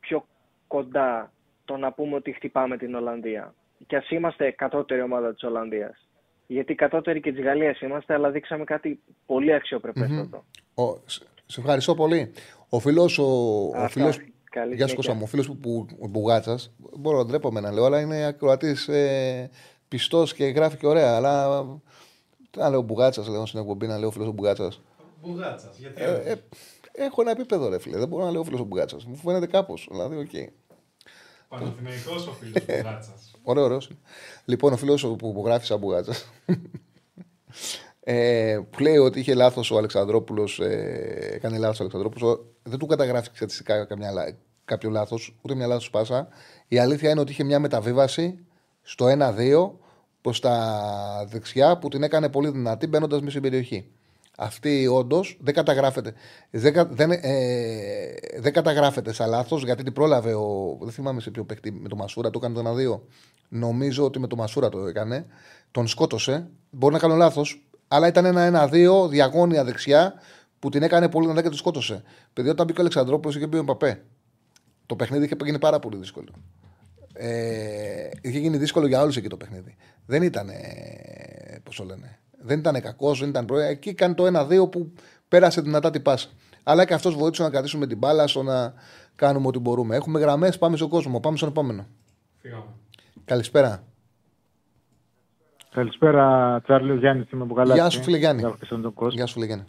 πιο 0.00 0.26
κοντά 0.66 1.32
το 1.64 1.76
να 1.76 1.92
πούμε 1.92 2.14
ότι 2.16 2.32
χτυπάμε 2.32 2.76
την 2.76 2.94
Ολλανδία. 2.94 3.54
Και 3.86 3.96
ας 3.96 4.10
είμαστε 4.10 4.50
κατώτερη 4.50 5.02
ομάδα 5.02 5.32
της 5.32 5.42
Ολλανδίας. 5.42 6.08
Γιατί 6.46 6.74
κατώτερη 6.74 7.20
και 7.20 7.32
της 7.32 7.44
Γαλλίας 7.44 7.80
είμαστε, 7.80 8.14
αλλά 8.14 8.30
δείξαμε 8.30 8.64
κάτι 8.64 9.00
πολύ 9.26 9.54
αξιοπρεπέστατο. 9.54 10.44
Mm-hmm. 10.74 10.96
σε 11.46 11.60
ευχαριστώ 11.60 11.94
πολύ. 11.94 12.32
Ο 12.68 12.78
φίλος, 12.78 13.18
ο, 13.18 13.24
ο 13.76 13.88
φίλος, 13.88 14.18
Καλή 14.52 14.74
Γεια 14.74 14.86
σου 14.86 14.94
συνέχεια. 14.94 14.94
Κώστα 14.94 15.14
μου, 15.14 15.20
ο 15.22 15.26
φίλος 15.26 15.46
που, 15.46 15.56
που, 15.56 16.08
Μπουγάτσας. 16.08 16.72
Μπορώ 16.98 17.18
να 17.18 17.24
ντρέπομαι 17.24 17.60
να 17.60 17.72
λέω, 17.72 17.84
αλλά 17.84 18.00
είναι 18.00 18.24
ακροατής 18.26 18.88
ε, 18.88 19.50
πιστός 19.88 20.34
και 20.34 20.44
γράφει 20.44 20.76
και 20.76 20.86
ωραία. 20.86 21.16
Αλλά. 21.16 21.64
Τι 22.52 22.58
να 22.58 22.70
λέω 22.70 22.82
Μπουγάτσας, 22.82 23.28
λέω 23.28 23.46
στην 23.46 23.60
εκπομπή 23.60 23.86
να 23.86 23.98
λέω 23.98 24.10
φίλος 24.10 24.28
ο 24.28 24.32
Μπουγάτσας. 24.32 24.80
Μπουγάτσας. 25.22 25.76
Γιατί. 25.78 26.02
Ε, 26.02 26.12
ε, 26.30 26.34
έχω 26.92 27.20
ένα 27.22 27.30
επίπεδο, 27.30 27.68
ρε 27.68 27.78
φίλε. 27.78 27.98
Δεν 27.98 28.08
μπορώ 28.08 28.24
να 28.24 28.30
λέω 28.30 28.42
φίλος 28.44 28.60
ο 28.60 28.64
Μπουγάτσας. 28.64 29.04
Μου 29.04 29.16
φαίνεται 29.16 29.46
κάπως. 29.46 29.88
Δηλαδή, 29.90 30.16
οκ. 30.16 30.30
Παναθηναϊκός 31.48 32.26
ο 32.26 32.30
φίλος 32.32 32.64
Μπουγάτσας. 32.66 33.30
Ωραίο, 33.42 33.64
ωραίος. 33.64 33.90
Λοιπόν, 34.44 34.72
ο 34.72 34.76
φίλος 34.76 35.02
που, 35.02 35.16
που 35.16 35.42
γράφεις 35.44 35.66
σαν 35.68 35.78
Μπουγάτσας. 35.78 36.26
Ε, 38.04 38.60
που 38.70 38.80
λέει 38.82 38.96
ότι 38.96 39.18
είχε 39.20 39.34
λάθος 39.34 39.70
ο 39.70 39.76
Αλεξανδρόπουλος. 39.76 40.60
Ε, 40.60 41.28
έκανε 41.32 41.58
λάθος 41.58 41.78
ο 41.78 41.82
Αλεξανδρόπουλος. 41.82 42.40
Δεν 42.62 42.78
του 42.78 42.86
καταγράφει 42.86 43.28
στατιστικά 43.34 43.84
καμιά, 43.84 44.10
λα- 44.12 44.36
κάποιο 44.64 44.90
λάθος, 44.90 45.36
ούτε 45.42 45.54
μια 45.54 45.66
λάθος 45.66 45.90
πάσα. 45.90 46.28
Η 46.68 46.78
αλήθεια 46.78 47.10
είναι 47.10 47.20
ότι 47.20 47.32
είχε 47.32 47.44
μια 47.44 47.58
μεταβίβαση 47.58 48.38
στο 48.82 49.06
1-2 49.08 49.78
προς 50.22 50.40
τα 50.40 51.26
δεξιά 51.28 51.78
που 51.78 51.88
την 51.88 52.02
έκανε 52.02 52.28
πολύ 52.28 52.50
δυνατή 52.50 52.86
μπαίνοντας 52.86 53.18
μέσα 53.18 53.30
στην 53.30 53.42
περιοχή. 53.42 53.86
Αυτή 54.36 54.86
όντως 54.86 55.38
δεν 55.40 55.54
καταγράφεται. 55.54 56.12
Δεν, 56.50 56.72
κα- 56.72 56.86
δεν, 56.86 57.10
ε, 57.10 57.18
δεν 58.38 58.52
καταγράφεται 58.52 59.12
σαν 59.12 59.28
λάθος 59.28 59.64
γιατί 59.64 59.82
την 59.82 59.92
πρόλαβε 59.92 60.34
ο. 60.34 60.78
Δεν 60.80 60.92
θυμάμαι 60.92 61.20
σε 61.20 61.30
ποιο 61.30 61.44
παίκτη 61.44 61.72
με 61.72 61.88
το 61.88 61.96
Μασούρα 61.96 62.30
το 62.30 62.40
έκανε 62.42 62.54
το 62.54 62.60
1-2. 62.60 63.00
Νομίζω 63.48 64.04
ότι 64.04 64.18
με 64.18 64.26
το 64.26 64.36
Μασούρα 64.36 64.68
το 64.68 64.86
έκανε. 64.86 65.26
Τον 65.70 65.86
σκότωσε. 65.86 66.46
Μπορεί 66.70 66.92
να 66.94 66.98
κάνω 67.00 67.14
λάθος, 67.14 67.62
αλλά 67.88 68.06
ήταν 68.06 68.24
ένα 68.24 68.68
1-2 68.72 69.08
διαγώνια 69.08 69.64
δεξιά 69.64 70.14
που 70.58 70.68
την 70.68 70.82
έκανε 70.82 71.08
πολύ 71.08 71.24
δυνατά 71.24 71.42
και 71.42 71.48
τον 71.48 71.58
σκότωσε. 71.58 72.02
Παιδί, 72.32 72.48
όταν 72.48 72.66
μπήκε 72.66 72.78
ο 72.78 72.82
Αλεξανδρόπουλος 72.82 73.36
είχε 73.36 73.46
μπει 73.46 73.58
ο 73.58 73.64
Παπέ. 73.64 74.02
Το 74.86 74.96
παιχνίδι 74.96 75.24
είχε 75.24 75.36
γίνει 75.44 75.58
πάρα 75.58 75.78
πολύ 75.78 75.96
δύσκολο. 75.96 76.28
Ε, 77.14 78.08
είχε 78.20 78.38
γίνει 78.38 78.56
δύσκολο 78.56 78.86
για 78.86 79.02
όλους 79.02 79.16
εκεί 79.16 79.28
το 79.28 79.36
παιχνίδι. 79.36 79.76
Δεν 80.06 80.22
ήταν. 80.22 80.48
Πώς 81.62 81.76
το 81.76 81.84
λένε. 81.84 82.18
Δεν 82.44 82.58
ήταν 82.58 82.80
κακός, 82.80 83.20
δεν 83.20 83.28
ήταν 83.28 83.44
πρόεδρος. 83.44 83.72
Εκεί 83.72 83.94
κάνει 83.94 84.14
το 84.14 84.24
1-2 84.26 84.70
που 84.70 84.92
πέρασε 85.28 85.60
δυνατά 85.60 85.90
την 85.90 86.02
πάσα. 86.02 86.28
Αλλά 86.62 86.84
και 86.84 86.94
αυτός 86.94 87.14
βοήθησε 87.14 87.42
να 87.42 87.50
κρατήσουμε 87.50 87.86
την 87.86 87.98
μπάλα 87.98 88.26
στο 88.26 88.42
να 88.42 88.74
κάνουμε 89.16 89.46
ό,τι 89.46 89.58
μπορούμε. 89.58 89.96
Έχουμε 89.96 90.20
γραμμές, 90.20 90.58
πάμε 90.58 90.76
στον 90.76 90.88
κόσμο. 90.88 91.20
Πάμε 91.20 91.36
στον 91.36 91.48
επόμενο. 91.48 91.86
Φύγαμε. 92.40 92.64
Καλησπέρα. 93.24 93.82
Καλησπέρα, 95.70 96.60
Τσάρλι, 96.62 96.90
ο 96.90 96.94
Γιάννη 96.94 97.24
είμαι 97.32 97.42
από 97.42 97.54
Γαλάτσι. 97.54 97.80
Γεια 97.80 97.90
σου, 97.90 98.02
φίλε 98.02 98.16
Γιάννη. 98.18 98.40
Γεια 98.40 98.56
σου, 98.66 98.80
τον 98.80 98.94
κόσμο. 98.94 99.14
Γεια 99.16 99.26
σου, 99.26 99.38
Λεγέννη. 99.40 99.64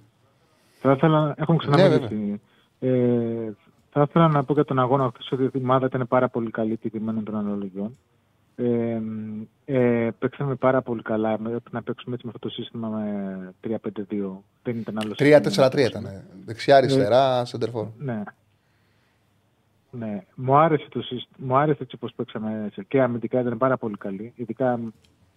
Θα 0.79 0.91
ήθελα, 0.91 1.33
έχουμε 1.37 1.57
Ναι, 1.67 1.71
ξαναμιλήσει. 1.75 2.41
ε, 2.79 3.51
θα 3.89 4.05
ήθελα 4.09 4.27
να 4.27 4.43
πω 4.43 4.53
για 4.53 4.65
τον 4.65 4.79
αγώνα 4.79 5.11
χθες 5.13 5.31
ότι 5.31 5.43
η 5.57 5.61
ομάδα 5.63 5.85
ήταν 5.85 6.07
πάρα 6.07 6.29
πολύ 6.29 6.51
καλή 6.51 6.77
τιμημένων 6.77 7.23
των 7.23 7.35
αναλογιών. 7.35 7.97
Ε, 8.55 9.01
ε, 9.65 10.09
παίξαμε 10.19 10.55
πάρα 10.55 10.81
πολύ 10.81 11.01
καλά. 11.01 11.31
Έπρεπε 11.31 11.69
να 11.71 11.83
παίξουμε 11.83 12.15
έτσι 12.15 12.27
με 12.27 12.31
αυτό 12.35 12.47
το 12.47 12.53
σύστημα 12.53 12.87
με 12.87 13.53
3-5-2. 13.61 13.77
Δεν 14.63 14.77
ήταν 14.77 14.99
άλλο 14.99 15.15
3-4-3 15.17 15.77
ήταν. 15.77 16.07
Δεξιά, 16.45 16.75
αριστερά, 16.75 17.45
σεντερφόρ. 17.45 17.87
Ναι. 17.97 18.23
Ναι. 19.91 20.23
Μου 20.35 20.55
άρεσε, 20.55 20.87
το 20.89 21.01
σύστημα, 21.01 21.47
μου 21.47 21.57
άρεσε 21.57 21.83
έτσι 21.83 21.97
πώς 21.97 22.13
παίξαμε 22.15 22.71
και 22.87 23.01
αμυντικά 23.01 23.39
ήταν 23.39 23.57
πάρα 23.57 23.77
πολύ 23.77 23.97
καλή. 23.97 24.33
Ειδικά 24.35 24.79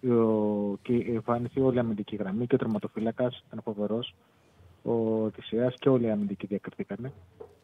ο, 0.03 0.77
και 0.81 0.93
εμφάνισε 0.93 1.59
όλη 1.59 1.75
η 1.75 1.79
αμυντική 1.79 2.15
γραμμή 2.15 2.47
και 2.47 2.55
ο 2.55 2.57
τερματοφύλακας 2.57 3.43
ήταν 3.47 3.61
φοβερός. 3.63 4.15
Ο 4.83 5.23
Οδυσσέας 5.23 5.75
και 5.79 5.89
όλοι 5.89 6.05
οι 6.05 6.09
αμυντικοί 6.11 6.45
διακριθήκανε. 6.45 7.11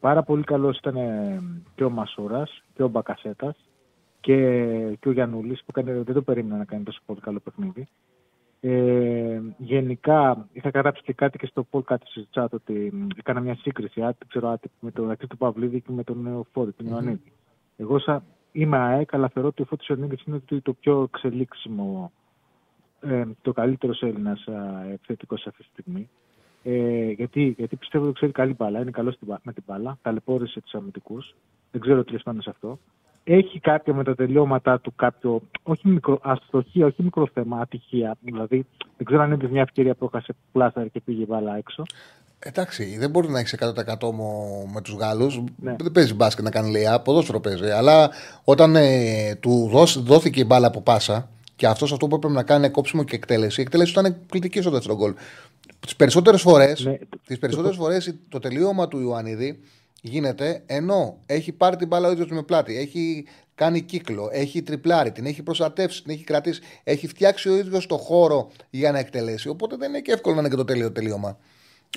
Πάρα 0.00 0.22
πολύ 0.22 0.44
καλός 0.44 0.78
ήταν 0.78 0.96
ε, 0.96 1.42
και 1.74 1.84
ο 1.84 1.90
Μασούρας 1.90 2.62
και 2.74 2.82
ο 2.82 2.88
Μπακασέτας 2.88 3.56
και, 4.24 4.96
και 5.00 5.08
ο 5.08 5.12
Γιαννούλης 5.12 5.58
που 5.58 5.66
έκανε, 5.74 6.02
δεν 6.02 6.14
το 6.14 6.22
περίμενα 6.22 6.56
να 6.56 6.64
κάνει 6.64 6.82
τόσο 6.82 7.00
πολύ 7.06 7.20
καλό 7.20 7.38
παιχνίδι. 7.38 7.88
Ε, 8.60 9.40
γενικά, 9.58 10.48
είχα 10.52 10.68
γράψει 10.68 11.02
και 11.02 11.12
κάτι 11.12 11.38
και 11.38 11.46
στο 11.46 11.66
podcast 11.70 11.96
στο 12.04 12.22
chat 12.32 12.46
ότι 12.50 12.90
μ, 12.92 13.06
έκανα 13.16 13.40
μια 13.40 13.54
σύγκριση 13.54 14.02
άτυπη, 14.02 14.26
ξέρω, 14.26 14.48
άτυπη, 14.48 14.74
με 14.80 14.90
τον 14.90 15.10
Ακρίτο 15.10 15.36
Παυλίδη 15.36 15.80
και 15.80 15.92
με 15.92 16.04
τον 16.04 16.26
ε, 16.26 16.40
Φώτη, 16.52 16.72
τον 16.72 16.86
Ιωαννίδη. 16.86 17.32
Εγώ 17.76 17.98
σα, 17.98 18.22
είμαι 18.52 18.76
ΑΕΚ, 18.76 19.14
αλλά 19.14 19.28
θεωρώ 19.28 19.48
ότι 19.48 19.62
ο 19.62 19.64
Φώτης 19.64 19.86
Ιωαννίδης 19.88 20.22
είναι 20.22 20.42
το, 20.44 20.60
το 20.62 20.72
πιο 20.72 21.02
εξελίξιμο, 21.02 22.12
ε, 23.00 23.24
το 23.42 23.52
καλύτερος 23.52 24.02
Έλληνας 24.02 24.46
ε, 24.46 24.92
επιθετικός 24.92 25.46
αυτή 25.46 25.62
τη 25.62 25.68
στιγμή. 25.68 26.08
Ε, 26.62 27.10
γιατί, 27.10 27.54
γιατί 27.58 27.76
πιστεύω 27.76 28.04
ότι 28.04 28.14
ξέρει 28.14 28.32
καλή 28.32 28.54
μπάλα, 28.54 28.80
είναι 28.80 28.90
καλός 28.90 29.14
στην 29.14 29.26
μπα- 29.26 29.40
με 29.42 29.52
την 29.52 29.62
μπάλα, 29.66 29.98
ταλαιπώρησε 30.02 30.60
τους 30.60 30.74
αμυντικούς, 30.74 31.34
δεν 31.70 31.80
ξέρω 31.80 32.04
τι 32.04 32.12
λες 32.12 32.22
πάνω 32.22 32.40
σε 32.40 32.50
αυτό. 32.50 32.78
Έχει 33.24 33.60
κάποια 33.60 33.94
με 33.94 34.04
τα 34.04 34.14
τελειώματά 34.14 34.80
του 34.80 34.92
κάποιο, 34.96 35.42
όχι 35.62 35.88
μικρό, 35.88 36.18
αστοχία, 36.22 36.86
όχι 36.86 37.02
μικρό 37.02 37.28
θέμα, 37.34 37.60
ατυχία. 37.60 38.16
Δηλαδή, 38.20 38.66
δεν 38.96 39.06
ξέρω 39.06 39.22
αν 39.22 39.32
είναι 39.32 39.48
μια 39.50 39.60
ευκαιρία 39.62 39.94
που 39.94 40.04
έχασε 40.12 40.34
πλάσταρ 40.52 40.88
και 40.90 41.00
πήγε 41.00 41.22
η 41.22 41.26
μπάλα 41.28 41.56
έξω. 41.56 41.82
Εντάξει, 42.38 42.96
δεν 42.98 43.10
μπορεί 43.10 43.28
να 43.28 43.38
έχεις 43.38 43.52
100% 43.52 44.12
μο- 44.12 44.70
με 44.74 44.80
τους 44.80 44.94
Γάλλους. 44.94 45.42
Ναι. 45.56 45.76
Δεν 45.78 45.92
παίζει 45.92 46.14
μπάσκετ 46.14 46.44
να 46.44 46.50
κάνει 46.50 46.70
λέει, 46.70 46.84
ποδόσφαιρο 47.04 47.40
παίζει. 47.40 47.70
Αλλά 47.70 48.10
όταν 48.44 48.76
ε, 48.76 49.34
του 49.40 49.68
δώσ- 49.72 49.98
δόθηκε 49.98 50.40
η 50.40 50.44
μπάλα 50.46 50.66
από 50.66 50.80
πάσα 50.80 51.28
και 51.56 51.66
αυτός 51.66 51.92
αυτό 51.92 52.06
που 52.06 52.14
έπρεπε 52.16 52.34
να 52.34 52.42
κάνει 52.42 52.64
είναι 52.64 52.72
κόψιμο 52.72 53.04
και 53.04 53.16
εκτέλεση, 53.16 53.60
η 53.60 53.62
εκτέλεση 53.62 53.92
του 53.94 54.00
ήταν 54.00 54.16
κριτική 54.28 54.60
στο 54.60 54.70
δεύτερο 54.70 54.96
γκολ. 54.96 55.14
Τις 55.80 55.96
περισσότερες 55.96 56.40
φορές 56.40 56.84
Ναι. 56.84 56.98
τις 57.26 57.38
περισσότερες 57.38 57.76
φορές 57.76 58.14
το 58.28 58.38
τελείωμα 58.38 58.88
του 58.88 59.00
Ιωαννίδη 59.00 59.60
γίνεται 60.06 60.62
ενώ 60.66 61.18
έχει 61.26 61.52
πάρει 61.52 61.76
την 61.76 61.86
μπάλα 61.86 62.08
ο 62.08 62.12
ίδιος 62.12 62.28
με 62.28 62.42
πλάτη, 62.42 62.78
έχει 62.78 63.26
κάνει 63.54 63.80
κύκλο, 63.80 64.28
έχει 64.32 64.62
τριπλάρει, 64.62 65.12
την 65.12 65.26
έχει 65.26 65.42
προστατεύσει, 65.42 66.02
την 66.02 66.12
έχει 66.12 66.24
κρατήσει, 66.24 66.60
έχει 66.84 67.06
φτιάξει 67.06 67.48
ο 67.48 67.56
ίδιος 67.56 67.86
το 67.86 67.96
χώρο 67.96 68.50
για 68.70 68.92
να 68.92 68.98
εκτελέσει. 68.98 69.48
Οπότε 69.48 69.76
δεν 69.76 69.88
είναι 69.88 70.00
και 70.00 70.12
εύκολο 70.12 70.34
να 70.34 70.40
είναι 70.40 70.50
και 70.50 70.56
το 70.56 70.64
τέλειο 70.64 70.92
τελείωμα. 70.92 71.38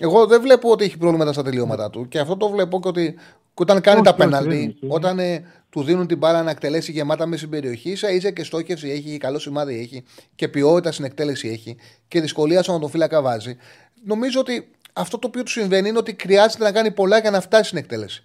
Εγώ 0.02 0.26
δεν 0.26 0.42
βλέπω 0.42 0.70
ότι 0.72 0.84
έχει 0.84 0.98
προβλήματα 0.98 1.34
στα 1.34 1.44
τελειώματα 1.44 1.90
του 1.90 2.08
και 2.08 2.20
αυτό 2.20 2.38
το 2.38 2.50
βλέπω 2.50 2.80
και 2.80 2.88
ότι 2.88 3.16
και 3.54 3.64
όταν 3.64 3.82
κάνει 3.82 4.00
Όχι, 4.00 4.06
τα 4.06 4.10
όχι, 4.10 4.20
δεν 4.20 4.30
πέναλτι, 4.30 4.64
έχει. 4.64 4.78
όταν 4.88 5.20
ε, 5.20 5.44
του 5.70 5.84
δίνουν 5.84 6.08
την 6.08 6.18
μπάλα 6.18 6.44
να 6.44 6.52
εκτελέσει 6.52 6.92
γεμάτα 6.92 7.26
μέσα 7.26 7.38
στην 7.38 7.50
περιοχή, 7.50 7.90
ίσα 7.90 8.12
ίσα 8.12 8.32
και 8.32 8.44
στόχευση 8.44 8.90
έχει, 8.90 9.18
καλό 9.18 9.40
σημάδι 9.40 9.80
έχει 9.80 10.04
και 10.36 10.48
ποιότητα 10.48 10.92
στην 10.92 11.06
εκτέλεση 11.06 11.48
έχει 11.48 11.76
και 12.08 12.22
δυσκολία 12.22 12.64
στον 12.64 12.76
ατοφύλακα 12.76 13.22
βάζει. 13.22 13.58
Νομίζω 14.04 14.40
ότι 14.40 14.70
αυτό 14.98 15.20
το 15.20 15.28
οποίο 15.28 15.44
του 15.44 15.50
συμβαίνει 15.50 15.90
είναι 15.90 15.98
ότι 15.98 16.16
χρειάζεται 16.22 16.64
να 16.64 16.72
κάνει 16.72 16.92
πολλά 16.92 17.20
για 17.20 17.32
να 17.32 17.42
φτάσει 17.42 17.64
στην 17.64 17.78
εκτέλεση. 17.78 18.24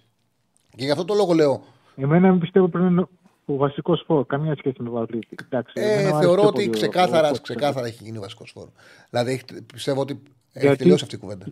Και 0.75 0.83
γι' 0.85 0.91
αυτό 0.91 1.05
το 1.05 1.13
λόγο 1.13 1.33
λέω. 1.33 1.63
Εμένα 1.95 2.37
πιστεύω 2.37 2.67
πρέπει 2.67 2.85
να 2.85 2.91
είναι 2.91 3.07
ο 3.45 3.55
βασικός 3.55 4.03
φόρ. 4.07 4.25
Καμία 4.25 4.55
σχέση 4.57 4.75
με 4.79 4.85
τον 4.85 4.93
Παυλίδη. 4.93 5.27
Εντάξει, 5.45 5.73
Ε, 5.75 5.81
εμένα 5.83 6.01
μου 6.01 6.07
άρεσε 6.07 6.21
θεωρώ 6.25 6.39
πιο 6.41 6.47
ότι 6.49 6.57
πολύ 6.57 6.67
ο- 6.67 6.71
ξεκάθαρα, 6.71 7.23
ο 7.23 7.25
Φώτης. 7.27 7.41
ξεκάθαρα 7.41 7.87
έχει 7.87 8.03
γίνει 8.03 8.19
βασικός 8.19 8.51
φόρος. 8.51 8.71
Δηλαδή 9.09 9.31
έχει- 9.31 9.63
πιστεύω 9.73 10.01
ότι 10.01 10.13
έχει 10.53 10.65
Γιατί- 10.65 10.77
τελειώσει 10.77 11.03
αυτή 11.03 11.15
η 11.15 11.19
κουβέντα. 11.19 11.45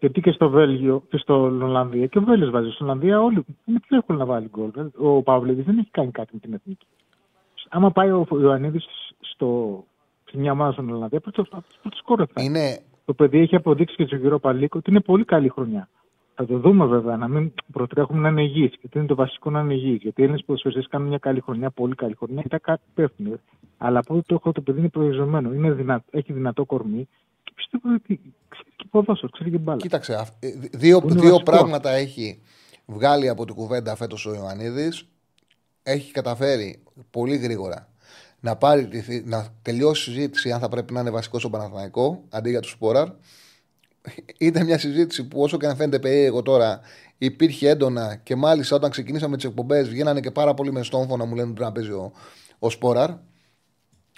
Γιατί 0.00 0.20
και 0.20 0.30
στο 0.30 0.48
Βέλγιο 0.48 1.02
και 1.10 1.16
στο 1.16 1.34
Ολλανδία 1.42 2.06
και 2.06 2.18
ο 2.18 2.22
Βέλγιος 2.22 2.50
βάζει. 2.50 2.70
Στην 2.70 2.84
Ολλανδία 2.86 3.20
όλοι 3.20 3.44
είναι 3.64 3.80
πιο 3.86 3.96
εύκολο 3.96 4.18
να 4.18 4.24
βάλει 4.24 4.48
γκολ. 4.48 4.70
Ο 4.98 5.22
Παυλίδη 5.22 5.62
δεν 5.62 5.78
έχει 5.78 5.90
κάνει 5.90 6.10
κάτι 6.10 6.30
με 6.32 6.38
την 6.38 6.52
εθνική. 6.54 6.86
Άμα 7.68 7.90
πάει 7.90 8.10
ο 8.10 8.26
Ιωαννίδης 8.30 8.84
στο, 9.20 9.84
σε 10.30 10.36
μια 10.38 10.52
ομάδα 10.52 10.72
στην 10.72 10.90
Ολλανδία, 10.92 11.20
πρώτο 11.20 11.46
σκόρ 11.96 12.24
θα 12.34 12.42
είναι. 12.42 12.82
Είναι 13.02 13.04
Το 13.04 13.14
παιδί 13.14 13.38
έχει 13.38 13.56
αποδείξει 13.56 13.96
και 13.96 14.04
στο 14.06 14.16
γύρο 14.16 14.38
Παλίκο 14.38 14.78
ότι 14.78 14.90
είναι 14.90 15.00
πολύ 15.00 15.24
καλή 15.24 15.48
χρονιά. 15.48 15.88
Θα 16.34 16.46
το 16.46 16.58
δούμε 16.58 16.86
βέβαια, 16.86 17.16
να 17.16 17.28
μην 17.28 17.52
προτρέχουμε 17.72 18.20
να 18.20 18.28
είναι 18.28 18.42
υγιείς. 18.42 18.72
Γιατί 18.80 18.98
είναι 18.98 19.06
το 19.06 19.14
βασικό 19.14 19.50
να 19.50 19.60
είναι 19.60 19.74
υγιείς. 19.74 20.02
Γιατί 20.02 20.20
οι 20.20 20.24
Έλληνες 20.24 20.44
ποδοσφαιριστές 20.44 20.88
κάνουν 20.88 21.08
μια 21.08 21.18
καλή 21.18 21.40
χρονιά, 21.40 21.70
πολύ 21.70 21.94
καλή 21.94 22.14
χρονιά, 22.18 22.40
μετά 22.42 22.58
κάτι 22.58 22.82
πέφτουν. 22.94 23.40
Αλλά 23.78 23.98
από 23.98 24.14
ό,τι 24.14 24.26
το 24.26 24.34
έχω, 24.34 24.52
το 24.52 24.60
παιδί 24.60 24.78
είναι 24.78 24.88
προοριζωμένο. 24.88 25.52
Είναι 25.54 25.72
δυνατό, 25.72 26.04
έχει 26.10 26.32
δυνατό 26.32 26.64
κορμί 26.64 27.08
και 27.42 27.52
πιστεύω 27.54 27.94
ότι 27.94 28.20
ξέρει 28.48 28.68
και 28.76 28.84
ποδόσφαιρο, 28.90 29.32
ξέρει 29.32 29.50
και 29.50 29.58
μπάλα. 29.58 29.78
Κοίταξε, 29.80 30.14
αυ- 30.14 30.44
ε, 30.44 30.48
δύο, 30.72 31.00
Που 31.00 31.08
είναι 31.08 31.20
δύο 31.20 31.30
βασικό. 31.30 31.50
πράγματα 31.50 31.90
έχει 31.90 32.42
βγάλει 32.86 33.28
από 33.28 33.44
την 33.44 33.54
κουβέντα 33.54 33.96
φέτος 33.96 34.26
ο 34.26 34.34
Ιωαννίδης. 34.34 35.06
Έχει 35.82 36.12
καταφέρει 36.12 36.82
πολύ 37.10 37.36
γρήγορα 37.36 37.88
να, 38.44 38.56
πάρει, 38.56 38.86
τη 38.88 39.00
θη- 39.00 39.26
να 39.26 39.46
τελειώσει 39.62 40.10
η 40.10 40.14
συζήτηση 40.14 40.52
αν 40.52 40.60
θα 40.60 40.68
πρέπει 40.68 40.92
να 40.92 41.00
είναι 41.00 41.10
βασικό 41.10 41.38
στον 41.38 41.50
Παναθηναϊκό 41.50 42.22
αντί 42.30 42.50
για 42.50 42.60
τους 42.60 42.70
Σπόραρ. 42.70 43.08
Ήταν 44.38 44.64
μια 44.64 44.78
συζήτηση 44.78 45.24
που 45.24 45.40
όσο 45.42 45.56
και 45.56 45.66
αν 45.66 45.76
φαίνεται 45.76 45.98
περίεργο 45.98 46.42
τώρα 46.42 46.80
υπήρχε 47.18 47.68
έντονα 47.68 48.16
και 48.22 48.36
μάλιστα 48.36 48.76
όταν 48.76 48.90
ξεκινήσαμε 48.90 49.36
τις 49.36 49.44
εκπομπές 49.44 49.88
βγαίνανε 49.88 50.20
και 50.20 50.30
πάρα 50.30 50.54
πολύ 50.54 50.72
μες 50.72 50.86
στόμφο 50.86 51.16
να 51.16 51.24
μου 51.24 51.34
λένε 51.34 51.48
ότι 51.48 51.52
πρέπει 51.56 51.68
να 51.68 51.72
παίζει 51.72 51.90
ο, 51.90 52.12
ο 52.58 52.70
Σπόραρ. 52.70 53.10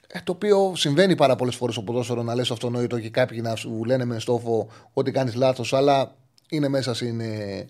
Ε, 0.07 0.18
το 0.25 0.33
οποίο 0.33 0.72
συμβαίνει 0.77 1.14
πάρα 1.14 1.37
πολλές 1.37 1.55
φορές 1.55 1.75
στο 1.75 1.83
ποδόσφαιρο 1.85 2.22
να 2.22 2.35
λες 2.35 2.51
αυτονόητο 2.51 3.01
και 3.01 3.11
κάποιοι 3.11 3.41
να 3.43 3.57
σου 3.57 3.85
λένε 3.85 4.05
μες 4.05 4.22
στόφο 4.22 4.68
ότι 4.93 5.11
κάνεις 5.11 5.35
λάθος, 5.35 5.72
αλλά 5.72 6.16
είναι 6.49 6.68
μέσα, 6.68 6.95
στην, 6.95 7.20
ε, 7.20 7.66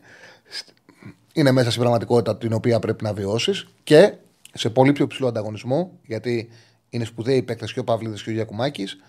σ- 0.49 0.69
είναι 1.33 1.51
μέσα 1.51 1.69
στην 1.69 1.81
πραγματικότητα 1.81 2.37
την 2.37 2.53
οποία 2.53 2.79
πρέπει 2.79 3.05
να 3.05 3.13
βιώσεις 3.13 3.67
και 3.85 4.15
σε 4.55 4.71
πολύ 4.71 4.93
πιο 4.93 5.07
ψηλό 5.07 5.29
ανταγωνισμό, 5.29 5.99
γιατί 6.07 6.49
είναι 6.91 7.05
σπουδαίοι 7.05 7.43
παίκτες 7.43 7.73
και 7.73 7.81
ο 7.81 7.85
Παύλιδης 7.85 8.23
και 8.23 8.31
ο 8.31 8.33
Γιακουμάκης. 8.33 9.01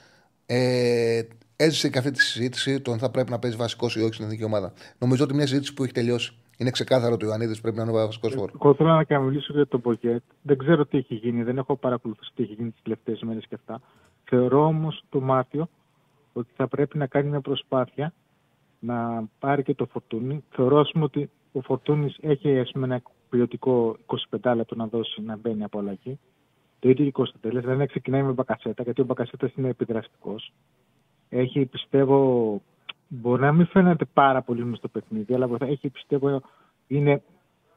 Ε, 0.45 1.21
έζησε 1.55 1.89
και 1.89 1.97
αυτή 1.97 2.11
τη 2.11 2.21
συζήτηση 2.21 2.81
το 2.81 2.91
αν 2.91 2.99
θα 2.99 3.11
πρέπει 3.11 3.31
να 3.31 3.39
παίζει 3.39 3.57
βασικός 3.57 3.95
ή 3.95 4.01
όχι 4.01 4.13
στην 4.13 4.25
εθνική 4.25 4.43
ομάδα. 4.43 4.73
Νομίζω 4.99 5.23
ότι 5.23 5.33
μια 5.33 5.47
συζήτηση 5.47 5.73
που 5.73 5.83
έχει 5.83 5.93
τελειώσει. 5.93 6.33
Είναι 6.57 6.69
ξεκάθαρο 6.69 7.13
ότι 7.13 7.25
ο 7.25 7.27
Ιωαννίδη 7.27 7.61
πρέπει 7.61 7.77
να 7.77 7.83
είναι 7.83 7.91
ο 7.91 7.95
βασικός 7.95 8.33
φόρος. 8.33 8.55
Εγώ 8.61 8.73
θέλω 8.73 8.89
να 8.89 9.03
και 9.03 9.13
να 9.13 9.19
μιλήσω 9.19 9.53
για 9.53 9.67
τον 9.67 9.79
Μπογκέτ. 9.79 10.23
Δεν 10.41 10.57
ξέρω 10.57 10.85
τι 10.85 10.97
έχει 10.97 11.15
γίνει, 11.15 11.43
δεν 11.43 11.57
έχω 11.57 11.75
παρακολουθήσει 11.75 12.31
τι 12.35 12.43
έχει 12.43 12.53
γίνει 12.53 12.71
τις 12.71 12.81
τελευταίες 12.81 13.21
μέρες 13.21 13.45
και 13.47 13.55
αυτά. 13.55 13.81
Θεωρώ 14.23 14.65
όμως 14.65 15.03
το 15.09 15.21
Μάρτιο 15.21 15.69
ότι 16.33 16.49
θα 16.55 16.67
πρέπει 16.67 16.97
να 16.97 17.07
κάνει 17.07 17.29
μια 17.29 17.41
προσπάθεια 17.41 18.13
να 18.79 19.23
πάρει 19.39 19.63
και 19.63 19.73
το 19.73 19.85
φορτούνι. 19.85 20.43
Θεωρώ 20.49 20.79
ας 20.79 20.91
πούμε, 20.91 21.03
ότι 21.03 21.29
ο 21.51 21.61
Φορτούνη 21.61 22.15
έχει 22.21 22.59
ας 22.59 22.71
πούμε, 22.71 22.85
ένα 22.85 23.01
ποιοτικό 23.35 23.97
25 24.41 24.53
λεπτό 24.55 24.75
να 24.75 24.87
δώσει 24.87 25.21
να 25.21 25.37
μπαίνει 25.37 25.63
από 25.63 25.79
αλλαγή. 25.79 26.19
Το 26.79 26.89
ίδιο 26.89 27.03
και 27.03 27.09
ο 27.09 27.11
Κωνσταντέλε. 27.11 27.59
Δηλαδή 27.59 27.85
ξεκινάει 27.85 28.23
με 28.23 28.31
μπακασέτα, 28.31 28.83
γιατί 28.83 29.01
ο 29.01 29.03
μπακασέτας 29.03 29.53
είναι 29.55 29.69
επιδραστικός. 29.69 30.53
Έχει, 31.29 31.65
πιστεύω, 31.65 32.61
μπορεί 33.07 33.41
να 33.41 33.51
μην 33.51 33.67
φαίνεται 33.67 34.05
πάρα 34.05 34.41
πολύ 34.41 34.65
με 34.65 34.75
στο 34.75 34.87
παιχνίδι, 34.87 35.33
αλλά 35.33 35.49
έχει, 35.59 35.89
πιστεύω, 35.89 36.41
είναι 36.87 37.23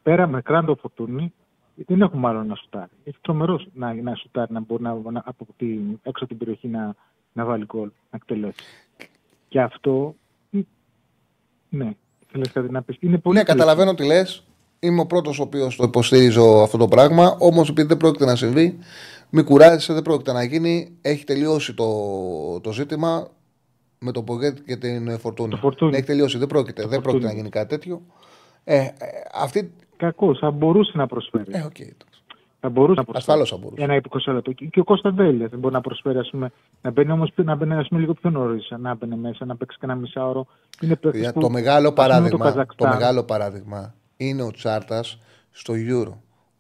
πέρα 0.03 0.27
με 0.27 0.43
κράντο 0.43 0.75
φορτούνι, 0.75 1.33
δεν 1.75 2.01
έχουμε 2.01 2.29
άλλο 2.29 2.45
να 2.45 2.55
σουτάρει. 2.55 2.91
Έχει 3.05 3.19
τρομερός 3.21 3.67
να, 3.75 3.95
να 3.95 4.15
σουτάρει, 4.15 4.53
να 4.53 4.61
μπορεί 4.61 4.83
να, 4.83 4.95
να, 5.11 5.23
από 5.25 5.47
την, 5.57 6.01
έξω 6.03 6.25
από 6.25 6.27
την 6.27 6.39
περιοχή 6.39 6.69
να, 6.69 6.95
να 7.33 7.45
βάλει 7.45 7.65
γκολ, 7.65 7.91
να 8.11 8.17
εκτελέσει. 8.17 8.65
Και 9.49 9.61
αυτό, 9.61 10.15
ναι, 11.69 11.97
θέλεις 12.27 12.53
κάτι 12.53 12.71
να 12.71 12.83
πεις. 12.83 12.97
Είναι 13.01 13.19
πολύ 13.19 13.37
ναι, 13.37 13.45
καταλαβαίνω 13.45 13.95
τι 13.95 14.07
λες. 14.07 14.48
Είμαι 14.81 15.01
ο 15.01 15.07
πρώτος 15.07 15.39
ο 15.39 15.43
οποίος 15.43 15.77
το 15.77 15.85
υποστηρίζω 15.85 16.63
αυτό 16.63 16.79
το 16.79 16.89
πράγμα. 16.89 17.37
Όμως 17.39 17.69
επειδή 17.69 17.89
δεν 17.89 17.97
πρόκειται 17.97 18.25
να 18.25 18.37
συμβεί, 18.37 18.79
μην 19.31 19.45
κουράζεσαι, 19.45 19.93
δεν 19.93 20.03
πρόκειται 20.03 20.33
να 20.33 20.43
γίνει. 20.43 20.99
Έχει 21.03 21.25
τελειώσει 21.25 21.75
το, 21.75 21.87
το 22.61 22.73
ζήτημα 22.73 23.29
με 23.99 24.13
το 24.13 24.23
Πογκέτ 24.23 24.59
και 24.67 24.77
την 24.77 25.19
Φορτούνη. 25.19 25.57
Φορτούνη. 25.57 25.97
Έχει 25.97 26.07
τελειώσει. 26.07 26.39
Δεν 26.39 26.47
πρόκειται, 26.47 26.87
δεν 26.87 27.01
πρόκειται 27.01 27.27
να 27.27 27.33
γίνει 27.33 27.49
κάτι 27.49 27.69
τέτοιο. 27.69 28.03
Ε, 28.65 28.77
ε, 28.77 28.91
αυτή... 29.35 29.73
Κακό, 29.97 30.37
θα 30.37 30.51
μπορούσε 30.51 30.93
να 30.95 31.07
προσφέρει. 31.07 31.45
Ε, 31.49 31.67
okay. 31.69 31.91
Θα 32.61 32.69
μπορούσε 32.69 33.01
να 33.01 33.05
προσφέρει. 33.05 33.17
Ασφαλώς 33.17 33.51
θα 33.51 33.57
μπορούσε. 33.57 33.83
Ένα 33.83 34.01
20 34.09 34.33
λεπτό. 34.33 34.53
Και 34.53 34.81
ο 34.81 34.85
Κώστα 34.85 35.11
Βέλια 35.11 35.49
δεν 35.49 35.59
μπορεί 35.59 35.75
να 35.75 35.81
προσφέρει, 35.81 36.19
ας 36.19 36.31
πούμε, 36.31 36.53
να 36.83 36.91
μπαίνει 36.91 37.13
όμως 37.13 37.33
να 37.37 37.55
μπαίνει 37.55 37.75
ας 37.75 37.89
πούμε, 37.89 38.01
λίγο 38.01 38.15
πιο 38.15 38.31
νωρίς, 38.31 38.73
να 38.79 38.95
μπαίνει 38.95 39.17
μέσα, 39.17 39.45
να 39.45 39.57
παίξει 39.57 39.79
κανένα 39.81 40.01
μισάωρο. 40.01 40.47
Είναι 40.81 40.99
Για 41.13 41.33
το, 41.33 41.51
μεγάλο 41.51 41.93
παράδειγμα, 41.93 42.53
το, 42.53 42.67
το 42.77 42.87
μεγάλο 42.87 43.25
παράδειγμα 43.25 43.95
είναι 44.19 44.43
ο 44.43 44.51
Τσάρτας 44.51 45.19
στο 45.51 45.75
Euro. 45.77 46.13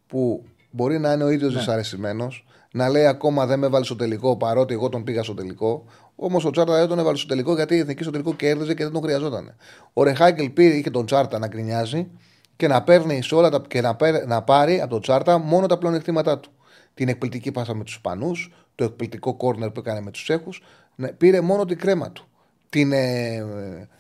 Που 0.06 0.44
μπορεί 0.70 0.98
να 0.98 1.12
είναι 1.12 1.24
ο 1.24 1.28
ίδιος 1.28 1.52
ναι. 1.52 1.58
δυσαρεστημένος, 1.58 2.46
να 2.72 2.88
λέει 2.88 3.06
ακόμα 3.06 3.46
δεν 3.46 3.58
με 3.58 3.66
έβαλε 3.66 3.84
στο 3.84 3.96
τελικό 3.96 4.36
παρότι 4.36 4.74
εγώ 4.74 4.88
τον 4.88 5.04
πήγα 5.04 5.22
στο 5.22 5.34
τελικό. 5.34 5.84
Όμως 6.16 6.44
ο 6.44 6.50
Τσάρτας 6.50 6.78
δεν 6.78 6.88
τον 6.88 6.98
έβαλε 6.98 7.16
στο 7.16 7.26
τελικό 7.26 7.54
γιατί 7.54 7.74
η 7.74 7.78
εθνική 7.78 8.02
στο 8.02 8.12
τελικό 8.12 8.34
κέρδιζε 8.34 8.74
και 8.74 8.82
δεν 8.82 8.92
τον 8.92 9.02
χρειαζόταν. 9.02 9.54
Ο 9.92 10.02
Ρεχάκελ 10.02 10.50
πήρε, 10.50 10.74
είχε 10.74 10.90
τον 10.90 11.06
Τσάρτα 11.06 11.38
να 11.38 11.46
γκρινιάζει 11.46 12.08
και 12.56 12.68
να 12.68 12.82
παίρνει 12.82 13.22
σε 13.22 13.34
όλα 13.34 13.50
τα, 13.50 13.62
και 13.68 13.80
να, 13.80 13.94
παίρ, 13.94 14.26
να 14.26 14.42
πάρει 14.42 14.80
από 14.80 14.90
τον 14.90 15.00
Τσάρτα 15.00 15.38
μόνο 15.38 15.66
τα 15.66 15.78
πλεονεκτήματά 15.78 16.38
του. 16.38 16.50
Την 16.94 17.08
εκπληκτική 17.08 17.52
πάσα 17.52 17.74
με 17.74 17.84
τους 17.84 17.94
Ισπανούς, 17.94 18.52
το 18.74 18.84
εκπληκτικό 18.84 19.34
κόρνερ 19.34 19.70
που 19.70 19.80
έκανε 19.80 20.00
με 20.00 20.10
τους 20.10 20.22
Τσέχους. 20.22 20.62
Ναι, 20.94 21.08
πήρε 21.08 21.40
μόνο 21.40 21.64
την 21.64 21.78
κρέμα 21.78 22.12
του. 22.12 22.27
Την, 22.68 22.92
ε, 22.92 23.44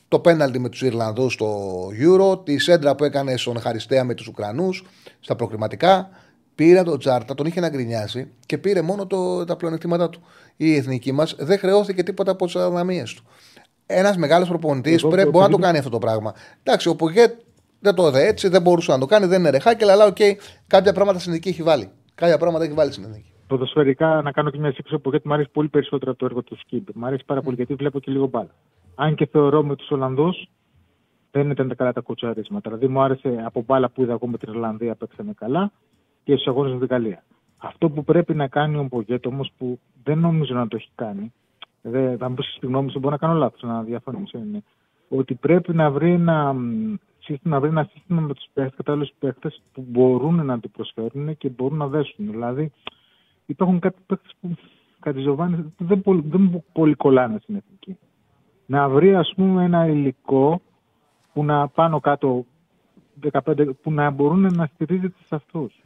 το 0.08 0.18
πέναλτι 0.18 0.58
με 0.58 0.68
τους 0.68 0.82
Ιρλανδούς 0.82 1.32
στο 1.32 1.80
Euro, 1.88 2.44
τη 2.44 2.58
σέντρα 2.58 2.94
που 2.94 3.04
έκανε 3.04 3.36
στον 3.36 3.60
Χαριστέα 3.60 4.04
με 4.04 4.14
τους 4.14 4.26
Ουκρανούς 4.26 4.84
στα 5.20 5.36
προκριματικά. 5.36 6.08
Πήρε 6.54 6.82
τον 6.82 6.98
Τσάρτα, 6.98 7.34
τον 7.34 7.46
είχε 7.46 7.60
να 7.60 7.68
γκρινιάσει 7.68 8.30
και 8.46 8.58
πήρε 8.58 8.82
μόνο 8.82 9.06
το, 9.06 9.44
τα 9.44 9.56
πλεονεκτήματά 9.56 10.08
του. 10.08 10.22
Η 10.56 10.76
εθνική 10.76 11.12
μας 11.12 11.34
δεν 11.38 11.58
χρεώθηκε 11.58 12.02
τίποτα 12.02 12.30
από 12.30 12.44
τις 12.44 12.56
αδυναμίες 12.56 13.14
του. 13.14 13.24
Ένας 13.86 14.16
μεγάλος 14.16 14.48
προπονητής 14.48 15.02
πρέπει 15.06 15.30
μπορεί 15.30 15.44
να 15.44 15.50
το 15.50 15.58
κάνει 15.58 15.78
αυτό 15.78 15.90
το 15.90 15.98
πράγμα. 15.98 16.34
Εντάξει, 16.62 16.88
ο 16.88 16.96
Πογέτ 16.96 17.40
δεν 17.80 17.94
το 17.94 18.06
είδε 18.06 18.26
έτσι, 18.26 18.48
δεν 18.48 18.62
μπορούσε 18.62 18.90
να 18.90 18.98
το 18.98 19.06
κάνει, 19.06 19.26
δεν 19.26 19.40
είναι 19.40 19.50
ρεχάκι, 19.50 19.84
αλλά 19.84 20.12
okay, 20.12 20.34
κάποια 20.66 20.92
πράγματα 20.92 21.18
στην 21.18 21.30
εθνική 21.32 21.48
έχει 21.48 21.62
βάλει. 21.62 21.90
Κάποια 22.14 22.38
πράγματα 22.38 22.64
έχει 22.64 22.72
βάλει 22.72 22.92
στην 22.92 23.04
εθνική. 23.04 23.27
Ποδοσφαιρικά 23.48 24.22
να 24.22 24.32
κάνω 24.32 24.50
και 24.50 24.58
μια 24.58 24.72
σύγκριση 24.72 24.98
που 24.98 25.10
μου 25.24 25.34
αρέσει 25.34 25.50
πολύ 25.52 25.68
περισσότερο 25.68 26.10
από 26.10 26.20
το 26.20 26.26
έργο 26.26 26.42
του 26.42 26.56
Σκίμπ. 26.58 26.88
Μου 26.94 27.06
αρέσει 27.06 27.24
πάρα 27.24 27.42
πολύ 27.42 27.56
γιατί 27.56 27.74
βλέπω 27.74 28.00
και 28.00 28.10
λίγο 28.10 28.26
μπάλα. 28.26 28.50
Αν 28.94 29.14
και 29.14 29.26
θεωρώ 29.26 29.62
με 29.64 29.76
τους 29.76 29.90
Ολλανδούς 29.90 30.48
δεν 31.30 31.50
ήταν 31.50 31.68
τα 31.68 31.74
καλά 31.74 31.92
τα 31.92 32.00
κουτσαρίσματα. 32.00 32.70
Δηλαδή 32.70 32.92
μου 32.92 33.00
άρεσε 33.00 33.42
από 33.44 33.64
μπάλα 33.66 33.88
που 33.88 34.02
είδα 34.02 34.12
εγώ 34.12 34.26
με 34.26 34.38
την 34.38 34.52
Ιρλανδία 34.52 34.94
παίξαμε 34.94 35.32
καλά 35.32 35.72
και 36.24 36.32
στους 36.32 36.46
αγώνες 36.46 36.72
με 36.72 36.78
την 36.78 36.88
Γαλλία. 36.88 37.22
Αυτό 37.58 37.90
που 37.90 38.04
πρέπει 38.04 38.34
να 38.34 38.48
κάνει 38.48 38.76
ο 38.76 38.82
Μπογκέτ 38.82 39.26
όμως 39.26 39.52
που 39.58 39.78
δεν 40.04 40.18
νομίζω 40.18 40.54
να 40.54 40.68
το 40.68 40.76
έχει 40.76 40.90
κάνει, 40.94 41.32
δεν, 41.82 42.18
θα 42.18 42.28
μου 42.28 42.34
πεις 42.34 42.54
στη 42.56 42.66
γνώμη 42.66 42.90
σου, 42.90 42.98
μπορεί 42.98 43.12
να 43.12 43.26
κάνω 43.26 43.38
λάθος, 43.38 43.62
να 43.62 43.82
διαφωνήσω, 43.82 44.38
είναι 44.38 44.62
ότι 45.08 45.34
πρέπει 45.34 45.74
να 45.74 45.90
βρει 45.90 46.12
ένα 46.12 46.56
σύστημα, 47.18 47.54
να 47.54 47.60
βρει 47.60 47.70
ένα 47.70 47.88
σύστημα 47.92 48.20
με 48.20 48.34
τους 48.34 48.46
παίχτες, 48.52 48.76
κατάλληλους 48.76 49.12
παίχτες 49.18 49.62
που 49.72 49.84
μπορούν 49.88 50.44
να 50.44 50.60
του 50.60 50.70
προσφέρουν 50.70 51.36
και 51.36 51.48
μπορούν 51.48 51.78
να 51.78 51.86
δέσουν. 51.86 52.30
Δηλαδή, 52.30 52.72
υπάρχουν 53.48 53.78
κάτι 53.78 53.96
παίχτε 54.06 54.28
που 54.40 54.56
κάτι 55.00 55.20
ζωβάνι 55.20 55.72
δεν, 55.78 56.00
πολύ, 56.00 56.24
δεν 56.26 56.64
πολύ 56.72 56.94
κολλάνε 56.94 57.38
στην 57.42 57.56
εθνική. 57.56 57.98
Να 58.66 58.88
βρει, 58.88 59.14
ας 59.14 59.32
πούμε, 59.36 59.64
ένα 59.64 59.86
υλικό 59.86 60.60
που 61.32 61.44
να 61.44 61.68
πάνω 61.68 62.00
κάτω 62.00 62.44
15, 63.32 63.70
που 63.82 63.92
να 63.92 64.10
μπορούν 64.10 64.54
να 64.54 64.70
στηρίζεται 64.74 65.16
σε 65.26 65.34
αυτούς. 65.34 65.82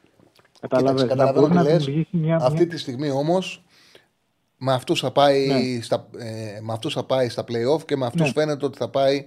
Καταλαβαίνω 0.60 1.14
να 1.14 1.32
μπορεί 1.32 1.52
να 1.52 1.62
δημιουργήσει 1.62 2.16
μια. 2.16 2.36
Αυτή 2.36 2.66
τη 2.66 2.78
στιγμή 2.78 3.10
όμως 3.10 3.62
με 4.56 4.72
αυτούς 4.72 5.00
θα, 5.00 5.10
πάει 5.10 5.46
ναι. 5.46 5.80
στα, 5.82 6.08
ε, 6.18 6.60
με 6.60 6.72
αυτούς 6.72 6.94
θα 6.94 7.04
πάει 7.04 7.28
στα 7.28 7.44
playoff 7.44 7.84
και 7.86 7.96
με 7.96 8.06
αυτούς 8.06 8.26
ναι. 8.26 8.32
φαίνεται 8.32 8.64
ότι 8.64 8.78
θα 8.78 8.88
πάει 8.88 9.26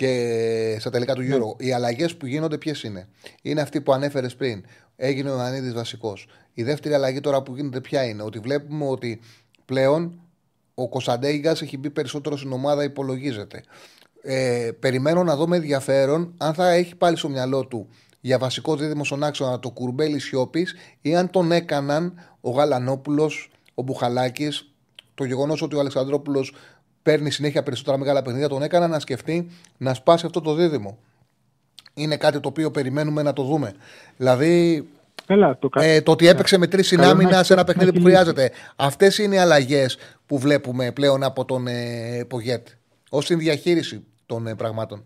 και 0.00 0.76
στα 0.80 0.90
τελικά 0.90 1.14
του 1.14 1.22
Euro. 1.22 1.56
Ναι. 1.60 1.66
Οι 1.66 1.72
αλλαγές 1.72 2.16
που 2.16 2.26
γίνονται 2.26 2.58
ποιες 2.58 2.82
είναι; 2.82 3.08
Είναι 3.42 3.60
αυτή 3.60 3.80
που 3.80 3.92
ανέφερες 3.92 4.34
πριν. 4.36 4.64
Έγινε 4.96 5.30
ο 5.30 5.32
Ιωαννίδης 5.32 5.72
βασικός. 5.72 6.26
Η 6.54 6.62
δεύτερη 6.62 6.94
αλλαγή 6.94 7.20
τώρα 7.20 7.42
που 7.42 7.56
γίνεται 7.56 7.80
ποια 7.80 8.04
είναι; 8.04 8.22
Ότι 8.22 8.38
βλέπουμε 8.38 8.86
ότι 8.88 9.20
πλέον 9.64 10.20
ο 10.74 10.88
Κωνσταντέγκα 10.88 11.50
έχει 11.50 11.78
μπει 11.78 11.90
περισσότερο 11.90 12.36
στην 12.36 12.52
ομάδα, 12.52 12.84
υπολογίζεται. 12.84 13.62
Ε, 14.22 14.70
περιμένω 14.80 15.24
να 15.24 15.36
δω 15.36 15.48
με 15.48 15.56
ενδιαφέρον 15.56 16.34
αν 16.36 16.54
θα 16.54 16.70
έχει 16.70 16.94
πάλι 16.94 17.16
στο 17.16 17.28
μυαλό 17.28 17.66
του 17.66 17.88
για 18.20 18.38
βασικό 18.38 18.76
δίδυμο 18.76 19.04
στον 19.04 19.22
άξονα 19.22 19.58
το 19.58 19.70
κουρμπέλι 19.70 20.18
Σιώπης 20.18 20.74
ή 21.00 21.16
αν 21.16 21.30
τον 21.30 21.52
έκαναν 21.52 22.14
ο 22.40 22.50
Γαλανόπουλος, 22.50 23.50
ο 23.74 23.82
Μπουχαλάκης. 23.82 24.64
Το 25.14 25.24
γεγονός 25.24 25.62
ότι 25.62 25.76
ο 25.76 25.80
Αλεξανδρόπουλος 25.80 26.54
παίρνει 27.02 27.30
συνέχεια 27.30 27.62
περισσότερα 27.62 27.98
μεγάλα 27.98 28.22
παιχνίδια, 28.22 28.48
τον 28.48 28.62
έκανα 28.62 28.88
να 28.88 28.98
σκεφτεί 28.98 29.50
να 29.76 29.94
σπάσει 29.94 30.26
αυτό 30.26 30.40
το 30.40 30.54
δίδυμο. 30.54 30.98
Είναι 31.94 32.16
κάτι 32.16 32.40
το 32.40 32.48
οποίο 32.48 32.70
περιμένουμε 32.70 33.22
να 33.22 33.32
το 33.32 33.42
δούμε. 33.42 33.74
Δηλαδή, 34.16 34.84
Έλα, 35.26 35.58
το, 35.58 35.68
ε, 35.72 36.00
το 36.00 36.12
ότι 36.12 36.26
έπαιξε 36.26 36.58
με 36.58 36.66
τρεις 36.66 36.86
συνάμυνα 36.86 37.42
σε 37.42 37.52
ένα 37.52 37.64
παιχνίδι 37.64 37.92
που 37.92 38.02
χρειάζεται. 38.02 38.50
Αυτές 38.76 39.18
είναι 39.18 39.34
οι 39.34 39.38
αλλαγές 39.38 39.98
που 40.26 40.38
βλέπουμε 40.38 40.92
πλέον 40.92 41.22
από 41.22 41.44
τον 41.44 41.66
ε, 41.66 42.24
Πογέτ 42.28 42.68
ως 43.10 43.26
διαχείριση 43.26 44.06
των 44.26 44.46
ε, 44.46 44.54
πραγμάτων. 44.54 45.04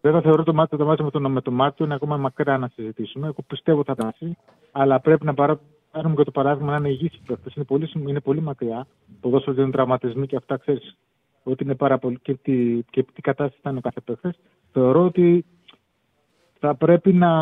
Βέβαια 0.00 0.20
θεωρώ 0.20 0.42
το 0.42 0.54
μάτι, 0.54 0.76
το 0.76 0.84
μάτι 0.84 1.02
με, 1.02 1.10
τον, 1.10 1.32
με 1.32 1.40
το 1.40 1.50
Μάρτιο 1.50 1.84
είναι 1.84 1.94
ακόμα 1.94 2.16
μακριά 2.16 2.58
να 2.58 2.70
συζητήσουμε. 2.74 3.26
Εγώ 3.26 3.42
πιστεύω 3.46 3.84
θα 3.84 3.92
φτάσει, 3.92 4.36
αλλά 4.72 5.00
πρέπει 5.00 5.24
να 5.24 5.34
παρά, 5.34 5.60
πάρουμε 5.94 6.14
και 6.14 6.24
το 6.24 6.30
παράδειγμα 6.30 6.70
να 6.70 6.76
είναι 6.76 6.88
υγιεί 6.88 7.10
οι 7.12 7.20
παίχτε. 7.26 7.50
Είναι 7.54 7.64
πολύ, 7.64 7.90
είναι 8.08 8.20
πολύ 8.20 8.40
μακριά. 8.40 8.86
Ποδόσφαιρο 9.20 9.62
είναι 9.62 9.70
τραυματισμοί 9.70 10.26
και 10.26 10.36
αυτά 10.36 10.56
ξέρεις 10.56 10.96
ότι 11.42 11.64
είναι 11.64 11.74
πάρα 11.74 11.98
πολύ. 11.98 12.18
και 12.22 12.34
τι, 12.34 12.82
και 12.90 13.02
τι 13.02 13.20
κατάσταση 13.20 13.60
θα 13.62 13.70
είναι 13.70 13.78
ο 13.78 13.82
κάθε 13.82 14.00
παίχτη. 14.00 14.40
Θεωρώ 14.72 15.04
ότι 15.04 15.44
θα 16.58 16.74
πρέπει 16.74 17.12
να, 17.12 17.32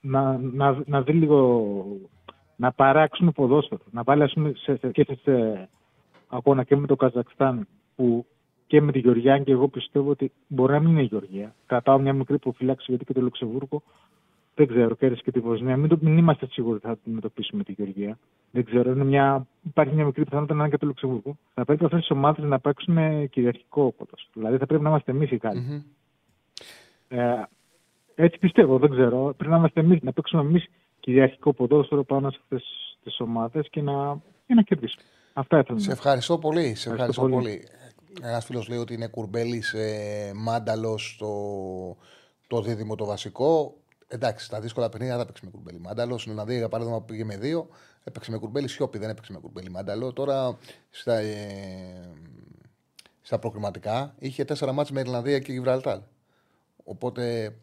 να, 0.00 0.38
να, 0.38 0.82
να 0.86 1.02
δει 1.02 1.12
λίγο. 1.12 1.84
να 2.56 2.72
παράξουμε 2.72 3.30
ποδόσφαιρο. 3.30 3.82
Να 3.90 4.02
βάλει, 4.02 4.22
ας 4.22 4.32
πούμε, 4.32 4.52
σε, 4.56 4.76
σε, 4.76 4.90
και 4.90 5.18
σε 5.22 5.68
αγώνα 6.28 6.64
και 6.64 6.76
με 6.76 6.86
το 6.86 6.96
Καζακστάν 6.96 7.66
που 7.96 8.26
και 8.66 8.80
με 8.80 8.92
τη 8.92 8.98
Γεωργία, 8.98 9.38
και 9.38 9.52
εγώ 9.52 9.68
πιστεύω 9.68 10.10
ότι 10.10 10.32
μπορεί 10.46 10.72
να 10.72 10.80
μην 10.80 10.90
είναι 10.90 11.02
η 11.02 11.08
Γεωργία. 11.10 11.54
Κρατάω 11.66 11.98
μια 11.98 12.12
μικρή 12.12 12.38
προφυλάξη 12.38 12.84
γιατί 12.88 13.04
και 13.04 13.12
το 13.12 13.20
Λουξεμβούργο 13.20 13.82
δεν 14.56 14.66
ξέρω, 14.66 14.94
κέρδισε 14.94 15.22
και 15.22 15.30
τη 15.30 15.40
Βοσνία. 15.40 15.76
Μην, 15.76 15.88
το, 15.88 15.98
μην 16.00 16.18
είμαστε 16.18 16.46
σίγουροι 16.50 16.74
ότι 16.76 16.86
θα 16.86 16.92
αντιμετωπίσουμε 16.92 17.64
τη 17.64 17.72
Γεωργία. 17.72 18.18
Δεν 18.50 18.64
ξέρω, 18.64 18.90
είναι 18.90 19.04
μια, 19.04 19.46
υπάρχει 19.62 19.94
μια 19.94 20.04
μικρή 20.04 20.24
πιθανότητα 20.24 20.54
να 20.54 20.62
είναι 20.62 20.70
και 20.70 20.78
το 20.78 20.86
Λουξεμβούργο. 20.86 21.36
Θα 21.54 21.64
πρέπει 21.64 21.84
αυτές 21.84 22.00
τις 22.00 22.10
ομάδες 22.10 22.44
να 22.44 22.60
παίξουν 22.60 23.28
κυριαρχικό 23.28 23.94
ποδόσφαιρο. 23.96 24.32
Δηλαδή 24.34 24.56
θα 24.56 24.66
πρέπει 24.66 24.82
να 24.82 24.88
είμαστε 24.88 25.10
εμείς 25.10 25.30
οι 25.30 25.38
καλοι 25.38 25.84
Ε, 27.08 27.42
έτσι 28.14 28.38
πιστεύω, 28.38 28.78
δεν 28.78 28.90
ξέρω. 28.90 29.34
Πρέπει 29.36 29.50
να 29.50 29.56
είμαστε 29.56 29.80
εμείς, 29.80 30.02
να 30.02 30.12
παίξουμε 30.12 30.42
εμείς 30.42 30.66
κυριαρχικό 31.00 31.52
ποδόσφαιρο 31.52 32.04
πάνω 32.04 32.30
σε 32.30 32.38
αυτές 32.42 32.62
τις 33.02 33.20
ομάδες 33.20 33.68
και 33.70 33.82
να, 33.82 34.20
και 34.46 34.54
να 34.54 34.62
κερδίσουμε. 34.62 35.02
Αυτά 35.32 35.58
ήθελα 35.58 35.78
Σε 35.78 35.92
ευχαριστώ 35.92 36.38
πολύ. 36.38 36.74
Σε 36.74 36.90
ευχαριστώ, 36.90 37.20
πολύ. 37.20 37.34
πολύ. 37.34 37.62
Ένας 38.22 38.44
φίλος 38.44 38.68
λέει 38.68 38.78
ότι 38.78 38.94
είναι 38.94 39.08
κουρμπέλης 39.08 39.72
ε, 39.72 40.32
μάνταλος 40.34 41.16
το, 41.18 41.26
το 42.46 42.62
δίδυμο 42.62 42.94
το 42.94 43.04
βασικό. 43.04 43.74
Εντάξει, 44.08 44.44
στα 44.44 44.60
δύσκολα 44.60 44.88
παιχνίδια 44.88 45.14
δεν 45.14 45.22
έπαιξε 45.22 45.44
με 45.44 45.50
κουρμπέλι 45.50 45.80
μάνταλο. 45.80 46.18
Στην 46.18 46.32
Ολλανδία, 46.32 46.56
για 46.56 46.68
παράδειγμα, 46.68 46.98
που 46.98 47.04
πήγε 47.04 47.24
με 47.24 47.36
δύο, 47.36 47.68
έπαιξε 48.04 48.30
με 48.30 48.38
κουρμπέλι 48.38 48.68
σιώπη, 48.68 48.98
δεν 48.98 49.10
έπαιξε 49.10 49.32
με 49.32 49.38
κουρμπέλι 49.38 49.70
μάνταλο. 49.70 50.12
Τώρα 50.12 50.58
στα, 50.90 51.14
ε, 51.14 52.10
στα 53.20 53.38
προκριματικά 53.38 54.14
είχε 54.18 54.44
τέσσερα 54.44 54.72
μάτια 54.72 54.94
με 54.94 55.00
Ιρλανδία 55.00 55.38
και 55.38 55.52
Γιβραλτάλ. 55.52 56.00
Οπότε 56.84 57.56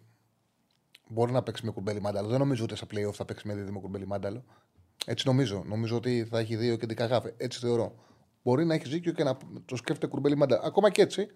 μπορεί 1.07 1.31
να 1.31 1.43
παίξει 1.43 1.65
με 1.65 1.71
κουρμπέλι 1.71 2.01
μάνταλο. 2.01 2.27
Δεν 2.27 2.39
νομίζω 2.39 2.63
ότι 2.63 2.75
στα 2.75 2.85
playoff 2.91 3.13
θα 3.13 3.25
παίξει 3.25 3.47
με 3.47 3.55
δίδυμο 3.55 3.79
κουρμπέλι 3.79 4.07
μάνταλο. 4.07 4.43
Έτσι 5.05 5.27
νομίζω. 5.27 5.63
Νομίζω 5.65 5.95
ότι 5.95 6.27
θα 6.29 6.39
έχει 6.39 6.55
δύο 6.55 6.75
κεντρικά 6.75 7.05
γάφε. 7.05 7.33
Έτσι 7.37 7.59
θεωρώ. 7.59 7.95
Μπορεί 8.43 8.65
να 8.65 8.73
έχει 8.73 8.87
δίκιο 8.87 9.11
και 9.11 9.23
να 9.23 9.37
το 9.65 9.75
σκέφτεται 9.75 10.07
κουρμπέλι 10.07 10.37
μάνταλο. 10.37 10.61
Ακόμα 10.65 10.89
και 10.89 11.01
έτσι, 11.01 11.27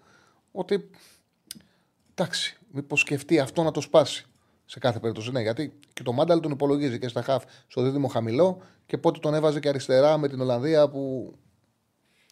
ότι. 0.51 0.89
Εντάξει, 2.11 2.57
μήπως 2.71 2.99
σκεφτεί 2.99 3.39
αυτό 3.39 3.63
να 3.63 3.71
το 3.71 3.81
σπάσει 3.81 4.27
σε 4.67 4.79
κάθε 4.79 4.99
περίπτωση. 4.99 5.31
Ναι, 5.31 5.41
γιατί 5.41 5.73
και 5.93 6.03
το 6.03 6.11
μάνταλο 6.11 6.39
τον 6.39 6.51
υπολογίζει 6.51 6.99
και 6.99 7.07
στα 7.07 7.21
χαφ 7.21 7.43
στο 7.67 7.81
δίδυμο 7.81 8.07
χαμηλό 8.07 8.61
και 8.85 8.97
πότε 8.97 9.19
τον 9.19 9.33
έβαζε 9.33 9.59
και 9.59 9.69
αριστερά 9.69 10.17
με 10.17 10.27
την 10.27 10.41
Ολλανδία 10.41 10.89
που. 10.89 11.33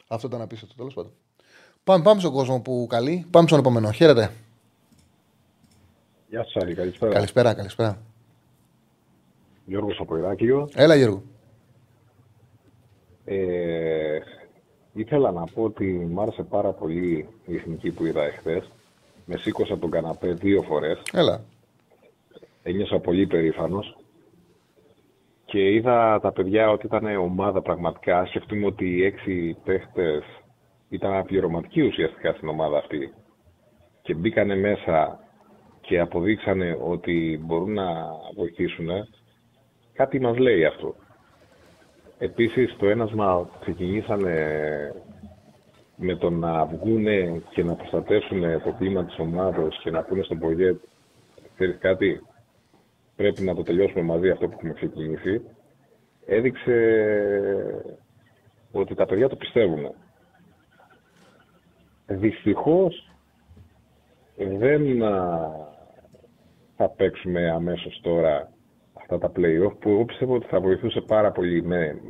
Αυτό 0.07 0.27
ήταν 0.27 0.41
απίστευτο 0.41 0.75
τέλος 0.75 0.93
πάντων. 0.93 1.11
Πάμε, 1.83 2.03
πάμε 2.03 2.19
στον 2.19 2.31
κόσμο 2.31 2.61
που 2.61 2.87
καλεί. 2.89 3.25
Πάμε 3.31 3.47
στον 3.47 3.59
επόμενο. 3.59 3.91
Χαίρετε. 3.91 4.31
Γεια 6.29 6.45
σας, 6.53 6.73
καλησπέρα. 6.75 7.13
Καλησπέρα, 7.13 7.53
καλησπέρα. 7.53 8.01
Γιώργος 9.65 9.97
από 9.99 10.17
Ηράκλειο. 10.17 10.69
Έλα, 10.73 10.95
Γιώργο. 10.95 11.23
Ε, 13.25 14.19
ήθελα 14.93 15.31
να 15.31 15.43
πω 15.43 15.63
ότι 15.63 15.85
μ' 15.85 16.19
άρεσε 16.19 16.43
πάρα 16.43 16.71
πολύ 16.71 17.27
η 17.45 17.55
εθνική 17.55 17.91
που 17.91 18.05
είδα 18.05 18.23
εχθές. 18.23 18.71
Με 19.25 19.37
σήκωσε 19.37 19.71
από 19.71 19.81
τον 19.81 19.91
καναπέ 19.91 20.33
δύο 20.33 20.61
φορές. 20.61 21.01
Έλα. 21.13 21.43
Ένιωσα 22.67 22.99
πολύ 22.99 23.27
περήφανο. 23.27 23.83
Και 25.45 25.71
είδα 25.71 26.19
τα 26.21 26.31
παιδιά 26.31 26.69
ότι 26.69 26.85
ήταν 26.85 27.15
ομάδα 27.15 27.61
πραγματικά. 27.61 28.25
Σκεφτούμε 28.25 28.65
ότι 28.65 28.89
οι 28.95 29.05
έξι 29.05 29.57
παίχτες 29.63 30.23
ήταν 30.89 31.13
απληρωματικοί 31.13 31.81
ουσιαστικά 31.81 32.33
στην 32.33 32.47
ομάδα 32.47 32.77
αυτή. 32.77 33.13
Και 34.01 34.13
μπήκανε 34.13 34.55
μέσα 34.55 35.19
και 35.81 35.99
αποδείξανε 35.99 36.77
ότι 36.81 37.41
μπορούν 37.45 37.73
να 37.73 37.93
βοηθήσουν. 38.35 38.87
Κάτι 39.93 40.19
μας 40.19 40.37
λέει 40.37 40.65
αυτό. 40.65 40.95
Επίσης 42.17 42.75
το 42.77 42.87
ένασμα 42.87 43.49
ξεκινήσανε 43.61 44.35
με 45.95 46.15
το 46.15 46.29
να 46.29 46.65
βγουν 46.65 47.05
και 47.49 47.63
να 47.63 47.73
προστατεύσουν 47.75 48.41
το 48.63 48.75
κλίμα 48.77 49.05
της 49.05 49.19
ομάδας 49.19 49.79
και 49.83 49.91
να 49.91 50.03
πούνε 50.03 50.23
στον 50.23 50.39
Πογέτ 50.39 50.79
ξέρεις 51.55 51.77
κάτι, 51.79 52.21
πρέπει 53.15 53.43
να 53.43 53.55
το 53.55 53.63
τελειώσουμε 53.63 54.01
μαζί 54.01 54.29
αυτό 54.29 54.47
που 54.47 54.53
έχουμε 54.53 54.73
ξεκινήσει, 54.73 55.41
έδειξε 56.25 56.73
ότι 58.71 58.95
τα 58.95 59.05
παιδιά 59.05 59.29
το 59.29 59.35
πιστεύουν. 59.35 59.93
Δυστυχώς 62.07 63.11
δεν 64.37 64.99
θα 66.75 66.89
παίξουμε 66.89 67.49
αμέσως 67.51 67.99
τώρα 68.03 68.51
αυτά 68.93 69.17
τα 69.17 69.31
play-off 69.35 69.77
που 69.79 69.89
εγώ 69.89 70.05
πιστεύω 70.05 70.35
ότι 70.35 70.47
θα 70.47 70.59
βοηθούσε 70.59 71.01
πάρα 71.01 71.31
πολύ 71.31 71.63
με, 71.63 72.01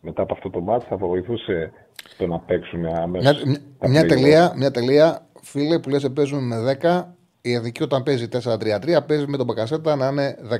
μετά 0.00 0.22
από 0.22 0.32
αυτό 0.32 0.50
το 0.50 0.60
μάτι 0.60 0.86
θα 0.88 0.96
βοηθούσε 0.96 1.72
το 2.18 2.26
να 2.26 2.38
παίξουμε 2.38 2.92
αμέσως 2.96 3.44
Μια, 3.44 3.60
μια, 3.88 4.06
τελεία, 4.06 4.52
μια 4.56 4.70
τελεία, 4.70 5.26
φίλε 5.42 5.78
που 5.78 5.88
λες 5.88 6.10
παίζουμε 6.14 6.40
με 6.40 6.78
10 6.82 7.04
η 7.48 7.52
εθνική 7.52 7.82
όταν 7.82 8.02
παίζει 8.02 8.28
4-3-3 8.32 8.98
παίζει 9.06 9.26
με 9.26 9.36
τον 9.36 9.46
Μπακασέτα 9.46 9.96
να 9.96 10.06
είναι 10.08 10.38
10. 10.50 10.56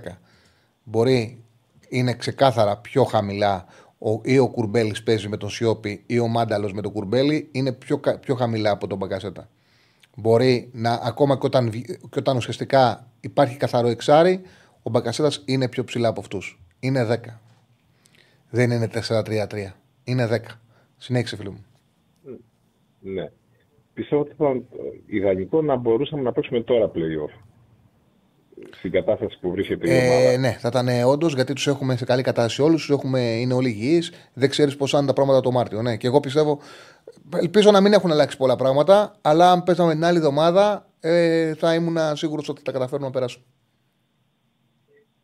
Μπορεί, 0.84 1.45
είναι 1.89 2.14
ξεκάθαρα 2.14 2.76
πιο 2.76 3.05
χαμηλά 3.05 3.66
ο, 3.99 4.20
ή 4.22 4.39
ο 4.39 4.49
Κουρμπέλης 4.49 5.03
παίζει 5.03 5.28
με 5.28 5.37
τον 5.37 5.51
Σιώπη 5.51 6.03
ή 6.07 6.18
ο 6.18 6.28
Μάνταλος 6.28 6.72
με 6.72 6.82
τον 6.82 6.93
Κουρμπέλη 6.93 7.49
είναι 7.53 7.72
πιο, 7.72 8.01
πιο 8.20 8.34
χαμηλά 8.34 8.70
από 8.70 8.87
τον 8.87 8.99
Μπακασέτα. 8.99 9.49
Μπορεί 10.16 10.70
να 10.72 10.93
ακόμα 10.93 11.39
και 11.39 11.47
όταν, 11.47 11.70
και 12.11 12.18
όταν 12.18 12.37
ουσιαστικά 12.37 13.11
υπάρχει 13.20 13.57
καθαρό 13.57 13.89
εξάρι, 13.89 14.43
ο 14.82 14.91
Μπακασέτας 14.91 15.43
είναι 15.45 15.68
πιο 15.68 15.84
ψηλά 15.84 16.09
από 16.09 16.20
αυτούς. 16.20 16.61
Είναι 16.80 17.07
10. 17.11 17.16
Δεν 18.51 18.70
είναι 18.70 18.91
4-3-3. 19.09 19.47
Είναι 20.05 20.26
10. 20.26 20.39
Συνέχισε, 20.97 21.37
φίλο 21.37 21.51
μου. 21.51 21.64
Ναι. 23.01 23.30
Πιστεύω 23.97 24.22
ότι 24.22 24.32
ήταν 24.34 24.66
ιδανικό 25.07 25.62
να 25.62 25.76
μπορούσαμε 25.76 26.22
να 26.22 26.32
παίξουμε 26.32 26.61
τώρα 26.61 26.90
playoff. 26.94 27.40
Στην 28.70 28.90
κατάσταση 28.90 29.38
που 29.40 29.51
βρίσκεται 29.51 29.88
η 29.88 29.90
ομάδα. 29.90 30.30
Ε, 30.30 30.36
ναι, 30.36 30.51
θα 30.51 30.68
ήταν 30.68 30.88
όντως 31.07 31.34
γιατί 31.34 31.53
τους 31.53 31.66
έχουμε 31.66 31.97
σε 31.97 32.05
καλή 32.05 32.22
κατάσταση 32.22 32.62
όλους. 32.62 32.92
Είναι 33.40 33.55
όλοι 33.55 33.68
υγιείς. 33.68 34.30
Δεν 34.34 34.49
ξέρεις 34.49 34.76
πώς 34.76 34.90
θα 34.90 34.99
είναι 34.99 35.07
τα 35.07 35.12
πράγματα 35.12 35.40
το 35.40 35.51
Μάρτιο. 35.51 35.82
Ναι. 35.82 35.97
Και 35.97 36.07
εγώ 36.07 36.20
πιστεύω. 36.20 36.59
Ελπίζω 37.36 37.70
να 37.70 37.80
μην 37.80 37.92
έχουν 37.92 38.11
αλλάξει 38.11 38.36
πολλά 38.36 38.57
πράγματα. 38.57 39.16
Αλλά 39.20 39.51
αν 39.51 39.62
παίζαμε 39.62 39.92
την 39.92 40.05
άλλη 40.05 40.16
εβδομάδα, 40.16 40.86
ε, 41.01 41.55
θα 41.55 41.74
ήμουν 41.74 41.97
σίγουρος 42.12 42.49
ότι 42.49 42.62
τα 42.62 42.72
καταφέρουμε 42.72 43.07
να 43.07 43.12
περάσουν. 43.12 43.42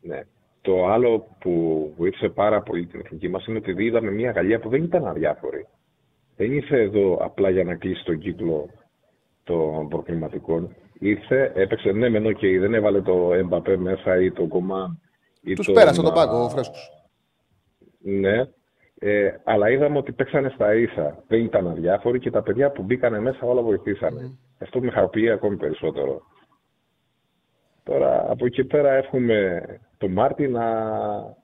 Ναι. 0.01 0.21
Το 0.61 0.87
άλλο 0.87 1.27
που 1.39 1.93
βοήθησε 1.97 2.29
πάρα 2.29 2.61
πολύ 2.61 2.85
την 2.85 2.99
εθνική 2.99 3.29
μας 3.29 3.45
είναι 3.45 3.57
ότι 3.57 3.83
είδαμε 3.83 4.11
μια 4.11 4.31
Γαλλία 4.31 4.59
που 4.59 4.69
δεν 4.69 4.83
ήταν 4.83 5.07
αδιάφορη. 5.07 5.67
Δεν 6.35 6.51
ήρθε 6.51 6.81
εδώ 6.81 7.17
απλά 7.21 7.49
για 7.49 7.63
να 7.63 7.75
κλείσει 7.75 8.03
τον 8.03 8.17
κύκλο 8.17 8.69
των 9.43 9.87
προκληματικών. 9.87 10.75
Ήρθε, 10.99 11.51
έπαιξε 11.55 11.91
ναι, 11.91 12.09
μεν 12.09 12.25
okay, 12.25 12.57
δεν 12.59 12.73
έβαλε 12.73 13.01
το 13.01 13.33
Εμπαπέ 13.33 13.77
μέσα 13.77 14.21
ή 14.21 14.31
το 14.31 14.45
Κομάν. 14.47 15.01
Τους 15.55 15.71
πέρασε 15.71 16.01
τον 16.01 16.13
πάγκο, 16.13 16.49
φρέσκος. 16.49 16.91
Ναι, 17.99 18.47
ε, 18.99 19.33
αλλά 19.43 19.69
είδαμε 19.69 19.97
ότι 19.97 20.11
παίξανε 20.11 20.49
στα 20.49 20.75
ίσα. 20.75 21.23
Δεν 21.27 21.43
ήταν 21.43 21.67
αδιάφοροι 21.67 22.19
και 22.19 22.31
τα 22.31 22.41
παιδιά 22.41 22.71
που 22.71 22.83
μπήκανε 22.83 23.19
μέσα 23.19 23.39
όλα 23.41 23.61
βοηθήσανε. 23.61 24.21
Mm. 24.23 24.37
Αυτό 24.59 24.79
με 24.79 24.91
χαροποιεί 24.91 25.29
ακόμη 25.29 25.55
περισσότερο. 25.55 26.21
Τώρα 27.83 28.31
από 28.31 28.45
εκεί 28.45 28.63
πέρα 28.63 28.91
έχουμε 28.93 29.63
το 29.97 30.07
Μάρτι 30.07 30.47
να. 30.47 30.65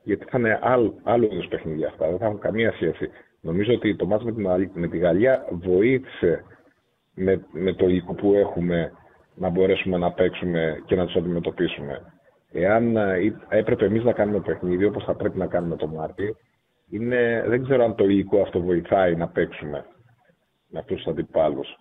γιατί 0.03 0.25
θα 0.29 0.37
είναι 0.37 0.59
άλλο, 0.61 0.95
άλλο 1.03 1.25
είδους 1.31 1.47
παιχνίδια 1.47 1.87
αυτά. 1.87 2.07
Δεν 2.07 2.17
θα 2.17 2.25
έχουν 2.25 2.39
καμία 2.39 2.71
σχέση. 2.71 3.09
Νομίζω 3.41 3.73
ότι 3.73 3.95
το 3.95 4.05
μάτι 4.05 4.31
με, 4.31 4.69
με 4.73 4.87
τη 4.87 4.97
Γαλλία 4.97 5.45
βοήθησε 5.51 6.43
με, 7.13 7.45
με 7.51 7.73
το 7.73 7.87
υλικό 7.87 8.13
που 8.13 8.33
έχουμε 8.33 8.91
να 9.35 9.49
μπορέσουμε 9.49 9.97
να 9.97 10.11
παίξουμε 10.11 10.83
και 10.85 10.95
να 10.95 11.05
τους 11.05 11.15
αντιμετωπίσουμε. 11.15 12.13
Εάν 12.51 12.95
ε, 12.95 13.35
έπρεπε 13.49 13.85
εμείς 13.85 14.03
να 14.03 14.13
κάνουμε 14.13 14.39
παιχνίδι 14.39 14.85
όπως 14.85 15.03
θα 15.03 15.15
πρέπει 15.15 15.37
να 15.37 15.47
κάνουμε 15.47 15.75
το 15.75 15.87
Μάρτι, 15.87 16.35
είναι, 16.89 17.43
δεν 17.47 17.63
ξέρω 17.63 17.83
αν 17.83 17.95
το 17.95 18.03
υλικό 18.03 18.41
αυτό 18.41 18.61
βοηθάει 18.61 19.15
να 19.15 19.27
παίξουμε 19.27 19.85
με 20.69 20.79
αυτούς 20.79 20.97
τους 20.97 21.07
αντιπάλους. 21.07 21.77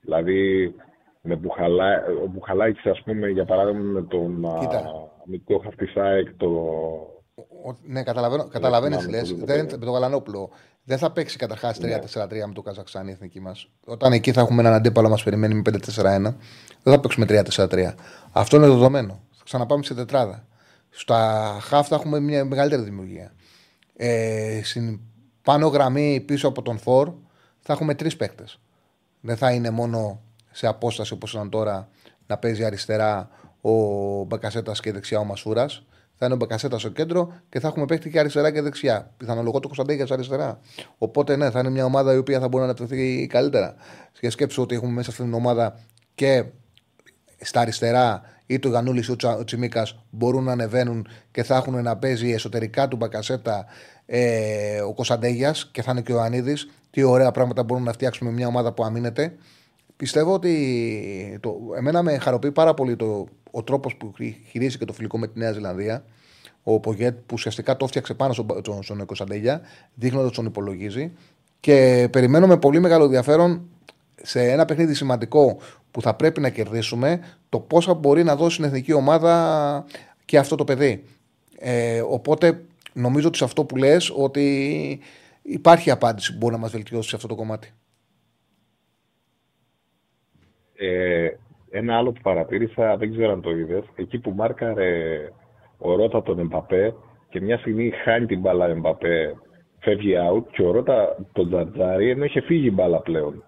Δηλαδή, 0.00 0.74
με 1.22 1.36
Μπουχαλά, 1.36 2.04
ο 2.22 2.26
Μπουχαλάκης, 2.26 2.86
ας 2.86 3.02
πούμε, 3.02 3.28
για 3.28 3.44
παράδειγμα, 3.44 3.80
με 3.80 4.02
τον 4.02 4.46
μικρό 5.26 5.58
Χαφτισάεκ, 5.58 6.28
το... 6.36 6.50
ναι, 7.82 8.02
καταλαβαίνω, 8.02 8.44
καταλαβαίνεις, 8.44 9.08
λες, 9.08 9.34
δεν, 9.34 9.64
με 9.70 9.76
τον 9.76 9.92
Γαλανόπουλο. 9.92 10.50
Δεν 10.84 10.98
θα 10.98 11.10
παίξει 11.10 11.36
καταρχάς 11.36 11.78
3-4-3 11.80 11.82
ναι. 11.82 12.46
με 12.46 12.52
το 12.54 12.62
Καζακστάν 12.62 13.08
η 13.08 13.10
εθνική 13.10 13.40
μας. 13.40 13.68
Όταν 13.84 14.12
εκεί 14.12 14.32
θα 14.32 14.40
έχουμε 14.40 14.60
έναν 14.60 14.72
αντίπαλο 14.72 15.08
μας 15.08 15.22
περιμένει 15.22 15.54
με 15.54 15.62
5-4-1, 15.64 15.72
δεν 16.02 16.34
θα 16.82 17.00
παίξουμε 17.00 17.26
3-4-3. 17.28 17.94
Αυτό 18.32 18.56
είναι 18.56 18.66
δεδομένο. 18.66 19.20
Θα 19.30 19.42
ξαναπάμε 19.44 19.84
σε 19.84 19.94
τετράδα. 19.94 20.46
Στα 20.90 21.50
χαφ 21.60 21.88
θα 21.88 21.94
έχουμε 21.94 22.20
μια 22.20 22.44
μεγαλύτερη 22.44 22.82
δημιουργία. 22.82 23.32
Ε, 23.96 24.60
στην 24.64 25.00
πάνω 25.42 25.66
γραμμή 25.66 26.20
πίσω 26.20 26.48
από 26.48 26.62
τον 26.62 26.78
Φορ 26.78 27.12
θα 27.60 27.72
έχουμε 27.72 27.94
τρεις 27.94 28.16
παίκτες. 28.16 28.60
Δεν 29.20 29.36
θα 29.36 29.52
είναι 29.52 29.70
μόνο 29.70 30.20
σε 30.50 30.66
απόσταση 30.66 31.12
όπως 31.12 31.32
ήταν 31.32 31.50
τώρα 31.50 31.88
να 32.26 32.36
παίζει 32.36 32.64
αριστερά 32.64 33.28
ο 33.60 33.72
Μπακασέτας 34.24 34.80
και 34.80 34.92
δεξιά 34.92 35.18
ο 35.18 35.24
Μασούρας. 35.24 35.82
Θα 36.18 36.24
είναι 36.24 36.34
ο 36.34 36.36
Μπακασέτα 36.36 36.78
στο 36.78 36.88
κέντρο 36.88 37.32
και 37.48 37.60
θα 37.60 37.68
έχουμε 37.68 37.84
παίχτη 37.84 38.10
και 38.10 38.18
αριστερά 38.18 38.52
και 38.52 38.62
δεξιά. 38.62 39.10
Πιθανολογώ 39.16 39.60
το 39.60 39.66
Κωνσταντέγια 39.66 40.06
αριστερά. 40.10 40.58
Οπότε 40.98 41.36
ναι, 41.36 41.50
θα 41.50 41.58
είναι 41.58 41.70
μια 41.70 41.84
ομάδα 41.84 42.14
η 42.14 42.16
οποία 42.16 42.40
θα 42.40 42.48
μπορεί 42.48 42.64
να 42.64 42.70
ανατρεθεί 42.70 43.26
καλύτερα. 43.26 43.74
Και 44.20 44.30
σκέψω 44.30 44.62
ότι 44.62 44.74
έχουμε 44.74 44.92
μέσα 44.92 45.12
στην 45.12 45.34
ομάδα 45.34 45.78
και 46.14 46.44
στα 47.40 47.60
αριστερά 47.60 48.22
ή 48.46 48.58
το 48.58 48.68
Γανούλη 48.68 49.04
ή 49.08 49.26
ο 49.26 49.44
Τσιμίκας 49.44 49.98
μπορούν 50.10 50.44
να 50.44 50.52
ανεβαίνουν 50.52 51.08
και 51.30 51.42
θα 51.42 51.56
έχουν 51.56 51.82
να 51.82 51.96
παίζει 51.96 52.32
εσωτερικά 52.32 52.88
του 52.88 52.96
Μπακασέτα 52.96 53.66
ε, 54.06 54.80
ο 54.80 54.94
Κωνσταντέγιας 54.94 55.68
και 55.72 55.82
θα 55.82 55.90
είναι 55.90 56.00
και 56.00 56.12
ο 56.12 56.20
Ανίδη. 56.20 56.54
Τι 56.90 57.02
ωραία 57.02 57.30
πράγματα 57.30 57.62
μπορούν 57.62 57.82
να 57.82 57.92
φτιάξουμε 57.92 58.30
μια 58.30 58.46
ομάδα 58.46 58.72
που 58.72 58.84
αμήνεται. 58.84 59.34
Πιστεύω 59.96 60.32
ότι 60.32 61.38
το, 61.40 61.56
εμένα 61.76 62.02
με 62.02 62.18
χαροποιεί 62.18 62.52
πάρα 62.52 62.74
πολύ 62.74 62.96
το, 62.96 63.26
ο 63.56 63.62
τρόπος 63.62 63.96
που 63.96 64.14
χειρίζεται 64.50 64.84
το 64.84 64.92
φιλικό 64.92 65.18
με 65.18 65.26
τη 65.26 65.38
Νέα 65.38 65.52
Ζηλανδία. 65.52 66.04
Ο 66.62 66.80
Πογέτ 66.80 67.16
που 67.16 67.32
ουσιαστικά 67.32 67.76
το 67.76 67.86
φτιάξε 67.86 68.14
πάνω 68.14 68.32
στον, 68.32 68.46
στον, 68.62 68.82
στον 68.82 69.06
Κωνσταντέγια, 69.06 69.60
δείχνοντας 69.94 70.32
τον 70.32 70.46
υπολογίζει. 70.46 71.12
Και 71.60 72.08
περιμένω 72.12 72.46
με 72.46 72.58
πολύ 72.58 72.80
μεγάλο 72.80 73.04
ενδιαφέρον 73.04 73.68
σε 74.22 74.50
ένα 74.50 74.64
παιχνίδι 74.64 74.94
σημαντικό 74.94 75.58
που 75.90 76.02
θα 76.02 76.14
πρέπει 76.14 76.40
να 76.40 76.48
κερδίσουμε 76.48 77.20
το 77.48 77.60
πόσα 77.60 77.94
μπορεί 77.94 78.24
να 78.24 78.36
δώσει 78.36 78.54
στην 78.54 78.64
εθνική 78.64 78.92
ομάδα 78.92 79.84
και 80.24 80.38
αυτό 80.38 80.56
το 80.56 80.64
παιδί. 80.64 81.04
Ε, 81.58 82.00
οπότε 82.00 82.64
νομίζω 82.92 83.28
ότι 83.28 83.36
σε 83.36 83.44
αυτό 83.44 83.64
που 83.64 83.76
λες 83.76 84.12
ότι 84.16 85.00
υπάρχει 85.42 85.90
απάντηση 85.90 86.32
που 86.32 86.38
μπορεί 86.38 86.54
να 86.54 86.60
μας 86.60 86.70
βελτιώσει 86.70 87.08
σε 87.08 87.16
αυτό 87.16 87.28
το 87.28 87.34
κομμάτι. 87.34 87.72
Ε, 90.74 91.28
ένα 91.76 91.96
άλλο 91.96 92.12
που 92.12 92.20
παρατήρησα, 92.22 92.96
δεν 92.96 93.10
ξέρω 93.10 93.32
αν 93.32 93.40
το 93.40 93.50
είδες, 93.50 93.84
εκεί 93.94 94.18
που 94.18 94.30
μάρκαρε 94.30 95.18
ο 95.78 95.94
Ρώτα 95.94 96.22
τον 96.22 96.38
Εμπαπέ 96.38 96.94
και 97.28 97.40
μια 97.40 97.58
στιγμή 97.58 97.90
χάνει 97.90 98.26
την 98.26 98.40
μπάλα 98.40 98.66
Εμπαπέ, 98.66 99.34
φεύγει 99.78 100.14
out 100.30 100.42
και 100.52 100.62
ο 100.62 100.70
Ρώτα 100.70 101.16
τον 101.32 101.48
Τζατζάρι 101.48 102.10
ενώ 102.10 102.24
είχε 102.24 102.40
φύγει 102.40 102.66
η 102.66 102.72
μπάλα 102.74 103.00
πλέον 103.00 103.44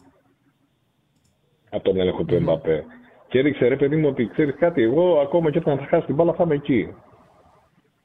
από 1.71 1.85
τον 1.85 2.01
έλεγχο 2.01 2.25
του 2.25 2.35
Εμπαπέ. 2.35 2.85
Και 3.29 3.39
έδειξε 3.39 3.69
ρε 3.69 3.77
παιδί 3.77 3.97
μου 3.97 4.09
ότι 4.09 4.27
ξέρεις 4.27 4.55
κάτι, 4.59 4.83
εγώ 4.83 5.19
ακόμα 5.19 5.51
και 5.51 5.59
όταν 5.59 5.79
θα 5.79 5.87
χάσει 5.87 6.07
την 6.07 6.15
μπάλα 6.15 6.33
θα 6.33 6.43
είμαι 6.43 6.55
εκεί. 6.55 6.95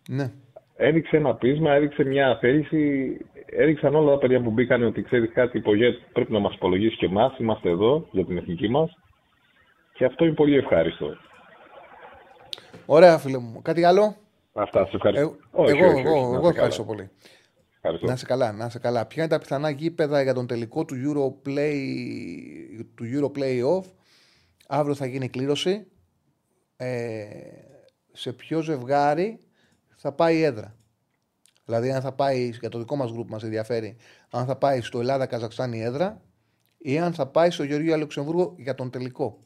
Ναι. 0.09 0.31
Έδειξε 0.75 1.17
ένα 1.17 1.35
πείσμα, 1.35 1.71
έδειξε 1.71 2.03
μια 2.03 2.37
θέληση. 2.41 3.17
Έδειξαν 3.45 3.95
όλα 3.95 4.11
τα 4.11 4.17
παιδιά 4.17 4.41
που 4.41 4.51
μπήκαν 4.51 4.83
ότι 4.83 5.01
ξέρεις 5.01 5.31
κάτι, 5.33 5.57
η 5.57 5.61
πρέπει 6.13 6.31
να 6.31 6.39
μας 6.39 6.53
υπολογίσει 6.53 6.95
και 6.95 7.05
εμάς. 7.05 7.37
Είμαστε 7.37 7.69
εδώ 7.69 8.05
για 8.11 8.25
την 8.25 8.37
εθνική 8.37 8.69
μας. 8.69 8.91
Και 10.03 10.09
αυτό 10.09 10.25
είναι 10.25 10.33
πολύ 10.33 10.55
ευχάριστο. 10.55 11.17
Ωραία, 12.85 13.17
φίλε 13.17 13.37
μου. 13.37 13.61
Κάτι 13.61 13.83
άλλο; 13.83 14.15
Αυτά, 14.53 14.85
σε 14.85 14.95
ευχαριστώ. 14.95 15.27
Ε, 15.27 15.33
όχι, 15.51 15.77
εγώ, 15.77 15.85
όχι, 15.87 16.07
όχι, 16.07 16.07
εγώ, 16.07 16.35
εγώ 16.35 16.47
ευχαριστώ 16.47 16.83
πολύ. 16.83 17.09
Ευχαριστώ. 17.75 18.07
Να 18.07 18.15
σε 18.15 18.25
καλά, 18.25 18.51
να 18.51 18.69
σε 18.69 18.79
καλά. 18.79 19.05
Ποια 19.05 19.23
είναι 19.23 19.31
τα 19.31 19.39
πιθανά 19.39 19.69
γήπεδα 19.69 20.21
για 20.21 20.33
τον 20.33 20.47
τελικό 20.47 20.85
του 20.85 20.95
Europlay, 20.95 21.75
του 22.95 23.03
Europlay 23.13 23.77
Off; 23.77 23.85
Αύριο 24.67 24.95
θα 24.95 25.05
γίνει 25.05 25.29
κλήρωση. 25.29 25.87
Ε, 26.77 27.25
σε 28.11 28.33
ποιο 28.33 28.61
ζευγάρι 28.61 29.39
θα 29.95 30.11
πάει 30.11 30.37
η 30.37 30.43
έδρα; 30.43 30.75
Δηλαδή, 31.65 31.91
αν 31.91 32.01
θα 32.01 32.11
πάει 32.11 32.49
για 32.59 32.69
το 32.69 32.77
δικό 32.79 32.95
μας 32.95 33.11
γκρουπ, 33.11 33.29
μας 33.29 33.43
ενδιαφέρει, 33.43 33.95
αν 34.29 34.45
θα 34.45 34.55
πάει 34.55 34.81
στο 34.81 34.99
Ελλάδα-Καζακστάν 34.99 35.73
η 35.73 35.81
έδρα 35.81 36.21
ή 36.77 36.99
αν 36.99 37.13
θα 37.13 37.27
πάει 37.27 37.49
στο 37.49 37.63
Γεωργία 37.63 37.97
Λουξεμβούργο 37.97 38.55
για 38.57 38.75
τον 38.75 38.89
τελικό; 38.89 39.43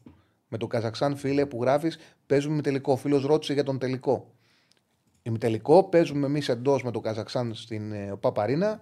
Με 0.48 0.58
το 0.58 0.68
Καζακστάν, 0.68 1.16
φίλε 1.16 1.46
που 1.46 1.62
γράφεις, 1.62 1.98
παίζουμε 2.26 2.56
με 2.56 2.62
τελικό. 2.62 2.92
Ο 2.92 2.96
φίλος 2.96 3.26
ρώτησε 3.26 3.54
για 3.54 3.64
τον 3.64 3.80
τελικό. 3.80 4.32
τελικό 5.40 5.84
παίζουμε 5.84 6.26
εμείς 6.26 6.50
εντός 6.50 6.84
με 6.84 6.92
το 6.92 7.00
Καζακστάν 7.00 7.54
στην 7.54 7.92
ε, 7.92 8.16
Παπαρίνα 8.20 8.80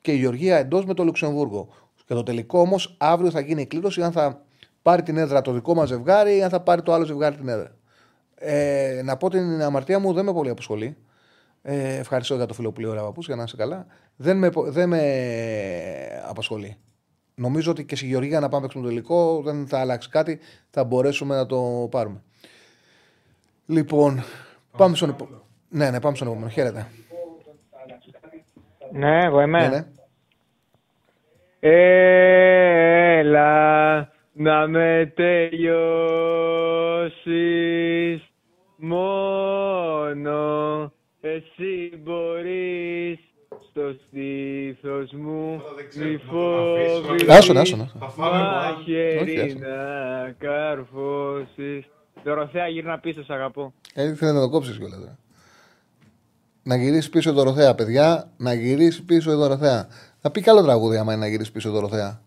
και 0.00 0.12
η 0.12 0.16
Γεωργία 0.16 0.56
εντός 0.56 0.84
με 0.84 0.94
το 0.94 1.04
Λουξεμβούργο. 1.04 1.68
Και 2.06 2.14
το 2.14 2.22
τελικό 2.22 2.60
όμως 2.60 2.96
αύριο 2.98 3.30
θα 3.30 3.40
γίνει 3.40 3.62
η 3.62 3.66
κλήρωση 3.66 4.02
αν 4.02 4.12
θα 4.12 4.42
πάρει 4.82 5.02
την 5.02 5.16
έδρα 5.16 5.40
το 5.40 5.52
δικό 5.52 5.74
μας 5.74 5.88
ζευγάρι 5.88 6.36
ή 6.36 6.42
αν 6.42 6.50
θα 6.50 6.60
πάρει 6.60 6.82
το 6.82 6.92
άλλο 6.92 7.04
ζευγάρι 7.04 7.36
την 7.36 7.48
έδρα. 7.48 7.74
Ε, 8.34 9.00
να 9.04 9.16
πω 9.16 9.30
την 9.30 9.62
αμαρτία 9.62 9.98
μου 9.98 10.12
δεν 10.12 10.24
με 10.24 10.32
πολύ 10.32 10.50
αποσχολεί. 10.50 10.96
Ε, 11.62 11.96
ευχαριστώ 11.96 12.34
για 12.34 12.46
το 12.46 12.54
φίλο 12.54 12.72
που 12.72 12.80
λέει 12.80 12.90
ωραία 12.90 13.12
για 13.16 13.36
να 13.36 13.42
είσαι 13.42 13.56
καλά. 13.56 13.86
Δεν 14.16 14.36
με, 14.36 14.50
δεν 14.54 14.88
με 14.88 16.22
απασχολεί. 16.28 16.76
Νομίζω 17.40 17.70
ότι 17.70 17.84
και 17.84 17.96
στη 17.96 18.06
Γεωργία 18.06 18.40
να 18.40 18.48
πάμε 18.48 18.66
στο 18.70 18.80
τελικό 18.80 19.42
δεν 19.42 19.66
θα 19.66 19.80
αλλάξει 19.80 20.08
κάτι. 20.08 20.38
Θα 20.70 20.84
μπορέσουμε 20.84 21.36
να 21.36 21.46
το 21.46 21.88
πάρουμε. 21.90 22.22
Λοιπόν, 23.66 24.22
πάμε 24.76 24.96
στον 24.96 25.08
επόμενο. 25.08 25.42
Ναι, 25.68 25.90
ναι, 25.90 26.00
πάμε 26.00 26.16
στον 26.16 26.28
επόμενο. 26.28 26.50
Χαίρετε. 26.50 26.86
Ναι, 28.92 29.24
εγώ 29.24 29.40
είμαι. 29.40 29.60
Ναι, 29.60 29.68
ναι. 29.68 29.86
Έλα 33.18 34.12
να 34.32 34.66
με 34.66 35.12
τελειώσεις 35.16 35.80
μόνο 38.76 40.92
εσύ 41.20 42.00
μπορείς 42.02 43.18
στο 43.70 43.94
στήθος 44.06 45.12
μου 45.12 45.62
μη 45.94 46.16
φόβεις 46.16 47.28
Άσον, 47.28 47.56
άσον 47.56 47.90
Μαχαίρι 48.16 49.58
να 49.58 50.30
καρφώσεις 50.38 51.84
Δωροθέα 52.24 52.68
γύρνα 52.68 52.98
πίσω, 52.98 53.24
σ' 53.24 53.30
αγαπώ. 53.30 53.72
Ε, 53.94 54.08
ήθελε 54.08 54.32
να 54.32 54.40
το 54.40 54.48
κόψεις 54.48 54.78
κιόλας. 54.78 54.98
Να 56.62 56.76
γυρίσεις 56.76 57.10
πίσω 57.10 57.30
η 57.30 57.32
Δωροθέα, 57.32 57.74
παιδιά. 57.74 58.30
Να 58.36 58.52
γυρίσεις 58.54 59.02
πίσω 59.02 59.32
η 59.32 59.34
Δωροθέα. 59.34 59.88
Θα 60.18 60.30
πει 60.30 60.40
καλό 60.40 60.62
τραγούδι 60.62 60.96
άμα 60.96 61.12
είναι 61.12 61.20
να 61.20 61.28
γυρίσεις 61.28 61.52
πίσω 61.52 61.68
η 61.68 61.72
Δωροθέα. 61.72 62.20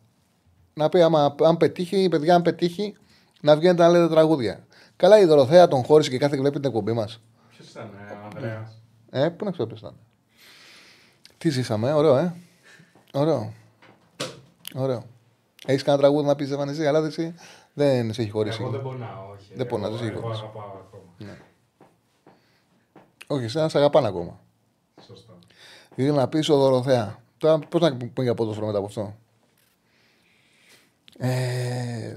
Να 0.74 0.90
πει 0.90 1.02
άμα, 1.02 1.36
αν 1.44 1.58
πετύχει, 1.58 2.08
παιδιά, 2.10 2.36
αν 2.36 2.42
πετύχει, 2.42 2.96
να 3.42 3.56
βγαίνετε 3.56 3.84
να 3.84 3.90
λέτε 3.90 4.08
τραγούδια. 4.08 4.66
Καλά 4.96 5.20
η 5.20 5.26
Δωροθέα 5.26 5.68
τον 5.68 5.84
χώρισε 5.84 6.10
και 6.10 6.18
κάθε 6.18 6.38
βλέπει 6.38 6.60
την 6.60 6.70
εκπομπή 6.70 6.94
μας. 6.94 7.22
Ποιος 7.50 7.70
ήταν, 7.70 7.90
ε, 8.10 8.14
Ανδρέας; 8.26 8.82
Ε, 9.10 9.30
πού 9.30 9.46
να 9.46 9.52
ξέρω 9.52 9.68
ποιος 9.68 9.80
ήταν. 9.80 9.96
Τι 11.44 11.50
ζήσαμε, 11.50 11.94
ωραίο, 11.94 12.18
ε. 12.18 12.36
Ωραίο. 13.14 13.54
Ωραίο. 14.76 15.04
Έχεις 15.66 15.84
κανένα 15.84 16.04
τραγούδι 16.04 16.28
να 16.28 16.36
πεις 16.36 16.52
Ευανεσία, 16.52 16.90
αλλά 16.90 17.06
εσύ 17.06 17.36
δεν 17.74 18.14
σε 18.14 18.22
έχει 18.22 18.32
χωρίσει. 18.32 18.62
Εγώ 18.62 18.72
δεν 18.72 18.82
πονάω, 18.82 19.32
όχι. 19.32 19.54
Δεν 19.56 19.68
πονάω, 19.68 19.90
δεν 19.90 20.00
σε 20.00 20.06
έχει 20.06 20.16
χωρίσει. 20.16 20.44
Ναι. 21.18 21.38
Όχι, 23.28 23.44
εσένα 23.44 23.70
σε 23.70 23.78
αγαπάνε 23.78 24.08
ακόμα. 24.08 24.40
Σωστά. 25.06 25.34
Ήθελα 25.96 26.16
να 26.16 26.28
πεις 26.28 26.50
ο 26.50 26.58
Δωροθέα. 26.58 27.20
Τώρα 27.38 27.60
πώς 27.60 27.82
να 27.82 27.98
πούμε 27.98 28.12
για 28.16 28.34
ποδόσφαιρο 28.34 28.66
μετά 28.66 28.78
από 28.78 28.88
αυτό; 28.88 29.16
Ε, 31.18 32.16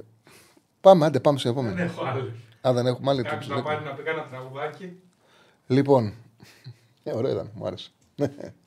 πάμε, 0.81 1.07
άντε, 1.07 1.21
πάμε 1.21 1.39
σε 1.39 1.49
επόμενο. 1.49 1.75
Δεν 1.75 1.87
έχω 1.87 2.05
άλλη. 2.05 2.35
Α, 2.69 2.73
δεν 2.73 2.87
έχουμε 2.87 3.11
άλλη. 3.11 3.23
Κάποιος 3.23 3.49
να 3.49 3.63
πάρει 3.63 3.85
να 3.85 3.95
πει 3.95 4.11
ένα 4.11 4.27
τραγουδάκι. 4.27 5.01
Λοιπόν, 5.67 6.15
ε, 7.05 7.13
ωραίο 7.13 7.33
ήταν, 7.33 7.51
μου 7.55 7.67
άρεσε. 7.67 7.91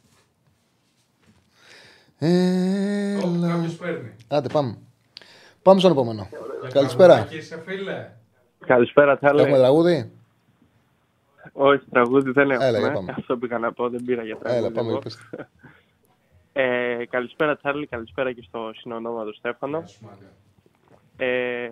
Έλα. 2.20 3.48
Κάποιος 3.48 3.76
παίρνει. 3.76 4.16
Άντε, 4.28 4.48
πάμε. 4.48 4.78
Πάμε 5.62 5.80
στον 5.80 5.92
επόμενο. 5.92 6.30
Καλησπέρα. 6.74 7.28
Καλησπέρα, 8.66 9.18
Τσάρλε. 9.18 9.42
Έχουμε 9.42 9.58
τραγούδι; 9.58 10.12
Όχι, 11.54 11.84
τραγούδι 11.92 12.32
δεν 12.32 12.52
έχουμε. 12.52 12.68
Έλα, 12.68 13.04
Αυτό 13.18 13.38
πήγα 13.38 13.58
να 13.58 13.74
πω, 13.74 13.90
δεν 13.90 14.04
πήρα 14.06 14.24
για 14.24 14.38
τραγούδι. 14.38 14.66
Έλα, 14.66 14.72
πάμε. 14.72 15.00
Ε, 16.54 17.06
καλησπέρα 17.10 17.58
Τσάρλι, 17.58 17.88
καλησπέρα 17.88 18.34
και 18.34 18.44
στο 18.48 18.72
συνονόματο 18.76 19.34
Στέφανο. 19.34 19.84
Ε, 21.18 21.68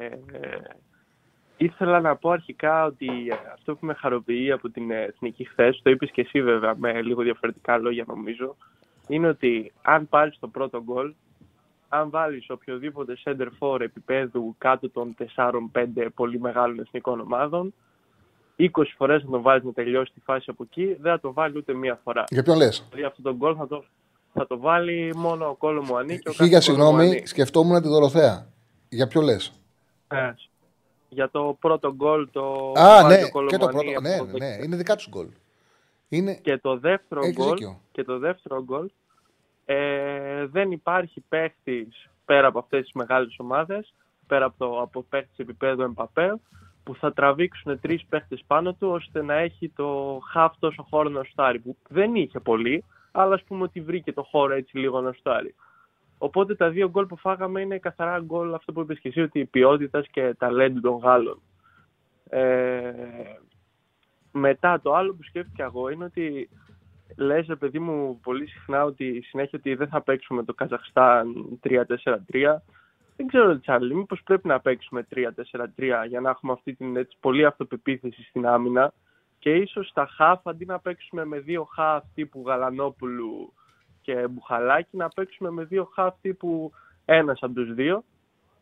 ήθελα 1.58 2.02
να 2.02 2.16
πω 2.16 2.30
αρχικά 2.30 2.86
ότι 2.86 3.10
αυτό 3.54 3.76
που 3.76 3.86
με 3.86 3.94
χαροποιεί 3.94 4.52
από 4.52 4.70
την 4.70 4.92
εθνική 4.92 5.44
χθες, 5.44 5.80
το 5.84 5.90
είπες 5.90 6.12
και 6.12 6.22
εσύ 6.22 6.42
βέβαια 6.42 6.76
με 6.78 7.02
λίγο 7.02 7.22
διαφορετικά 7.22 7.78
λόγια 7.78 8.04
νομίζω, 8.08 8.56
είναι 9.08 9.28
ότι 9.28 9.74
αν 9.82 10.10
πάρεις 10.10 10.40
το 10.40 10.48
πρώτο 10.48 10.84
γκολ, 10.84 11.14
αν 11.90 12.10
βάλεις 12.10 12.50
οποιοδήποτε 12.50 13.18
center 13.24 13.48
for 13.60 13.80
επίπεδου 13.82 14.56
κάτω 14.58 14.90
των 14.90 15.16
4-5 15.36 16.08
πολύ 16.16 16.40
μεγάλων 16.40 16.80
εθνικών 16.80 17.20
ομάδων, 17.20 17.74
20 18.58 18.68
φορές 18.98 19.24
να 19.24 19.30
τον 19.30 19.42
βάλεις 19.42 19.64
να 19.64 19.74
τελειώσει 19.74 20.12
τη 20.14 20.20
φάση 20.20 20.46
από 20.50 20.64
εκεί, 20.64 20.86
δεν 20.86 21.12
θα 21.12 21.20
το 21.20 21.34
βάλει 21.34 21.58
ούτε 21.58 21.74
μία 21.74 22.00
φορά. 22.04 22.24
Για 22.30 22.44
ποιον 22.44 22.58
λες; 22.58 22.86
Δηλαδή 22.90 23.08
αυτό 23.08 23.22
το 23.22 23.36
γκολ 23.36 23.56
θα 23.58 23.68
το, 23.68 23.84
θα 24.34 24.48
το 24.48 24.60
βάλει 24.60 25.14
μόνο 25.16 25.50
ο 25.50 25.56
κόλλο 25.56 25.84
μου 25.84 25.98
ανήκει. 25.98 26.32
Χίλια 26.34 26.62
συγγνώμη, 26.62 27.22
σκεφτόμουν 27.26 27.82
τη 27.82 27.88
Δωροθέα. 27.88 28.48
Για 28.90 29.08
ποιο 29.08 29.22
λες; 29.22 29.52
Ε, 30.08 30.34
για 31.10 31.30
το 31.30 31.58
πρώτο 31.60 31.94
γκολ 31.94 32.30
το. 32.32 32.74
Α, 32.76 33.08
ναι, 33.08 33.18
και 33.48 33.58
το 33.58 33.68
πρώτο. 33.68 34.02
Ναι, 34.02 34.18
ναι, 34.38 34.64
είναι 34.64 34.76
δικά 34.76 34.96
τους 34.96 35.10
γκολ. 35.10 35.28
Είναι... 36.10 36.36
Και 36.36 36.58
το 36.58 36.78
δεύτερο 36.78 37.22
γκολ. 37.32 37.58
Και 37.92 38.04
το 38.04 38.18
δεύτερο 38.18 38.64
γκολ. 38.64 38.90
Ε, 39.66 40.46
δεν 40.46 40.72
υπάρχει 40.72 41.24
παίχτης 41.30 42.10
πέρα 42.26 42.48
από 42.48 42.60
αυτές 42.60 42.82
τις 42.82 42.94
μεγάλες 42.94 43.36
ομάδες, 43.38 43.94
πέρα 44.28 44.46
από, 44.46 44.58
το, 44.58 44.82
από 44.82 45.04
παίχτης 45.10 45.38
επίπεδου 45.38 45.82
Εμπαπέ, 45.82 46.40
που 46.84 46.96
θα 46.96 47.14
τραβήξουν 47.14 47.80
τρεις 47.80 48.06
παίχτες 48.10 48.44
πάνω 48.48 48.74
του 48.74 48.88
ώστε 48.88 49.22
να 49.22 49.34
έχει 49.34 49.70
το 49.70 50.20
χαφ 50.32 50.58
τόσο 50.60 50.86
χώρο 50.90 51.10
να 51.10 51.24
στάρει. 51.24 51.60
Που 51.60 51.78
δεν 51.90 52.16
είχε 52.16 52.40
πολύ, 52.40 52.84
αλλά 53.12 53.34
ας 53.34 53.44
πούμε 53.44 53.64
ότι 53.64 53.82
βρήκε 53.82 54.14
το 54.14 54.24
χώρο 54.24 54.54
έτσι 54.54 54.78
λίγο 54.78 55.02
να 55.02 55.12
στάρει. 55.12 55.56
Οπότε 56.18 56.56
τα 56.56 56.70
δύο 56.70 56.90
γκολ 56.90 57.06
που 57.06 57.18
φάγαμε 57.18 57.62
είναι 57.62 57.78
καθαρά 57.78 58.20
γκολ 58.20 58.54
αυτό 58.54 58.74
που 58.74 58.82
είπες 58.82 59.00
και 59.00 59.08
εσύ, 59.08 59.22
ότι 59.22 59.40
η 59.40 59.46
ποιότητας 59.46 60.08
και 60.08 60.36
ταλέντου 60.38 60.82
των 60.82 60.98
Γάλλων. 60.98 61.42
Ε, 62.30 62.92
μετά 64.38 64.82
το 64.82 64.94
άλλο 64.94 65.14
που 65.14 65.24
σκέφτηκα 65.24 65.64
εγώ 65.64 65.90
είναι 65.90 66.04
ότι 66.04 66.50
λες 67.16 67.48
παιδί 67.60 67.80
μου 67.80 68.20
πολύ 68.24 68.48
συχνά 68.48 68.84
ότι 68.84 69.22
συνέχεια 69.22 69.60
ότι 69.60 69.76
δεν 69.76 69.88
θα 69.88 70.02
παίξουμε 70.02 70.44
το 70.44 70.54
Καζαχστάν 70.54 71.60
3-4-3. 71.64 71.84
Δεν 73.16 73.28
ξέρω 73.28 73.60
Τσάρλι, 73.60 73.96
μήπως 73.96 74.22
πρέπει 74.24 74.48
να 74.48 74.60
παίξουμε 74.60 75.08
3-4-3 75.16 75.26
για 76.08 76.22
να 76.22 76.30
έχουμε 76.30 76.52
αυτή 76.52 76.74
την 76.74 76.98
έτσι, 76.98 77.18
πολύ 77.20 77.46
αυτοπεποίθηση 77.46 78.24
στην 78.24 78.48
άμυνα 78.48 78.94
και 79.40 79.56
ίσως 79.56 79.88
στα 79.88 80.08
χαφ 80.08 80.48
αντί 80.48 80.66
να 80.66 80.80
παίξουμε 80.80 81.26
με 81.26 81.40
δύο 81.40 81.64
χαφ 81.64 82.04
τύπου 82.14 82.44
Γαλανόπουλου 82.46 83.54
και 84.02 84.28
Μπουχαλάκη 84.28 84.98
να 84.98 85.08
παίξουμε 85.08 85.50
με 85.50 85.64
δύο 85.64 85.90
χαφ 85.94 86.16
τύπου 86.22 86.72
ένας 87.06 87.40
από 87.42 87.54
τους 87.54 87.74
δύο 87.74 88.04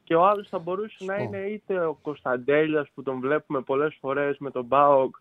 και 0.04 0.16
ο 0.16 0.26
άλλος 0.26 0.48
θα 0.50 0.60
μπορούσε 0.60 1.06
να 1.06 1.16
είναι 1.16 1.38
είτε 1.38 1.86
ο 1.86 1.94
Κωνσταντέλιας 2.02 2.90
που 2.94 3.04
τον 3.04 3.20
βλέπουμε 3.20 3.62
πολλές 3.62 3.98
φορές 4.00 4.38
με 4.38 4.52
τον 4.52 4.66
Μπάοκ 4.66 5.16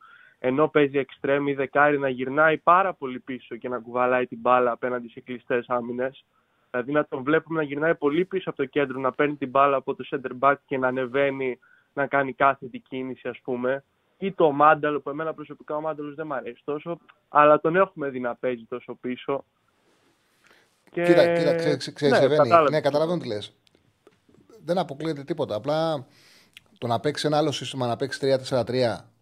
ενώ 0.47 0.69
παίζει 0.69 0.99
εξτρέμι 0.99 1.51
ή 1.51 1.55
δεκάρι 1.55 1.99
να 1.99 2.09
γυρνάει 2.09 2.59
πάρα 2.59 2.95
πολύ 2.95 3.21
πίσω 3.21 3.57
και 3.57 3.69
να 3.69 3.79
κουβαλάει 3.79 4.27
την 4.27 4.39
μπάλα 4.41 4.71
απέναντι 4.71 5.09
σε 5.09 5.21
κλειστές 5.21 5.69
άμυνες. 5.69 6.25
Δηλαδή 6.71 6.93
να 6.93 7.07
τον 7.07 7.23
βλέπουμε 7.23 7.59
να 7.59 7.66
γυρνάει 7.66 7.95
πολύ 7.95 8.25
πίσω 8.25 8.51
από 8.51 8.59
το 8.59 8.65
κέντρο, 8.65 9.01
να 9.01 9.12
παίρνει 9.12 9.37
την 9.37 9.49
μπάλα 9.49 9.77
από 9.77 9.95
το 9.95 10.05
center 10.11 10.31
back 10.41 10.55
και 10.66 10.79
να 10.79 10.89
ανεβαίνει 10.89 11.59
να 11.93 12.07
κάνει 12.07 12.33
κάθετη 12.33 12.79
κίνηση, 12.79 13.29
ας 13.29 13.39
πούμε. 13.43 13.85
Ή 14.19 14.33
το 14.33 14.51
Μάνταλο, 14.51 15.01
που 15.01 15.11
εμένα 15.11 15.35
προσωπικά 15.35 15.77
ο 15.77 15.81
Μάνταλος 15.81 16.15
δεν 16.15 16.27
μου 16.27 16.35
αρέσει 16.35 16.62
τόσο, 16.65 16.99
αλλά 17.29 17.61
τον 17.61 17.77
έχουμε 17.77 18.09
δει 18.09 18.21
να 18.21 18.35
παίζει 18.35 18.65
τόσο 18.69 18.95
πίσω. 18.95 19.45
Και... 20.91 21.03
Κοίτα, 21.03 21.33
κοίτα, 21.33 21.77
ξέρει, 21.93 22.27
ναι, 22.49 22.71
ναι, 22.71 22.81
καταλαβαίνω 22.81 23.19
τι 23.19 23.27
λες. 23.27 23.57
Δεν 24.65 24.79
αποκλείεται 24.79 25.25
τίποτα. 25.25 25.55
Απλά 25.55 26.07
το 26.79 26.87
να 26.87 27.01
παίξει 27.01 27.27
ένα 27.27 27.37
άλλο 27.37 27.53
σύστημα, 27.53 27.87
να 27.87 27.97
παίξει 27.97 28.39
3-4-3 28.51 28.65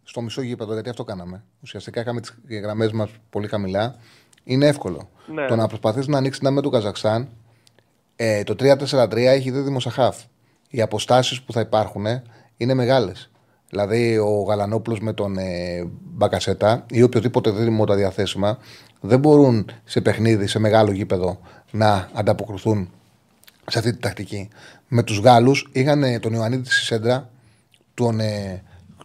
στο 0.03 0.21
μισό 0.21 0.43
γήπεδο, 0.43 0.73
γιατί 0.73 0.89
αυτό 0.89 1.05
κάναμε. 1.05 1.45
Ουσιαστικά 1.61 2.01
είχαμε 2.01 2.21
τις 2.21 2.35
γραμμές 2.49 2.93
μας 2.93 3.11
πολύ 3.31 3.49
χαμηλά. 3.49 3.97
Είναι 4.45 4.67
εύκολο. 4.67 5.09
Ναι. 5.27 5.47
Το 5.47 5.57
να 5.57 5.67
προσπαθήσει 5.67 6.11
να 6.11 6.19
ανοίξεις 6.19 6.43
την 6.43 6.53
με 6.53 6.63
του 6.63 6.71
Καζακστάν, 6.71 7.29
ε, 8.17 8.43
το 8.43 8.55
3-4-3 8.59 9.17
έχει 9.17 9.51
δίδυμο 9.51 9.81
σαχάφ. 9.81 10.23
Οι 10.69 10.81
αποστάσεις 10.81 11.43
που 11.43 11.53
θα 11.53 11.61
υπάρχουν 11.61 12.07
είναι 12.57 12.75
μεγάλες. 12.75 13.31
Δηλαδή, 13.69 14.19
ο 14.19 14.43
Γαλανόπουλος 14.43 15.01
με 15.01 15.13
τον 15.13 15.39
ε, 15.39 15.85
Μπακασέτα 16.03 16.87
ή 16.91 17.03
οποιοδήποτε 17.03 17.51
δίδυμο 17.51 17.85
τα 17.85 17.95
διαθέσιμα 17.95 18.59
δεν 19.01 19.19
μπορούν 19.19 19.71
σε 19.85 20.01
παιχνίδι, 20.01 20.47
σε 20.47 20.59
μεγάλο 20.59 20.93
γήπεδο 20.93 21.41
να 21.71 22.09
ανταποκριθούν 22.13 22.91
σε 23.67 23.79
αυτή 23.79 23.93
τη 23.93 23.99
τακτική. 23.99 24.49
Με 24.89 25.03
τους 25.03 25.19
Γάλλους 25.19 25.69
είχαν 25.73 26.21
τον 26.21 26.33
Ιωαννίδη 26.33 26.65
στη 26.65 26.85
Σέντρα, 26.85 27.31
τον, 27.95 28.21
ε, 28.21 28.63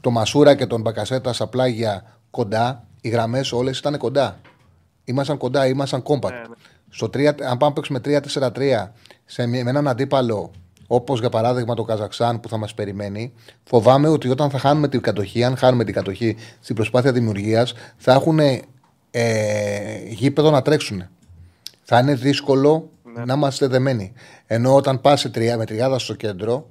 τον 0.08 0.16
Μασούρα 0.16 0.56
και 0.56 0.66
τον 0.66 0.82
Μπακασέτα 0.82 1.34
στα 1.34 1.48
πλάγια 1.48 2.04
κοντά. 2.32 2.84
Οι 3.02 3.10
γραμμές 3.10 3.52
όλες 3.52 3.80
ήταν 3.80 3.98
κοντά. 3.98 4.40
Ήμασταν 5.04 5.38
κοντά, 5.38 5.68
ήμασταν 5.68 6.02
κόμπακτ. 6.02 6.34
Ναι, 6.34 6.40
ναι. 6.40 6.56
Στο 6.90 7.06
3, 7.08 7.42
αν 7.50 7.58
πάμε 7.58 7.74
παίξουμε 7.74 8.00
3-4-3 8.06 8.90
σε, 9.26 9.46
με 9.46 9.58
έναν 9.58 9.88
αντίπαλο 9.88 10.52
όπως 10.88 11.20
για 11.20 11.30
παράδειγμα 11.30 11.76
το 11.76 11.84
Καζακστάν 11.84 12.40
που 12.40 12.50
θα 12.50 12.58
μας 12.58 12.74
περιμένει, 12.74 13.34
φοβάμαι 13.64 14.08
ότι 14.08 14.30
όταν 14.30 14.50
θα 14.50 14.58
χάνουμε 14.58 14.88
την 14.88 15.02
κατοχή, 15.02 15.44
αν 15.44 15.58
χάνουμε 15.58 15.84
την 15.84 15.94
κατοχή 15.94 16.36
στην 16.60 16.76
προσπάθεια 16.76 17.12
δημιουργίας, 17.12 17.74
θα 17.98 18.14
έχουν 18.14 18.40
ε, 18.40 18.64
γήπεδο 20.08 20.52
να 20.52 20.62
τρέξουν. 20.62 21.04
Θα 21.84 22.00
είναι 22.00 22.14
δύσκολο 22.14 22.90
ναι. 23.04 23.26
να 23.26 23.34
είμαστε 23.34 23.68
δεμένοι. 23.68 24.14
Ενώ 24.48 24.76
όταν 24.76 25.02
πας 25.02 25.30
με 25.58 25.66
τριάδα 25.66 26.00
στο 26.00 26.14
κέντρο, 26.14 26.70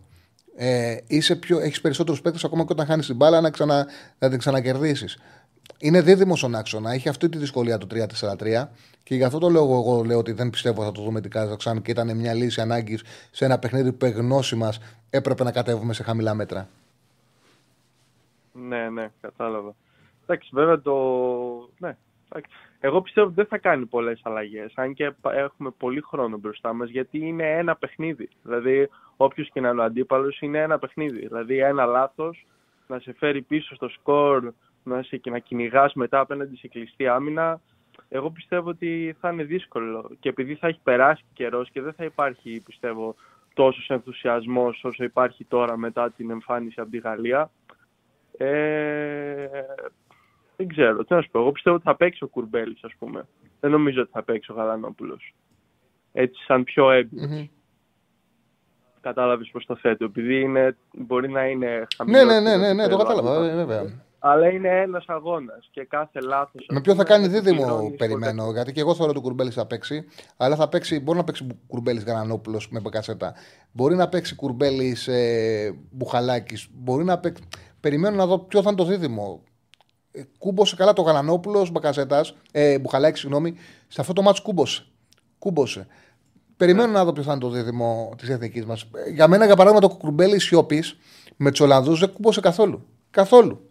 ε, 0.56 0.96
είσαι 1.06 1.36
πιο, 1.36 1.58
έχεις 1.58 1.80
περισσότερους 1.80 2.20
παίκτες 2.20 2.44
ακόμα 2.44 2.64
και 2.64 2.72
όταν 2.72 2.86
χάνεις 2.86 3.06
την 3.06 3.16
μπάλα 3.16 3.40
να, 3.40 3.50
ξανα, 3.50 3.86
να 4.18 4.28
την 4.28 4.38
ξανακερδίσεις. 4.38 5.18
Είναι 5.78 6.00
δίδυμος 6.00 6.42
ο 6.42 6.50
άξονα. 6.54 6.92
Έχει 6.92 7.08
αυτή 7.08 7.28
τη 7.28 7.38
δυσκολία 7.38 7.78
το 7.78 7.86
3-4-3 7.90 8.68
και 9.02 9.14
γι' 9.14 9.24
αυτό 9.24 9.38
το 9.38 9.48
λόγο 9.48 9.74
εγώ 9.74 10.04
λέω 10.04 10.18
ότι 10.18 10.32
δεν 10.32 10.50
πιστεύω 10.50 10.84
θα 10.84 10.92
το 10.92 11.02
δούμε 11.02 11.20
την 11.20 11.30
Κάζαξαν 11.30 11.82
και 11.82 11.90
ήταν 11.90 12.16
μια 12.16 12.34
λύση 12.34 12.60
ανάγκης 12.60 13.04
σε 13.30 13.44
ένα 13.44 13.58
παιχνίδι 13.58 13.92
που 13.92 14.06
γνώση 14.06 14.56
μας 14.56 14.78
έπρεπε 15.10 15.44
να 15.44 15.52
κατέβουμε 15.52 15.92
σε 15.92 16.02
χαμηλά 16.02 16.34
μέτρα. 16.34 16.68
Ναι, 18.52 18.88
ναι, 18.88 19.10
κατάλαβα. 19.20 19.74
Εντάξει, 20.22 20.50
βέβαια 20.52 20.80
το. 20.80 20.94
Ναι, 21.78 21.96
εγώ 22.80 23.00
πιστεύω 23.00 23.26
ότι 23.26 23.36
δεν 23.36 23.46
θα 23.46 23.58
κάνει 23.58 23.86
πολλές 23.86 24.20
αλλαγές. 24.22 24.72
Αν 24.74 24.94
και 24.94 25.12
έχουμε 25.22 25.70
πολύ 25.70 26.00
χρόνο 26.00 26.38
μπροστά 26.38 26.72
μας, 26.72 26.88
γιατί 26.88 27.18
είναι 27.18 27.58
ένα 27.58 27.76
παιχνίδι. 27.76 28.28
Δηλαδή, 28.42 28.88
όποιος 29.16 29.50
και 29.50 29.60
να 29.60 29.68
είναι 29.68 29.80
ο 29.80 29.84
αντίπαλος, 29.84 30.40
είναι 30.40 30.58
ένα 30.58 30.78
παιχνίδι. 30.78 31.26
Δηλαδή, 31.26 31.58
ένα 31.58 31.84
λάθος 31.84 32.46
να 32.86 32.98
σε 32.98 33.12
φέρει 33.12 33.42
πίσω 33.42 33.74
στο 33.74 33.88
σκορ, 33.88 34.52
να 34.84 35.02
σε 35.02 35.16
και 35.16 35.30
να 35.30 35.38
κυνηγάς 35.38 35.94
μετά 35.94 36.20
απέναντι 36.20 36.56
σε 36.56 36.68
κλειστή 36.68 37.06
άμυνα. 37.06 37.60
Εγώ 38.08 38.30
πιστεύω 38.30 38.68
ότι 38.68 39.16
θα 39.20 39.30
είναι 39.30 39.44
δύσκολο. 39.44 40.10
Και 40.20 40.28
επειδή 40.28 40.54
θα 40.54 40.66
έχει 40.66 40.80
περάσει 40.82 41.24
καιρός 41.32 41.70
και 41.70 41.80
δεν 41.80 41.92
θα 41.92 42.04
υπάρχει, 42.04 42.60
πιστεύω, 42.64 43.14
τόσος 43.54 43.88
ενθουσιασμός 43.88 44.84
όσο 44.84 45.04
υπάρχει 45.04 45.44
τώρα 45.44 45.76
μετά 45.76 46.10
την 46.10 46.30
εμφάνιση 46.30 46.80
από 46.80 46.90
τη 46.90 46.98
Γαλλία. 46.98 47.50
Ε, 48.36 49.46
δεν 50.56 50.68
ξέρω. 50.68 51.04
Τι 51.04 51.14
να 51.14 51.22
σου 51.22 51.30
πω. 51.30 51.38
Εγώ 51.38 51.52
πιστεύω 51.52 51.76
ότι 51.76 51.84
θα 51.84 51.96
παίξει 51.96 52.24
ο 52.24 52.28
Κουρμπέλης, 52.28 52.84
ας 52.84 52.92
πούμε. 52.98 53.26
Δεν 53.60 53.70
νομίζω 53.70 54.00
ότι 54.00 54.10
θα 54.12 54.22
παίξει 54.22 54.52
ο 54.52 54.54
Γαλανόπουλος. 54.54 55.34
Έτσι, 56.12 56.44
σαν 56.44 56.64
πιο 56.64 56.90
έμπειρος. 56.90 57.30
Mm-hmm. 57.30 57.48
Κατάλαβες 59.00 59.48
πώς 59.52 59.66
το 59.66 59.76
θέτω. 59.76 60.04
Επειδή 60.04 60.40
είναι, 60.40 60.76
μπορεί 60.92 61.28
να 61.28 61.46
είναι 61.46 61.86
χαμηλός. 61.96 62.24
Ναι, 62.24 62.40
ναι, 62.40 62.56
ναι, 62.56 62.72
ναι, 62.72 62.88
το 62.88 62.96
κατάλαβα. 62.96 63.40
Βέβαια. 63.40 64.04
Αλλά 64.18 64.48
είναι 64.48 64.68
ένας 64.68 65.04
αγώνας 65.06 65.68
και 65.70 65.84
κάθε 65.84 66.20
λάθος. 66.20 66.66
Με 66.70 66.80
ποιο 66.80 66.94
θα 66.94 67.04
κάνει 67.04 67.26
δίδυμο, 67.26 67.94
περιμένω. 67.96 68.50
Γιατί 68.52 68.72
και 68.72 68.80
εγώ 68.80 68.94
θεωρώ 68.94 69.10
ότι 69.10 69.18
ο 69.18 69.22
Κουρμπέλης 69.22 69.54
θα 69.54 69.66
παίξει. 69.66 70.04
Αλλά 70.36 70.56
θα 70.56 70.68
παίξει, 70.68 71.00
μπορεί 71.00 71.18
να 71.18 71.24
παίξει 71.24 71.46
Κουρμπέλης 71.66 72.04
Γαλανόπουλος 72.04 72.68
με 72.70 72.80
μπακασέτα. 72.80 73.34
Μπορεί 73.72 73.94
να 73.94 74.08
παίξει 74.08 74.34
Κουρμπέλης 74.34 75.08
ε, 75.08 75.74
Μπουχαλάκης. 75.90 76.68
Μπορεί 76.72 77.04
να 77.04 77.18
παίξει. 77.18 77.42
Περιμένω 77.80 78.16
να 78.16 78.26
δω 78.26 78.38
ποιο 78.38 78.62
θα 78.62 78.68
είναι 78.68 78.78
το 78.78 78.84
δίδυμο. 78.84 79.42
Ε, 80.16 80.22
κούμπωσε 80.38 80.76
καλά 80.76 80.92
το 80.92 81.02
Γαλανόπουλος 81.02 81.70
Μπακασέτα, 81.70 82.24
ε, 82.52 82.78
Μπουχαλάκης, 82.78 83.20
συγγνώμη, 83.20 83.54
σε 83.88 84.00
αυτό 84.00 84.12
το 84.12 84.22
μάτσο 84.22 84.42
κούμπωσε. 84.42 84.86
Κούμπωσε. 85.38 85.86
Περιμένω 86.56 86.92
να 86.92 87.04
δω 87.04 87.12
ποιο 87.12 87.22
θα 87.22 87.32
είναι 87.32 87.40
το 87.40 87.48
δίδυμο 87.50 88.14
της 88.18 88.28
εθνική 88.28 88.64
μας. 88.66 88.82
Ε, 88.82 89.10
για 89.10 89.28
μένα, 89.28 89.46
για 89.46 89.56
παράδειγμα, 89.56 89.88
το 89.88 89.94
Κουρμπέλη 89.94 90.38
Σιώπης 90.38 90.98
με 91.36 91.50
τους 91.50 91.60
Ολλανδούς 91.60 92.00
δεν 92.00 92.12
κούμπωσε 92.12 92.40
καθόλου. 92.40 92.86
Καθόλου. 93.10 93.70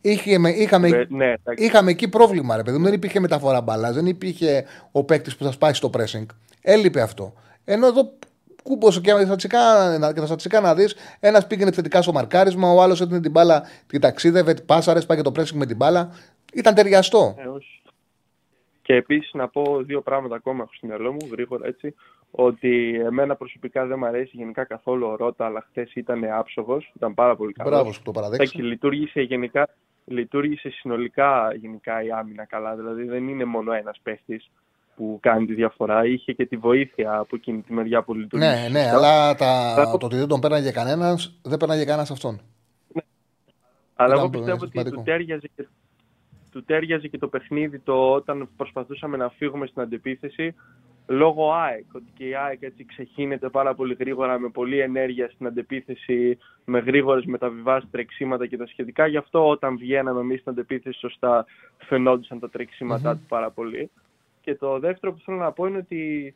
Είχαμε, 0.00 0.50
είχαμε, 0.50 0.88
ναι, 0.88 1.04
ναι, 1.08 1.34
είχαμε 1.56 1.90
εκεί 1.90 2.08
πρόβλημα, 2.08 2.56
ρε 2.56 2.62
παιδί 2.62 2.82
Δεν 2.82 2.92
υπήρχε 2.92 3.20
μεταφορά 3.20 3.60
μπαλά, 3.60 3.92
δεν 3.92 4.06
υπήρχε 4.06 4.64
ο 4.92 5.04
παίκτης 5.04 5.36
που 5.36 5.44
θα 5.44 5.50
σπάσει 5.50 5.80
το 5.80 5.90
pressing. 5.94 6.26
Έλειπε 6.60 7.00
αυτό. 7.00 7.32
Ενώ 7.64 7.86
εδώ 7.86 8.12
κούμπωσε 8.70 9.00
και 9.00 9.12
θα 10.26 10.36
τσικά 10.36 10.60
να 10.60 10.74
δεις. 10.74 10.96
Ένας 11.20 11.46
πήγαινε 11.46 11.68
επιθετικά 11.68 12.02
στο 12.02 12.12
μαρκάρισμα, 12.12 12.72
ο 12.72 12.82
άλλος 12.82 13.00
έδινε 13.00 13.20
την 13.20 13.30
μπάλα, 13.30 13.62
την 13.86 14.00
ταξίδευε, 14.00 14.54
πάσαρες, 14.54 15.06
πάει 15.06 15.22
το 15.22 15.32
pressing 15.36 15.54
με 15.54 15.66
την 15.66 15.76
μπάλα. 15.76 16.10
Ήταν 16.54 16.74
ταιριαστό. 16.74 17.34
Ε, 17.38 17.44
και 18.82 18.94
επίσης 18.94 19.32
να 19.32 19.48
πω 19.48 19.82
δύο 19.82 20.00
πράγματα 20.00 20.34
ακόμα 20.34 20.68
στο 20.72 20.86
μυαλό 20.86 21.12
μου, 21.12 21.28
γρήγορα 21.30 21.66
έτσι. 21.66 21.94
Ότι 22.30 23.00
εμένα 23.04 23.36
προσωπικά 23.36 23.86
δεν 23.86 23.98
μου 23.98 24.06
αρέσει 24.06 24.30
γενικά 24.32 24.64
καθόλου 24.64 25.06
ο 25.06 25.16
Ρότα, 25.16 25.44
αλλά 25.46 25.66
χθες 25.68 25.94
ήταν 25.94 26.24
άψογος. 26.24 26.92
Ήταν 26.96 27.14
πάρα 27.14 27.36
πολύ 27.36 27.52
καλός. 27.52 27.72
Μπράβο 27.72 27.90
που 27.90 28.02
το 28.02 28.10
παραδέχεσαι. 28.10 28.62
Λειτουργήσε 28.62 29.20
γενικά, 29.20 29.68
λειτουργήσε 30.04 30.70
συνολικά 30.70 31.54
γενικά 31.54 32.02
η 32.02 32.10
άμυνα 32.10 32.44
καλά. 32.44 32.74
Δηλαδή 32.76 33.04
δεν 33.04 33.28
είναι 33.28 33.44
μόνο 33.44 33.72
ένας 33.72 34.00
παίχτης 34.02 34.50
που 35.00 35.18
κάνει 35.20 35.46
τη 35.46 35.54
διαφορά. 35.54 36.06
Είχε 36.06 36.32
και 36.32 36.46
τη 36.46 36.56
βοήθεια 36.56 37.18
από 37.18 37.36
εκείνη 37.36 37.60
τη 37.60 37.72
μεριά 37.72 38.02
που 38.02 38.14
λειτουργήσε. 38.14 38.50
Ναι, 38.50 38.68
ναι, 38.68 38.90
αλλά 38.90 39.34
τα... 39.34 39.74
το 39.98 40.06
ότι 40.06 40.16
δεν 40.16 40.28
τον 40.28 40.40
πέρναγε 40.40 40.70
κανένας, 40.70 41.38
δεν 41.42 41.58
πέρναγε 41.58 41.84
κανένας 41.84 42.10
αυτόν. 42.10 42.40
Ναι. 42.92 43.02
Αλλά 43.94 44.14
εγώ 44.14 44.30
πιστεύω 44.30 44.64
ότι 44.64 44.90
του 44.90 45.02
τέριαζε, 45.04 45.50
και, 45.56 45.66
του 46.50 46.64
τέριαζε 46.64 47.08
και 47.08 47.18
το 47.18 47.28
παιχνίδι 47.28 47.78
το 47.78 48.12
όταν 48.12 48.48
προσπαθούσαμε 48.56 49.16
να 49.16 49.28
φύγουμε 49.28 49.66
στην 49.66 49.82
αντεπίθεση 49.82 50.54
λόγω 51.06 51.52
ΑΕΚ, 51.52 51.84
ότι 51.92 52.10
και 52.16 52.24
η 52.24 52.34
ΑΕΚ 52.34 52.62
έτσι 52.62 52.84
ξεχύνεται 52.84 53.48
πάρα 53.48 53.74
πολύ 53.74 53.96
γρήγορα 53.98 54.38
με 54.38 54.48
πολλή 54.48 54.78
ενέργεια 54.78 55.30
στην 55.34 55.46
αντεπίθεση, 55.46 56.38
με 56.64 56.78
γρήγορες 56.78 57.24
μεταβιβάσεις, 57.24 57.90
τρεξίματα 57.90 58.46
και 58.46 58.56
τα 58.56 58.66
σχετικά. 58.66 59.06
Γι' 59.06 59.16
αυτό 59.16 59.48
όταν 59.48 59.76
βγαίναμε 59.76 60.20
εμείς 60.20 60.40
στην 60.40 60.52
αντεπίθεση 60.52 60.98
σωστά 60.98 61.46
φαινόντουσαν 61.78 62.38
τα 62.38 62.50
τρεξίματά 62.50 63.16
του 63.16 63.24
πάρα 63.28 63.50
πολύ. 63.50 63.90
Και 64.50 64.56
το 64.56 64.78
δεύτερο 64.78 65.12
που 65.12 65.20
θέλω 65.24 65.36
να 65.36 65.52
πω 65.52 65.66
είναι 65.66 65.78
ότι 65.78 66.34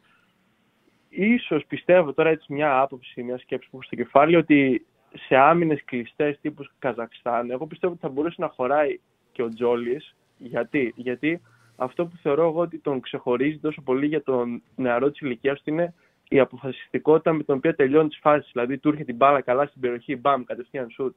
ίσως 1.08 1.64
πιστεύω 1.66 2.12
τώρα 2.12 2.30
έτσι 2.30 2.52
μια 2.52 2.80
άποψη, 2.80 3.22
μια 3.22 3.38
σκέψη 3.38 3.68
που 3.70 3.76
έχω 3.76 3.86
στο 3.86 3.96
κεφάλι, 3.96 4.36
ότι 4.36 4.86
σε 5.14 5.36
άμυνες 5.36 5.84
κλειστές 5.84 6.38
τύπους 6.40 6.72
Καζακστάν, 6.78 7.50
εγώ 7.50 7.66
πιστεύω 7.66 7.92
ότι 7.92 8.02
θα 8.02 8.08
μπορούσε 8.08 8.36
να 8.38 8.48
χωράει 8.48 8.98
και 9.32 9.42
ο 9.42 9.48
Τζόλης. 9.48 10.16
Γιατί, 10.38 10.92
Γιατί 10.96 11.42
αυτό 11.76 12.06
που 12.06 12.16
θεωρώ 12.16 12.48
εγώ 12.48 12.60
ότι 12.60 12.78
τον 12.78 13.00
ξεχωρίζει 13.00 13.58
τόσο 13.58 13.82
πολύ 13.82 14.06
για 14.06 14.22
τον 14.22 14.62
νεαρό 14.76 15.10
της 15.10 15.20
ηλικίας 15.20 15.62
του 15.62 15.70
είναι 15.70 15.94
η 16.28 16.40
αποφασιστικότητα 16.40 17.32
με 17.32 17.42
την 17.42 17.54
οποία 17.54 17.74
τελειώνει 17.74 18.08
τις 18.08 18.18
φάσεις. 18.18 18.50
Δηλαδή, 18.52 18.78
του 18.78 18.88
έρχεται 18.88 19.06
την 19.06 19.16
μπάλα 19.16 19.40
καλά 19.40 19.66
στην 19.66 19.80
περιοχή, 19.80 20.16
μπαμ, 20.16 20.44
κατευθείαν 20.44 20.90
σουτ. 20.90 21.16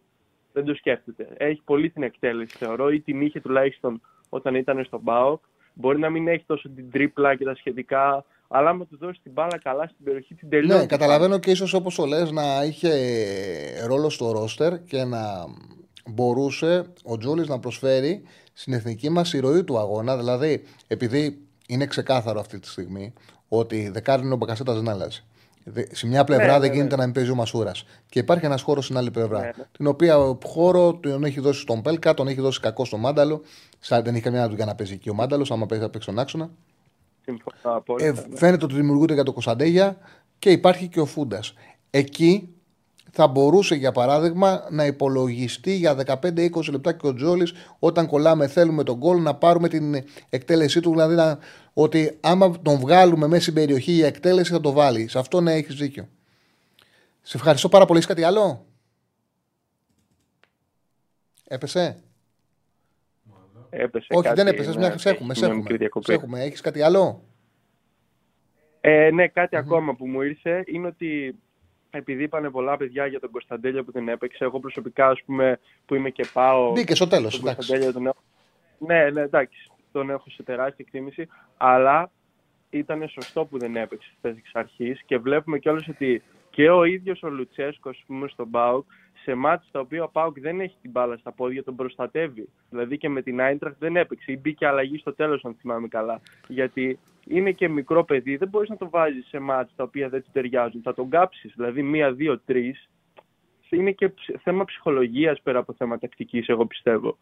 Δεν 0.53 0.65
το 0.65 0.73
σκέφτεται. 0.73 1.27
Έχει 1.37 1.61
πολύ 1.65 1.89
την 1.89 2.03
εκτέλεση, 2.03 2.57
θεωρώ, 2.57 2.89
ή 2.89 3.01
την 3.01 3.21
είχε 3.21 3.39
τουλάχιστον 3.39 4.01
όταν 4.29 4.55
ήταν 4.55 4.83
στον 4.85 5.03
ΠΑΟΚ. 5.03 5.43
Μπορεί 5.79 5.99
να 5.99 6.09
μην 6.09 6.27
έχει 6.27 6.43
τόσο 6.47 6.69
την 6.69 6.91
τρίπλα 6.91 7.35
και 7.35 7.43
τα 7.43 7.55
σχετικά, 7.55 8.25
αλλά 8.47 8.69
άμα 8.69 8.85
του 8.85 8.97
δώσει 8.97 9.19
την 9.23 9.31
μπάλα 9.31 9.57
καλά 9.63 9.83
στην 9.83 10.05
περιοχή, 10.05 10.33
την 10.35 10.49
τελειώνει. 10.49 10.79
Ναι, 10.79 10.85
καταλαβαίνω 10.85 11.39
και 11.39 11.51
ίσως 11.51 11.73
όπως 11.73 11.95
το 11.95 12.05
λες 12.05 12.31
να 12.31 12.63
είχε 12.63 12.89
ρόλο 13.85 14.09
στο 14.09 14.31
ρόστερ 14.31 14.83
και 14.83 15.03
να 15.03 15.19
μπορούσε 16.05 16.85
ο 17.03 17.17
Τζούλης 17.17 17.47
να 17.47 17.59
προσφέρει 17.59 18.23
στην 18.53 18.73
εθνική 18.73 19.09
μας 19.09 19.33
η 19.33 19.39
ροή 19.39 19.63
του 19.63 19.77
αγώνα. 19.77 20.17
Δηλαδή, 20.17 20.63
επειδή 20.87 21.41
είναι 21.67 21.85
ξεκάθαρο 21.85 22.39
αυτή 22.39 22.59
τη 22.59 22.67
στιγμή 22.67 23.13
ότι 23.47 23.89
δεκάρινο 23.89 24.35
μπακασέτας 24.35 24.75
δεν 24.75 24.89
αλλάζει. 24.89 25.23
Σε 25.91 26.07
μια 26.07 26.23
πλευρά 26.23 26.45
ναι, 26.45 26.59
δεν 26.59 26.69
ναι, 26.69 26.75
γίνεται 26.75 26.95
ναι. 26.95 27.01
να 27.01 27.03
μην 27.03 27.13
παίζει 27.13 27.29
ο 27.29 27.35
Μασούρας. 27.35 27.85
Και 28.09 28.19
υπάρχει 28.19 28.45
ένας 28.45 28.61
χώρος 28.61 28.83
στην 28.83 28.97
άλλη 28.97 29.11
πλευρά. 29.11 29.39
Ναι, 29.39 29.45
ναι. 29.45 29.63
Την 29.71 29.87
οποία 29.87 30.37
χώρο 30.45 30.93
τον 30.93 31.23
έχει 31.23 31.39
δώσει 31.39 31.61
στον 31.61 31.81
Πέλκα, 31.81 32.13
τον 32.13 32.27
έχει 32.27 32.41
δώσει 32.41 32.59
κακό 32.59 32.85
στο 32.85 32.97
Μάνταλο. 32.97 33.41
Σαν 33.79 34.03
δεν 34.03 34.13
έχει 34.13 34.23
καμιά 34.23 34.49
δουλειά 34.49 34.65
να 34.65 34.75
παίζει 34.75 34.93
εκεί 34.93 35.09
ο 35.09 35.13
Μάνταλος, 35.13 35.51
άμα 35.51 35.65
παίζει 35.65 35.83
να 35.83 35.89
παίξει 35.89 36.07
τον 36.07 36.19
άξονα. 36.19 36.49
Ε, 37.97 38.13
φαίνεται 38.33 38.65
ότι 38.65 38.75
δημιουργούνται 38.75 39.13
για 39.13 39.23
το 39.23 39.33
Κωνσταντέγια 39.33 39.97
και 40.39 40.51
υπάρχει 40.51 40.87
και 40.87 40.99
ο 40.99 41.05
Φούντας. 41.05 41.53
Εκεί 41.89 42.49
θα 43.11 43.27
μπορούσε 43.27 43.75
για 43.75 43.91
παράδειγμα 43.91 44.67
να 44.69 44.85
υπολογιστεί 44.85 45.75
για 45.75 45.95
15-20 46.21 46.49
λεπτά 46.71 46.93
και 46.93 47.07
ο 47.07 47.13
Τζόλης 47.13 47.53
όταν 47.79 48.07
κολλάμε, 48.07 48.47
θέλουμε 48.47 48.83
τον 48.83 48.95
γκολ 48.95 49.21
να 49.21 49.35
πάρουμε 49.35 49.67
την 49.67 50.03
εκτέλεσή 50.29 50.79
του. 50.79 50.89
Δηλαδή 50.89 51.15
να, 51.15 51.37
ότι 51.79 52.17
άμα 52.21 52.61
τον 52.61 52.77
βγάλουμε 52.79 53.27
μέσα 53.27 53.41
στην 53.41 53.53
περιοχή 53.53 53.91
για 53.91 54.07
εκτέλεση 54.07 54.51
θα 54.51 54.61
το 54.61 54.71
βάλει. 54.71 55.07
Σε 55.07 55.19
αυτό 55.19 55.41
ναι, 55.41 55.53
έχεις 55.53 55.75
δίκιο. 55.75 56.07
Σε 57.21 57.37
ευχαριστώ 57.37 57.69
πάρα 57.69 57.85
πολύ. 57.85 57.97
Έχεις 57.99 58.09
κάτι 58.09 58.23
άλλο; 58.23 58.65
Έπεσε; 61.47 62.03
Έπεσε 63.69 64.07
Όχι, 64.09 64.23
κάτι, 64.23 64.35
δεν 64.35 64.47
έπεσε. 64.47 64.69
ναι, 64.69 64.77
Μια 64.77 64.97
σε 64.97 65.09
έχουμε. 65.09 65.31
έχει 65.31 65.39
Σε 65.39 65.45
μια 65.45 65.55
μικρή 65.55 65.63
έχουμε. 65.73 65.77
διακοπή. 65.77 66.05
Σε 66.05 66.13
έχουμε. 66.13 66.43
Έχεις 66.43 66.61
κάτι 66.61 66.81
άλλο; 66.81 67.23
Ε, 68.81 69.09
ναι, 69.11 69.27
κάτι 69.27 69.55
ακόμα 69.55 69.95
που 69.95 70.07
μου 70.07 70.21
ήρθε 70.21 70.63
είναι 70.67 70.87
ότι 70.87 71.35
επειδή 71.89 72.23
είπανε 72.23 72.49
πολλά 72.49 72.77
παιδιά 72.77 73.05
για 73.05 73.19
τον 73.19 73.31
Κωνσταντέλια 73.31 73.83
που 73.83 73.91
δεν 73.91 74.07
έπαιξε, 74.09 74.43
εγώ 74.43 74.59
προσωπικά 74.59 75.07
ας 75.07 75.21
πούμε, 75.25 75.59
που 75.85 75.95
είμαι 75.95 76.09
και 76.09 76.25
πάω. 76.33 76.71
Μπήκε 76.71 76.95
στο 76.95 77.07
τέλος. 77.07 77.39
τον 77.39 77.53
Κωνσταντέλια 77.53 77.93
τον 77.93 78.05
έχω. 78.07 78.21
Ναι, 78.79 79.09
ναι, 79.09 79.21
εντάξει, 79.21 79.71
τον 79.97 80.09
έχω 80.09 80.29
σε 80.29 80.43
τεράστια 80.43 80.85
εκτίμηση, 80.87 81.27
αλλά 81.57 82.11
ήταν 82.69 83.07
σωστό 83.07 83.45
που 83.45 83.57
δεν 83.57 83.75
έπαιξε 83.75 84.09
εξ 84.21 84.49
αρχής 84.53 85.01
και 85.05 85.17
βλέπουμε 85.17 85.59
κιόλας 85.59 85.87
ότι 85.87 86.21
και 86.49 86.69
ο 86.69 86.83
ίδιος 86.83 87.23
ο 87.23 87.29
Λουτσέσκος, 87.29 87.97
ας 87.97 88.03
πούμε, 88.07 88.27
στον 88.27 88.49
Πάουκ, 88.49 88.85
σε 89.23 89.33
μάτς 89.33 89.67
τα 89.71 89.79
οποία 89.79 90.03
ο 90.03 90.09
Πάουκ 90.09 90.39
δεν 90.39 90.59
έχει 90.59 90.75
την 90.81 90.91
μπάλα 90.91 91.17
στα 91.17 91.31
πόδια, 91.31 91.63
τον 91.63 91.75
προστατεύει. 91.75 92.49
Δηλαδή 92.69 92.97
και 92.97 93.09
με 93.09 93.21
την 93.21 93.41
Άιντραχτ 93.41 93.75
δεν 93.79 93.95
έπαιξε. 93.95 94.31
Ή 94.31 94.39
μπήκε 94.41 94.65
αλλαγή 94.65 94.97
στο 94.97 95.13
τέλος, 95.13 95.45
αν 95.45 95.55
θυμάμαι 95.59 95.87
καλά. 95.87 96.21
Γιατί 96.47 96.99
είναι 97.25 97.51
και 97.51 97.67
μικρό 97.69 98.03
παιδί, 98.03 98.37
δεν 98.37 98.47
μπορείς 98.47 98.69
να 98.69 98.77
το 98.77 98.89
βάζεις 98.89 99.27
σε 99.27 99.39
μάτς 99.39 99.75
τα 99.75 99.83
οποία 99.83 100.09
δεν 100.09 100.21
του 100.21 100.29
ταιριάζουν. 100.31 100.81
Θα 100.81 100.93
τον 100.93 101.09
κάψεις, 101.09 101.53
δηλαδή 101.55 101.81
μία, 101.81 102.11
δύο, 102.11 102.39
τρεις. 102.39 102.89
Είναι 103.69 103.91
και 103.91 104.09
ψ- 104.09 104.39
θέμα 104.41 104.65
ψυχολογίας 104.65 105.41
πέρα 105.41 105.59
από 105.59 105.73
θέμα 105.73 105.97
τακτικής, 105.97 106.47
εγώ 106.47 106.65
πιστεύω. 106.65 107.17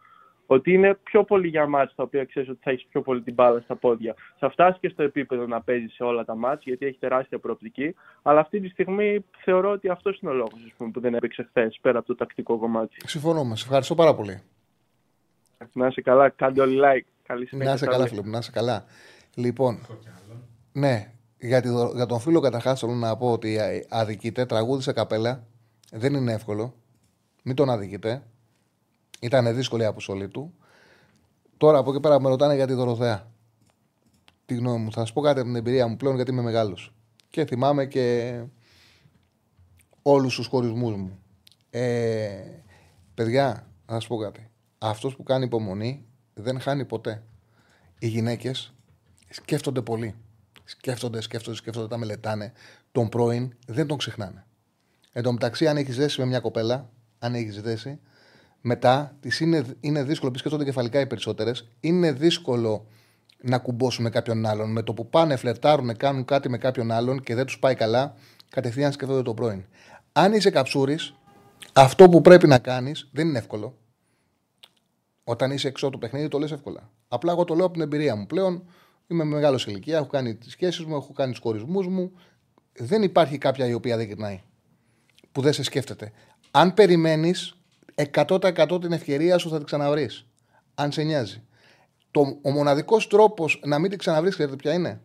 Ότι 0.45 0.73
είναι 0.73 0.93
πιο 1.03 1.23
πολύ 1.23 1.47
για 1.47 1.67
μάτς 1.67 1.95
τα 1.95 2.03
οποία 2.03 2.25
ξέρεις 2.25 2.49
ότι 2.49 2.59
θα 2.61 2.71
έχεις 2.71 2.85
πιο 2.89 3.01
πολύ 3.01 3.21
την 3.21 3.33
μπάλα 3.33 3.59
στα 3.59 3.75
πόδια. 3.75 4.15
Θα 4.39 4.49
φτάσεις 4.49 4.79
και 4.79 4.89
στο 4.89 5.03
επίπεδο 5.03 5.47
να 5.47 5.61
παίζεις 5.61 5.93
σε 5.93 6.03
όλα 6.03 6.25
τα 6.25 6.35
μάτς, 6.35 6.63
γιατί 6.63 6.85
έχει 6.85 6.97
τεράστια 6.97 7.39
προοπτική. 7.39 7.95
Αλλά 8.21 8.39
αυτή 8.39 8.59
τη 8.59 8.67
στιγμή 8.67 9.25
θεωρώ 9.43 9.71
ότι 9.71 9.89
αυτός 9.89 10.19
είναι 10.19 10.31
ο 10.31 10.33
λόγος 10.33 10.73
που 10.77 10.99
δεν 10.99 11.13
έπαιξε 11.15 11.43
χθες, 11.43 11.77
πέρα 11.81 11.97
από 11.97 12.07
το 12.07 12.15
τακτικό 12.15 12.57
κομμάτι. 12.57 12.95
Συμφωνούμε. 13.05 13.55
Σε 13.55 13.63
ευχαριστώ 13.63 13.95
πάρα 13.95 14.15
πολύ. 14.15 14.41
Να 15.73 15.87
είσαι 15.87 16.01
καλά, 16.01 16.29
κάντε 16.29 16.61
όλοι 16.61 16.79
like. 16.83 17.05
Καλή 17.23 17.45
συνέχεια. 17.45 17.69
Να 17.69 17.75
είσαι 17.75 17.85
καλά, 17.85 18.07
φίλε 18.07 18.21
μου, 18.23 18.29
να 18.29 18.37
είσαι 18.37 18.51
καλά. 18.51 18.85
Λοιπόν, 19.35 19.79
ναι, 20.71 21.11
για, 21.39 21.61
τη 21.61 21.69
δο- 21.69 21.91
για 21.95 22.05
τον 22.05 22.19
φίλο 22.19 22.39
καταρχάς 22.39 22.79
θέλω 22.79 22.91
να 22.93 23.17
πω 23.17 23.31
ότι 23.31 23.57
ε, 23.57 23.85
αδικείται, 23.89 24.45
τραγούδισε 24.45 24.93
καπέλα. 24.93 25.43
Δεν 25.91 26.13
είναι 26.13 26.33
εύκολο. 26.33 26.73
Μην 27.43 27.55
τον 27.55 27.69
αδικείτε. 27.69 28.23
Ήταν 29.19 29.55
δύσκολη 29.55 29.83
η 29.83 29.85
αποστολή 29.85 30.27
του. 30.27 30.53
Τώρα 31.57 31.77
από 31.77 31.91
εκεί 31.91 31.99
πέρα 31.99 32.21
με 32.21 32.29
ρωτάνε 32.29 32.55
για 32.55 32.67
τη 32.67 32.73
Δωροθέα. 32.73 33.31
Τη 34.45 34.55
γνώμη 34.55 34.83
μου. 34.83 34.91
Θα 34.91 35.05
σα 35.05 35.13
πω 35.13 35.21
κάτι 35.21 35.39
από 35.39 35.47
την 35.47 35.57
εμπειρία 35.57 35.87
μου 35.87 35.97
πλέον 35.97 36.15
γιατί 36.15 36.31
είμαι 36.31 36.41
μεγάλος. 36.41 36.93
Και 37.29 37.45
θυμάμαι 37.45 37.85
και 37.85 38.39
όλους 40.01 40.35
τους 40.35 40.47
χωρισμούς 40.47 40.95
μου. 40.95 41.19
Ε, 41.69 42.29
παιδιά, 43.13 43.67
να 43.85 43.99
σα 43.99 44.07
πω 44.07 44.17
κάτι. 44.17 44.49
Αυτός 44.77 45.15
που 45.15 45.23
κάνει 45.23 45.45
υπομονή 45.45 46.05
δεν 46.33 46.59
χάνει 46.59 46.85
ποτέ. 46.85 47.23
Οι 47.99 48.07
γυναίκες 48.07 48.73
σκέφτονται 49.29 49.81
πολύ. 49.81 50.15
Σκέφτονται, 50.63 51.21
σκέφτονται, 51.21 51.57
σκέφτονται, 51.57 51.87
τα 51.87 51.97
μελετάνε. 51.97 52.53
Τον 52.91 53.09
πρώην 53.09 53.53
δεν 53.67 53.87
τον 53.87 53.97
ξεχνάνε. 53.97 54.45
Εν 55.11 55.23
τω 55.23 55.31
μεταξύ, 55.31 55.67
αν 55.67 55.77
έχεις 55.77 55.95
δέσει 55.95 56.19
με 56.19 56.25
μια 56.25 56.39
κοπέλα, 56.39 56.89
αν 57.19 57.35
έχεις 57.35 57.61
δέσει, 57.61 57.99
μετά 58.67 59.15
τις 59.19 59.39
είναι, 59.39 59.65
είναι 59.79 60.03
δύσκολο, 60.03 60.27
επειδή 60.27 60.37
σκέφτονται 60.37 60.63
κεφαλικά 60.63 60.99
οι 60.99 61.07
περισσότερες, 61.07 61.67
είναι 61.79 62.11
δύσκολο 62.11 62.87
να 63.41 63.57
κουμπώσουν 63.57 64.03
με 64.03 64.09
κάποιον 64.09 64.45
άλλον. 64.45 64.71
Με 64.71 64.83
το 64.83 64.93
που 64.93 65.09
πάνε, 65.09 65.35
φλερτάρουν, 65.35 65.97
κάνουν 65.97 66.25
κάτι 66.25 66.49
με 66.49 66.57
κάποιον 66.57 66.91
άλλον 66.91 67.21
και 67.21 67.35
δεν 67.35 67.45
τους 67.45 67.59
πάει 67.59 67.75
καλά, 67.75 68.15
κατευθείαν 68.49 68.91
σκέφτονται 68.91 69.21
τον 69.21 69.35
πρώην. 69.35 69.65
Αν 70.11 70.33
είσαι 70.33 70.49
καψούρης, 70.49 71.15
αυτό 71.73 72.09
που 72.09 72.21
πρέπει 72.21 72.47
να 72.47 72.59
κάνεις 72.59 73.09
δεν 73.11 73.27
είναι 73.27 73.37
εύκολο. 73.37 73.77
Όταν 75.23 75.51
είσαι 75.51 75.67
εξώ 75.67 75.89
του 75.89 75.97
παιχνίδι, 75.97 76.27
το 76.27 76.39
λες 76.39 76.51
εύκολα. 76.51 76.89
Απλά 77.07 77.31
εγώ 77.31 77.43
το 77.43 77.55
λέω 77.55 77.65
από 77.65 77.73
την 77.73 77.81
εμπειρία 77.81 78.15
μου. 78.15 78.25
Πλέον 78.25 78.63
είμαι 79.07 79.23
μεγάλο 79.23 79.57
σε 79.57 79.71
ηλικία, 79.71 79.97
έχω 79.97 80.07
κάνει 80.07 80.35
τις 80.35 80.51
σχέσεις 80.51 80.85
μου, 80.85 80.95
έχω 80.95 81.13
κάνει 81.13 81.31
τους 81.31 81.41
χωρισμούς 81.41 81.87
μου. 81.87 82.11
Δεν 82.73 83.03
υπάρχει 83.03 83.37
κάποια 83.37 83.67
η 83.67 83.73
οποία 83.73 83.97
δεν 83.97 84.05
γυρνάει. 84.05 84.41
Που 85.31 85.41
δεν 85.41 85.53
σε 85.53 85.63
σκέφτεται. 85.63 86.11
Αν 86.51 86.73
περιμένεις, 86.73 87.54
100% 87.95 88.81
την 88.81 88.91
ευκαιρία 88.91 89.37
σου 89.37 89.49
θα 89.49 89.57
την 89.57 89.65
ξαναβρεις. 89.65 90.25
Αν 90.75 90.91
σε 90.91 91.01
νοιάζει. 91.01 91.43
Το, 92.11 92.39
ο 92.41 92.51
μοναδικός 92.51 93.07
τρόπος 93.07 93.61
να 93.65 93.79
μην 93.79 93.89
την 93.89 93.99
ξαναβρείς, 93.99 94.33
ξέρετε 94.33 94.55
ποια 94.55 94.73
είναι; 94.73 95.01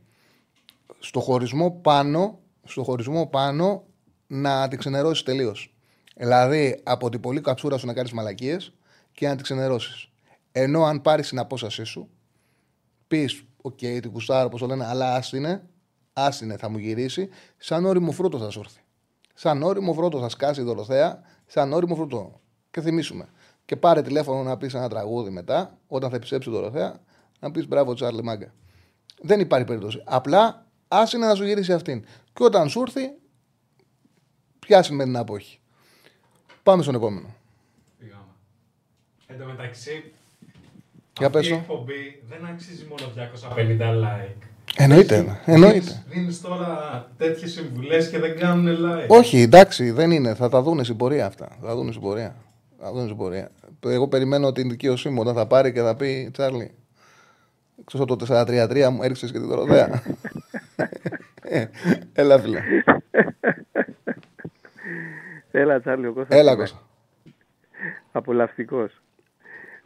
Στο 0.98 1.20
χωρισμό 1.20 1.70
πάνω, 1.70 2.38
στο 2.64 2.82
χωρισμό 2.82 3.26
πάνω 3.26 3.84
να 4.26 4.68
την 4.68 4.78
ξενερώσεις 4.78 5.22
τελείως. 5.22 5.74
Δηλαδή 6.16 6.80
από 6.82 7.08
την 7.08 7.20
πολύ 7.20 7.40
καψούρα 7.40 7.78
σου 7.78 7.86
να 7.86 7.92
κάνεις 7.92 8.12
μαλακίες 8.12 8.72
και 9.12 9.28
να 9.28 9.34
την 9.34 9.42
ξενερώσεις. 9.42 10.08
Ενώ 10.52 10.84
αν 10.84 11.02
πάρεις 11.02 11.28
την 11.28 11.38
απόστασή 11.38 11.84
σου, 11.84 12.08
πεις: 13.06 13.44
Οκ, 13.62 13.78
την 13.78 14.10
γουστάρω, 14.12 14.46
όπως 14.46 14.60
το 14.60 14.66
λένε, 14.66 14.86
αλλά 14.86 15.14
άσ' 15.14 15.32
τηνε, 15.32 15.62
άσ' 16.12 16.29
τηνε, 16.29 16.56
θα 16.56 16.68
μου 16.68 16.78
γυρίσει, 16.78 17.28
σαν 17.56 17.84
ώριμο 17.84 18.12
φρούτο 18.12 18.38
θα 18.38 18.50
σου 18.50 18.60
έρθει. 18.60 18.80
Σαν 19.34 19.62
ώριμο 19.62 19.92
φρούτο 19.92 20.20
θα 20.20 20.28
σκάσει 20.28 20.60
η 20.60 20.64
Δωροθέα, 20.64 21.20
σαν 21.46 21.72
όριμο 21.72 21.94
φρούτο. 21.94 22.40
Και 22.70 22.80
θυμίσουμε. 22.80 23.28
Και 23.64 23.76
πάρε 23.76 24.02
τηλέφωνο 24.02 24.42
να 24.42 24.56
πεις 24.56 24.74
ένα 24.74 24.88
τραγούδι 24.88 25.30
μετά, 25.30 25.78
όταν 25.86 26.10
θα 26.10 26.16
επιστρέψει 26.16 26.48
η 26.48 26.52
δωροθέα, 26.52 27.00
να 27.40 27.50
πεις 27.50 27.66
μπράβο, 27.68 27.94
Τσάρλι 27.94 28.22
Μάγκα. 28.22 28.52
Δεν 29.22 29.40
υπάρχει 29.40 29.66
περίπτωση. 29.66 30.02
Απλά 30.04 30.66
άσυνε 30.88 31.26
να 31.26 31.34
σου 31.34 31.44
γυρίσει 31.44 31.72
αυτήν. 31.72 32.04
Και 32.32 32.44
όταν 32.44 32.68
σου 32.68 32.80
έρθει, 32.80 33.10
πιάσει 34.58 34.92
με 34.92 35.04
την 35.04 35.16
απόχη. 35.16 35.58
Πάμε 36.62 36.82
στον 36.82 36.94
επόμενο. 36.94 37.34
Πήγαμε. 37.98 38.22
Εν 39.26 39.38
τω 39.38 39.44
μεταξύ, 39.44 40.12
Για 41.18 41.26
αυτή 41.26 41.38
πες 41.38 41.46
η 41.46 41.50
το. 41.50 41.56
εκπομπή 41.56 42.22
δεν 42.28 42.46
αξίζει 42.46 42.86
μόνο 42.88 43.12
250 43.14 44.04
like. 44.04 44.46
Εννοείται. 44.76 45.40
Εννοείται. 45.44 46.04
Δίνεις 46.08 46.40
τώρα 46.40 47.10
τέτοιες 47.16 47.52
συμβουλές 47.52 48.10
και 48.10 48.18
δεν 48.18 48.36
κάνουν 48.38 48.76
like. 48.84 49.08
Όχι, 49.08 49.40
εντάξει, 49.40 49.90
δεν 49.90 50.10
είναι. 50.10 50.34
Θα 50.34 50.48
τα 50.48 50.62
δουν 50.62 50.84
στην 50.84 50.96
πορεία 50.96 51.26
αυτά. 51.26 51.48
Θα 51.60 51.66
τα 51.66 51.74
δουν 51.74 51.88
στην 51.88 52.02
πορεία. 52.02 52.36
Θα 52.82 52.86
τα 52.86 52.92
δουν 52.92 53.04
στην 53.04 53.16
πορεία. 53.16 53.50
Εγώ 53.84 54.08
περιμένω 54.08 54.52
την 54.52 54.68
δικαίωσή 54.68 55.08
μου 55.08 55.20
όταν 55.20 55.34
θα 55.34 55.46
πάρει 55.46 55.72
και 55.72 55.80
θα 55.80 55.96
πει 55.96 56.30
Τσάρλι. 56.32 56.70
Ξέρω 57.84 58.04
το 58.04 58.16
4-3-3 58.28 58.88
μου 58.92 59.02
έριξες 59.02 59.32
και 59.32 59.38
την 59.38 59.46
Δωροδέα. 59.48 60.02
Ε, 61.42 61.66
Έλα, 62.12 62.38
φίλε. 62.38 62.60
Έλα, 65.50 65.80
Τσάρλι, 65.80 66.06
ο 66.06 66.12
Κώστας 66.12 66.38
Έλα, 66.38 66.52
είμαι. 66.52 66.60
Κώστα. 66.60 66.82
Απολαυστικός. 68.12 69.00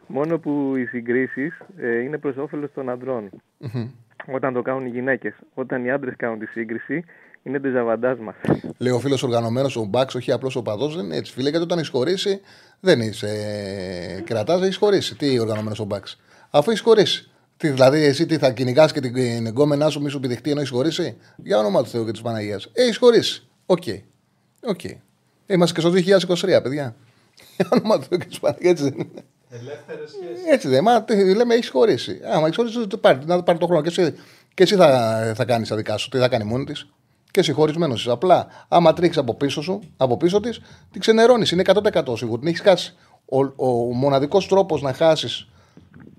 Μόνο 0.07 0.39
που 0.39 0.75
οι 0.75 0.85
συγκρίσεις 0.85 1.59
ε, 1.77 1.99
είναι 1.99 2.17
προς 2.17 2.37
όφελος 2.37 2.71
των 2.73 2.89
ανδρών. 2.89 3.29
Μμμ. 3.57 3.89
Όταν 4.31 4.53
το 4.53 4.61
κάνουν 4.61 4.85
οι 4.85 4.89
γυναίκες. 4.89 5.35
Όταν 5.53 5.85
οι 5.85 5.91
άντρες 5.91 6.15
κάνουν 6.15 6.39
τη 6.39 6.45
σύγκριση, 6.45 7.05
είναι 7.45 7.59
ντεζαβαντάζ 7.59 8.19
μας. 8.19 8.35
Λέει 8.77 8.93
ο 8.93 8.99
φίλος 8.99 9.23
οργανωμένος, 9.23 9.75
ο 9.75 9.83
Μπάξ, 9.83 10.15
όχι 10.15 10.31
απλώς 10.31 10.55
οπαδός. 10.55 10.95
Δεν 10.95 11.05
είναι 11.05 11.15
έτσι, 11.15 11.33
φίλε, 11.33 11.49
γιατί 11.49 11.65
όταν 11.65 11.77
έχεις 11.77 11.89
χωρίσει, 11.89 12.41
δεν 12.79 12.99
είσαι 12.99 13.27
ε, 14.17 14.21
κρατά, 14.21 14.53
έχεις 14.53 14.75
χωρίσει. 14.77 15.15
Τι 15.15 15.39
οργανωμένος 15.39 15.79
ο 15.79 15.83
Μπάξ. 15.83 16.19
Αφού 16.49 16.69
έχεις 16.69 16.81
χωρίσει. 16.81 17.29
Τι, 17.57 17.69
δηλαδή, 17.69 18.03
εσύ 18.03 18.25
τι 18.25 18.37
θα 18.37 18.51
κυνηγάς 18.51 18.91
και 18.91 18.99
την 18.99 19.45
γκόμενά 19.45 19.89
σου, 19.89 20.01
μη 20.01 20.09
σου 20.09 20.19
πηδηχτεί 20.19 20.49
ενώ 20.49 20.59
έχεις 20.59 20.71
χωρίσει; 20.71 21.17
Για 21.35 21.57
όνομα 21.57 21.83
του 21.83 21.89
Θεού 21.89 22.05
και 22.05 22.11
της 22.11 22.21
Παναγίας. 22.21 22.69
Έχεις 22.73 22.97
χωρίσει. 22.97 23.47
OK. 23.65 23.83
OK. 24.63 24.79
Είμαστε 25.45 25.81
και 25.81 25.87
στο 25.87 26.17
2023, 26.35 26.61
παιδιά. 26.63 26.95
Για 27.57 27.67
όνομα 27.69 27.99
του 27.99 28.05
Θεού 28.09 28.17
και 28.17 28.25
της 28.25 28.39
Παναγίας, 28.39 28.71
έτσι 28.71 28.83
δεν 28.83 28.93
είναι. 28.93 29.23
Ελεύθερες 29.49 30.09
σχέσεις. 30.09 30.45
Έτσι 30.51 30.67
δεν 30.67 30.79
είναι. 30.79 30.91
Μα 30.91 31.03
τι, 31.03 31.35
λέμε, 31.35 31.53
έχεις 31.53 31.69
χωρίσει. 31.69 32.19
Άμα 32.33 32.43
έχεις 32.43 32.55
χωρίσει, 32.55 32.87
το 32.87 32.97
πάρει, 32.97 33.19
να 33.25 33.43
πάρει 33.43 33.57
το 33.57 33.65
χρόνο. 33.65 33.81
Και 33.81 34.01
εσύ, 34.01 34.15
και 34.53 34.63
εσύ 34.63 34.75
θα, 34.75 35.33
θα 35.35 35.45
κάνεις 35.45 35.67
τα 35.67 35.75
δικά 35.75 35.97
σου. 35.97 36.09
Τι 36.09 36.17
θα 36.17 36.27
κάνει 36.27 36.43
μόνη 36.43 36.63
της; 36.63 36.87
Και 37.35 37.41
εσύ 37.41 37.51
χωρισμένο 37.51 37.93
είσαι. 37.93 38.11
Απλά, 38.11 38.47
άμα 38.67 38.93
τρίξει 38.93 39.19
από 39.19 39.35
πίσω 39.35 39.61
σου, 39.61 39.79
από 39.97 40.17
πίσω 40.17 40.39
της, 40.39 40.61
την 40.91 41.01
ξενερώνεις. 41.01 41.51
Είναι 41.51 41.61
100% 41.65 42.17
σίγουρο. 42.17 42.39
Την 42.39 42.47
έχεις 42.47 42.61
χάσει. 42.61 42.95
Ο, 43.25 43.39
ο 43.55 43.93
μοναδικός 43.93 44.47
τρόπος 44.47 44.81
να 44.81 44.93
χάσεις 44.93 45.47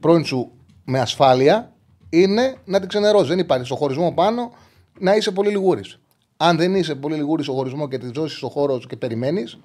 πρώην 0.00 0.24
σου 0.24 0.52
με 0.84 1.00
ασφάλεια 1.00 1.72
είναι 2.08 2.56
να 2.64 2.78
την 2.80 2.88
ξενερώσεις. 2.88 3.28
Δεν 3.28 3.38
υπάρχει 3.38 3.64
στο 3.64 3.76
χωρισμό 3.76 4.12
πάνω 4.12 4.52
να 4.98 5.14
είσαι 5.14 5.30
πολύ 5.30 5.50
λιγούρης. 5.50 5.98
Αν 6.36 6.56
δεν 6.56 6.74
είσαι 6.74 6.94
πολύ 6.94 7.14
λιγούρης 7.14 7.44
στο 7.44 7.54
χωρισμό 7.54 7.88
και 7.88 7.98
τη 7.98 8.10
δώσει 8.10 8.36
στο 8.36 8.48
χώρο 8.48 8.80
σου 8.80 8.88
και 8.88 8.96
περιμένεις, 8.96 9.58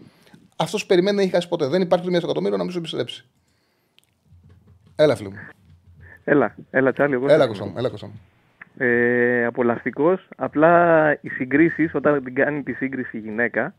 αυτός 0.56 0.82
που 0.82 0.88
περιμένει 0.88 1.16
δεν 1.16 1.26
έχει 1.26 1.36
χάσει 1.36 1.48
ποτέ. 1.48 1.68
Δεν 1.68 1.82
υπάρχει 1.82 2.04
το 2.04 2.12
μία 2.12 2.20
στο 2.20 2.28
εκατομμύριο 2.28 2.58
να 2.58 2.64
μην 2.64 2.72
σου 2.72 2.78
επιστρέψει. 2.78 3.26
Έλα, 4.96 5.16
φίλε 5.16 5.30
μου. 5.30 5.36
Έλα, 6.24 6.56
έλα, 6.70 6.94
Τσάρλι, 6.94 7.14
εγώ. 7.14 7.26
Έλα, 7.30 7.48
Κώστα 7.48 7.66
μου. 7.66 7.74
Έλα, 7.78 7.90
Κώστα 7.90 8.08
μου. 8.08 8.20
Ε, 8.78 9.46
απολαυστικός. 9.46 10.28
Απλά 10.36 11.12
οι 11.22 11.30
συγκρίσεις, 11.30 11.96
όταν 11.96 12.24
την 12.24 12.36
κάνει 12.36 12.64
τη 12.64 12.74
σύγκριση 12.74 13.18
η 13.18 13.20
γυναίκα, 13.20 13.74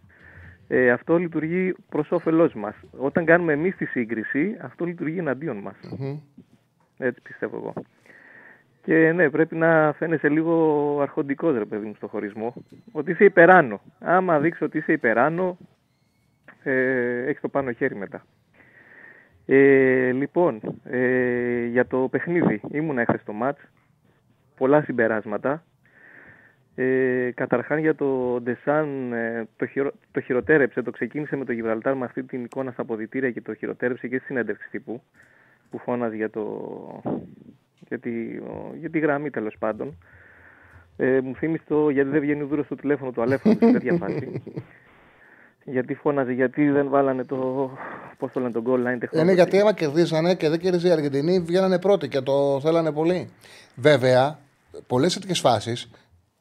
Ε, 0.69 0.91
αυτό 0.91 1.17
λειτουργεί 1.19 1.75
προς 1.89 2.11
όφελός 2.11 2.55
μας. 2.55 2.75
Όταν 2.97 3.25
κάνουμε 3.25 3.53
εμείς 3.53 3.77
τη 3.77 3.85
σύγκριση, 3.85 4.57
αυτό 4.61 4.85
λειτουργεί 4.85 5.19
εναντίον 5.19 5.57
μας. 5.57 5.75
Έτσι 6.99 7.21
πιστεύω 7.23 7.57
εγώ. 7.57 7.73
Και 8.83 9.13
ναι, 9.13 9.31
πρέπει 9.31 9.57
να 9.57 9.95
φαίνεσαι 9.99 10.29
λίγο 10.29 10.99
αρχοντικός, 11.03 11.57
ρε 11.59 11.65
παιδί 11.65 11.87
μου, 11.87 11.95
στο 11.95 12.07
χωρισμό. 12.07 12.55
Ότι 12.93 13.11
είσαι 13.11 13.25
υπεράνω. 13.25 13.81
Άμα 14.01 14.41
δείξει 14.41 14.65
ότι 14.65 14.79
είσαι 14.79 14.93
υπεράνω, 14.93 15.57
ε, 16.63 17.25
έχεις 17.25 17.41
το 17.41 17.49
πάνω 17.49 17.73
χέρι 17.73 17.95
μετά. 17.95 18.25
Ε, 19.47 20.13
λοιπόν, 20.13 20.61
ε, 20.85 21.65
για 21.65 21.87
το 21.87 22.09
παιχνίδι, 22.11 22.61
ήμουν 22.71 22.99
έχθε 22.99 23.19
στο 23.19 23.33
μάτς, 23.33 23.61
πολλά 24.63 24.83
συμπεράσματα. 24.83 25.65
Ε, 26.75 27.31
καταρχάν 27.35 27.79
για 27.79 27.95
το 27.95 28.41
Ντεσάν 28.41 29.13
ε, 29.13 29.49
το, 29.57 29.67
χειρο, 29.67 29.91
το 30.11 30.21
χειροτέρεψε, 30.21 30.83
το 30.83 30.91
ξεκίνησε 30.91 31.37
με 31.37 31.45
το 31.45 31.53
Γιβραλτάρ 31.53 31.95
με 31.95 32.05
αυτή 32.05 32.23
την 32.23 32.45
εικόνα 32.45 32.71
στα 32.71 32.83
αποδητήρια 32.83 33.31
και 33.31 33.41
το 33.41 33.55
χειροτέρεψε 33.55 34.09
και 34.09 34.17
στη 34.17 34.27
συνέντευξη 34.27 34.69
τύπου 34.71 35.03
που 35.71 35.79
φώναζε 35.79 36.17
για, 36.17 36.31
το, 36.31 36.43
για, 37.89 37.99
τη, 37.99 38.11
για 38.79 38.91
τη 38.91 38.99
γραμμή 38.99 39.31
τέλος 39.31 39.57
πάντων. 39.59 39.99
Ε, 40.97 41.21
μου 41.21 41.35
θύμισε 41.37 41.65
το 41.69 41.91
γιατί 41.91 42.11
δεν 42.11 42.21
βγαίνει 42.21 42.43
δούρος 42.43 42.65
στο 42.65 42.75
τηλέφωνο 42.75 43.11
του 43.11 43.23
Αλέφαντο 43.23 43.67
σε 43.67 43.73
τέτοια 43.73 43.97
φάση. 43.97 44.43
γιατί 45.65 45.95
φώναζε, 45.95 46.33
γιατί 46.33 46.71
δεν 46.71 46.89
βάλανε 46.89 47.25
το. 47.25 47.71
Πώς 48.19 48.33
το 48.33 48.41
λένε, 48.41 48.53
το 48.53 48.63
goal 48.67 48.79
line 48.79 48.99
τεχνολογία. 48.99 49.23
Είναι 49.23 49.33
γιατί 49.33 49.61
άμα 49.61 49.73
κερδίσανε 49.73 50.35
και 50.35 50.49
δεν 50.49 50.59
κερδίζει 50.59 50.89
η 50.89 50.91
Αργεντινή, 50.91 51.41
βγαίνανε 51.41 51.79
πρώτοι 51.79 52.09
και 52.09 52.21
το 52.21 52.61
θέλανε 52.61 52.93
πολύ. 52.93 53.31
Βέβαια, 53.75 54.39
πολλές 54.87 55.15
τέτοιες 55.15 55.41
φάσεις 55.41 55.91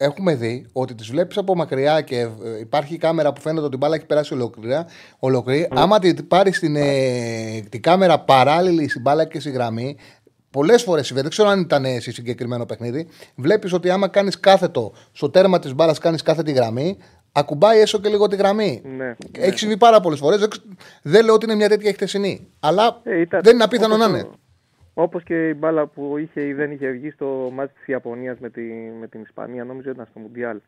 έχουμε 0.02 0.36
δει 0.36 0.66
ότι 0.72 0.96
τις 0.96 1.10
βλέπεις 1.10 1.38
από 1.38 1.56
μακριά 1.56 2.02
και 2.02 2.20
ε, 2.20 2.60
υπάρχει 2.60 2.98
κάμερα 2.98 3.34
που 3.34 3.42
φαίνεται 3.42 3.66
ότι 3.66 3.76
η 3.76 3.78
μπάλα 3.82 3.96
έχει 3.96 4.06
περάσει 4.06 4.34
ολόκληρα. 4.34 4.86
ολόκληρη. 5.20 5.68
Mm. 5.72 5.76
Άμα 5.76 6.00
την 6.00 6.28
πάρεις 6.28 6.60
την, 6.60 6.76
ε, 6.76 7.62
την 7.70 7.82
κάμερα 7.82 8.20
παράλληλη 8.20 8.90
στην 8.90 9.02
μπάλα 9.02 9.26
και 9.26 9.40
στη 9.40 9.52
γραμμή, 9.52 9.98
πολλές 10.52 10.84
φορές 10.84 11.14
δεν 11.14 11.30
ξέρω 11.30 11.50
αν 11.50 11.60
ήταν 11.60 11.86
σε 11.86 12.12
συγκεκριμένο 12.12 12.66
παιχνίδι, 12.66 13.08
βλέπεις 13.36 13.74
ότι 13.74 13.90
άμα 13.90 14.08
κάνεις 14.08 14.40
κάθετο 14.40 14.94
στο 15.12 15.30
τέρμα 15.30 15.60
της 15.60 15.74
μπάλας, 15.74 15.98
κάνεις 15.98 16.22
κάθετη 16.22 16.52
γραμμή, 16.52 16.98
ακουμπάει 17.32 17.80
έσω 17.80 18.00
και 18.00 18.10
λίγο 18.10 18.28
τη 18.28 18.36
γραμμή. 18.36 18.82
Ναι, 18.98 19.16
έχει 19.32 19.50
ναι. 19.50 19.58
συμβεί 19.58 19.78
πάρα 19.78 20.00
πολλές 20.00 20.20
φορές. 20.20 20.48
Δεν 21.02 21.26
λέω 21.26 21.34
ότι 21.34 21.46
είναι 21.46 21.56
μια 21.56 21.70
τέτοια 21.70 21.94
χτεσινή. 21.94 22.48
Αλλά 22.60 23.02
ε, 23.04 23.20
ήταν, 23.20 23.42
δεν 23.44 23.54
είναι 23.54 23.64
απίθανο 23.64 23.98
να 23.98 24.06
είναι. 24.06 24.28
Όπως 24.94 25.24
και 25.24 25.50
η 25.50 25.56
μπάλα 25.58 25.88
που 25.88 26.18
είχε 26.18 26.48
ή 26.48 26.54
δεν 26.54 26.72
είχε 26.72 26.90
βγει 26.90 27.10
στο 27.10 27.50
μάτι 27.54 27.74
της 27.74 27.88
Ιαπωνίας 27.88 28.40
με, 28.40 28.50
τη, 28.50 28.62
με 29.00 29.08
την 29.08 29.22
Ισπανία, 29.22 29.64
νομίζω 29.64 29.90
ήταν 29.90 30.06
στο 30.10 30.20
Μουντιάλ. 30.20 30.60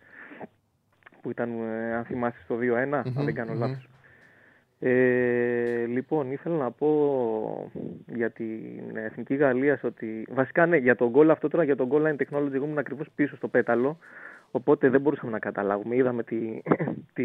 Που 1.21 1.29
ήταν, 1.29 1.49
ε, 1.49 1.93
αν 1.95 2.03
θυμάσαι, 2.05 2.41
στο 2.43 2.57
2-1, 2.57 2.59
mm-hmm, 2.59 3.11
αν 3.17 3.25
δεν 3.25 3.33
κάνω 3.33 3.53
mm-hmm. 3.53 3.57
λάθος. 3.57 3.87
Ε, 4.79 5.85
λοιπόν, 5.85 6.31
ήθελα 6.31 6.57
να 6.57 6.71
πω 6.71 7.71
για 8.05 8.29
την 8.29 8.95
Εθνική 8.95 9.35
Γαλλίας 9.35 9.83
ότι. 9.83 10.27
Βασικά, 10.29 10.65
ναι, 10.65 10.77
για 10.77 10.95
τον 10.95 11.09
γκολ 11.09 11.29
αυτό 11.29 11.47
τώρα, 11.47 11.63
για 11.63 11.75
τον 11.75 11.89
goal 11.91 12.01
line 12.01 12.15
technology, 12.15 12.53
εγώ 12.53 12.65
ήμουν 12.65 12.77
ακριβώς 12.77 13.07
πίσω 13.15 13.35
στο 13.35 13.47
πέταλο. 13.47 13.97
Οπότε 14.51 14.89
δεν 14.89 15.01
μπορούσαμε 15.01 15.31
να 15.31 15.39
καταλάβουμε. 15.39 15.95
Είδαμε 15.95 16.23
τη, 16.23 16.61
τη, 17.13 17.23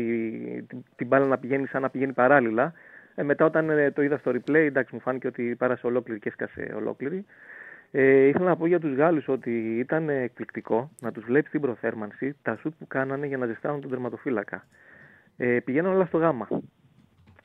τη, 0.62 0.76
την 0.96 1.06
μπάλα 1.06 1.26
να 1.26 1.38
πηγαίνει 1.38 1.66
σαν 1.66 1.82
να 1.82 1.90
πηγαίνει 1.90 2.12
παράλληλα. 2.12 2.72
Ε, 3.18 3.22
μετά 3.22 3.44
όταν 3.44 3.70
ε, 3.70 3.90
το 3.90 4.02
είδα 4.02 4.18
στο 4.18 4.30
replay, 4.30 4.54
εντάξει 4.54 4.94
μου 4.94 5.00
φάνηκε 5.00 5.26
ότι 5.26 5.54
πέρασε 5.58 5.86
ολόκληρη 5.86 6.20
και 6.20 6.28
έσκασε 6.28 6.72
ολόκληρη. 6.76 7.24
Ε, 7.90 8.26
ήθελα 8.26 8.44
να 8.44 8.56
πω 8.56 8.66
για 8.66 8.80
τους 8.80 8.94
Γάλλους 8.94 9.28
ότι 9.28 9.78
ήταν 9.78 10.08
εκπληκτικό 10.08 10.90
να 11.00 11.12
τους 11.12 11.24
βλέπεις 11.24 11.48
στην 11.48 11.60
προθέρμανση 11.60 12.36
τα 12.42 12.56
σουτ 12.56 12.74
που 12.78 12.86
κάνανε 12.86 13.26
για 13.26 13.36
να 13.36 13.46
ζεστάνουν 13.46 13.80
τον 13.80 13.90
τερματοφύλακα. 13.90 14.64
Ε, 15.36 15.58
πηγαίνουν 15.64 15.94
όλα 15.94 16.04
στο 16.04 16.18
γάμα. 16.18 16.48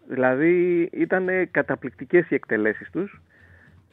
Δηλαδή 0.07 0.81
ήταν 0.93 1.27
καταπληκτικές 1.51 2.29
οι 2.29 2.35
εκτελέσεις 2.35 2.89
τους. 2.89 3.21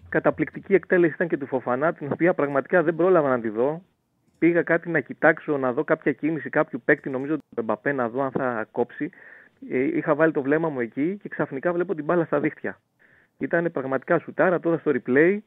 Καταπληκτική 0.09 0.75
εκτέλεση 0.75 1.15
ήταν 1.15 1.29
και 1.29 1.37
του 1.37 1.47
Φοφανά, 1.47 1.93
την 1.93 2.09
οποία 2.13 2.35
πραγματικά 2.35 2.83
δεν 2.83 2.97
πρόλαβα 2.97 3.29
να 3.29 3.41
τη 3.41 3.49
δω. 3.49 3.83
Πήγα 4.39 4.63
κάτι 4.63 4.91
να 4.91 5.01
κοιτάξω, 5.01 5.59
να 5.59 5.73
δω 5.73 5.85
κάποια 5.85 6.13
κίνηση 6.13 6.51
κάποιου 6.51 6.83
παίκτη, 6.85 7.11
νομίζω 7.11 7.37
του 7.37 7.63
Μπαπέ, 7.63 7.93
να 7.93 8.09
δω 8.09 8.23
αν 8.23 8.31
θα 8.31 8.67
κόψει. 8.71 9.11
Ε, 9.69 9.97
είχα 9.97 10.15
βάλει 10.15 10.33
το 10.33 10.43
βλέμμα 10.43 10.69
μου 10.69 10.81
εκεί 10.81 11.19
και 11.23 11.29
ξαφνικά 11.29 11.73
βλέπω 11.73 11.95
την 11.95 12.05
μπάλα 12.05 12.25
στα 12.25 12.41
δίχτυα. 12.41 12.81
Ήταν 13.39 13.73
πραγματικά 13.73 14.19
σουτάρα, 14.19 14.61
τώρα 14.61 14.79
στο 14.79 14.93
replay. 14.95 15.39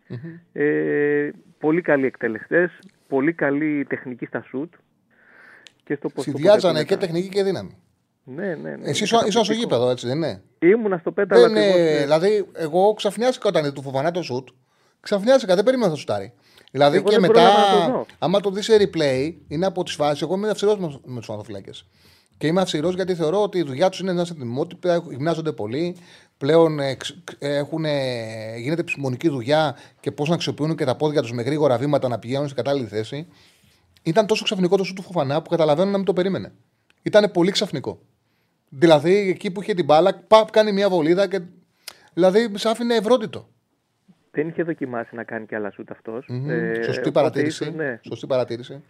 Ε, 0.53 1.29
πολύ 1.59 1.81
καλοί 1.81 2.05
εκτελεστές, 2.05 2.79
πολύ 3.07 3.33
καλή 3.33 3.85
τεχνική 3.85 4.25
στα 4.25 4.43
σουτ. 4.47 4.73
Και 5.83 5.95
στο 5.95 6.09
Συνδυάζανε 6.15 6.83
και 6.83 6.97
τεχνική 6.97 7.29
και 7.29 7.43
δύναμη. 7.43 7.77
Ναι, 8.23 8.55
ναι, 8.55 8.75
ναι. 8.75 8.89
Εσύ 8.89 9.03
ήσουν 9.03 9.43
στο 9.43 9.53
γήπεδο, 9.53 9.89
έτσι 9.89 10.07
δεν 10.07 10.17
είναι; 10.17 10.41
Ήμουνα 10.59 10.97
στο 10.97 11.11
πέταλο. 11.11 11.47
Ναι, 11.47 11.59
ναι. 11.59 12.01
Δηλαδή, 12.01 12.45
εγώ 12.53 12.93
ξαφνιάστηκα 12.93 13.47
όταν 13.49 13.73
του 13.73 13.81
φοβανά 13.81 14.11
το 14.11 14.21
σουτ. 14.21 14.47
Ξαφνιάστηκα, 14.99 15.55
δεν 15.55 15.63
περίμενα 15.63 15.87
να 15.87 15.93
το 15.93 15.99
σουτάρει. 15.99 16.33
Δηλαδή 16.71 16.97
εγώ 16.97 17.09
και 17.09 17.19
μετά, 17.19 17.49
άμα 18.19 18.39
το 18.39 18.49
δεις 18.49 18.65
σε 18.65 18.73
replay, 18.77 19.33
είναι 19.47 19.65
από 19.65 19.83
τις 19.83 19.95
φάσεις. 19.95 20.21
Εγώ 20.21 20.35
είμαι 20.35 20.49
αυστηρό 20.49 20.77
με 21.05 21.19
τους 21.19 21.29
ανθρωφυλάκε. 21.29 21.71
Και 22.37 22.47
είμαι 22.47 22.61
αυστηρός 22.61 22.95
γιατί 22.95 23.15
θεωρώ 23.15 23.43
ότι 23.43 23.57
η 23.57 23.63
δουλειά 23.63 23.89
τους 23.89 23.99
είναι 23.99 24.13
να 24.13 24.21
ετοιμότητα, 24.21 25.03
γυμνάζονται 25.09 25.51
πολύ. 25.51 25.95
Πλέον 26.37 26.79
έχουν, 27.39 27.85
γίνεται 28.57 28.81
επιστημονική 28.81 29.29
δουλειά 29.29 29.75
και 29.99 30.11
πώς 30.11 30.29
να 30.29 30.35
αξιοποιούν 30.35 30.75
και 30.75 30.85
τα 30.85 30.95
πόδια 30.95 31.21
τους 31.21 31.31
με 31.31 31.41
γρήγορα 31.41 31.77
βήματα 31.77 32.07
να 32.07 32.19
πηγαίνουν 32.19 32.47
σε 32.47 32.53
κατάλληλη 32.53 32.87
θέση. 32.87 33.27
Ήταν 34.03 34.25
τόσο 34.25 34.43
ξαφνικό 34.43 34.77
το 34.77 34.83
σου 34.83 34.93
του 34.93 35.01
Φοφανά 35.01 35.41
που 35.41 35.49
καταλαβαίνω 35.49 35.89
να 35.91 35.97
μην 35.97 36.05
το 36.05 36.13
περίμενε. 36.13 36.51
Ήταν 37.01 37.31
πολύ 37.31 37.51
ξαφνικό. 37.51 37.99
Δηλαδή 38.69 39.29
εκεί 39.29 39.51
που 39.51 39.61
είχε 39.61 39.73
την 39.73 39.85
μπάλα, 39.85 40.23
παπ, 40.27 40.51
κάνει 40.51 40.71
μια 40.71 40.89
βολίδα 40.89 41.27
και. 41.27 41.41
Δηλαδή 42.13 42.51
σ' 42.55 42.65
άφηνε 42.65 42.95
ευρώτητο. 42.95 43.47
Δεν 44.31 44.47
είχε 44.47 44.63
δοκιμάσει 44.63 45.15
να 45.15 45.23
κάνει 45.23 45.45
και 45.45 45.55
άλλα 45.55 45.71
σουτ 45.71 45.91
αυτός. 45.91 46.25
Mm-hmm. 46.29 46.49
Ε, 46.49 46.83
Σωστή, 46.83 47.11
παρατήρηση. 47.11 47.71
ναι. 47.71 47.99
Σωστή 48.01 48.27
παρατήρηση. 48.27 48.81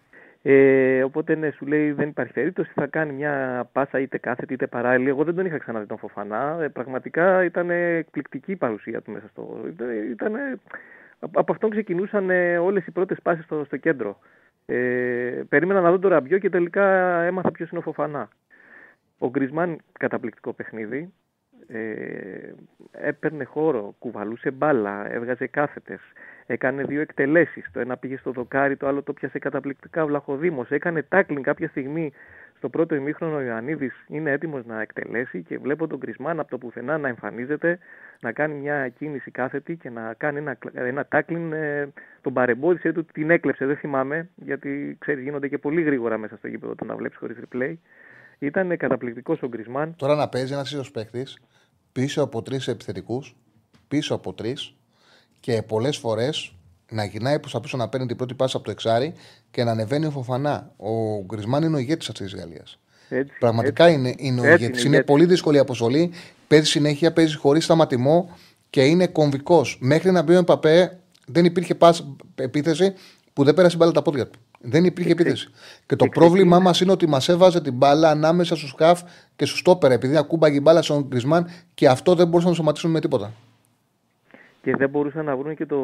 Ε, 0.46 1.04
οπότε 1.04 1.36
ναι, 1.36 1.52
σου 1.52 1.66
λέει 1.66 1.92
δεν 1.92 2.10
υπάρχει 2.10 2.34
περίπτωση, 2.34 2.72
θα 2.76 2.88
κάνει 2.88 3.14
μια 3.14 3.70
πάσα 3.72 4.00
είτε 4.00 4.18
κάθετη 4.18 4.54
είτε 4.54 4.68
παράλληλη. 4.68 5.10
Εγώ 5.10 5.24
δεν 5.24 5.36
τον 5.36 5.46
είχα 5.46 5.58
ξαναδεί 5.58 5.86
τον 5.86 5.98
Φοφανά. 5.98 6.58
Ε, 6.62 6.68
πραγματικά 6.68 7.44
ήταν 7.44 7.70
εκπληκτική 7.70 8.52
η 8.52 8.56
παρουσία 8.56 9.02
του 9.02 9.12
μέσα 9.12 9.28
στο. 9.28 9.66
Ήταν, 10.12 10.60
από 11.20 11.52
αυτόν 11.52 11.70
ξεκινούσαν 11.70 12.30
όλες 12.60 12.86
οι 12.86 12.92
πρώτες 12.92 13.18
πάσει 13.22 13.42
στο, 13.42 13.64
στο 13.66 13.78
κέντρο. 13.78 14.20
Ε, 14.66 15.42
περίμενα 15.50 15.82
να 15.82 15.90
δω 15.90 16.00
το 16.00 16.08
ραμπιό 16.08 16.38
και 16.38 16.50
τελικά 16.50 16.86
έμαθα 17.22 17.52
ποιος 17.52 17.70
είναι 17.70 17.80
ο 17.80 17.84
Φοφανά. 17.84 18.30
Ο 19.18 19.30
Γκρισμάν 19.30 19.78
καταπληκτικό 20.00 20.54
παιχνίδι. 20.54 21.14
Ε, 21.68 22.54
έπαιρνε 22.92 23.44
χώρο, 23.44 23.96
κουβαλούσε 24.00 24.52
μπάλα, 24.52 25.12
έβγαζε 25.12 25.48
κάθετες, 25.48 26.02
έκανε 26.46 26.84
δύο 26.84 27.02
εκτελέσεις. 27.02 27.70
Το 27.74 27.80
ένα 27.80 27.98
πήγε 27.98 28.18
στο 28.18 28.32
δοκάρι, 28.32 28.78
το 28.78 28.88
άλλο 28.88 29.04
το 29.04 29.14
πιάσε 29.14 29.40
καταπληκτικά 29.40 30.04
ο 30.04 30.08
Βλαχοδήμος. 30.08 30.70
Έκανε 30.70 31.04
τάκλιν 31.04 31.42
κάποια 31.42 31.68
στιγμή 31.68 32.12
στο 32.64 32.72
πρώτο 32.72 32.96
ημίχρονο 32.96 33.36
ο 33.36 33.42
Ιωαννίδης 33.42 33.94
είναι 34.08 34.32
έτοιμος 34.32 34.66
να 34.66 34.82
εκτελέσει 34.82 35.44
και 35.44 35.58
βλέπω 35.58 35.88
τον 35.88 36.00
Κρισμάν 36.00 36.40
από 36.40 36.50
το 36.50 36.58
πουθενά 36.58 36.98
να 36.98 37.08
εμφανίζεται, 37.08 37.80
να 38.22 38.32
κάνει 38.32 38.54
μια 38.54 38.90
κίνηση 38.90 39.32
κάθετη 39.32 39.76
και 39.76 39.90
να 39.90 40.14
κάνει 40.18 40.38
ένα, 40.38 40.58
ένα 40.74 41.06
τάκλιν, 41.06 41.54
ε, 41.54 41.92
τον 42.22 42.34
παρεμπόδισε 42.34 42.92
του, 42.92 43.06
την 43.06 43.30
έκλεψε, 43.30 43.66
δεν 43.66 43.78
θυμάμαι, 43.78 44.30
γιατί 44.36 44.96
ξέρεις 45.00 45.24
γίνονται 45.24 45.48
και 45.48 45.58
πολύ 45.58 45.82
γρήγορα 45.82 46.18
μέσα 46.18 46.38
στο 46.38 46.48
γήπεδο 46.48 46.76
το 46.76 46.86
να 46.86 46.96
βλέπεις 46.96 47.18
χωρίς 47.18 47.38
replay. 47.40 47.74
Ήταν 48.40 48.78
καταπληκτικός 48.78 49.42
ο 49.42 49.48
Γκρισμάν. 49.48 49.96
Τώρα 49.96 50.16
να 50.16 50.30
παίζει 50.30 50.54
ένας 50.54 50.72
ίσω 50.72 50.92
παίκτης 50.92 51.40
πίσω 51.92 52.24
από 52.24 52.42
τρεις 52.42 52.68
επιθετικούς, 52.68 53.36
πίσω 53.88 54.16
από 54.16 54.34
τρεις 54.34 54.76
και 55.44 55.62
πολλές 55.62 55.98
φορές 55.98 56.54
να 56.92 57.04
γυρνάει 57.04 57.40
προς 57.40 57.52
τα 57.52 57.60
πίσω 57.60 57.78
να 57.78 57.90
παίρνει 57.90 58.08
την 58.08 58.16
πρώτη 58.16 58.34
πάση 58.34 58.56
από 58.56 58.66
το 58.66 58.72
εξάρι 58.72 59.14
και 59.52 59.64
να 59.64 59.72
ανεβαίνει 59.72 60.06
ο 60.06 60.12
Φοφανά. 60.12 60.72
Ο 60.78 61.24
Γκρισμάν 61.26 61.64
είναι 61.64 61.76
ο 61.76 61.80
ηγέτης 61.80 62.10
αυτής 62.10 62.32
της 62.32 62.40
Γαλλίας. 62.40 62.80
Πραγματικά 63.40 63.86
έτσι, 63.86 64.00
είναι, 64.00 64.14
είναι 64.18 64.42
ο 64.42 64.46
ηγέτης. 64.46 64.84
Είναι, 64.84 64.96
είναι 64.96 65.06
πολύ 65.06 65.26
δύσκολη 65.26 65.58
η 65.58 65.60
αποστολή. 65.60 66.12
Παίζει 66.48 66.66
συνέχεια, 66.66 67.14
παίζει 67.14 67.36
χωρίς 67.36 67.64
σταματημό 67.64 68.30
και 68.70 68.86
είναι 68.86 69.08
κομβικός. 69.08 69.78
Μέχρι 69.80 70.12
να 70.12 70.22
μπει 70.22 70.34
ο 70.34 70.38
Εμπαπέ, 70.38 71.00
δεν 71.26 71.46
υπήρχε 71.46 71.76
πάση, 71.76 72.16
επίθεση 72.36 72.94
που 73.34 73.44
δεν 73.44 73.54
πέρασε 73.54 73.78
μπάλα 73.78 73.92
τα 73.92 74.02
πόδια 74.02 74.28
του. 74.28 74.40
Δεν 74.60 74.86
υπήρχε 74.86 75.12
επίθεση. 75.12 75.48
Και 75.86 75.96
το 75.96 76.06
πρόβλημά 76.08 76.60
μας 76.60 76.82
είναι 76.82 76.92
ότι 76.92 77.08
μας 77.08 77.30
έβαζε 77.30 77.62
την 77.62 77.74
μπάλα 77.74 78.10
ανάμεσα 78.10 78.56
στους 78.56 78.76
χαφ 78.78 79.02
και 79.36 79.46
στους 79.46 79.60
στόπερ, 79.60 79.92
επειδή 79.92 80.18
ακούμπαγε 80.18 80.56
η 80.56 80.62
μπάλα 80.64 80.82
στον 80.82 81.06
Γκρισμάν 81.08 81.50
και 81.74 81.88
αυτό 81.88 82.16
δεν 82.16 82.28
μπορούσαν 82.28 82.50
να 82.50 82.56
το 82.56 82.62
σωματίσουν 82.62 82.92
με 82.92 83.00
τίποτα. 83.00 83.34
Και 84.64 84.76
δεν 84.76 84.90
μπορούσαν 84.90 85.26
να 85.26 85.36
βρουν 85.36 85.56
και 85.56 85.66
το, 85.66 85.80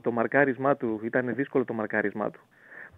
το 0.00 0.10
μαρκάρισμά 0.10 0.76
του. 0.76 1.00
Ήταν 1.04 1.34
δύσκολο 1.34 1.64
το 1.64 1.72
μαρκάρισμά 1.72 2.30
του. 2.30 2.40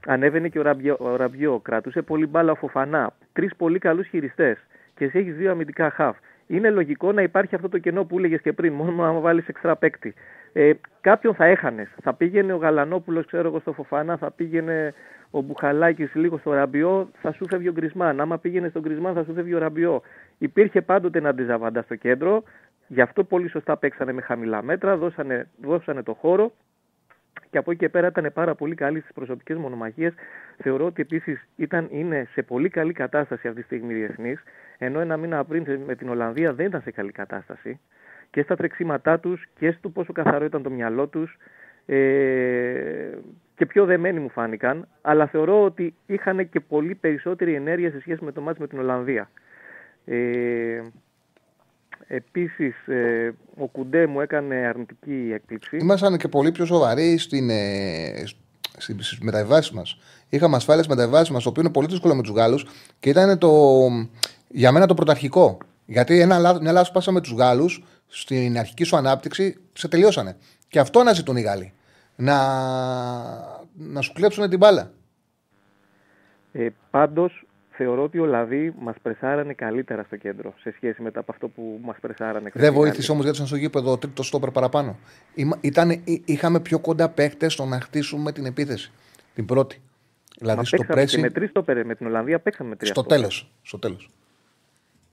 Ανέβαινε 0.07 0.49
και 0.49 0.59
ο 0.59 0.63
Ραμπιό, 0.63 0.97
ο 0.99 1.17
Ραμπιό 1.17 1.59
κρατούσε 1.59 2.03
πολύ 2.03 2.27
μπάλα 2.27 2.53
ο 2.53 2.55
Φοφανά. 2.55 3.13
Τρεις 3.33 3.57
πολύ 3.57 3.79
καλούς 3.79 4.07
χειριστές. 4.07 4.59
Και 4.95 5.05
εσύ 5.05 5.19
έχεις 5.19 5.35
δύο 5.35 5.51
αμυντικά 5.51 5.91
χαφ. 5.91 6.17
Είναι 6.47 6.71
λογικό 6.71 7.13
να 7.13 7.23
υπάρχει 7.23 7.55
αυτό 7.55 7.69
το 7.69 7.79
κενό 7.79 8.05
που 8.05 8.19
έλεγες 8.19 8.41
και 8.41 8.53
πριν, 8.53 8.73
μόνο 8.73 8.93
να 8.93 9.13
βάλεις 9.13 9.49
εξτρά 9.49 9.77
παίκτη 9.77 10.15
ε, 10.53 10.73
κάποιον 11.01 11.35
θα 11.35 11.45
έχανες. 11.45 11.89
Θα 12.03 12.15
πήγαινε 12.15 12.53
ο 12.53 12.57
Γαλανόπουλος, 12.57 13.27
ξέρω 13.27 13.49
εγώ, 13.49 13.61
στο 13.61 13.73
Φοφάνα, 13.73 14.17
θα 14.17 14.31
πήγαινε 14.31 14.95
ο 15.31 15.41
Μπουχαλάκης 15.41 16.15
λίγο 16.15 16.39
στο 16.39 16.53
ραμπιό, 16.53 17.11
θα 17.23 17.33
σου 17.33 17.47
φεύγει 17.49 17.69
ο 17.69 17.73
Γκρισμάν. 17.73 18.21
Άμα 18.21 18.39
πήγαινε 18.39 18.69
στον 18.69 18.83
Γκρισμάν, 18.83 19.15
θα 19.15 19.25
σου 19.25 19.33
φεύγει 19.35 19.55
ο 19.55 19.59
ραμπιό. 19.59 20.03
Υπήρχε 20.39 20.81
πάντοτε 20.81 21.19
ένα 21.19 21.29
αντιζαβάντα 21.29 21.83
στο 21.83 21.95
κέντρο. 21.95 22.43
Γι' 22.93 23.01
αυτό 23.01 23.25
πολύ 23.25 23.49
σωστά 23.49 23.77
παίξανε 23.77 24.13
με 24.13 24.21
χαμηλά 24.21 24.63
μέτρα, 24.63 24.97
δώσανε, 24.97 25.49
δώσανε 25.63 26.03
το 26.03 26.15
χώρο 26.15 26.53
και 27.51 27.59
από 27.59 27.71
εκεί 27.71 27.81
και 27.81 27.89
πέρα 27.89 28.07
ήταν 28.07 28.31
πάρα 28.35 28.55
πολύ 28.55 28.75
καλή 28.75 29.01
στις 29.01 29.13
προσωπικές 29.13 29.57
μονομαχίες. 29.57 30.15
Θεωρώ 30.57 30.85
ότι 30.85 31.03
επίσης 31.03 31.49
είναι 31.91 32.29
σε 32.33 32.43
πολύ 32.43 32.69
καλή 32.69 32.93
κατάσταση 32.93 33.49
αυτή 33.49 33.61
τη 33.61 33.67
στιγμή 33.67 33.95
διεθνής, 33.95 34.43
ενώ 34.79 35.01
ένα 35.01 35.17
μήνα 35.17 35.45
πριν 35.45 35.81
με 35.87 35.95
την 35.95 36.09
Ολλανδία 36.09 36.53
δεν 36.53 36.67
ήταν 36.67 36.83
σε 36.83 36.91
καλή 36.91 37.13
κατάσταση. 37.13 37.81
Και 38.31 38.43
στα 38.43 38.57
τρεξίματά 38.57 39.19
τους 39.19 39.47
και 39.59 39.71
στο 39.71 39.89
πόσο 39.89 40.13
καθαρό 40.13 40.45
ήταν 40.45 40.63
το 40.63 40.71
μυαλό 40.71 41.07
τους 41.07 41.37
ε, 41.87 41.99
και 43.55 43.67
πιο 43.67 43.85
δεμένοι 43.85 44.21
μου 44.21 44.31
φάνηκαν. 44.31 44.89
Αλλά 45.01 45.27
θεωρώ 45.27 45.65
ότι 45.65 45.95
είχαν 46.07 46.49
και 46.49 46.61
πολύ 46.61 46.95
περισσότερη 46.95 47.55
ενέργεια 47.55 47.91
σε 47.91 48.01
σχέση 48.01 48.25
με 48.25 48.33
το 48.33 48.41
μάτι 48.41 48.61
με 48.61 48.67
την 48.67 48.79
Ολλανδία. 48.79 49.31
Ε, 50.05 50.81
Επίσης, 52.07 52.87
ε, 52.87 53.35
ο 53.57 53.67
Κουντέ 53.67 54.07
μου 54.07 54.21
έκανε 54.21 54.55
αρνητική 54.55 55.31
έκπληξη. 55.33 55.77
Ήμασταν 55.77 56.17
και 56.17 56.29
πολύ 56.29 56.53
πιο 56.53 56.65
σοβαροί 56.65 57.19
στην, 57.19 57.51
ε, 57.51 58.25
στις 58.77 59.19
μεταβάσει 59.21 59.75
μας. 59.75 59.99
Είχαμε 60.29 60.57
ασφάλειες 60.57 60.87
μεταβάσει 60.87 61.33
μας, 61.33 61.43
το 61.43 61.49
οποίο 61.49 61.63
είναι 61.63 61.73
πολύ 61.73 61.87
δύσκολο 61.87 62.15
με 62.15 62.23
τους 62.23 62.33
Γάλλους 62.33 62.67
και 63.01 63.09
ήταν 63.11 63.39
το, 63.39 63.51
για 64.49 64.73
μένα 64.73 64.87
το 64.87 64.95
πρωταρχικό. 64.95 65.59
Γιατί 65.87 66.21
ένα, 66.21 66.59
μια 66.61 66.73
λάθος 66.73 66.91
πάσα 66.91 67.13
με 67.13 67.21
τους 67.21 67.33
Γάλλους 67.33 67.85
στην 68.07 68.59
αρχική 68.59 68.85
σου 68.85 68.97
ανάπτυξη 68.97 69.57
σε 69.73 69.89
τελειώσανε. 69.89 70.37
Και 70.69 70.79
αυτό 70.79 71.01
αναζητούν 71.01 71.37
οι 71.37 71.41
Γάλλοι. 71.41 71.73
Να, 72.17 72.37
να 73.73 74.01
σου 74.01 74.13
κλέψουν 74.13 74.49
την 74.49 74.59
μπάλα. 74.59 74.91
Ε, 76.53 76.69
Πάντως, 76.91 77.45
θεωρώ 77.83 78.03
ότι 78.03 78.19
ο 78.19 78.25
Λαδί 78.25 78.75
μας 78.79 78.97
πρεσάρανε 79.03 79.53
καλύτερα 79.53 80.03
στο 80.03 80.17
κέντρο 80.17 80.55
σε 80.61 80.73
σχέση 80.77 81.03
με 81.03 81.11
αυτό 81.27 81.49
που 81.49 81.81
μας 81.83 81.97
πρεσάρανε. 82.01 82.51
Δεν 82.55 82.73
βοήθησε 82.73 83.11
όμως 83.11 83.23
γιατί 83.23 83.37
ήταν 83.37 83.49
στο 83.49 83.59
γήπεδο 83.59 83.93
ο 83.93 83.99
τρίτο 83.99 84.23
στόπερ 84.23 84.51
παραπάνω. 84.51 84.99
Ήτανε, 85.61 86.01
είχαμε 86.25 86.61
πιο 86.61 86.79
κοντά 86.79 87.09
παίχτες 87.09 87.53
στο 87.53 87.65
να 87.65 87.81
χτίσουμε 87.81 88.33
την 88.33 88.47
επίθεση. 88.47 88.93
Την 89.35 89.47
πρώτη. 89.47 89.81
Δηλαδή 90.39 90.59
Μα 90.59 90.65
στο 90.65 90.85
πρέσι. 90.85 91.21
Με 91.21 91.31
τρεις 91.31 91.51
στόπερ 91.51 91.87
με 91.87 91.95
την 91.95 92.07
Ολλανδία 92.07 92.39
παίξαμε 92.39 92.69
με 92.69 92.77
τρία 92.77 92.91
στο 92.91 93.03
τέλος. 93.03 93.51
Στο 93.63 93.79
τέλος. 93.79 94.11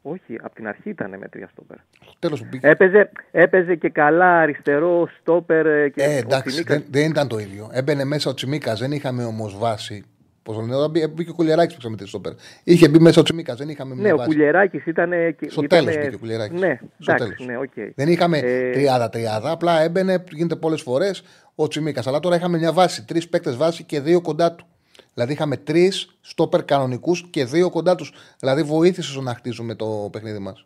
Όχι, 0.01 0.37
από 0.41 0.55
την 0.55 0.67
αρχή 0.67 0.89
ήταν 0.89 1.17
με 1.17 1.27
τρία 1.27 1.49
στόπερ. 1.51 1.77
Τέλος 2.19 2.45
έπαιζε, 2.61 3.09
έπαιζε 3.31 3.75
και 3.75 3.89
καλά 3.89 4.39
αριστερό 4.39 5.09
στόπερ. 5.19 5.65
Ε, 5.65 5.89
και 5.89 6.03
ε, 6.03 6.17
εντάξει, 6.17 6.63
δεν, 6.63 6.83
δεν, 6.89 7.09
ήταν 7.09 7.27
το 7.27 7.37
ίδιο. 7.37 7.69
Έμπαινε 7.71 8.03
μέσα 8.03 8.29
ο 8.29 8.33
Τσιμίκας, 8.33 8.79
δεν 8.79 8.91
είχαμε 8.91 9.23
όμως 9.23 9.57
βάση 9.57 10.05
Πώ 10.47 10.53
το 10.53 10.61
λένε, 10.61 11.07
μπήκε 11.07 11.29
ο 11.29 11.33
Κουλιεράκη 11.33 11.77
που 11.77 11.89
με 11.89 11.97
στο 12.05 12.19
πέρα. 12.19 12.35
Είχε 12.63 12.87
μπει 12.89 12.99
μέσα 12.99 13.19
ο 13.19 13.23
Τσιμίκας, 13.23 13.57
δεν 13.57 13.69
είχαμε 13.69 13.95
Ναι, 13.95 14.13
ο 14.13 14.17
Κουλιεράκη 14.17 14.81
ήταν. 14.85 15.11
Στο 15.47 15.63
ήταν... 15.63 15.85
τέλος 15.85 15.95
μπήκε 15.95 16.15
ο 16.15 16.19
Κουλιεράκη. 16.19 16.55
Ναι, 16.55 16.79
στο 16.99 17.11
εντάξει, 17.11 17.45
ναι, 17.45 17.53
okay. 17.59 17.89
Δεν 17.95 18.07
είχαμε 18.07 18.37
ε... 18.37 18.71
τριάδα-τριάδα, 18.71 19.51
απλά 19.51 19.81
έμπαινε, 19.81 20.23
γίνεται 20.31 20.55
πολλές 20.55 20.81
φορές 20.81 21.23
ο 21.55 21.67
Τσιμίκας. 21.67 22.07
Αλλά 22.07 22.19
τώρα 22.19 22.35
είχαμε 22.35 22.57
μια 22.57 22.73
βάση, 22.73 23.05
τρεις 23.05 23.29
παίκτες 23.29 23.55
βάση 23.55 23.83
και 23.83 23.99
δύο 23.99 24.21
κοντά 24.21 24.53
του. 24.53 24.65
Δηλαδή 25.13 25.33
είχαμε 25.33 25.57
τρεις 25.57 26.17
στόπερ 26.21 26.65
κανονικούς 26.65 27.27
και 27.29 27.45
δύο 27.45 27.69
κοντά 27.69 27.95
τους. 27.95 28.13
Δηλαδή 28.39 28.63
βοήθησε 28.63 29.11
στο 29.11 29.21
να 29.21 29.33
χτίζουμε 29.33 29.75
το 29.75 30.09
παιχνίδι 30.11 30.39
μας. 30.39 30.65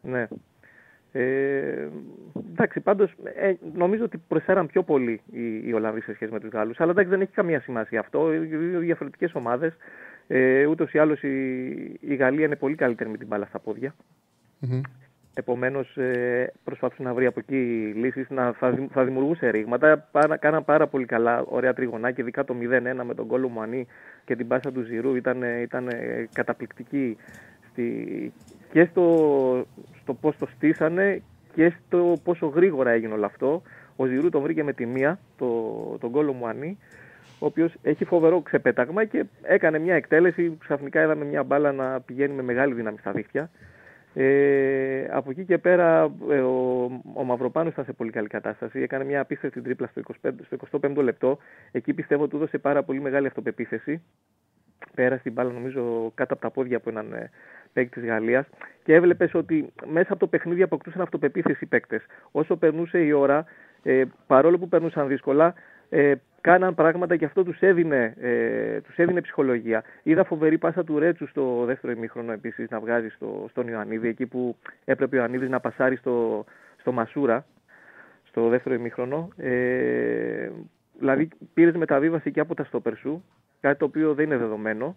Ναι. 0.00 0.28
Ε, 1.12 1.88
εντάξει, 2.50 2.80
πάντως 2.80 3.14
ε, 3.34 3.52
νομίζω 3.74 4.04
ότι 4.04 4.18
προσφέραν 4.28 4.66
πιο 4.66 4.82
πολύ 4.82 5.20
οι, 5.32 5.68
οι 5.68 5.72
Ολλανδοί 5.72 6.00
σε 6.00 6.14
σχέση 6.14 6.32
με 6.32 6.40
τους 6.40 6.50
Γάλλους. 6.50 6.80
Αλλά 6.80 6.90
εντάξει, 6.90 7.10
δεν 7.10 7.20
έχει 7.20 7.32
καμία 7.32 7.60
σημασία 7.60 8.00
αυτό. 8.00 8.28
Δύο 8.28 8.78
διαφορετικές 8.78 9.34
ομάδες. 9.34 9.76
Ε, 10.26 10.66
Ούτως 10.66 10.92
ή 10.92 10.98
άλλως 10.98 11.22
η, 11.22 11.68
η 12.00 12.14
Γαλλία 12.14 12.46
είναι 12.46 12.56
πολύ 12.56 12.74
καλύτερη 12.74 13.10
με 13.10 13.16
την 13.16 13.26
μπάλα 13.26 13.46
στα 13.46 13.58
πόδια. 13.58 13.94
Mm-hmm. 14.60 14.80
Επομένως, 15.34 15.96
ε, 15.96 16.52
προσπαθούσε 16.64 17.02
να 17.02 17.14
βρει 17.14 17.26
από 17.26 17.40
εκεί 17.40 17.92
λύσεις. 17.96 18.26
Θα, 18.26 18.54
θα 18.90 19.04
δημιουργούσε 19.04 19.48
ρήγματα. 19.48 20.08
κάναν 20.40 20.64
πάρα 20.64 20.86
πολύ 20.86 21.04
καλά, 21.04 21.44
ωραία 21.48 21.74
τριγωνάκια. 21.74 22.22
Ειδικά 22.22 22.44
το 22.44 22.54
0-1 22.60 23.04
με 23.04 23.14
τον 23.14 23.26
κόλλο 23.26 23.48
Μουανί 23.48 23.86
και 24.24 24.36
την 24.36 24.46
πάσα 24.46 24.72
του 24.72 24.82
Ζηρού 24.82 25.14
ήταν, 25.14 25.42
ήταν 25.42 25.88
καταπληκτική 26.32 27.16
στη, 27.70 28.32
και 28.72 28.84
στο, 28.84 29.66
στο 30.08 30.16
πώς 30.20 30.36
το 30.36 30.46
στήσανε 30.46 31.22
και 31.54 31.72
στο 31.86 32.16
πόσο 32.24 32.46
γρήγορα 32.46 32.90
έγινε 32.90 33.14
όλο 33.14 33.26
αυτό. 33.26 33.62
Ο 33.96 34.06
Ζηρού 34.06 34.28
τον 34.28 34.42
βρήκε 34.42 34.62
με 34.62 34.72
τη 34.72 34.86
μία, 34.86 35.18
το, 35.36 35.46
τον 36.00 36.10
κόλλο 36.10 36.32
Μουανί, 36.32 36.78
ο 37.38 37.46
οποίος 37.46 37.74
έχει 37.82 38.04
φοβερό 38.04 38.40
ξεπέταγμα 38.40 39.04
και 39.04 39.24
έκανε 39.42 39.78
μια 39.78 39.94
εκτέλεση. 39.94 40.56
Ξαφνικά 40.60 41.02
είδαμε 41.02 41.24
μια 41.24 41.42
μπάλα 41.42 41.72
να 41.72 42.00
πηγαίνει 42.00 42.34
με 42.34 42.42
μεγάλη 42.42 42.74
δύναμη 42.74 42.98
στα 42.98 43.12
δίχτυα. 43.12 43.50
Ε, 44.14 45.06
από 45.10 45.30
εκεί 45.30 45.44
και 45.44 45.58
πέρα 45.58 46.12
ε, 46.30 46.38
ο, 46.38 46.84
ο 47.14 47.24
Μαυροπάνος 47.24 47.72
ήταν 47.72 47.84
σε 47.84 47.92
πολύ 47.92 48.10
καλή 48.10 48.28
κατάσταση. 48.28 48.80
Έκανε 48.80 49.04
μια 49.04 49.20
απίστευτη 49.20 49.60
τρίπλα 49.60 49.86
στο, 49.86 50.02
25, 50.22 50.30
στο 50.46 50.80
25ο 50.80 51.02
λεπτό. 51.02 51.38
Εκεί 51.70 51.92
πιστεύω 51.92 52.28
του 52.28 52.36
έδωσε 52.36 52.58
πάρα 52.58 52.82
πολύ 52.82 53.00
μεγάλη 53.00 53.26
αυτοπεποίθηση. 53.26 54.02
Πέρασε 54.94 55.22
την 55.22 55.32
μπάλα 55.32 55.52
νομίζω 55.52 56.12
κάτω 56.14 56.32
από 56.32 56.42
τα 56.42 56.50
πόδια 56.50 56.76
από 56.76 56.90
έναν 56.90 57.12
ε, 57.12 57.30
παίκτη 57.72 58.00
της 58.00 58.08
Γαλλίας 58.08 58.46
και 58.82 58.94
έβλεπες 58.94 59.34
ότι 59.34 59.72
μέσα 59.86 60.08
από 60.10 60.18
το 60.18 60.26
παιχνίδι 60.26 60.62
αποκτούσαν 60.62 61.00
αυτοπεποίθηση 61.00 61.64
οι 61.64 61.66
παίκτες. 61.66 62.02
Όσο 62.30 62.56
περνούσε 62.56 62.98
η 62.98 63.12
ώρα, 63.12 63.44
ε, 63.82 64.04
παρόλο 64.26 64.58
που 64.58 64.68
περνούσαν 64.68 65.08
δύσκολα, 65.08 65.54
ε, 65.88 66.14
κάναν 66.40 66.74
πράγματα 66.74 67.16
και 67.16 67.24
αυτό 67.24 67.44
τους 67.44 67.60
έδινε, 67.60 68.14
ε, 68.20 68.80
τους 68.80 68.96
έδινε 68.96 69.20
ψυχολογία. 69.20 69.84
Είδα 70.02 70.24
φοβερή 70.24 70.58
πάσα 70.58 70.84
του 70.84 70.98
Ρέτσου 70.98 71.26
στο 71.26 71.64
δεύτερο 71.64 71.92
ημίχρονο 71.92 72.32
επίσης 72.32 72.70
να 72.70 72.80
βγάζει 72.80 73.08
στο, 73.08 73.46
στον 73.50 73.68
Ιωαννίδη, 73.68 74.08
εκεί 74.08 74.26
που 74.26 74.56
έπρεπε 74.84 75.16
ο 75.16 75.18
Ιωαννίδης 75.18 75.48
να 75.48 75.60
πασάρει 75.60 75.96
στο, 75.96 76.44
στο 76.80 76.92
Μασούρα, 76.92 77.44
στο 78.24 78.48
δεύτερο 78.48 78.74
ημίχρονο. 78.74 79.28
Ε, 79.36 80.50
δηλαδή 80.98 81.28
πήρες 81.54 81.74
μεταβίβαση 81.74 82.30
και 82.30 82.40
από 82.40 82.54
τα 82.54 82.64
στόπερ 82.64 82.96
σου, 82.96 83.24
κάτι 83.60 83.78
το 83.78 83.84
οποίο 83.84 84.14
δεν 84.14 84.24
είναι 84.24 84.36
δεδομένο. 84.36 84.96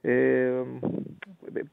Ε, 0.00 0.50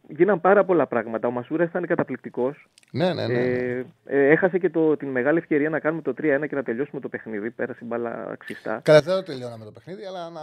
γίναν 0.07 0.41
πάρα 0.41 0.65
πολλά 0.65 0.87
πράγματα. 0.87 1.27
Ο 1.27 1.31
Μασούρας 1.31 1.69
ήταν 1.69 1.85
καταπληκτικός. 1.85 2.67
Ναι, 2.91 3.13
ναι, 3.13 3.27
ναι. 3.27 3.33
Ε, 3.33 3.85
ε, 4.05 4.29
έχασε 4.29 4.57
και 4.57 4.69
το, 4.69 4.97
την 4.97 5.07
μεγάλη 5.07 5.37
ευκαιρία 5.37 5.69
να 5.69 5.79
κάνουμε 5.79 6.01
το 6.01 6.11
3-1 6.11 6.45
και 6.47 6.55
να 6.55 6.63
τελειώσουμε 6.63 7.01
το 7.01 7.09
παιχνίδι. 7.09 7.51
Πέρασε 7.51 7.79
η 7.81 7.85
μπάλα 7.85 8.35
ξυστά. 8.39 8.81
Καλά, 8.83 9.01
δεν 9.01 9.15
το 9.15 9.23
τελειώναμε 9.23 9.65
το 9.65 9.71
παιχνίδι, 9.71 10.05
αλλά 10.05 10.29
να. 10.29 10.41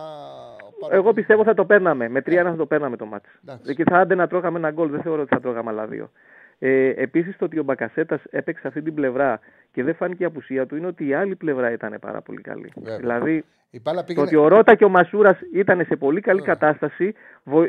Εγώ 0.90 1.12
πιστεύω 1.12 1.44
θα 1.44 1.54
το 1.54 1.64
παίρναμε. 1.64 2.08
Με 2.08 2.22
3-1 2.26 2.32
θα 2.44 2.56
το 2.56 2.66
παίρναμε 2.66 2.96
το 2.96 3.06
μάτι. 3.06 3.28
Εκεί 3.66 3.82
θα 3.82 3.96
άντε 3.96 4.14
να 4.14 4.26
τρώγαμε 4.26 4.58
ένα 4.58 4.70
γκολ. 4.70 4.90
Δεν 4.90 5.02
θεωρώ 5.02 5.22
ότι 5.22 5.34
θα 5.34 5.40
τρώγαμε 5.40 5.70
άλλα 5.70 5.86
δύο. 5.86 6.10
Ε, 6.64 6.92
Επίσης, 6.96 7.36
το 7.36 7.44
ότι 7.44 7.58
ο 7.58 7.62
Μπακασέτας 7.62 8.22
έπαιξε 8.30 8.66
αυτή 8.66 8.82
την 8.82 8.94
πλευρά 8.94 9.40
και 9.72 9.82
δεν 9.82 9.94
φάνηκε 9.94 10.22
η 10.22 10.26
απουσία 10.26 10.66
του 10.66 10.76
είναι 10.76 10.86
ότι 10.86 11.06
η 11.06 11.14
άλλη 11.14 11.36
πλευρά 11.36 11.72
ήταν 11.72 11.98
πάρα 12.00 12.20
πολύ 12.20 12.40
καλή. 12.40 12.72
Βέβαια. 12.76 12.96
Δηλαδή, 12.96 13.44
πήγαινε... 13.70 14.04
το 14.14 14.20
ότι 14.22 14.36
ο 14.36 14.48
Ρότα 14.48 14.74
και 14.74 14.84
ο 14.84 14.88
Μασούρας 14.88 15.38
ήταν 15.52 15.84
σε 15.86 15.96
πολύ 15.96 16.20
καλή 16.20 16.38
Βέβαια. 16.38 16.54
κατάσταση. 16.54 17.14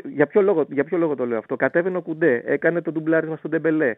Για, 0.04 0.26
ποιο 0.26 0.42
λόγο, 0.42 0.66
για 0.68 0.84
ποιο 0.84 0.98
λόγο 0.98 1.14
το 1.14 1.26
λέω 1.26 1.38
αυτό; 1.38 1.56
Κατέβαινε 1.56 1.96
ο 1.96 2.02
Κουντέ, 2.02 2.42
έκανε 2.46 2.80
το 2.80 2.92
ντουμπλάρισμα 2.92 3.36
στον 3.36 3.50
Τεμπελέ. 3.50 3.94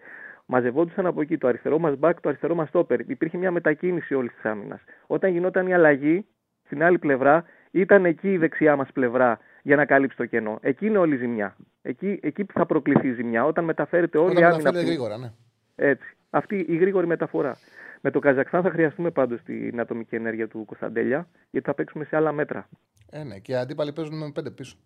Μαζευόντουσαν 0.47 1.07
από 1.07 1.21
εκεί 1.21 1.39
το 1.39 1.49
αριστερό 1.49 1.79
μας 1.79 1.97
μπακ, 1.99 2.21
το 2.21 2.29
αριστερό 2.29 2.55
μας 2.55 2.71
τόπερ. 2.71 3.01
Υπήρχε 3.01 3.39
μια 3.39 3.51
μετακίνηση 3.51 4.15
όλης 4.15 4.33
της 4.35 4.45
άμυνας. 4.45 4.81
Όταν 5.07 5.31
γινόταν 5.33 5.67
η 5.67 5.75
αλλαγή, 5.75 6.27
στην 6.65 6.83
άλλη 6.83 6.99
πλευρά, 6.99 7.45
ήταν 7.71 8.05
εκεί 8.05 8.33
η 8.33 8.37
δεξιά 8.37 8.77
μας 8.77 8.89
πλευρά 8.93 9.39
για 9.67 9.77
να 9.77 9.85
καλύψει 9.85 10.17
το 10.17 10.27
κενό. 10.27 10.59
Εκεί 10.61 10.87
είναι 10.87 10.99
όλη 10.99 11.15
η 11.15 11.19
ζημιά. 11.19 11.57
Εκεί, 11.83 12.19
εκεί 12.23 12.45
που 12.45 12.53
θα 12.53 12.67
προκληθεί 12.67 13.09
η 13.09 13.13
ζημιά. 13.13 13.45
Όταν 13.45 13.65
μεταφέρεται 13.65 14.19
όλη 14.19 14.41
η 14.41 14.43
άμυνα. 14.43 14.71
γρήγορα, 14.71 15.19
ναι. 15.19 15.33
Έτσι. 15.75 16.17
Αυτή 16.31 16.65
η 16.69 16.77
γρήγορη 16.77 17.07
μεταφορά. 17.07 17.57
Με 18.01 18.11
το 18.11 18.19
Καζακστάν 18.19 18.63
θα 18.63 18.71
χρειαστούμε 18.71 19.11
πάντως 19.11 19.43
την 19.43 19.81
ατομική 19.81 20.15
ενέργεια 20.15 20.49
του 20.49 20.65
Κωνσταντέλια, 20.65 21.29
γιατί 21.51 21.67
θα 21.67 21.75
παίξουμε 21.75 22.05
σε 22.05 22.17
άλλα 22.17 22.33
μέτρα. 22.33 22.69
Ε, 23.11 23.23
ναι, 23.23 23.39
και 23.39 23.53
οι 23.53 23.55
αντίπαλοι 23.55 23.93
παίζουν 23.93 24.19
με 24.19 24.31
πέντε 24.31 24.51
πίσω. 24.51 24.77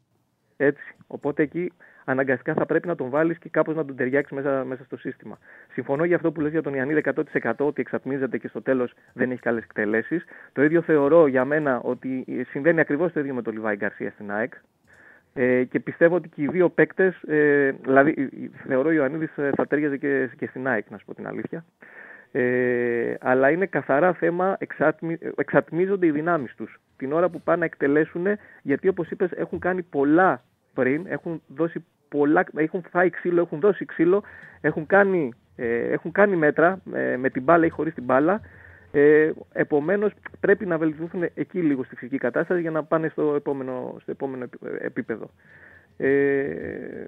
Έτσι. 0.63 0.95
Οπότε 1.07 1.43
εκεί 1.43 1.73
αναγκαστικά 2.05 2.55
θα 2.55 2.67
πρέπει 2.67 2.87
να 2.87 2.95
τον 2.95 3.09
βάλεις 3.11 3.39
και 3.39 3.49
κάπως 3.49 3.75
να 3.75 3.85
τον 3.85 3.97
ταιριάξεις 3.97 4.37
μέσα, 4.37 4.65
μέσα 4.65 4.85
στο 4.85 4.97
σύστημα. 4.97 5.39
Συμφωνώ 5.73 6.05
για 6.05 6.17
αυτό 6.17 6.33
που 6.33 6.41
λες 6.41 6.51
για 6.51 6.63
τον 6.63 6.75
Ιαννίδη 6.75 7.03
100% 7.43 7.53
ότι 7.59 7.81
εξατμίζεται 7.81 8.39
και 8.39 8.49
στο 8.49 8.63
τέλος 8.63 8.95
δεν 9.13 9.31
έχει 9.31 9.41
καλές 9.41 9.63
εκτελέσεις. 9.63 10.25
Το 10.53 10.63
ίδιο 10.63 10.83
θεωρώ 10.83 11.27
για 11.27 11.45
μένα 11.45 11.81
ότι 11.81 12.25
συμβαίνει 12.51 12.81
ακριβώς 12.81 13.13
το 13.13 13.21
ίδιο 13.21 13.35
με 13.35 13.43
τον 13.43 13.55
Λιβάη 13.55 13.77
Γκαρσία 13.77 14.11
στην 14.11 14.33
ΑΕΚ. 14.33 14.55
Ε, 15.35 15.65
και 15.65 15.81
πιστεύω 15.81 16.15
ότι 16.15 16.29
και 16.29 16.43
οι 16.43 16.47
δύο 16.47 16.69
παίκτες, 16.69 17.23
ε, 17.23 17.71
δηλαδή 17.83 18.31
θεωρώ 18.67 18.89
ο 18.89 18.93
Ιωαννίδης 18.93 19.37
ε, 19.37 19.51
θα 19.57 19.67
τέριαζε 19.67 19.97
και, 19.97 20.31
και 20.37 20.47
στην 20.47 20.69
ΑΕΚ, 20.69 20.91
να 20.91 20.99
σου 20.99 21.05
πω 21.05 21.15
την 21.15 21.27
αλήθεια. 21.27 21.65
Ε, 22.33 23.15
αλλά 23.21 23.51
είναι 23.51 23.67
καθαρά 23.67 24.13
θέμα 24.13 24.57
εξατμι, 24.59 25.19
εξατμίζονται 25.37 26.07
οι 26.07 26.11
δυνάμεις 26.11 26.55
τους 26.55 26.81
την 27.01 27.13
ώρα 27.13 27.29
που 27.29 27.41
πάνε 27.41 27.59
να 27.59 27.65
εκτελέσουν, 27.65 28.27
γιατί 28.63 28.89
όπως 28.89 29.11
είπες, 29.11 29.31
έχουν 29.33 29.59
κάνει 29.59 29.83
πολλά 29.83 30.43
πριν, 30.75 31.07
έχουν 31.09 31.43
δώσει 31.47 31.85
πολλά, 32.09 32.45
έχουν 32.55 32.85
φάει 32.91 33.11
ξύλο, 33.11 33.41
έχουν 33.41 33.61
δώσει 33.61 33.85
ξύλο, 33.85 34.23
έχουν 34.61 34.87
κάνει, 34.87 35.33
ε, 35.57 35.93
έχουν 35.93 36.13
κάνει 36.13 36.37
μέτρα 36.37 36.81
ε, 36.93 37.17
με 37.17 37.31
την 37.31 37.43
μπάλα 37.43 37.67
ή 37.67 37.69
χωρίς 37.69 37.95
την 37.95 38.05
μπάλα 38.05 38.41
Ε, 38.93 39.31
Επομένως, 39.53 40.13
πρέπει 40.41 40.67
να 40.67 40.79
βελτιωθούν 40.79 41.23
εκεί 41.35 41.61
λίγο 41.61 41.85
στη 41.85 41.95
φυσική 41.95 42.19
κατάσταση 42.19 42.61
για 42.61 42.71
να 42.71 42.85
πάνε 42.85 43.09
στο 43.09 43.35
επόμενο, 43.35 43.97
στο 44.01 44.11
επόμενο 44.11 44.47
επίπεδο. 44.79 45.31
Ε, 45.97 47.07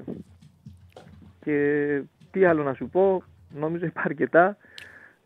και 1.41 2.01
τι 2.31 2.45
άλλο 2.45 2.63
να 2.63 2.75
σου 2.75 2.89
πω, 2.89 3.23
νομίζω 3.55 3.87
υπάρχει 3.87 4.09
αρκετά. 4.09 4.57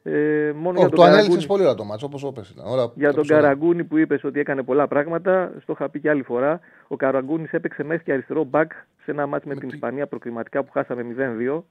Ε, 0.09 0.53
μόνο 0.53 0.79
για 0.79 0.89
τον 0.89 0.99
το 0.99 1.03
ανέλησες 1.03 1.47
πολύ 1.47 1.63
ώρα 1.63 1.75
το 1.75 1.85
μάτσο, 1.85 2.07
όπως 2.07 2.25
όπε 2.25 2.43
ήταν. 2.53 2.93
για 2.95 3.13
τον 3.13 3.27
Καραγκούνη 3.27 3.85
που 3.85 3.97
είπες 3.97 4.25
ότι 4.25 4.41
έκανε 4.41 4.63
πολλά 4.63 4.89
πράγματα, 4.89 5.53
στο 5.63 5.73
είχα 5.73 5.89
πει 5.89 6.01
και 6.01 6.11
άλλη 6.11 6.23
φορά. 6.23 6.61
Ο 6.89 6.97
Καραγκούνης 6.97 7.53
έπαιξε 7.53 7.83
μέσα 7.83 8.03
και 8.03 8.13
αριστερό 8.13 8.45
μπακ 8.45 8.73
σε 9.05 9.11
ένα 9.11 9.27
μάτσο 9.27 9.49
με, 9.49 9.55
με 9.55 9.61
την 9.61 9.69
Ισπανία 9.69 10.07
προκριματικά 10.07 10.65
που 10.65 10.71
χάσαμε 10.73 11.05
0-2. 11.55 11.63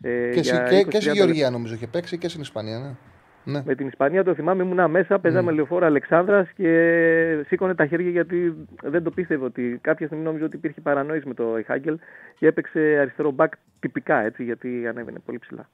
Ε, 0.00 0.30
και, 0.30 0.40
και, 0.40 0.82
και 0.88 1.00
στη 1.00 1.10
Γεωργία 1.10 1.50
νομίζω 1.50 1.74
είχε 1.74 1.86
παίξει 1.86 2.18
και 2.18 2.28
στην 2.28 2.40
Ισπανία. 2.40 2.78
Ναι. 2.78 2.94
Ναι. 3.44 3.62
Με 3.64 3.74
την 3.74 3.86
Ισπανία 3.86 4.24
το 4.24 4.34
θυμάμαι, 4.34 4.62
ήμουν 4.62 4.90
μέσα, 4.90 5.18
παίζαμε 5.18 5.50
mm. 5.50 5.54
λεωφόρο 5.54 5.86
Αλεξάνδρας 5.86 6.48
και 6.56 7.44
σήκωνε 7.46 7.74
τα 7.74 7.86
χέρια 7.86 8.10
γιατί 8.10 8.54
δεν 8.82 9.02
το 9.02 9.10
πίστευε 9.10 9.44
ότι 9.44 9.78
κάποια 9.80 10.06
στιγμή 10.06 10.24
νόμιζε 10.24 10.44
ότι 10.44 10.56
υπήρχε 10.56 10.80
παρανόηση 10.80 11.28
με 11.28 11.34
το 11.34 11.58
Ιχάγκελ 11.58 11.98
και 12.38 12.46
έπαιξε 12.46 12.80
αριστερό 13.00 13.30
μπακ 13.30 13.52
τυπικά 13.80 14.18
έτσι 14.18 14.44
γιατί 14.44 14.86
ανέβαινε 14.86 15.18
πολύ 15.24 15.38
ψηλά. 15.38 15.68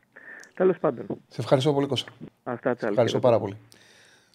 Τέλος 0.58 0.78
πάντων. 0.78 1.06
Σε 1.28 1.40
ευχαριστώ 1.40 1.72
πολύ, 1.72 1.86
Κώστα. 1.86 2.10
Αυτά 2.42 2.76
Σε 2.78 2.86
ευχαριστώ 2.86 3.18
πάρα 3.18 3.38
πολύ. 3.38 3.56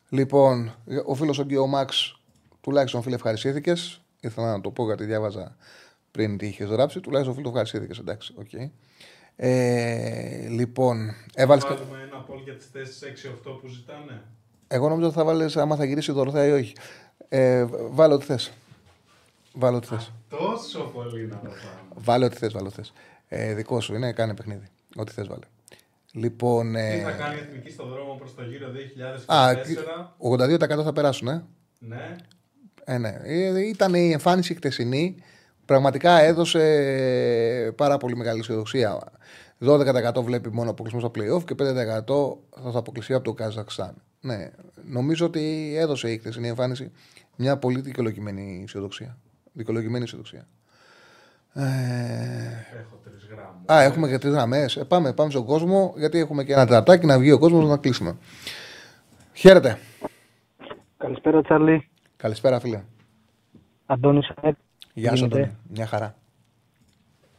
Λοιπόν, 0.10 0.74
ο 1.06 1.14
φίλος 1.14 1.40
ο 1.40 1.68
Μαξ, 1.68 2.20
τουλάχιστον 2.62 3.02
φίλε, 3.02 3.16
ευχαριστήθηκες. 3.16 4.02
Ήθελα 4.20 4.52
να 4.52 4.62
το 4.62 4.72
πω 4.72 4.86
γιατί 4.86 5.06
διάβαζα 5.06 5.56
πριν 6.12 6.38
τι 6.38 6.48
είχες 6.48 6.70
γράψει. 6.70 7.00
Τουλάχιστον 7.00 7.36
φίλος, 7.36 7.50
ευχαριστήθηκες. 7.50 7.98
Εντάξει, 7.98 8.34
okay. 8.40 8.70
Ε, 9.36 10.48
λοιπόν, 10.50 11.16
έβαλες. 11.34 11.64
Θα 11.64 11.76
βάλουμε 11.76 12.02
ένα 12.12 12.18
πόλ 12.22 12.41
για 12.44 12.56
τις 12.56 12.68
θέσεις 12.68 13.02
6-8 13.02 13.60
που 13.62 13.68
ζητάνε. 13.68 14.22
Εγώ 14.68 14.90
νομίζω 14.90 15.08
ότι 15.08 15.16
θα 15.16 15.24
βάλεις 15.24 15.58
άμα 15.58 15.76
θα 15.76 15.86
γυρίσει 15.86 16.12
η 16.12 16.14
Δωροθέα 16.14 16.45
ή 16.45 16.52
όχι. 16.52 16.76
Ε, 17.30 17.66
βάλω 17.90 18.14
ό,τι 18.14 18.26
θες. 18.26 18.52
Βάλω 19.54 19.78
ό,τι 19.78 19.88
θες. 19.88 20.12
Τόσο 20.30 20.80
πολύ 20.80 21.28
να 21.28 21.36
το 21.36 21.48
πάμε. 21.48 21.58
Βάλω 21.95 22.26
ό,τι 22.26 22.38
θες, 22.38 22.54
βάλω 22.54 22.70
θες. 22.70 22.94
Ε, 23.28 23.54
δικό 23.54 23.82
σου 23.82 23.95
είναι, 23.95 24.14
κάνε 24.14 24.36
παιχνίδι. 24.36 24.68
Ό,τι 24.95 25.12
θες, 25.12 25.28
βάλε. 25.28 25.45
Λοιπόν, 26.15 26.76
ε... 26.76 26.95
Τι 26.95 27.03
θα 27.03 27.11
κάνει 27.11 27.35
η 27.35 27.40
Εθνική 27.40 27.69
στον 27.69 27.90
δρόμο 27.90 28.15
προς 28.15 28.35
το 28.35 28.44
γύρο 28.44 28.68
2024. 29.27 29.34
Α, 29.35 30.80
82% 30.80 30.84
θα 30.84 30.94
περάσουν, 30.94 31.27
ε. 31.27 31.45
Ναι. 31.80 32.15
Ε, 32.84 32.98
ναι. 32.98 33.19
Ε, 33.23 33.68
ήταν 33.68 33.94
η 33.94 34.11
εμφάνιση 34.11 34.53
χτεσινή. 34.53 35.15
Πραγματικά 35.65 36.19
έδωσε 36.19 37.73
πάρα 37.76 37.98
πολύ 37.98 38.15
μεγάλη 38.15 38.40
αισιοδοξία. 38.40 38.99
12% 39.65 40.23
βλέπει 40.23 40.49
μόνο 40.52 40.69
αποκλεισμός 40.69 41.02
στα 41.02 41.11
playoff 41.15 41.44
και 41.44 41.56
5% 41.57 42.72
θα 42.72 42.80
αποκλειστεί 42.80 43.14
από 43.14 43.23
το 43.23 43.34
Καζακστάν. 43.34 44.02
Ναι, 44.22 44.52
νομίζω 44.84 45.26
ότι 45.26 45.73
έδωσε 45.77 46.11
η 46.11 46.18
χθεσινή 46.18 46.48
εμφάνιση 46.48 46.91
μια 47.35 47.57
πολύ 47.57 47.81
δικαιολογημένη 47.81 48.61
αισιοδοξία. 48.64 49.18
Δικαιολογημένη 49.52 50.03
αισιοδοξία. 50.03 50.48
Ε... 51.54 51.62
Έχω 52.80 52.96
τρεις 53.04 53.28
γράμμε. 53.32 53.74
Α, 53.74 53.82
έχουμε 53.82 54.08
και 54.08 54.18
τρεις 54.18 54.34
γραμμές. 54.34 54.76
Ε, 54.76 54.84
πάμε, 54.86 55.14
πάμε 55.14 55.30
στον 55.30 55.46
κόσμο, 55.46 55.94
γιατί 55.98 56.20
έχουμε 56.20 56.44
και 56.44 56.54
ένα 56.54 56.66
τρατάκι 56.66 57.06
να 57.06 57.20
βγει 57.20 57.32
ο 57.32 57.40
κόσμος 57.40 57.70
να 57.70 57.78
κλείσουμε. 57.78 58.18
Χαίρετε. 59.34 59.78
Καλησπέρα, 60.98 61.42
Τσάρλι. 61.42 61.90
Καλησπέρα, 62.16 62.60
φίλε. 62.60 62.84
Αντώνη 63.86 64.20
Γεια 64.94 65.16
σου, 65.16 65.26
Αντώνη. 65.26 65.58
Μια 65.70 65.86
χαρά. 65.86 66.16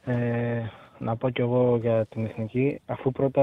Ε, 0.05 0.63
να 0.99 1.17
πω 1.17 1.31
κι 1.31 1.41
εγώ 1.41 1.77
για 1.77 2.07
την 2.07 2.25
εθνική, 2.25 2.81
αφού 2.87 3.13
πρώτα 3.13 3.43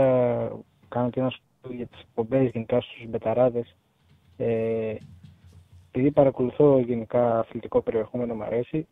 κάνω 0.88 1.10
και 1.10 1.20
ένα 1.20 1.30
σχόλιο 1.30 1.78
για 1.78 1.88
τις 1.88 2.00
εκπομπές 2.00 2.50
γενικά 2.50 2.82
στους 2.82 3.06
μπεταράδες. 3.08 3.76
Ε, 4.38 4.96
επειδή 5.92 6.12
παρακολουθώ 6.12 6.80
γενικά 6.80 7.40
αθλητικό 7.40 7.82
περιεχόμενο, 7.82 8.34
μου 8.34 8.44
αρέσει. 8.44 8.88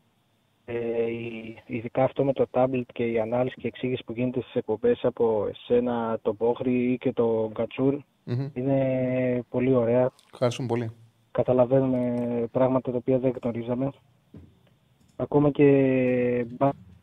Ε, 0.71 0.75
ειδικά 1.65 2.03
αυτό 2.03 2.23
με 2.23 2.33
το 2.33 2.45
tablet 2.51 2.81
και 2.93 3.03
η 3.03 3.19
ανάλυση 3.19 3.55
και 3.55 3.67
εξήγηση 3.67 4.03
που 4.05 4.13
γίνεται 4.13 4.41
στις 4.41 4.53
εκπομπές 4.55 4.99
από 5.03 5.47
εσένα, 5.49 6.19
τον 6.21 6.37
Πόχρη 6.37 6.91
ή 6.91 6.97
και 6.97 7.11
τον 7.13 7.53
κατσουρ 7.53 7.97
είναι 8.53 9.43
πολύ 9.49 9.73
ωραία. 9.73 10.09
Ευχαριστούμε 10.33 10.67
πολύ. 10.67 10.91
Καταλαβαίνουμε 11.31 12.13
πράγματα 12.51 12.91
τα 12.91 12.97
οποία 12.97 13.19
δεν 13.19 13.33
γνωρίζαμε. 13.41 13.89
Ακόμα 15.15 15.51
και 15.51 15.65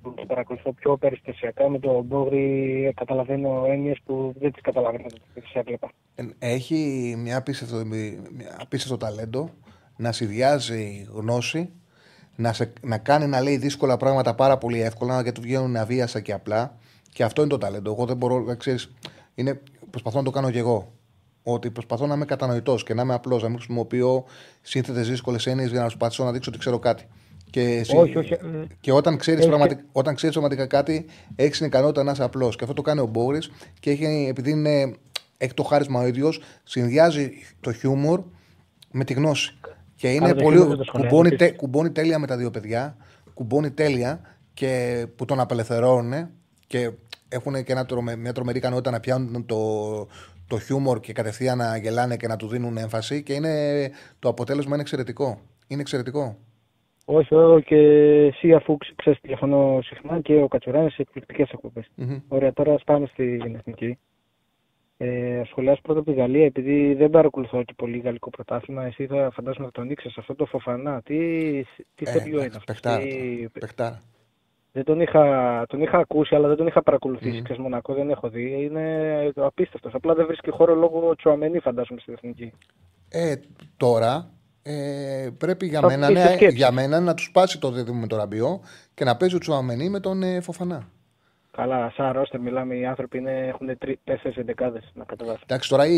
που 0.03 0.27
παρακολουθώ 0.27 0.73
πιο 0.73 0.97
περιστασιακά 0.97 1.69
με 1.69 1.79
τον 1.79 2.05
Μπόγρι 2.05 2.93
καταλαβαίνω 2.97 3.65
έννοιες 3.67 3.99
που 4.05 4.35
δεν 4.39 4.53
τις 4.53 4.63
καταλαβαίνω 4.63 5.07
σε 5.35 5.59
έβλεπα. 5.59 5.91
Έχει 6.39 7.15
μια 7.19 7.37
απίστευτο, 7.37 7.85
μια 7.87 8.57
απίστευτο 8.61 8.97
ταλέντο 8.97 9.51
να 9.97 10.13
συνδυάζει 10.13 11.07
γνώση, 11.13 11.73
να, 12.37 12.53
σε, 12.53 12.73
να 12.83 12.99
κάνει 12.99 13.27
να 13.27 13.41
λέει 13.41 13.57
δύσκολα 13.57 13.97
πράγματα 13.97 14.35
πάρα 14.35 14.59
πολύ 14.59 14.81
εύκολα 14.81 15.23
και 15.23 15.33
του 15.33 15.41
βγαίνουν 15.41 15.77
αβίαστα 15.77 16.21
και 16.21 16.33
απλά. 16.33 16.77
Και 17.13 17.25
αυτό 17.25 17.41
είναι 17.41 17.51
το 17.51 17.59
ταλέντο. 17.59 17.91
Εγώ 17.91 18.07
δεν 18.07 18.17
μπορώ, 18.17 18.41
να 18.41 18.55
ξέρεις, 18.55 18.93
είναι, 19.35 19.61
προσπαθώ 19.91 20.19
να 20.19 20.25
το 20.25 20.31
κάνω 20.31 20.51
κι 20.51 20.59
εγώ. 20.59 20.93
Ότι 21.43 21.71
προσπαθώ 21.71 22.07
να 22.07 22.15
είμαι 22.15 22.25
κατανοητός 22.25 22.83
και 22.83 22.95
να 22.95 23.03
είμαι 23.03 23.15
απλός, 23.15 23.43
να 23.43 23.49
μην 23.49 23.57
χρησιμοποιώ 23.57 24.25
σύνθετες 24.63 25.09
δύσκολες 25.09 25.47
έννοιες 25.47 25.71
για 25.71 25.81
να 25.81 25.89
σου 25.89 25.97
πατήσω 25.97 26.25
να 26.25 26.33
δείξω 26.33 26.51
ότι 26.51 26.59
ξέρω 26.59 26.79
κάτι. 26.79 27.07
Και, 27.51 27.85
όχι, 27.95 28.19
όχι. 28.19 28.37
και 28.81 28.93
όταν 28.93 29.17
ξέρεις 29.17 29.41
έχει... 29.41 29.49
πραγματικά, 29.49 30.15
ξέρεις 30.15 30.37
πραγματικά 30.37 30.67
κάτι, 30.67 31.07
έχεις 31.37 31.59
την 31.59 31.67
ικανότητα 31.67 32.03
να 32.03 32.11
είσαι 32.13 32.23
απλός. 32.23 32.57
Και 32.57 32.63
αυτό 32.63 32.75
το 32.75 32.83
κάνει 32.83 33.01
ο 33.01 33.07
Μπόρις 33.07 33.51
και 33.81 33.91
έχει, 33.91 34.27
επειδή 34.29 34.51
είναι, 34.51 34.95
έχει 35.37 35.55
το 35.55 35.63
χάρισμα 35.63 36.01
ο 36.01 36.07
ίδιος, 36.07 36.41
συνδυάζει 36.65 37.31
το 37.61 37.73
χιούμορ 37.73 38.23
με 38.91 39.05
τη 39.05 39.13
γνώση. 39.13 39.59
Και 39.97 40.13
είναι 40.13 40.35
πολύ. 40.35 40.59
Κουμπώνει, 40.93 41.37
τε, 41.37 41.51
κουμπώνει 41.51 41.91
τέλεια 41.91 42.19
με 42.19 42.27
τα 42.27 42.37
δύο 42.37 42.51
παιδιά. 42.51 42.97
Κουμπώνει 43.35 43.71
τέλεια 43.71 44.21
και 44.55 45.07
που 45.17 45.25
τον 45.25 45.41
απελευθερώνουν 45.41 46.29
και 46.67 46.91
έχουν 47.29 47.65
και 47.65 47.73
ένα, 47.73 47.87
μια 48.17 48.33
τρομερή 48.33 48.59
ικανότητα 48.59 48.91
να 48.91 49.01
πιάνουν 49.01 49.47
το, 49.47 49.59
το 50.47 50.59
χιούμορ 50.59 51.01
και 51.01 51.13
κατευθείαν 51.13 51.59
να 51.59 51.77
γελάνε 51.77 52.17
και 52.17 52.27
να 52.27 52.37
του 52.37 52.49
δίνουν 52.49 52.77
έμφαση. 52.77 53.23
Και 53.23 53.33
είναι, 53.33 53.51
το 54.19 54.29
αποτέλεσμα 54.29 54.73
είναι 54.73 54.83
εξαιρετικό. 54.83 55.41
Είναι 55.67 55.81
εξαιρετικό. 55.81 56.37
Όχι, 57.09 57.35
όχι, 57.35 57.65
και 57.65 57.77
εσύ 58.27 58.53
αφού 58.53 58.77
ξέρεις 58.97 59.21
τηλεφωνώ 59.21 59.79
συχνά 59.83 60.21
και 60.21 60.35
ο 60.35 60.49
Κατσουράνη 60.49 60.91
σε 60.91 61.03
εκπληκτικές 61.03 61.51
εκπομπές. 61.51 61.87
Mm-hmm. 61.99 62.23
Ωραία, 62.29 62.53
τώρα 62.53 62.73
α 62.73 62.79
πάμε 62.85 63.07
στην 63.07 63.55
εθνική. 63.55 63.99
Ε, 64.99 65.43
σχολιάσω 65.47 65.81
πρώτα 65.83 66.01
από 66.01 66.11
τη 66.11 66.17
Γαλλία, 66.17 66.45
επειδή 66.45 66.95
δεν 66.95 67.11
παρακολουθώ 67.11 67.63
και 67.63 67.73
πολύ 67.77 67.99
γαλλικό 67.99 68.31
πρωτάθλημα. 68.31 68.85
Εσύ 68.85 69.07
θα 69.07 69.31
φαντάζομαι 69.33 69.65
να 69.65 69.73
τον 69.73 69.91
ήξερες 69.91 70.19
αυτό 70.19 70.35
το 70.35 70.47
φοφανά. 70.47 71.03
Τι, 71.03 71.17
τι 71.95 72.05
ε, 72.05 72.23
είναι 72.27 72.45
αυτό. 72.45 72.61
Παιχτάρα. 73.53 73.93
Τι... 73.93 74.03
Δεν 74.73 74.85
τον 74.85 75.01
είχα, 75.01 75.65
τον 75.69 75.83
είχα 75.83 75.99
ακούσει, 75.99 76.35
αλλά 76.35 76.49
δεν 76.49 76.57
τον 76.57 76.67
είχα 76.67 76.83
παρακολουθήσει. 76.83 77.39
Mm. 77.39 77.43
Ξέρεις, 77.43 77.63
Μονακό 77.63 77.95
δεν 77.95 78.11
έχω 78.11 78.29
δει. 78.29 78.63
Είναι 78.63 79.33
απίστευτος. 79.37 79.95
Απλά 79.95 80.15
δεν 80.15 80.27
βρίσκει 80.27 80.51
χώρο 80.51 80.75
λόγω 80.75 81.15
Τσουαμένη, 81.17 81.59
φαντάζομαι, 81.59 82.01
στην 82.01 82.13
εθνική. 82.15 82.53
Ε, 83.09 83.35
τώρα 83.77 84.31
ε, 84.63 85.29
πρέπει 85.39 85.67
για 85.67 85.83
μένα, 85.83 86.11
ναι, 86.11 86.37
για 86.51 86.73
μένα 86.73 87.01
να 87.01 87.15
τους 87.15 87.25
σπάσει 87.25 87.61
το 87.61 87.71
δίδυμο 87.71 88.01
με 88.01 88.07
τον 88.07 88.19
Ραμπιό 88.19 88.61
και 88.95 89.05
να 89.05 89.17
παίζει 89.17 89.35
ο 89.35 89.39
Τσουαμενί 89.39 89.89
με 89.89 90.01
τον 90.01 90.23
ε, 90.23 90.41
Φοφανά. 90.41 90.89
Καλά, 91.57 91.93
σαν 91.97 92.13
ρόστερ 92.13 92.41
μιλάμε, 92.41 92.75
οι 92.75 92.87
άνθρωποι 92.87 93.19
είναι, 93.19 93.47
έχουν 93.47 93.79
τέσσερις 94.05 94.37
εντεκάδες 94.37 94.91
να 94.95 95.05
κατεβάσουν. 95.05 95.43
Εντάξει, 95.45 95.69
τώρα 95.69 95.87
η, 95.87 95.97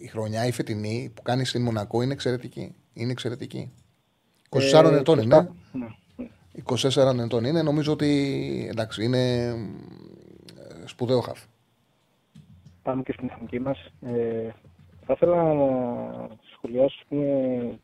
η 0.00 0.06
χρονιά, 0.10 0.46
η 0.46 0.52
φετινή 0.52 1.12
που 1.14 1.22
κάνεις 1.22 1.48
στην 1.48 1.62
Μονακό 1.62 2.02
είναι 2.02 2.12
εξαιρετική. 2.12 2.74
Είναι 2.92 3.10
εξαιρετική. 3.10 3.72
24 4.50 4.84
ε, 4.84 4.96
ετών 4.96 5.18
είναι. 5.18 5.50
Ναι. 5.72 5.86
24 6.64 7.18
ετών 7.24 7.44
είναι. 7.44 7.62
Νομίζω 7.62 7.92
ότι 7.92 8.68
εντάξει, 8.70 9.04
είναι 9.04 9.44
ε, 9.48 10.86
σπουδαίο 10.86 11.20
χαφ. 11.20 11.40
Πάμε 12.82 13.02
και 13.02 13.12
στην 13.12 13.30
εθνική 13.32 13.60
μας. 13.60 13.78
Ε, 14.00 14.50
θα 15.06 15.12
ήθελα 15.12 15.54
να 15.54 16.28
σχολιάσουμε 16.52 17.78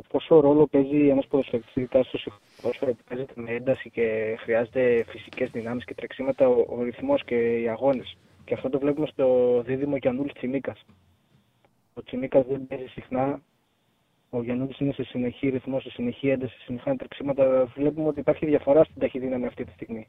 το 0.00 0.06
πόσο 0.08 0.40
ρόλο 0.40 0.66
παίζει 0.66 1.08
ένας 1.08 1.26
ποδοσφαιριστής 1.26 1.88
στο 2.02 2.32
ποδόσφαιρο 2.62 2.92
που 2.92 3.04
παίζεται 3.08 3.32
με 3.36 3.50
ένταση 3.50 3.90
και 3.90 4.36
χρειάζεται 4.38 5.04
φυσικές 5.08 5.50
δυνάμεις 5.50 5.84
και 5.84 5.94
τρεξίματα, 5.94 6.48
ο, 6.48 6.66
ο 6.68 6.82
ρυθμός 6.82 7.24
και 7.24 7.60
οι 7.60 7.68
αγώνες. 7.68 8.16
Και 8.44 8.54
αυτό 8.54 8.68
το 8.68 8.78
βλέπουμε 8.78 9.06
στο 9.06 9.26
δίδυμο 9.66 9.96
Γιαννούλη 9.96 10.32
Τσιμίκας. 10.32 10.84
Ο 11.94 12.02
Τσιμίκας 12.02 12.46
δεν 12.46 12.66
παίζει 12.66 12.86
συχνά. 12.86 13.42
Ο 14.30 14.42
Γιαννούλη 14.42 14.74
είναι 14.78 14.92
σε 14.92 15.02
συνεχή 15.02 15.48
ρυθμό, 15.48 15.80
σε 15.80 15.90
συνεχή 15.90 16.28
ένταση, 16.28 16.54
σε 16.54 16.62
συνεχή 16.64 16.96
τρεξίματα. 16.96 17.72
Βλέπουμε 17.76 18.08
ότι 18.08 18.20
υπάρχει 18.20 18.46
διαφορά 18.46 18.84
στην 18.84 19.00
ταχυδύναμη 19.00 19.46
αυτή 19.46 19.64
τη 19.64 19.72
στιγμη 19.72 20.06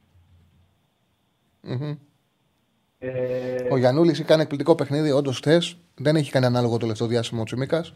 ε... 3.00 3.68
Ο 3.72 3.78
Γιανούλης 3.78 4.26
κάνει 4.26 4.42
εκπληκτικό 4.42 4.76
παιχνίδι, 4.76 5.12
όντως 5.12 5.38
χθε. 5.38 5.62
Δεν 5.96 6.16
έχει 6.16 6.32
κάνει 6.32 6.46
ανάλογο 6.46 6.74
το 6.74 6.80
τελευταίο 6.80 7.08
διάστημα 7.08 7.42
ο 7.42 7.44
Τσιμίκας. 7.44 7.94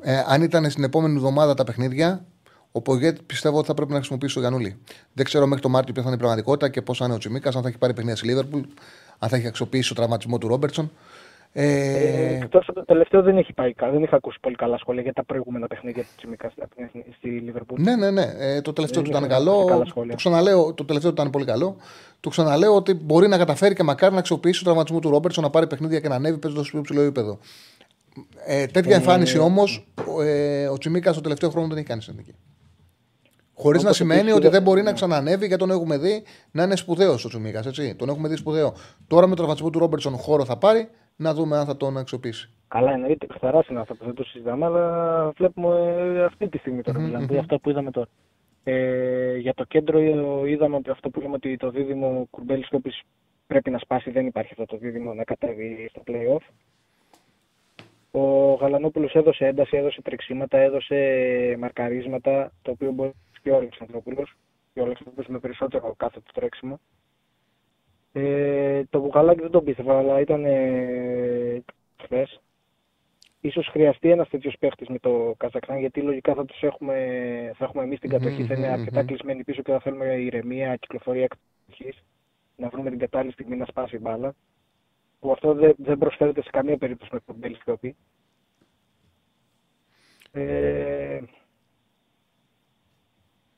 Ε, 0.00 0.22
αν 0.26 0.42
ήταν 0.42 0.70
στην 0.70 0.84
επόμενη 0.84 1.14
εβδομάδα 1.14 1.54
τα 1.54 1.64
παιχνίδια, 1.64 2.24
ο 2.72 2.80
Πογέτ 2.80 3.18
πιστεύω 3.26 3.58
ότι 3.58 3.66
θα 3.66 3.74
πρέπει 3.74 3.90
να 3.90 3.96
χρησιμοποιήσει 3.96 4.34
τον 4.34 4.42
Γιανούλη. 4.42 4.78
Δεν 5.12 5.24
ξέρω 5.24 5.46
μέχρι 5.46 5.62
το 5.62 5.68
Μάρτιο 5.68 5.92
ποια 5.92 6.02
θα 6.02 6.08
είναι 6.08 6.16
η 6.16 6.20
πραγματικότητα 6.20 6.68
και 6.68 6.82
πώ 6.82 6.94
θα 6.94 7.04
είναι 7.04 7.14
ο 7.14 7.18
Τσιμίκας, 7.18 7.56
αν 7.56 7.62
θα 7.62 7.68
έχει 7.68 7.78
πάρει 7.78 7.92
παιχνίδια 7.92 8.16
στη 8.16 8.26
Λίβερπουλ, 8.26 8.60
αν 9.18 9.28
θα 9.28 9.36
έχει 9.36 9.46
αξιοποιήσει 9.46 9.88
το 9.88 9.94
τραυματισμό 9.94 10.38
του 10.38 10.48
Ρόμπερτσον. 10.48 10.90
Ε... 11.54 12.36
Ε, 12.36 12.48
το 12.48 12.84
τελευταίο 12.86 13.22
δεν 13.22 13.36
έχει 13.36 13.52
πάει 13.52 13.72
καλά. 13.72 13.92
Δεν 13.92 14.02
είχα 14.02 14.16
ακούσει 14.16 14.38
πολύ 14.40 14.54
καλά 14.54 14.78
σχόλια 14.78 15.02
για 15.02 15.12
τα 15.12 15.24
προηγούμενα 15.24 15.66
παιχνίδια 15.66 16.02
του 16.02 16.08
Τσιμίκα 16.16 16.52
στη 17.16 17.28
Λιβερπούλ. 17.28 17.82
Ναι, 17.82 17.96
ναι, 17.96 18.10
ναι. 18.10 18.32
Ε, 18.38 18.60
το 18.60 18.72
τελευταίο 18.72 19.02
του 19.02 19.10
ήταν 19.10 19.28
καλό. 19.28 19.84
Το, 20.08 20.14
ξαναλέω, 20.14 20.74
το 20.74 20.84
τελευταίο 20.84 21.12
του 21.12 21.20
ήταν 21.20 21.30
πολύ 21.32 21.44
καλό. 21.44 21.76
Του 22.20 22.30
ξαναλέω 22.30 22.74
ότι 22.74 22.94
μπορεί 22.94 23.28
να 23.28 23.38
καταφέρει 23.38 23.74
και 23.74 23.82
μακάρι 23.82 24.12
να 24.12 24.18
αξιοποιήσει 24.18 24.58
το 24.58 24.64
τραυματισμό 24.64 24.98
του 24.98 25.10
Ρόμπερτσον 25.10 25.44
να 25.44 25.50
πάρει 25.50 25.66
παιχνίδια 25.66 26.00
και 26.00 26.08
να 26.08 26.14
ανέβει 26.14 26.38
παίζοντας 26.38 26.66
στο 26.66 26.80
ψηλό 26.80 27.00
επίπεδο. 27.00 27.38
Ε, 28.46 28.66
τέτοια 28.66 28.94
ε, 28.94 28.96
εμφάνιση 28.96 29.38
όμως 29.38 29.92
ε, 30.22 30.68
ο 30.68 30.78
Τσιμίκας 30.78 31.12
στο 31.12 31.22
τελευταίο 31.22 31.50
χρόνο 31.50 31.66
δεν 31.66 31.76
έχει 31.76 31.86
κάνει 31.86 32.02
συνδική. 32.02 32.34
Χωρίς 33.54 33.82
να 33.82 33.92
σημαίνει 33.92 34.32
ότι 34.32 34.48
δεν 34.48 34.62
μπορεί 34.62 34.82
να 34.82 34.92
ξανανεύει 34.92 35.46
γιατί 35.46 35.66
τον 35.66 35.70
έχουμε 35.70 35.98
δει 35.98 36.22
να 36.50 36.62
είναι 36.62 36.76
σπουδαίος 36.76 37.24
ο 37.24 37.28
Τσιμίκας. 37.28 37.66
Τον 37.96 38.08
έχουμε 38.08 38.28
δει 38.28 38.36
σπουδαίο. 38.36 38.74
Τώρα 39.06 39.22
με 39.22 39.28
τον 39.28 39.36
τραυματισμό 39.36 39.70
του 39.70 39.78
Ρόμπερτσον 39.78 40.16
χώρο 40.16 40.44
θα 40.44 40.58
πάρει 40.58 40.88
να 41.16 41.34
δούμε 41.34 41.56
αν 41.56 41.66
θα 41.66 41.76
τον 41.76 41.96
αξιοποιήσει. 41.96 42.50
Καλά, 42.68 42.92
εννοείται. 42.92 43.26
Καθαρά 43.26 43.64
είναι 43.70 43.80
αυτό 43.80 43.94
που 43.94 44.04
δεν 44.04 44.14
το 44.14 44.24
συζητάμε, 44.24 44.64
αλλά 44.66 45.32
βλέπουμε 45.36 46.24
αυτή 46.24 46.48
τη 46.48 46.58
στιγμή 46.58 46.82
τώρα. 46.82 46.98
Mm-hmm. 46.98 47.04
Δηλαδή 47.04 47.38
αυτό 47.38 47.58
που 47.58 47.70
είδαμε 47.70 47.90
τώρα. 47.90 48.08
Ε, 48.64 49.36
για 49.36 49.54
το 49.54 49.64
κέντρο 49.64 49.98
είδαμε 50.46 50.76
ότι 50.76 50.90
αυτό 50.90 51.10
που 51.10 51.18
είπαμε 51.20 51.34
ότι 51.34 51.56
το 51.56 51.70
δίδυμο 51.70 52.26
Κουρμπέλης 52.30 52.66
Σκόπη 52.66 52.92
πρέπει 53.46 53.70
να 53.70 53.78
σπάσει. 53.78 54.10
Δεν 54.10 54.26
υπάρχει 54.26 54.50
αυτό 54.50 54.64
το 54.64 54.76
δίδυμο 54.76 55.14
να 55.14 55.24
κατέβει 55.24 55.86
στο 55.90 56.02
playoff. 56.06 56.42
Ο 58.14 58.54
Γαλανόπουλος 58.54 59.14
έδωσε 59.14 59.46
ένταση, 59.46 59.76
έδωσε 59.76 60.02
τρεξίματα, 60.02 60.58
έδωσε 60.58 60.96
μαρκαρίσματα, 61.58 62.52
το 62.62 62.70
οποίο 62.70 62.92
μπορεί 62.92 63.12
και 63.42 63.50
ο 63.50 63.56
Αλεξανδρόπουλος. 63.56 64.34
Και 64.72 64.80
ο 64.80 64.84
Αλεξανδρόπουλος 64.84 65.28
με 65.28 65.38
περισσότερο 65.38 65.94
κάθε 65.96 66.20
του 66.20 66.32
τρέξιμο. 66.34 66.80
Ε, 68.12 68.84
το 68.90 69.00
Μπουγαλάκι 69.00 69.40
δεν 69.40 69.50
τον 69.50 69.64
πίστευα, 69.64 69.98
αλλά 69.98 70.20
ήταν 70.20 70.44
ε, 70.44 71.62
χθες. 72.02 72.40
Ίσως 73.40 73.66
χρειαστεί 73.66 74.10
ένας 74.10 74.28
τέτοιος 74.28 74.56
παίχτης 74.58 74.88
με 74.88 74.98
το 74.98 75.34
Καζακστάν, 75.36 75.78
γιατί 75.78 76.00
λογικά 76.00 76.34
θα 76.34 76.44
τους 76.44 76.62
έχουμε, 76.62 76.94
θα 77.56 77.64
έχουμε 77.64 77.82
εμείς 77.82 77.98
την 77.98 78.10
κατοχή. 78.10 78.44
Θα 78.44 78.54
είναι 78.54 78.66
αρκετά 78.66 79.04
κλεισμένοι 79.04 79.44
πίσω 79.44 79.62
και 79.62 79.72
θα 79.72 79.80
θέλουμε 79.80 80.06
ηρεμία, 80.06 80.76
κυκλοφορία 80.76 81.26
κατοχή. 81.26 81.94
Να 82.56 82.68
βρούμε 82.68 82.90
την 82.90 82.98
κατάλληλη 82.98 83.32
στιγμή 83.32 83.56
να 83.56 83.64
σπάσει 83.64 83.96
η 83.96 83.98
μπάλα. 84.02 84.34
Που 85.22 85.32
αυτό 85.32 85.54
δεν, 85.54 85.74
δεν 85.76 85.98
προσφέρεται 85.98 86.42
σε 86.42 86.50
καμία 86.52 86.78
περίπτωση 86.78 87.10
με 87.12 87.20
τον 87.26 87.36
Μπέλης 87.38 87.62
Ε, 90.30 91.20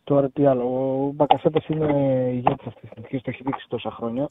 τώρα 0.04 0.30
τι 0.30 0.46
άλλο. 0.46 0.64
Ο 1.06 1.10
Μπακασέτας 1.12 1.66
είναι 1.68 1.92
ηγέτης 2.32 2.66
αυτής 2.66 2.90
της 2.90 2.90
στιγμή. 2.90 3.20
Το 3.20 3.30
έχει 3.30 3.42
δείξει 3.42 3.68
τόσα 3.68 3.90
χρόνια 3.90 4.30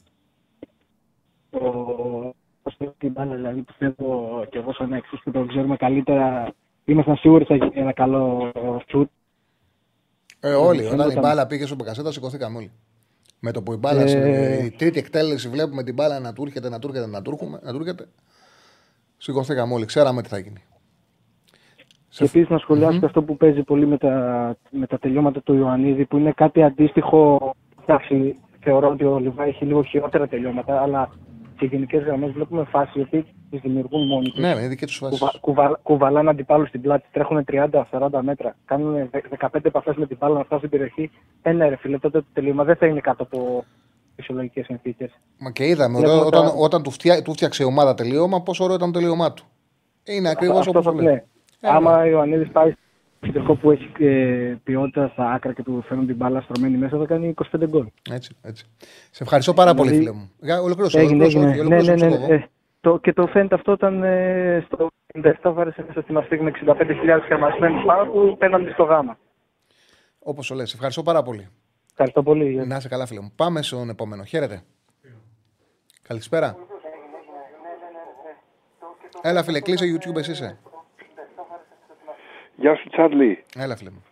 το 1.50 2.34
την 2.98 3.12
μπάλα, 3.12 3.34
δηλαδή 3.34 3.62
πιστεύω 3.62 4.44
και 4.50 4.58
εγώ 4.58 4.72
σαν 4.72 4.92
εξής 4.92 5.20
που 5.24 5.30
το 5.30 5.46
ξέρουμε 5.46 5.76
καλύτερα, 5.76 6.54
ήμασταν 6.84 7.16
σίγουροι 7.16 7.44
θα 7.44 7.54
γίνει 7.54 7.72
ένα 7.74 7.92
καλό 7.92 8.52
σουτ. 8.88 9.10
Ε, 10.40 10.54
όλοι, 10.54 10.84
όταν 10.86 11.10
η 11.10 11.18
μπάλα 11.18 11.46
πήγε 11.46 11.66
στο 11.66 11.74
Μπεκασέτα, 11.74 12.12
σηκωθήκαμε 12.12 12.56
όλοι. 12.56 12.72
Με 13.46 13.52
το 13.52 13.62
που 13.62 13.72
η 13.72 13.76
μπάλα, 13.76 14.02
ε... 14.02 14.64
η 14.64 14.70
τρίτη 14.70 14.98
εκτέλεση 14.98 15.48
βλέπουμε 15.48 15.82
την 15.82 15.94
μπάλα 15.94 16.20
να 16.20 16.32
του 16.32 16.42
έρχεται, 16.46 16.68
να 16.68 16.78
του 16.78 16.88
έρχεται, 16.88 17.06
να 17.06 17.22
του 17.22 17.38
έρχεται, 17.80 18.08
σηκωθήκαμε 19.16 19.74
όλοι, 19.74 19.84
ξέραμε 19.84 20.22
τι 20.22 20.28
θα 20.28 20.38
γίνει. 20.38 20.62
Και 22.08 22.24
επίσης 22.24 22.48
να 22.48 22.58
σχολιάσω 22.58 22.98
mm-hmm. 22.98 23.04
αυτό 23.04 23.22
που 23.22 23.36
παίζει 23.36 23.62
πολύ 23.62 23.86
με 23.86 23.98
τα, 23.98 24.12
με 24.70 24.86
τα 24.86 24.98
τελειώματα 24.98 25.42
του 25.42 25.54
Ιωαννίδη, 25.54 26.04
που 26.04 26.16
είναι 26.16 26.32
κάτι 26.32 26.62
αντίστοιχο. 26.62 27.54
Εντάξει, 27.82 28.36
θεωρώ 28.60 28.88
ότι 28.88 29.04
ο 29.04 29.18
Λιβά 29.18 29.44
έχει 29.44 29.64
λίγο 29.64 29.82
χειρότερα 29.82 30.28
τελειώματα, 30.28 30.80
αλλά 30.82 31.10
σε 31.58 31.66
γενικές 31.66 32.02
γραμμές 32.02 32.30
βλέπουμε 32.32 32.64
φάσει 32.64 32.98
οι 32.98 33.02
οποίε 33.02 33.24
τις 33.54 33.70
δημιουργούν 33.70 34.06
μόνοι 34.06 34.28
τους. 34.30 34.40
Ναι, 34.40 34.48
είναι 34.48 34.68
δική 34.68 34.86
τους 34.86 34.96
φάση. 34.96 35.18
Κουβα, 35.18 35.32
κουβα, 35.40 35.80
κουβαλάνε 35.82 36.30
αντιπάλους 36.30 36.68
στην 36.68 36.80
πλάτη, 36.80 37.06
τρέχουν 37.12 37.44
30-40 37.90 38.08
μέτρα, 38.22 38.56
κάνουν 38.64 39.10
15 39.38 39.48
επαφές 39.62 39.96
με 39.96 40.06
την 40.06 40.16
μπάλα 40.20 40.34
να 40.34 40.44
φτάσουν 40.44 40.58
στην 40.58 40.70
περιοχή. 40.70 41.10
Ένα 41.42 41.68
ρε 41.68 41.76
φίλε, 41.76 41.98
τότε 41.98 42.20
το 42.20 42.26
τελείωμα 42.32 42.64
δεν 42.64 42.76
θα 42.76 42.86
είναι 42.86 43.00
κάτω 43.00 43.22
από 43.22 43.64
φυσιολογικές 44.16 44.64
συνθήκες. 44.64 45.10
Μα 45.38 45.50
και 45.50 45.66
είδαμε 45.66 45.98
όταν, 45.98 46.26
όταν, 46.26 46.52
όταν 46.56 46.82
του, 46.82 46.90
φτιά, 46.90 47.22
του 47.22 47.32
φτιάξε 47.32 47.62
η 47.62 47.66
ομάδα 47.66 47.94
τελείωμα, 47.94 48.42
πόσο 48.42 48.64
ωραίο 48.64 48.76
ήταν 48.76 48.92
το 48.92 48.98
τελείωμά 48.98 49.32
του. 49.32 49.44
Είναι 50.04 50.28
ακριβώς 50.28 50.66
όπως 50.66 50.94
λέει. 50.94 51.04
Ναι. 51.04 51.22
Άμα 51.60 51.98
ο 51.98 52.04
Ιωαννίδης 52.04 52.48
πάει 52.52 52.74
κεντρικό 53.20 53.54
που 53.54 53.70
έχει 53.70 53.90
ε, 53.98 54.54
ποιότητα 54.64 55.10
στα 55.12 55.30
άκρα 55.30 55.52
και 55.52 55.62
του 55.62 55.84
φέρνουν 55.88 56.06
την 56.06 56.16
μπάλα 56.16 56.40
στρωμένη 56.40 56.76
μέσα 56.76 56.98
θα 56.98 57.04
κάνει 57.04 57.34
25 57.52 57.68
γκολ. 57.68 57.86
Έτσι, 58.10 58.36
έτσι. 58.42 58.64
Σε 59.10 59.22
ευχαριστώ 59.22 59.54
πάρα 59.54 59.74
πολύ, 59.74 59.90
δηλαδή, 59.90 60.06
φίλε 60.06 60.52
μου. 60.52 60.62
Ολοκλήρωσε. 60.62 60.98
Έγινε, 60.98 61.24
έγινε. 61.24 61.46
Ναι, 61.46 61.82
ναι, 61.82 61.94
ναι, 61.94 62.06
ναι. 62.06 62.46
Το, 62.84 62.98
και 62.98 63.12
το 63.12 63.26
φαίνεται 63.26 63.54
αυτό 63.54 63.72
όταν 63.72 64.02
ε, 64.02 64.64
στο 64.66 64.88
57 65.18 65.32
βάρεσε 65.42 65.84
μέσα 65.88 66.00
στη 66.00 66.12
Μαστίγ 66.12 66.40
με 66.40 66.52
65.000 66.66 67.20
κρεμασμένους 67.26 67.84
πάνω 67.84 68.10
που 68.10 68.36
πέναντι 68.38 68.70
στο 68.70 68.82
γάμα. 68.82 69.18
Όπως 70.18 70.46
το 70.46 70.54
λες. 70.54 70.74
Ευχαριστώ 70.74 71.02
πάρα 71.02 71.22
πολύ. 71.22 71.48
Ευχαριστώ 71.90 72.22
πολύ. 72.22 72.66
Να 72.66 72.76
είσαι 72.76 72.88
καλά, 72.88 73.06
φίλε 73.06 73.20
μου. 73.20 73.32
Πάμε 73.36 73.62
στον 73.62 73.88
επόμενο. 73.88 74.24
Χαίρετε. 74.24 74.62
Καλησπέρα. 76.02 76.56
Έλα, 79.22 79.42
φίλε, 79.42 79.60
κλείσε 79.60 79.84
YouTube, 79.94 80.16
εσύ 80.16 80.30
είσαι. 80.30 80.58
Γεια 82.56 82.76
σου 82.76 82.88
Τσάρλι. 82.88 83.44
Έλα 83.56 83.76
φίλε 83.76 83.90
μου. 83.90 84.02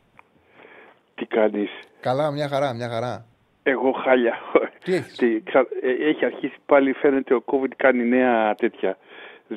Τι 1.14 1.26
κάνεις; 1.26 1.70
Καλά, 2.00 2.30
μια 2.30 2.48
χαρά, 2.48 2.74
μια 2.74 2.88
χαρά. 2.88 3.26
Εγώ 3.62 3.92
χάλια. 3.92 4.38
Τι 4.84 4.94
έχεις; 4.94 5.16
Τι, 5.16 5.42
ε, 5.82 6.08
έχει 6.08 6.24
αρχίσει 6.24 6.56
πάλι 6.66 6.92
φαίνεται 6.92 7.34
ο 7.34 7.44
COVID 7.46 7.70
κάνει 7.76 8.04
νέα 8.04 8.54
τέτοια. 8.54 8.96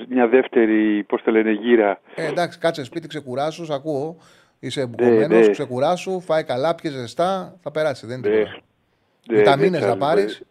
Μια 0.09 0.27
δεύτερη, 0.27 1.03
πώς 1.03 1.21
το 1.23 1.31
λένε, 1.31 1.51
γύρα. 1.51 1.99
Ε, 2.15 2.27
εντάξει, 2.27 2.59
κάτσε 2.59 2.83
σπίτι, 2.83 3.07
ξεκουράσου, 3.07 3.73
ακούω. 3.73 4.17
Είσαι 4.59 4.81
εμποκομμένος, 4.81 5.27
ναι, 5.27 5.39
ναι. 5.39 5.49
ξεκουράσου, 5.49 6.21
φάει 6.21 6.43
καλά, 6.43 6.75
πιέζε 6.75 6.99
ζεστά, 6.99 7.57
θα 7.61 7.71
περάσει, 7.71 8.07
δεν 8.07 8.17
είναι 8.17 8.27
τίποτα. 8.29 8.57
Ναι, 9.29 9.37
Βιταμίνες 9.37 9.85
να 9.85 9.97
πάρεις. 9.97 10.41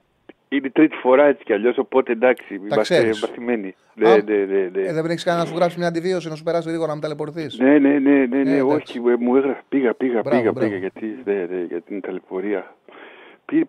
Είναι 0.48 0.66
η 0.66 0.70
τρίτη 0.70 0.97
φορά 0.97 1.24
έτσι 1.24 1.44
κι 1.44 1.52
αλλιώς, 1.52 1.78
οπότε 1.78 2.12
εντάξει, 2.12 2.55
είμαστε 2.55 3.10
μαθημένοι. 3.20 3.74
Ναι, 3.94 4.09
ναι, 4.09 4.35
ναι, 4.35 4.70
ναι. 4.72 4.82
Ε, 4.82 4.93
δεν 4.93 5.05
έχεις 5.05 5.24
κανένα 5.24 5.44
να 5.44 5.51
σου 5.51 5.56
γράψει 5.56 5.78
μια 5.78 5.89
αντιβίωση 5.89 6.28
να 6.28 6.35
σου 6.35 6.43
περάσει 6.43 6.68
λίγο 6.68 6.86
να 6.86 6.93
μην 6.93 7.02
ταλαιπωρηθείς; 7.02 7.59
Ναι, 7.59 7.78
ναι, 7.78 7.98
ναι, 7.98 8.26
ναι, 8.26 8.43
ναι, 8.43 8.56
ε, 8.56 8.62
όχι, 8.62 8.98
ε, 8.98 9.16
μου 9.18 9.36
έγραφε, 9.36 9.62
πήγα, 9.68 9.94
πήγα, 9.94 10.20
μπράβο, 10.20 10.39
πήγα, 10.39 10.52
μπράβο. 10.52 10.68
πήγα, 10.68 10.78
γιατί, 10.78 11.18
ναι, 11.24 11.47
ναι, 11.51 11.64
για 11.68 11.81
την 11.81 12.01
ταλαιπωρία. 12.01 12.74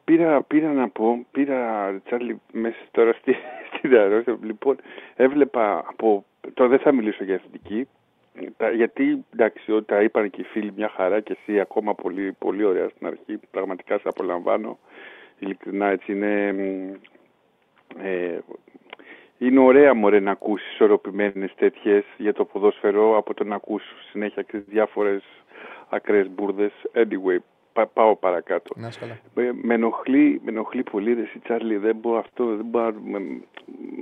Πήρα, 0.03 0.41
πήρα 0.41 0.71
να 0.71 0.89
πω, 0.89 1.25
πήρα, 1.31 1.93
Τσάρλι, 2.05 2.41
μέσα 2.51 2.77
τώρα 2.91 3.13
στη, 3.13 3.35
στην 3.77 3.97
αρρώστια, 3.97 4.37
λοιπόν, 4.41 4.75
έβλεπα 5.15 5.77
από, 5.87 6.25
τώρα 6.53 6.69
δεν 6.69 6.79
θα 6.79 6.91
μιλήσω 6.91 7.23
για 7.23 7.33
εθνική, 7.33 7.87
γιατί 8.75 9.25
εντάξει, 9.33 9.71
ό,τι 9.71 9.85
τα 9.85 10.01
είπαν 10.01 10.29
και 10.29 10.41
οι 10.41 10.43
φίλοι 10.43 10.73
μια 10.75 10.89
χαρά 10.89 11.19
και 11.19 11.37
εσύ 11.39 11.59
ακόμα 11.59 11.95
πολύ, 11.95 12.31
πολύ 12.39 12.63
ωραία 12.63 12.89
στην 12.89 13.07
αρχή, 13.07 13.39
πραγματικά 13.51 13.97
σε 13.97 14.07
απολαμβάνω. 14.07 14.77
Ειλικρινά 15.39 15.87
έτσι 15.87 16.11
είναι, 16.11 16.55
ε, 18.01 18.37
είναι 19.37 19.59
ωραία 19.59 19.93
μωρέ 19.93 20.19
να 20.19 20.31
ακούσεις 20.31 20.71
ισορροπημένες 20.71 21.53
τέτοιες 21.55 22.03
για 22.17 22.33
το 22.33 22.45
ποδόσφαιρο 22.45 23.17
από 23.17 23.33
το 23.33 23.43
να 23.43 23.55
ακούσει 23.55 23.93
συνέχεια 24.11 24.41
και 24.41 24.57
διάφορες 24.57 25.23
ακραίες 25.89 26.29
μπουρδες. 26.29 26.71
Anyway, 26.93 27.37
πάω 27.93 28.15
παρακάτω. 28.15 28.73
Να 28.75 28.91
με, 29.33 29.53
με, 29.61 29.73
ενοχλεί, 29.73 30.41
με 30.43 30.51
ενοχλεί 30.51 30.83
πολύ 30.83 31.13
ρε 31.13 31.21
εσύ 31.21 31.39
Τσάρλι, 31.39 31.77
δεν 31.77 31.95
μπορώ 31.95 32.17
αυτό, 32.17 32.45
δεν 32.45 32.65
μπορώ, 32.65 32.93
με, 33.03 33.19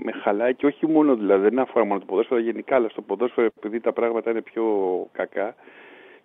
με 0.03 0.11
χαλάει 0.11 0.55
και 0.55 0.65
όχι 0.65 0.87
μόνο 0.87 1.15
δηλαδή, 1.15 1.43
δεν 1.43 1.59
αφορά 1.59 1.85
μόνο 1.85 1.99
το 1.99 2.05
ποδόσφαιρο, 2.05 2.39
γενικά, 2.39 2.75
αλλά 2.75 2.89
στο 2.89 3.01
ποδόσφαιρο 3.01 3.47
επειδή 3.57 3.79
τα 3.79 3.93
πράγματα 3.93 4.31
είναι 4.31 4.41
πιο 4.41 4.65
κακά. 5.11 5.55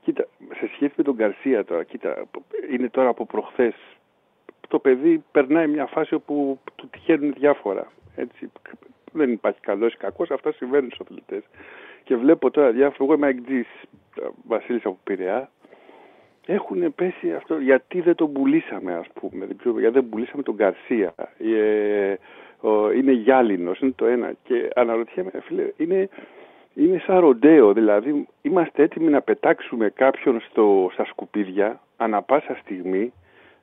Κοίτα, 0.03 0.27
σε 0.55 0.71
σχέση 0.75 0.93
με 0.97 1.05
τον 1.05 1.17
Καρσία 1.17 1.65
τώρα, 1.65 1.85
κοίτα, 1.85 2.25
είναι 2.71 2.89
τώρα 2.89 3.09
από 3.09 3.27
προχθές 3.27 3.75
το 4.69 4.79
παιδί 4.79 5.25
περνάει 5.31 5.67
μια 5.67 5.87
φάση 5.87 6.15
όπου 6.15 6.59
του 6.75 6.89
τυχαίνουν 6.89 7.35
διάφορα. 7.39 7.93
Έτσι. 8.17 8.51
Δεν 9.13 9.33
υπάρχει 9.33 9.61
καλός 9.61 9.93
ή 9.93 9.97
κακός, 9.97 10.31
αυτά 10.31 10.53
συμβαίνουν 10.53 10.91
στους 10.91 11.07
αθλητές. 11.07 11.43
Και 12.05 12.17
βλέπω 12.17 12.51
τώρα 12.51 12.71
διάφορα. 12.71 13.05
Εγώ 13.05 13.15
είμαι 13.15 13.29
εκτζή 13.29 13.65
Βασίλης 14.47 14.85
από 14.85 14.99
Πειραιά. 15.05 15.51
Έχουν 16.51 16.95
πέσει 16.95 17.33
αυτό. 17.33 17.59
Γιατί 17.59 18.01
δεν 18.01 18.15
τον 18.15 18.33
πουλήσαμε, 18.33 18.95
ας 18.95 19.07
πούμε. 19.21 19.47
Δεν 19.47 19.57
ξέρω, 19.57 19.81
γιατί 19.81 19.95
δεν 19.95 20.09
πουλήσαμε 20.09 20.43
τον 20.43 20.57
Καρσία. 20.57 21.15
Ε, 21.39 22.15
είναι 22.97 23.13
γυάλινος, 23.13 23.81
είναι 23.81 23.93
το 23.97 24.07
ένα. 24.07 24.33
Και 24.43 24.71
αναρωτιέμαι, 24.75 25.31
φίλε, 25.43 25.73
είναι, 25.77 26.09
είναι 26.75 27.03
σαν 27.07 27.19
ροντέο. 27.19 27.73
Δηλαδή, 27.73 28.29
είμαστε 28.43 28.83
έτοιμοι 28.83 29.11
να 29.11 29.21
πετάξουμε 29.21 29.91
κάποιον 29.91 30.41
στο, 30.41 30.91
στα 30.93 31.05
σκουπίδια 31.05 31.81
ανα 31.97 32.23
πάσα 32.23 32.57
στιγμή 32.61 33.13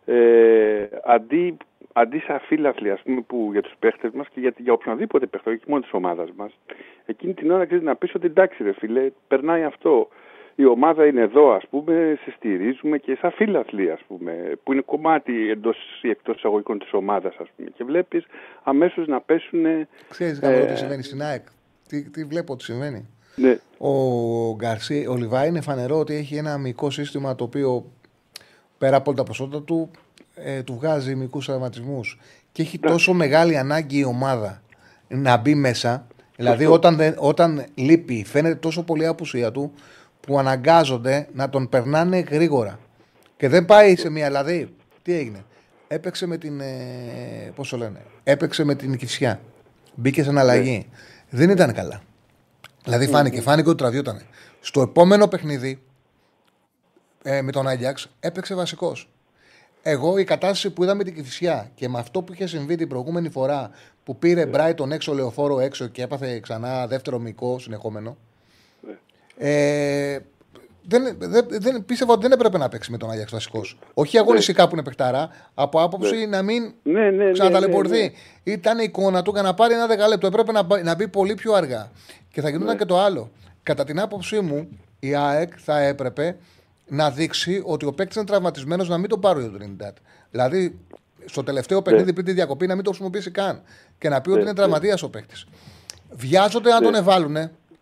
ε, 0.06 0.88
αντί, 1.04 1.58
αντί 1.94 2.20
σαν 2.20 2.40
φίλαθλοι 2.40 2.92
ας 2.92 3.02
πούμε, 3.02 3.22
που 3.22 3.50
για 3.52 3.62
τους 3.62 3.74
παίχτες 3.80 4.12
μας 4.12 4.28
και 4.30 4.40
για, 4.40 4.54
για 4.58 4.74
οποιονδήποτε 4.74 5.26
παίχτη, 5.26 5.50
όχι 5.50 5.62
μόνο 5.68 5.82
της 5.82 5.94
ομάδας 5.94 6.30
μας, 6.36 6.60
εκείνη 7.06 7.34
την 7.34 7.52
ώρα 7.52 7.66
ξέρεις 7.66 7.84
να 7.84 7.96
πεις 7.96 8.16
ότι 8.16 8.26
εντάξει 8.26 8.64
ρε 8.64 8.74
φίλε, 8.74 9.12
περνάει 9.28 9.64
αυτό. 9.64 10.08
Η 10.56 10.66
ομάδα 10.66 11.06
είναι 11.06 11.22
εδώ, 11.22 11.52
ας 11.52 11.64
πούμε, 11.70 12.20
σε 12.24 12.34
στηρίζουμε 12.36 12.98
και 12.98 13.18
σαν 13.22 13.32
φίλαθλοι, 13.32 13.92
ας 13.92 14.00
πούμε, 14.08 14.32
που 14.64 14.74
είναι 14.74 14.82
κομμάτι 14.82 15.50
εντός 15.50 15.78
ή 16.02 16.10
εκτός 16.10 16.36
εισαγωγικών 16.36 16.80
της 16.80 16.94
ομάδας, 16.94 17.36
ας 17.40 17.48
πούμε. 17.56 17.70
Και 17.70 17.84
βλέπεις 17.84 18.26
αμέσως 18.64 19.08
να 19.08 19.22
πέσουν... 19.22 19.66
Ξέρεις, 20.10 20.40
ε, 20.40 20.66
τι 20.66 20.78
συμβαίνει 20.78 21.04
στην 21.04 21.22
ΑΕΚ. 21.22 21.46
τι, 21.88 22.10
τι 22.10 22.24
βλέπω 22.24 22.54
ότι 22.54 22.64
συμβαίνει. 22.64 23.10
Ναι. 23.36 23.58
Ο, 23.78 23.92
Γκαρσί, 24.56 25.06
ο 25.10 25.16
Λιβάη 25.16 25.48
είναι 25.48 25.62
φανερό 25.62 26.00
ότι 26.00 26.16
έχει 26.16 26.36
ένα 26.36 26.54
αμυντικό 26.54 26.90
σύστημα 26.90 27.36
το 27.36 27.44
οποίο 27.44 27.86
πέρα 28.78 28.96
από 28.96 29.10
όλα 29.10 29.20
τα 29.20 29.24
ποσότητα 29.24 29.62
του 29.62 29.92
ε, 30.36 30.64
του 30.64 30.74
βγάζει 30.74 31.16
μικρού 31.16 31.40
τραυματισμούς. 31.40 32.20
Και 32.52 32.62
έχει 32.62 32.80
τόσο 32.80 33.14
μεγάλη 33.14 33.58
ανάγκη 33.58 33.98
η 33.98 34.06
ομάδα 34.06 34.62
να 35.08 35.38
μπει 35.38 35.56
μέσα. 35.56 36.08
Δηλαδή, 36.36 36.66
όταν, 36.66 36.96
δεν, 36.96 37.16
όταν 37.18 37.66
λείπει, 37.76 38.24
φαίνεται 38.26 38.56
τόσο 38.56 38.84
πολύ 38.84 39.04
η 39.04 39.08
απουσία 39.08 39.52
του 39.52 39.74
που 40.26 40.40
αναγκάζονται 40.40 41.28
να 41.34 41.50
τον 41.50 41.70
περνάνε 41.70 42.20
γρήγορα. 42.20 42.80
Και 43.38 43.50
δεν 43.50 43.66
πάει 43.66 43.96
σε 43.96 44.10
μια. 44.10 44.28
Δηλαδή, 44.28 44.76
τι 45.02 45.14
έγινε; 45.14 45.44
Έπαιξε 45.88 46.26
με 46.26 46.38
την. 46.38 46.60
Ε, 46.60 47.52
Πώς 47.56 47.70
το 47.70 47.78
λένε. 47.78 48.02
Έπαιξε 48.24 48.64
με 48.64 48.76
την 48.76 48.98
Κισιά. 48.98 49.40
Μπήκε 49.96 50.24
σε 50.24 50.30
αναλλαγή. 50.30 50.90
Δεν 51.30 51.50
ήταν 51.50 51.74
καλά. 51.74 52.02
Δηλαδή 52.84 53.08
φάνηκε, 53.08 53.42
φάνηκε 53.42 53.70
ότι 53.70 53.78
τραβιόταν. 53.78 54.22
Στο 54.60 54.82
επόμενο 54.82 55.28
παιχνίδι 55.28 55.82
ε, 57.24 57.42
με 57.42 57.52
τον 57.52 57.68
Άγιαξ 57.68 58.10
έπαιξε 58.20 58.56
βασικός. 58.56 59.10
Εγώ 59.82 60.18
η 60.18 60.24
κατάσταση 60.24 60.70
που 60.70 60.84
είδαμε 60.84 61.04
την 61.04 61.16
Κυφυσιά 61.16 61.72
και 61.76 61.90
με 61.90 62.00
αυτό 62.00 62.22
που 62.22 62.34
είχε 62.34 62.48
συμβεί 62.48 62.76
την 62.76 62.88
προηγούμενη 62.88 63.30
φορά 63.30 63.70
που 64.04 64.18
πήρε 64.18 64.46
Μπράι 64.46 64.74
τον 64.74 64.92
έξω 64.92 65.14
λεωφόρο 65.14 65.60
έξω 65.60 65.88
και 65.88 66.02
έπαθε 66.02 66.40
ξανά 66.40 66.88
δεύτερο 66.88 67.20
μικό 67.20 67.60
συνεχόμενο. 67.60 68.18
Ε, 69.38 70.18
δεν, 70.88 71.18
δεν, 71.20 71.46
δεν, 71.50 71.86
πίστευα 71.86 72.14
ότι 72.14 72.22
δεν 72.22 72.32
έπρεπε 72.32 72.58
να 72.58 72.70
παίξει 72.70 72.92
με 72.92 72.98
τον 72.98 73.12
Άγιαξ 73.12 73.32
βασικός. 73.32 73.78
Όχι 73.94 74.18
αγωνιστικά 74.18 74.68
που 74.68 74.74
είναι 74.74 74.84
παιχτάρα, 74.84 75.30
από 75.54 75.82
άποψη 75.82 76.26
να 76.26 76.42
μην 76.42 76.74
ναι, 76.84 77.10
ναι, 77.10 77.32
ξαναταλαιπωρηθεί. 77.32 78.02
Ναι, 78.02 78.54
Ήταν 78.54 78.80
η 78.80 78.84
εικόνα 78.88 79.22
του 79.22 79.32
για 79.34 79.42
να 79.42 79.54
πάρει 79.54 79.74
ένα 79.74 79.88
δεκαλέπτο. 79.88 80.28
Έπρεπε 80.28 80.52
να, 80.52 80.84
να 80.84 80.96
μπει 80.96 81.08
πολύ 81.08 81.34
πιο 81.34 81.54
αργά. 81.54 81.92
Και 82.32 82.42
θα 82.42 82.50
γινόταν 82.50 82.78
και 82.78 82.86
το 82.86 83.00
άλλο. 83.00 83.32
Κατά 83.64 83.84
την 83.84 84.00
άποψή 84.00 84.40
μου, 84.40 84.68
η 85.00 85.16
ΑΕΚ 85.16 85.54
θα 85.58 85.80
έπρεπε 85.80 86.38
να 86.88 87.12
δείξει 87.12 87.62
ότι 87.66 87.86
ο 87.86 87.94
παίκτης 87.94 88.16
είναι 88.16 88.26
τραυματισμένος 88.26 88.90
να 88.90 88.98
μην 88.98 89.10
τον 89.10 89.20
πάρει 89.20 89.44
ο 89.44 89.50
Τρινιντάτ. 89.50 89.98
Δηλαδή, 90.32 90.80
στο 91.26 91.44
τελευταίο 91.44 91.82
παιχνίδι 91.82 92.14
πριν 92.14 92.26
τη 92.26 92.32
διακοπή 92.32 92.68
να 92.68 92.76
μην 92.76 92.84
το 92.84 92.90
χρησιμοποιήσει 92.90 93.32
καν 93.32 93.62
και 93.98 94.10
να 94.10 94.22
πει 94.22 94.30
ότι 94.30 94.42
είναι 94.42 94.54
τραυματίας 94.54 95.04
ο 95.04 95.10
παίκτης. 95.10 95.46
Βιάζονται 96.12 96.70
να 96.70 96.82
τον 96.82 96.96
εβάλουν, 96.96 97.38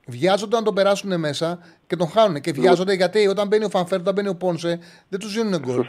βιάζονται 0.08 0.56
να 0.56 0.64
τον 0.64 0.74
περάσουν 0.74 1.20
μέσα 1.20 1.60
και 1.88 1.96
τον 1.96 2.08
χάνουν. 2.08 2.42
Και 2.42 2.52
βιάζονται 2.52 2.94
γιατί 2.94 3.28
όταν 3.28 3.48
μπαίνει 3.48 3.66
ο 3.66 3.70
Φανφέρ, 3.70 4.00
όταν 4.00 4.14
μπαίνει 4.14 4.28
ο 4.28 4.36
Πόνσε, 4.36 4.80
δεν 5.10 5.20
τους 5.20 5.34
δίνουν 5.34 5.60
γκολ. 5.60 5.86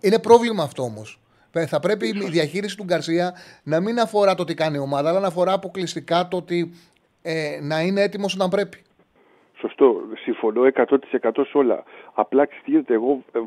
Είναι 0.00 0.18
πρόβλημα 0.18 0.62
αυτό 0.62 0.82
όμως. 0.82 1.18
Θα 1.66 1.80
πρέπει 1.80 2.06
η 2.06 2.12
διαχείριση 2.12 2.76
του 2.76 2.84
Γκαρσία 2.84 3.34
να 3.62 3.80
μην 3.80 3.98
αφορά 3.98 4.34
το 4.34 4.44
τι 4.44 4.54
κάνει 4.54 4.76
η 4.76 4.80
ομάδα, 4.80 5.08
αλλά 5.08 5.20
να 5.20 5.26
αφορά 5.26 5.52
αποκλειστικά 5.52 6.28
το 6.28 6.36
ότι 6.36 6.72
ε, 7.22 7.58
να 7.62 7.80
είναι 7.80 8.02
έτοιμος 8.02 8.34
όταν 8.34 8.48
πρέπει. 8.50 8.82
Σωστό. 9.58 10.00
Συμφωνώ 10.22 10.62
100% 10.74 11.30
σε 11.34 11.58
όλα. 11.58 11.82
Απλά 12.14 12.46
ξέρετε, 12.46 12.94
εγώ, 12.94 13.22
ε, 13.32 13.40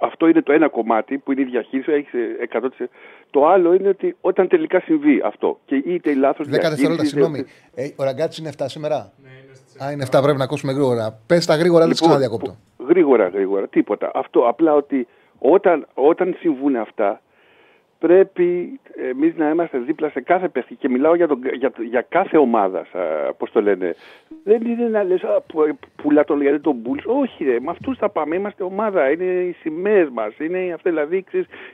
αυτό 0.00 0.28
είναι 0.28 0.42
το 0.42 0.52
ένα 0.52 0.68
κομμάτι 0.68 1.18
που 1.18 1.32
είναι 1.32 1.40
η 1.40 1.44
διαχείριση, 1.44 1.92
έχεις 1.92 2.10
100%. 2.52 2.88
Το 3.30 3.46
άλλο 3.46 3.74
είναι 3.74 3.88
ότι 3.88 4.16
όταν 4.20 4.48
τελικά 4.48 4.80
συμβεί 4.80 5.20
αυτό 5.24 5.58
και 5.64 5.74
είτε 5.76 6.10
η 6.10 6.14
λάθος 6.14 6.46
διαχείριση. 6.46 6.66
10 6.66 6.70
δευτερόλεπτα, 6.70 7.04
συγγνώμη. 7.04 7.44
Ε, 7.74 7.88
ο 7.96 8.04
Ραγκάτσι 8.04 8.40
είναι 8.40 8.50
7 8.58 8.64
σήμερα; 8.68 9.12
Ναι, 9.22 9.28
είναι 9.44 9.54
στις 9.54 9.80
Α, 9.82 9.92
είναι 9.92 10.04
7, 10.10 10.22
πρέπει 10.22 10.38
να 10.38 10.44
ακούσουμε 10.44 10.72
γρήγορα. 10.72 11.20
Πες 11.26 11.46
τα 11.46 11.56
γρήγορα, 11.56 11.84
δεν 11.86 11.88
λοιπόν, 11.88 12.08
ξαναδιακόπτω. 12.08 12.56
Γρήγορα, 12.88 13.28
γρήγορα. 13.28 13.68
Τίποτα. 13.68 14.10
Αυτό 14.14 14.40
απλά 14.40 14.74
ότι 14.74 15.06
όταν, 15.38 15.86
όταν 15.94 16.36
συμβούν 16.38 16.76
αυτά, 16.76 17.20
πρέπει 17.98 18.80
εμείς 19.10 19.36
να 19.36 19.50
είμαστε 19.50 19.78
δίπλα 19.78 20.10
σε 20.10 20.20
κάθε 20.20 20.48
παίχτη 20.48 20.74
και 20.74 20.88
μιλάω 20.88 21.14
για, 21.14 21.28
τον, 21.28 21.40
για, 21.52 21.72
για 21.90 22.06
κάθε 22.08 22.36
ομάδα, 22.36 22.86
πώς 23.38 23.50
το 23.52 23.62
λένε. 23.62 23.94
Δεν 24.44 24.62
είναι 24.66 24.88
να 24.88 25.02
λες 25.02 25.20
πουλά 26.02 26.24
τον 26.24 26.40
γιατί 26.40 26.60
τον 26.60 26.74
Μπούλ. 26.74 26.98
Όχι, 27.04 27.44
ρε, 27.44 27.60
με 27.60 27.70
αυτούς 27.70 27.98
θα 27.98 28.08
πάμε. 28.08 28.36
Είμαστε 28.36 28.62
ομάδα. 28.62 29.10
Είναι 29.10 29.24
οι 29.24 29.52
σημαίες 29.52 30.08
μας. 30.12 30.38
Είναι 30.38 30.72
αυτέ 30.74 30.90
δηλαδή 30.90 31.24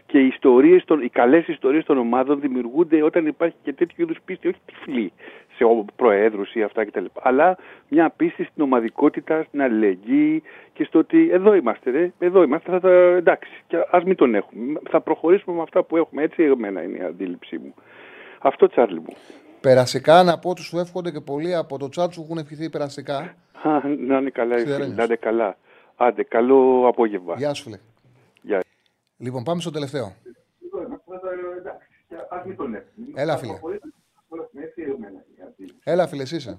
και 0.06 0.18
οι, 0.18 0.26
ιστορίες 0.26 0.84
οι 1.02 1.08
καλές 1.08 1.48
ιστορίες 1.48 1.84
των 1.84 1.98
ομάδων 1.98 2.40
δημιουργούνται 2.40 3.02
όταν 3.02 3.26
υπάρχει 3.26 3.56
και 3.62 3.72
τέτοιου 3.72 4.02
είδους 4.02 4.18
πίστη. 4.24 4.48
Όχι 4.48 4.58
τυφλή 4.66 5.12
σε 5.56 5.64
προέδρους 5.96 6.54
ή 6.54 6.62
αυτά 6.62 6.84
κτλ. 6.84 7.04
Αλλά 7.22 7.56
μια 7.88 8.10
πίστη 8.16 8.44
στην 8.44 8.62
ομαδικότητα, 8.62 9.44
στην 9.48 9.62
αλληλεγγύη 9.62 10.42
και 10.72 10.84
στο 10.84 10.98
ότι 10.98 11.28
εδώ 11.30 11.54
είμαστε, 11.54 11.90
ρε, 11.90 12.12
εδώ 12.18 12.42
είμαστε, 12.42 12.70
θα, 12.70 12.80
θα, 12.80 12.90
εντάξει, 12.90 13.50
και 13.66 13.76
ας 13.90 14.04
μην 14.04 14.16
τον 14.16 14.34
έχουμε. 14.34 14.80
Θα 14.90 15.00
προχωρήσουμε 15.00 15.56
με 15.56 15.62
αυτά 15.62 15.82
που 15.82 15.96
έχουμε. 15.96 16.13
Έτσι 16.22 16.42
εμένα 16.42 16.82
είναι 16.82 16.98
η 16.98 17.02
αντίληψή 17.02 17.58
μου. 17.58 17.74
Αυτό 18.40 18.68
τσάρλι 18.68 19.00
μου. 19.00 19.16
Περασικά 19.60 20.22
να 20.22 20.38
πω 20.38 20.50
ότι 20.50 20.62
σου 20.62 20.78
εύχονται 20.78 21.10
και 21.10 21.20
πολλοί 21.20 21.54
από 21.54 21.78
το 21.78 21.88
τσάτ 21.88 22.12
σου 22.12 22.22
έχουν 22.22 22.38
ευχηθεί 22.38 22.70
περασικά. 22.70 23.18
Α, 23.62 23.80
να 23.98 24.18
είναι 24.18 24.30
καλά, 24.30 24.64
να 24.94 25.04
είναι 25.04 25.16
καλά. 25.16 25.56
Άντε, 25.96 26.22
καλό 26.22 26.88
απόγευμα. 26.88 27.34
Γεια 27.36 27.54
σου, 27.54 27.62
φίλε. 27.62 27.78
Γεια. 28.42 28.60
Λοιπόν, 29.16 29.42
πάμε 29.42 29.60
στο 29.60 29.70
τελευταίο. 29.70 30.12
Έλα, 33.14 33.36
φίλε. 33.36 33.58
Έλα, 35.84 36.06
φίλε, 36.06 36.22
είσαι. 36.22 36.58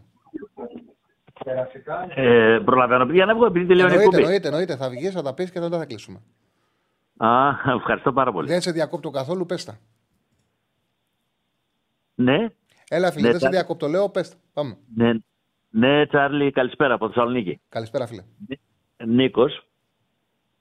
Ε, 2.16 2.60
προλαβαίνω, 2.66 3.06
παιδιά, 3.06 3.26
να 3.26 3.36
βγω 3.36 3.46
επειδή 3.46 3.66
τελειώνει 3.66 3.94
η 3.94 3.96
εκπομπή. 3.96 4.18
Εννοείται, 4.18 4.48
εννοείται. 4.48 4.76
Θα 4.76 4.90
βγεις, 4.90 5.14
θα 5.14 5.22
τα 5.22 5.34
πεις 5.34 5.52
και 5.52 5.60
μετά 5.60 5.78
θα 5.78 5.86
κλείσουμε. 5.86 6.22
Α, 7.18 7.50
ευχαριστώ 7.80 8.14
πάρα 8.14 8.32
πολύ. 8.32 8.48
Δεν 8.48 8.62
σε 8.62 8.72
διακόπτω 8.72 9.10
καθόλου, 9.10 9.46
πέστα. 9.46 9.78
Ναι. 12.16 12.48
Έλα, 12.88 13.12
φίλε, 13.12 13.26
ναι, 13.26 13.32
δεν 13.32 13.40
σε 13.40 13.50
διακόπτω, 13.50 13.88
λέω, 13.88 14.10
πέστα. 14.10 14.36
Πάμε. 14.54 14.78
Ναι, 14.96 15.12
ναι, 15.70 16.06
Τσάρλι, 16.06 16.52
καλησπέρα 16.52 16.94
από 16.94 17.08
Θεσσαλονίκη. 17.08 17.60
Καλησπέρα, 17.70 18.08
φίλε. 18.08 18.24
Νίκος. 19.06 19.68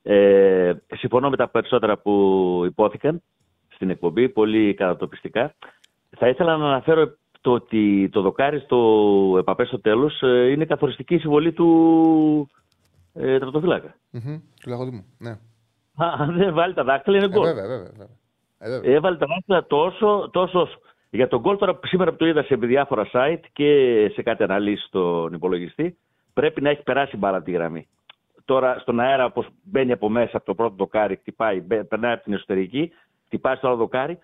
Ε, 0.03 0.73
συμφωνώ 0.95 1.31
με 1.31 1.37
τα 1.37 1.49
περισσότερα 1.49 1.99
που 1.99 2.63
υπόθηκαν 2.67 3.23
στην 3.69 3.91
εκπομπή, 3.91 4.29
πολύ 4.29 4.75
κατατοπιστικά. 4.75 5.55
Θα 6.17 6.29
ήθελα 6.29 6.57
να 6.57 6.67
αναφέρω 6.67 7.17
το 7.41 7.53
ότι 7.53 8.09
το 8.13 8.21
δοκάρι 8.21 8.59
στο 8.59 9.37
επαπέ 9.39 9.65
στο 9.65 9.81
τέλος 9.81 10.23
ε, 10.23 10.51
είναι 10.51 10.65
καθοριστική 10.65 11.19
συμβολή 11.19 11.53
του 11.53 12.49
ε, 13.13 13.39
τερματοφυλάκα. 13.39 13.95
Mm-hmm, 14.13 14.41
του 14.61 14.69
Λαγοδήμου, 14.69 15.05
ναι. 15.19 15.39
Αν 15.97 16.37
δεν 16.37 16.55
βάλει 16.55 16.75
τα 16.75 16.85
δάχτυλα 16.85 17.17
είναι 17.17 17.29
γκολ. 17.29 17.47
Ε, 17.47 17.53
βέβαια, 17.53 17.69
βέβαια. 17.69 17.93
βέβαια. 18.59 18.93
Ε, 18.93 18.95
Έβαλε 18.95 19.17
τα 19.17 19.27
δάχτυλα 19.27 19.67
τόσο, 19.67 20.31
τόσο. 20.33 20.69
Για 21.11 21.29
το 21.29 21.41
γκολ 21.41 21.57
τώρα 21.57 21.79
σήμερα 21.83 22.11
που 22.11 22.17
το 22.17 22.27
είδα 22.27 22.43
σε 22.43 22.57
διάφορα 22.57 23.09
site 23.13 23.41
και 23.53 24.11
σε 24.15 24.23
κάτι 24.23 24.43
αναλύσεις 24.43 24.87
στον 24.87 25.33
υπολογιστή, 25.33 25.99
πρέπει 26.35 26.61
να 26.61 26.71
έχει 26.71 26.83
περάσει 26.83 27.17
μπάλα 27.17 27.43
τη 27.43 27.51
γραμμή. 27.51 27.89
Τώρα 28.45 28.79
στον 28.79 29.01
αέρα, 29.01 29.25
όπως 29.25 29.47
μπαίνει 29.63 29.93
από 29.93 30.09
μέσα 30.09 30.37
από 30.37 30.47
το 30.47 30.55
πρώτο 30.55 30.75
δοκάρι, 30.75 31.17
χτυπάει, 31.17 31.61
περνάει 31.61 32.13
από 32.13 32.23
την 32.23 32.33
εσωτερική, 32.33 32.93
χτυπάει 33.27 33.57
στο 33.57 33.67
άλλο 33.67 33.77
δοκάρι, 33.77 34.19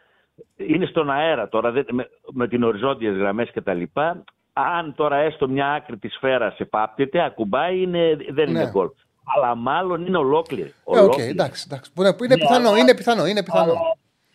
είναι 0.56 0.86
στον 0.86 1.10
αέρα 1.10 1.48
τώρα 1.48 1.72
με, 1.72 2.08
με 2.32 2.48
την 2.48 2.62
οριζόντιες 2.62 3.16
γραμμές 3.16 3.50
και 3.50 3.60
τα 3.60 3.74
λοιπά. 3.74 4.24
Αν 4.52 4.94
τώρα 4.94 5.16
έστω 5.16 5.48
μια 5.48 5.72
άκρη 5.72 5.98
της 5.98 6.14
σφαίρας 6.14 6.58
εφάπτεται, 6.58 7.24
ακουμπάει, 7.24 7.82
είναι, 7.82 8.16
δεν 8.28 8.48
είναι 8.48 8.64
ναι. 8.64 8.70
γκολ. 8.70 8.88
Αλλά 9.24 9.54
μάλλον 9.54 10.06
είναι 10.06 10.16
ολόκληρη. 10.16 10.74
Ε, 10.94 10.98
OK, 10.98 11.12
okay, 11.12 11.20
εντάξει, 11.20 11.64
εντάξει. 11.70 11.90
Είναι, 11.98 12.08
είναι, 12.08 12.34
ναι, 12.34 12.40
πιθανό, 12.40 12.76
είναι 12.76 12.94
πιθανό, 12.94 13.26
είναι 13.26 13.42
πιθανό. 13.42 13.72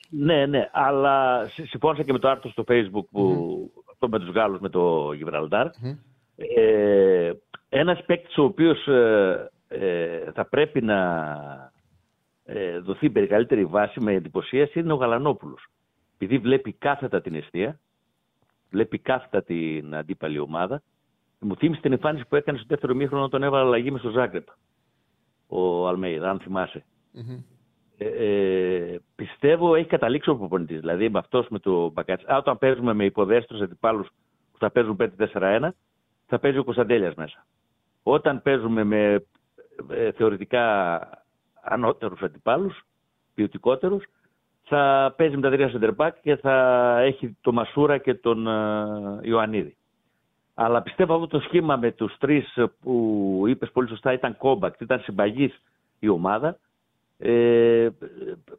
ναι, 0.10 0.46
ναι, 0.46 0.70
αλλά 0.72 1.46
συμφώνησα 1.68 2.04
και 2.04 2.12
με 2.12 2.20
το 2.20 2.30
άρθρο 2.30 2.50
στο 2.50 2.64
facebook 2.68 3.06
που, 3.12 3.72
mm-hmm. 3.76 3.82
αυτό 3.92 4.10
με 4.10 4.20
τους 4.20 4.30
Γάλλους 4.30 4.60
με 4.60 4.70
το 4.70 5.12
Γιβραλτάρ. 5.14 5.68
Mm-hmm. 5.68 5.98
Ε, 6.56 7.32
ένας 7.70 8.04
παίκτης 8.06 8.38
ο 8.38 8.44
οποίος 8.44 8.88
ε, 8.88 9.52
ε, 9.68 10.32
θα 10.34 10.46
πρέπει 10.46 10.82
να 10.82 11.02
ε, 12.46 12.80
δοθεί 12.80 13.10
μεγαλύτερη 13.10 13.66
βάση 13.66 14.00
με 14.00 14.14
εντυπωσίαση 14.14 14.80
είναι 14.80 14.94
ο 14.94 14.96
Γαλανόπουλος 14.96 15.70
επειδή 16.18 16.38
βλέπει 16.38 16.74
κάθετα 16.74 17.22
την 17.22 17.36
αιστεία, 17.36 17.80
βλέπει 18.70 19.00
κάθετα 19.00 19.44
την 19.44 19.96
αντίπαλη 19.96 20.40
ομάδα, 20.40 20.82
μου 21.40 21.56
θύμισε 21.56 21.82
την 21.82 21.92
εμφάνιση 21.92 22.26
που 22.30 22.36
έκανε 22.36 22.58
στο 22.58 22.68
δεύτερο 22.70 22.94
μήχρονο 22.94 23.24
όταν 23.24 23.44
έβαλε 23.44 23.66
αλλαγή 23.66 23.92
μες 23.92 24.02
στο 24.02 24.10
Ζάγκρεπ. 24.10 24.48
Ο 25.48 25.88
Αλμέιδα, 25.88 26.30
αν 26.30 26.40
θυμασαι 26.40 26.86
Ε, 27.98 28.08
ε, 28.08 29.00
πιστεύω 29.16 29.76
έχει 29.76 29.88
καταλήξει 29.88 30.30
ο 30.30 30.38
προπονητής. 30.38 30.80
Δηλαδή 30.80 31.10
με 31.10 31.20
αυτός 31.20 31.48
με 31.50 31.60
το 31.60 31.92
μπακάτσι. 31.92 32.26
όταν 32.30 32.58
παίζουμε 32.58 32.94
με 32.94 33.06
υποδέστρου 33.06 33.64
αντιπάλους 33.64 34.08
που 34.52 34.58
θα 34.58 34.70
παίζουν 34.70 34.98
5-4-1, 35.00 35.70
θα 36.26 36.40
παίζει 36.40 36.58
ο 36.58 36.64
Κωνσταντέλιας 36.64 37.16
μέσα. 37.16 37.46
Όταν 38.04 38.42
παίζουμε 38.42 38.84
με 38.84 39.26
ε, 39.90 40.12
θεωρητικά 40.12 41.00
ανώτερους 41.62 42.22
αντιπάλους, 42.22 42.86
ποιοτικότερους, 43.34 44.06
θα 44.64 45.14
παίζει 45.18 45.36
με 45.36 45.42
τα 45.42 45.50
τρία 45.50 45.70
σεντερμπάκ 45.70 46.22
και 46.22 46.36
θα 46.36 46.98
έχει 47.00 47.38
το 47.42 47.52
Μασούρα 47.52 47.98
και 47.98 48.14
τον 48.14 48.46
uh, 48.48 49.26
Ιωαννίδη. 49.26 49.78
Αλλά 50.56 50.82
πιστεύω 50.82 51.14
αυτό 51.14 51.28
το 51.28 51.40
σχήμα 51.40 51.76
με 51.76 51.92
τους 51.92 52.18
τρεις 52.18 52.58
που 52.82 53.44
είπες 53.48 53.72
πολύ 53.72 53.88
σωστά 53.88 54.14
ήταν 54.14 54.38
κόμπακτ, 54.38 54.82
ήταν 54.82 55.00
συμπαγής 55.00 55.62
η 56.00 56.08
ομάδα. 56.08 56.58
Ε, 57.18 57.90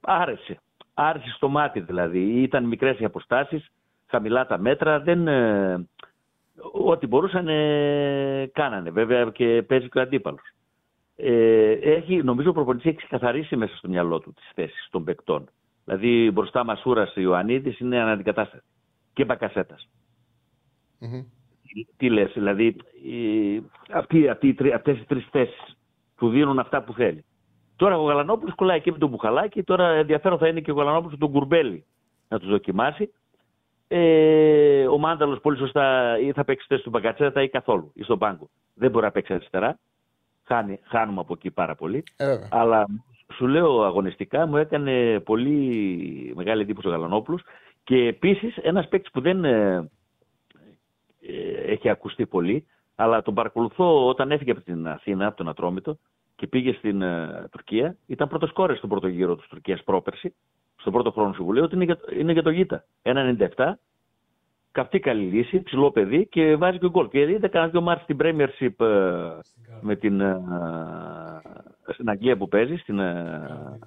άρεσε. 0.01 0.61
Άρεσε 0.95 1.31
στο 1.31 1.49
μάτι 1.49 1.81
δηλαδή. 1.81 2.43
Ήταν 2.43 2.65
μικρές 2.65 2.99
οι 2.99 3.05
αποστάσεις, 3.05 3.71
χαμηλά 4.07 4.47
τα 4.47 4.59
μέτρα. 4.59 5.01
Δεν, 5.01 5.29
ε, 5.29 5.87
ό,τι 6.73 7.07
μπορούσαν 7.07 7.49
ε, 7.49 8.51
κάνανε. 8.53 8.91
Βέβαια 8.91 9.31
και 9.31 9.63
παίζει 9.67 9.89
και 9.89 9.99
ο 9.99 10.03
αντίπαλος. 10.03 10.55
Ε, 11.17 11.71
έχει, 11.73 12.23
νομίζω 12.23 12.51
ο 12.51 12.53
προπονητής 12.53 12.87
έχει 12.87 12.97
ξεκαθαρίσει 12.97 13.57
μέσα 13.57 13.77
στο 13.77 13.89
μυαλό 13.89 14.21
του 14.21 14.33
τις 14.33 14.51
θέσεις 14.55 14.89
των 14.91 15.05
παικτών. 15.05 15.49
Δηλαδή 15.85 16.31
μπροστά 16.33 16.65
Μασούρα 16.65 17.13
Ιωαννίδης 17.15 17.79
είναι 17.79 18.01
αναντικατάστατη. 18.01 18.65
Και 19.13 19.25
μπακασετα 19.25 19.77
Τι 21.97 22.11
λες, 22.11 22.33
δηλαδή 22.33 22.77
αυτοί, 23.93 24.29
αυτοί, 24.29 24.57
αυτές 24.75 24.99
οι 24.99 25.05
τρεις 25.05 25.27
θέσεις 25.31 25.77
που 26.17 26.29
δίνουν 26.29 26.59
αυτά 26.59 26.83
που 26.83 26.93
θέλει. 26.93 27.25
Τώρα 27.77 27.99
ο 27.99 28.05
Γαλανόπουλος 28.05 28.55
κολλάει 28.55 28.81
και 28.81 28.93
με 28.93 28.99
τον 28.99 29.09
Μπουχαλάκη. 29.09 29.63
Τώρα 29.63 29.89
ενδιαφέρον 29.89 30.39
θα 30.39 30.49
είναι 30.49 30.61
και 30.61 30.71
ο 30.71 30.75
Γαλανόπουλος 30.75 31.19
τον 31.19 31.33
Κουρμπέλη 31.33 31.85
να 32.29 32.39
τους 32.39 32.49
δοκιμάσει. 32.49 33.13
Ε, 33.89 34.87
ο 34.87 34.99
Μάνταλο 34.99 35.37
πολύ 35.37 35.59
σωστά 35.59 36.19
ή 36.19 36.33
θα 36.33 36.45
παίξει 36.45 36.67
θέση 36.69 36.83
του 36.83 36.91
Μπαγκατσέτα 36.91 37.43
ή 37.43 37.49
καθόλου 37.49 37.91
ή 37.95 38.03
στον 38.03 38.19
πάγκο. 38.19 38.49
Δεν 38.75 38.91
μπορεί 38.91 39.05
να 39.05 39.11
παίξει 39.11 39.33
αριστερά. 39.33 39.79
Χάνει, 40.45 40.81
χάνουμε 40.83 41.21
από 41.21 41.33
εκεί 41.37 41.51
πάρα 41.51 41.75
πολύ. 41.75 42.05
Ε, 42.17 42.37
Αλλά 42.51 42.87
σου 43.35 43.47
λέω 43.47 43.83
αγωνιστικά 43.83 44.47
μου 44.47 44.57
έκανε 44.57 45.21
πολύ 45.21 46.33
μεγάλη 46.37 46.63
εντύπωση 46.63 46.89
ο 46.89 46.91
Γαλανόπουλος. 46.91 47.43
Και 47.85 47.97
επίσης 47.97 48.57
ένας 48.57 48.89
παίκτης 48.89 49.11
που 49.11 49.21
δεν 49.21 49.45
ε, 49.45 49.51
ε, 49.51 49.89
έχει 51.67 51.89
ακουστεί 51.89 52.27
πολύ, 52.27 52.67
αλλά 52.95 53.23
τον 53.23 53.35
παρακολουθώ 53.35 54.07
όταν 54.07 54.31
έφυγε 54.31 54.51
από 54.51 54.61
την 54.61 54.89
Αθήνα, 54.89 55.27
από 55.27 55.37
τον 55.37 55.49
Ατρόμητο 55.49 55.99
και 56.37 56.47
πήγε 56.47 56.73
στην 56.73 57.03
ε, 57.03 57.49
Τουρκία. 57.51 57.97
Ήταν 58.07 58.29
πρώτος 58.29 58.53
κόρε 58.53 58.75
στον 58.75 58.89
πρώτο 58.89 59.09
γύρο 59.09 59.37
της 59.37 59.47
Τουρκίας 59.47 59.83
πρόπερση 59.85 60.35
στον 60.77 60.93
πρώτο 60.93 61.11
χρόνο 61.11 61.33
συμβουλίου 61.33 61.63
ότι 61.65 61.75
είναι 61.75 61.85
για, 61.85 61.99
είναι 62.19 62.33
για 62.33 62.43
το 62.43 62.51
Γήτα. 62.51 62.85
1,97. 63.03 63.73
Καυτή 64.73 64.99
καλή 64.99 65.25
λύση, 65.25 65.63
ψηλό 65.63 65.91
παιδί 65.91 66.27
και 66.27 66.57
βάζει 66.57 66.79
και 66.79 66.89
γκολ. 66.89 67.09
Και 67.09 67.21
είδε 67.21 67.49
κανένα 67.49 67.71
δύο 67.71 67.81
μάτια 67.81 68.03
στην 68.03 68.17
Premiership 68.21 68.87
ε, 68.87 69.39
με 69.81 69.97
την, 69.97 70.21
ε, 70.21 70.41
στην 71.93 72.11
Αγγλία 72.11 72.37
που 72.37 72.49
παίζει, 72.49 72.77
στην, 72.77 72.99
ε, 72.99 73.79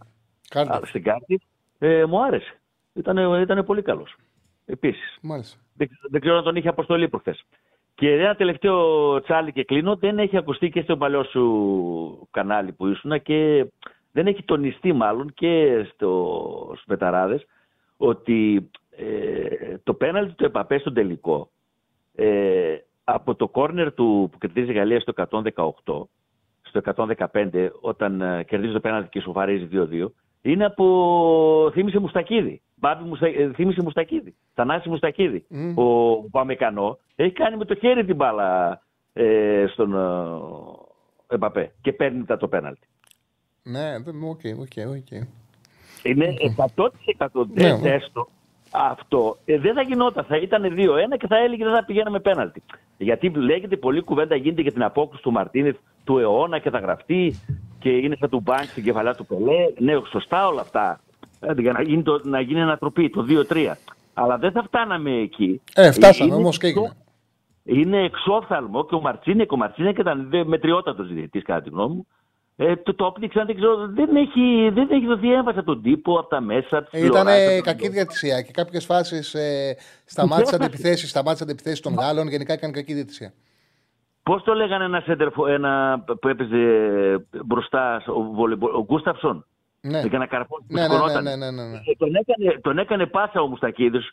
στην 0.84 1.03
Κάρτη. 1.03 1.41
Ε, 1.80 2.06
μου 2.06 2.24
άρεσε. 2.24 2.60
Ήταν, 2.94 3.41
ήταν 3.41 3.66
πολύ 3.66 3.82
καλός. 3.82 4.16
Επίσης. 4.66 5.18
Δεν, 5.22 5.44
δεν 6.10 6.22
ξέρω 6.22 6.38
αν 6.38 6.44
τον 6.44 6.56
είχε 6.56 6.68
αποστολή 6.68 7.10
προχθές. 7.10 7.46
Και 7.96 8.12
ένα 8.12 8.36
τελευταίο 8.36 9.20
τσάλι 9.22 9.52
και 9.52 9.64
κλείνω, 9.64 9.96
δεν 9.96 10.20
έχει 10.20 10.38
ακουστεί 10.38 10.70
και 10.70 10.82
στο 10.82 10.98
παλιό 10.98 11.24
σου 11.24 12.28
κανάλι 12.32 12.72
που 12.72 12.88
ήσουν 12.88 13.22
και 13.22 13.66
δεν 14.12 14.28
έχει 14.28 14.44
τονιστεί 14.44 14.94
μάλλον 14.94 15.34
και 15.34 15.84
στο, 15.94 16.72
στους 16.72 16.86
Πεταράδες 16.86 17.46
ότι 17.98 18.70
ε, 18.90 19.78
το 19.84 19.94
πέναλτι 19.94 20.34
του 20.34 20.46
Επαπέ 20.46 20.78
στο 20.78 20.92
τελικό 20.92 21.50
ε, 22.16 22.78
από 23.04 23.36
το 23.36 23.48
κόρνερ 23.48 23.94
του 23.94 24.30
που 24.32 24.38
κερδίζει 24.38 24.72
η 24.72 24.74
Γαλλία 24.74 25.00
στο 25.00 25.14
118 25.16 26.04
στο 26.62 26.82
115 27.34 27.70
όταν 27.82 28.22
ε, 28.22 28.44
κερδίζει 28.44 28.74
το 28.74 28.80
πέναλτι 28.80 29.10
και 29.10 29.20
ισοφαρίζει 29.20 29.68
2-2 29.72 30.08
είναι 30.41 30.66
από 30.66 31.70
θύμισε 31.74 31.99
Μουστακίδη. 31.99 32.61
Μπάμπη 32.76 33.03
Μουστα... 33.03 33.28
Ε, 33.28 33.52
θύμισε 33.53 33.82
Μουστακίδη. 33.82 34.36
Θανάση 34.53 34.90
Μουστακίδη. 34.90 35.45
Mm. 35.52 35.74
Ο, 35.76 36.11
ο 36.11 36.30
Ουπαμεκανό 36.32 36.98
έχει 37.16 37.34
κάνει 37.34 37.57
με 37.57 37.66
το 37.66 37.76
χέρι 37.76 38.06
την 38.06 38.16
μπάλα 38.16 38.82
ε, 39.14 39.66
στον 39.72 39.94
ε, 39.94 41.36
Εμπαπέ 41.36 41.72
και 41.82 41.94
παίρνει 41.94 42.26
τα 42.26 42.38
το 42.38 42.48
πέναλτι. 42.48 42.88
Ναι, 43.64 43.95
OK, 44.30 44.41
OK, 44.60 44.90
OK. 44.98 45.22
Είναι 46.03 46.34
100% 46.76 47.45
ναι, 47.53 47.78
ναι. 47.78 47.98
Δες 48.72 48.76
το 48.76 48.80
αυτό. 48.90 49.38
Ε, 49.46 49.58
δεν 49.58 49.74
θα 49.74 49.82
γινόταν. 49.82 50.24
Θα 50.24 50.38
ήταν 50.38 50.64
2-1 50.64 51.18
και 51.20 51.28
θα 51.28 51.38
έλεγε 51.38 51.64
δεν 51.64 51.74
θα 51.74 51.86
πηγαίναμε 51.86 52.20
πέναλτι. 52.20 52.64
Γιατί 52.98 53.30
λέγεται 53.30 53.78
πολλή 53.78 54.02
κουβέντα 54.02 54.36
γίνεται 54.36 54.62
για 54.62 54.72
την 54.72 54.84
απόκριση 54.84 55.24
του 55.24 55.32
Μαρτίνεθ 55.32 55.76
του 56.04 56.18
αιώνα 56.18 56.60
και 56.60 56.70
θα 56.70 56.80
γραφτεί 56.80 57.40
και 57.80 57.90
είναι 57.90 58.16
σαν 58.20 58.30
του 58.30 58.40
Μπάνκ 58.40 58.64
στην 58.64 58.84
κεφαλιά 58.84 59.16
του 59.16 59.26
Πελέ. 59.26 59.74
Ναι, 59.78 59.94
σωστά 60.10 60.48
όλα 60.48 60.62
αυτά. 60.62 61.00
Ε, 61.40 61.54
για 61.58 61.72
να 61.72 61.82
γίνει, 61.82 62.04
το, 62.04 62.22
να 62.24 62.40
γίνει 62.40 62.62
ανατροπή 62.62 63.10
το 63.10 63.26
2-3. 63.50 63.72
Αλλά 64.14 64.38
δεν 64.38 64.52
θα 64.52 64.64
φτάναμε 64.64 65.12
εκεί. 65.12 65.62
Ε, 65.76 65.91
φτάσαμε 65.91 66.34
όμως 66.34 66.58
και 66.58 66.68
έγινε. 66.68 66.94
Είναι 67.64 68.04
εξόφθαλμο 68.04 68.86
και 68.86 68.96
ο 68.96 69.02
Μαρτσίνεκ, 69.02 69.52
ο 69.52 69.58
Μαρτσίνεκ 69.58 69.98
ήταν 69.98 70.30
μετριότατος 70.46 71.08
διαιτητής 71.08 71.44
κατά 71.44 71.62
τη 71.62 71.70
γνώμη 71.70 71.96
μου. 71.96 72.08
Ε, 72.61 72.76
το, 72.76 72.94
το 72.94 73.06
όπνιξαν, 73.06 73.45
δεν 73.45 73.56
ξέρω, 73.56 73.88
δεν 73.88 74.15
έχει, 74.15 74.69
δεν 74.73 74.88
έχει 74.91 75.06
δοθεί 75.06 75.34
έμφαση 75.34 75.57
από 75.60 75.73
τον 75.73 75.81
τύπο, 75.81 76.19
από 76.19 76.30
τα 76.30 76.41
μέσα. 76.41 76.88
Ε, 76.91 77.06
Ήταν 77.06 77.27
κακή 77.64 77.90
διατησία 77.90 78.41
και 78.41 78.52
κάποιες 78.52 78.86
φάσεις 78.86 79.34
ε, 79.34 79.77
σταμάτησαν 80.06 80.61
αντιπιθέσει 80.61 81.07
σταμάτησαν 81.07 81.49
αντιπιθέσει 81.49 81.81
των 81.81 81.94
Γάλλων. 81.94 82.27
Γενικά 82.27 82.53
έκανε 82.53 82.73
κακή 82.73 82.94
διατησία. 82.94 83.34
Πώς 84.23 84.44
το 84.44 84.53
λέγανε 84.53 84.84
ένα 84.84 84.99
σέντερφο, 84.99 85.48
ένα 85.48 86.03
που 86.22 86.27
έπαιζε 86.27 86.57
μπροστά, 87.45 88.03
ο, 88.07 88.22
ο 88.77 88.84
Γκούσταυσον; 88.84 89.45
Ναι. 89.81 89.99
Έκανε 89.99 90.26
καρπός 90.26 90.64
ναι, 90.68 90.88
ναι, 90.88 91.22
ναι, 91.22 91.36
ναι, 91.36 91.52
ναι, 91.52 91.64
ναι. 91.64 91.80
Τον, 91.98 92.15
έκανε, 92.15 92.60
τον 92.61 92.77
έκανε 92.77 93.06
πάσα 93.06 93.41
ο 93.41 93.48
Μουστακίδης, 93.48 94.11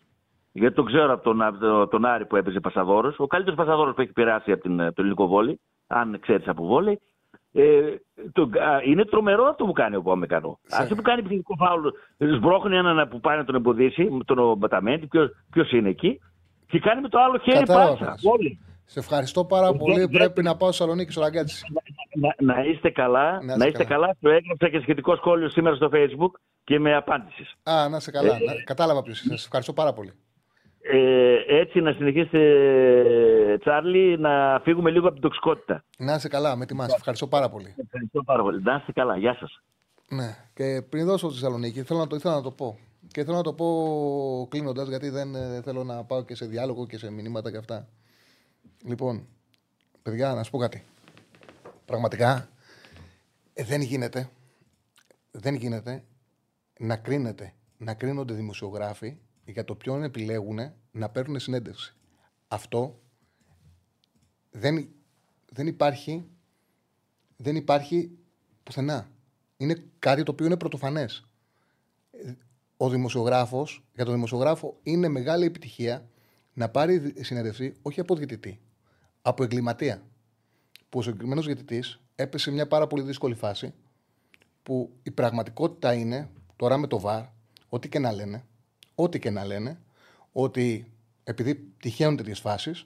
γιατί 0.52 0.74
τον 0.74 0.86
ξέρω 0.86 1.12
από 1.12 1.22
τον, 1.22 1.58
τον, 1.60 1.88
τον 1.88 2.04
Άρη 2.04 2.26
που 2.26 2.36
έπαιζε 2.36 2.60
Πασαδόρο. 2.60 3.14
Ο 3.16 3.26
καλύτερος 3.26 3.58
Πασαδόρο 3.58 3.94
που 3.94 4.00
έχει 4.00 4.12
περάσει 4.12 4.52
από 4.52 4.62
την, 4.62 4.76
το 4.76 4.94
ελληνικό 4.96 5.26
βόλι, 5.26 5.60
αν 5.86 6.18
ξέρεις 6.20 6.48
από 6.48 6.66
βόλι. 6.66 7.00
Ε, 7.56 7.96
το, 8.32 8.42
α, 8.42 8.82
είναι 8.84 9.04
τρομερό 9.04 9.44
αυτό 9.44 9.64
που 9.64 9.72
κάνει 9.72 9.96
ο 9.96 10.02
Πόμεκανο. 10.02 10.58
Αυτό 10.72 10.94
που 10.94 11.02
κάνει 11.02 11.18
επιθυμικό 11.18 11.54
φάουλ, 11.58 11.86
σμπρώχνει 12.36 12.76
έναν 12.76 13.08
που 13.08 13.20
πάει 13.20 13.36
να 13.36 13.44
τον 13.44 13.54
εμποδίσει, 13.54 14.08
τον 14.24 14.56
Μπαταμέντη, 14.56 15.08
ποιος 15.50 15.72
είναι 15.72 15.88
εκεί, 15.88 16.20
και 16.66 16.78
κάνει 16.78 17.00
με 17.00 17.08
το 17.08 17.18
άλλο 17.18 17.38
χέρι 17.38 17.66
πάσα. 17.66 18.14
Όλοι. 18.32 18.58
Σε 18.84 18.98
ευχαριστώ 18.98 19.44
πάρα 19.44 19.72
πολύ. 19.72 20.08
Πρέπει 20.08 20.42
να 20.42 20.56
πάω 20.56 20.72
στο 20.72 20.82
Σαλονίκη 20.84 21.12
στο 21.12 21.20
Ραγκάτσι. 21.20 21.64
Να, 22.14 22.34
να, 22.38 22.54
να, 22.54 22.64
είστε 22.64 22.90
καλά. 22.90 23.42
Να, 23.42 23.56
να 23.56 23.66
είστε 23.66 23.84
καλά. 23.84 24.06
καλά. 24.06 24.16
Το 24.20 24.28
έγραψα 24.30 24.68
και 24.68 24.78
σχετικό 24.80 25.16
σχόλιο 25.16 25.48
σήμερα 25.48 25.76
στο 25.76 25.90
Facebook 25.92 26.40
και 26.64 26.78
με 26.78 26.94
απάντηση. 26.94 27.46
Α, 27.62 27.88
να 27.88 27.96
είστε 27.96 28.10
καλά. 28.10 28.34
Ε, 28.34 28.62
κατάλαβα 28.64 29.02
ποιος 29.02 29.18
είσαι. 29.20 29.28
Σας 29.28 29.44
ευχαριστώ 29.44 29.72
πάρα 29.72 29.92
πολύ. 29.92 30.12
Ε, 30.92 31.58
έτσι 31.60 31.80
να 31.80 31.92
συνεχίσετε, 31.92 33.58
Τσάρλι, 33.60 34.18
να 34.18 34.60
φύγουμε 34.62 34.90
λίγο 34.90 35.04
από 35.04 35.12
την 35.12 35.22
τοξικότητα. 35.22 35.84
Να 35.98 36.14
είσαι 36.14 36.28
καλά, 36.28 36.56
με 36.56 36.66
τιμάς. 36.66 36.94
Ευχαριστώ 36.94 37.26
πάρα 37.26 37.48
πολύ. 37.48 37.74
Ευχαριστώ 37.76 38.22
πάρα 38.22 38.42
πολύ. 38.42 38.62
Να 38.62 38.74
είστε 38.74 38.92
καλά. 38.92 39.16
Γεια 39.16 39.34
σας. 39.34 39.62
Ναι. 40.08 40.36
Και 40.54 40.82
πριν 40.88 41.06
δώσω 41.06 41.28
στη 41.28 41.38
Θεσσαλονίκη, 41.38 41.82
θέλω 41.82 41.98
να 41.98 42.06
το, 42.06 42.16
ήθελα 42.16 42.34
να 42.34 42.42
το 42.42 42.50
πω. 42.50 42.78
Και 43.08 43.24
θέλω 43.24 43.36
να 43.36 43.42
το 43.42 43.52
πω 43.52 43.66
κλείνοντας, 44.50 44.88
γιατί 44.88 45.08
δεν 45.08 45.34
ε, 45.34 45.60
θέλω 45.62 45.84
να 45.84 46.04
πάω 46.04 46.24
και 46.24 46.34
σε 46.34 46.46
διάλογο 46.46 46.86
και 46.86 46.98
σε 46.98 47.10
μηνύματα 47.10 47.50
και 47.50 47.56
αυτά. 47.56 47.88
Λοιπόν, 48.84 49.26
παιδιά, 50.02 50.34
να 50.34 50.42
σου 50.42 50.50
πω 50.50 50.58
κάτι. 50.58 50.84
Πραγματικά 51.84 52.48
ε, 53.54 53.64
δεν 53.64 53.80
γίνεται, 53.80 54.30
δεν 55.30 55.54
γίνεται 55.54 56.04
να 56.78 56.96
κρίνεται, 56.96 57.52
να 57.76 57.94
κρίνονται 57.94 58.34
δημοσιογράφοι 58.34 59.16
για 59.46 59.64
το 59.64 59.74
ποιον 59.74 60.02
επιλέγουν 60.02 60.72
να 60.90 61.08
παίρνουν 61.08 61.38
συνέντευξη. 61.38 61.94
Αυτό 62.48 63.00
δεν, 64.50 64.88
δεν 65.52 65.66
υπάρχει 65.66 66.24
δεν 67.36 67.56
υπάρχει 67.56 68.18
πουθενά. 68.62 69.08
Είναι 69.56 69.84
κάτι 69.98 70.22
το 70.22 70.32
οποίο 70.32 70.46
είναι 70.46 70.56
πρωτοφανές. 70.56 71.26
Ο 72.76 72.88
δημοσιογράφος, 72.88 73.84
για 73.94 74.04
τον 74.04 74.14
δημοσιογράφο 74.14 74.78
είναι 74.82 75.08
μεγάλη 75.08 75.44
επιτυχία 75.44 76.08
να 76.52 76.68
πάρει 76.68 77.14
συνέντευξη 77.20 77.74
όχι 77.82 78.00
από 78.00 78.14
διαιτητή, 78.14 78.60
από 79.22 79.44
εγκληματία. 79.44 80.02
Που 80.88 80.98
ο 80.98 81.02
συγκεκριμένος 81.02 81.46
διαιτητής 81.46 82.00
έπεσε 82.14 82.50
μια 82.50 82.66
πάρα 82.66 82.86
πολύ 82.86 83.02
δύσκολη 83.02 83.34
φάση 83.34 83.74
που 84.62 84.92
η 85.02 85.10
πραγματικότητα 85.10 85.92
είναι, 85.92 86.30
τώρα 86.56 86.76
με 86.76 86.86
το 86.86 87.00
βαρ, 87.00 87.24
ό,τι 87.68 87.88
και 87.88 87.98
να 87.98 88.12
λένε, 88.12 88.44
ό,τι 88.96 89.18
και 89.18 89.30
να 89.30 89.44
λένε, 89.44 89.80
ότι 90.32 90.92
επειδή 91.24 91.54
τυχαίνουν 91.54 92.16
τέτοιες 92.16 92.38
φάσεις, 92.40 92.84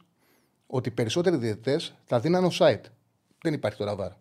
ότι 0.67 0.89
οι 0.89 0.93
περισσότεροι 0.93 1.37
διαιτητές 1.37 1.95
θα 2.05 2.21
δίνανε 2.21 2.47
ο 2.47 2.51
site. 2.53 2.85
Δεν 3.43 3.53
υπάρχει 3.53 3.79
τώρα 3.79 3.97
βαρ. 3.97 4.13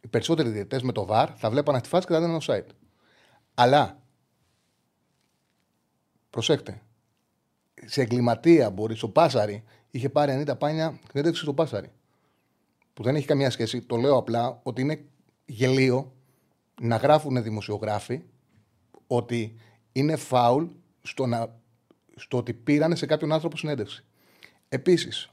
Οι 0.00 0.08
περισσότεροι 0.08 0.48
διαιτητές 0.48 0.82
με 0.82 0.92
το 0.92 1.04
βαρ 1.06 1.30
θα 1.36 1.50
βλέπανε 1.50 1.76
αυτή 1.76 1.88
τη 1.88 1.94
φάση 1.94 2.06
και 2.06 2.12
θα 2.12 2.20
δίνανε 2.20 2.36
ο 2.36 2.44
site. 2.46 2.74
Αλλά 3.54 4.02
προσέχτε. 6.30 6.82
Σε 7.84 8.02
εγκληματία 8.02 8.70
μπορεί, 8.70 8.96
ο 9.02 9.08
Πάσαρη 9.08 9.64
είχε 9.90 10.08
πάρει 10.08 10.32
Ανίτα 10.32 10.56
Πάνια 10.56 11.00
συνέντευξη 11.08 11.42
στο 11.42 11.54
Πάσαρη. 11.54 11.92
Που 12.92 13.02
δεν 13.02 13.16
έχει 13.16 13.26
καμία 13.26 13.50
σχέση. 13.50 13.82
Το 13.82 13.96
λέω 13.96 14.16
απλά 14.16 14.60
ότι 14.62 14.80
είναι 14.80 15.04
γελίο 15.44 16.12
να 16.80 16.96
γράφουν 16.96 17.42
δημοσιογράφοι 17.42 18.22
ότι 19.06 19.56
είναι 19.98 20.16
φάουλ 20.16 20.64
στο, 21.02 21.26
να, 21.26 21.60
στο 22.16 22.36
ότι 22.36 22.52
πήρανε 22.52 22.94
σε 22.94 23.06
κάποιον 23.06 23.32
άνθρωπο 23.32 23.56
συνέντευξη. 23.56 24.04
Επίσης, 24.68 25.30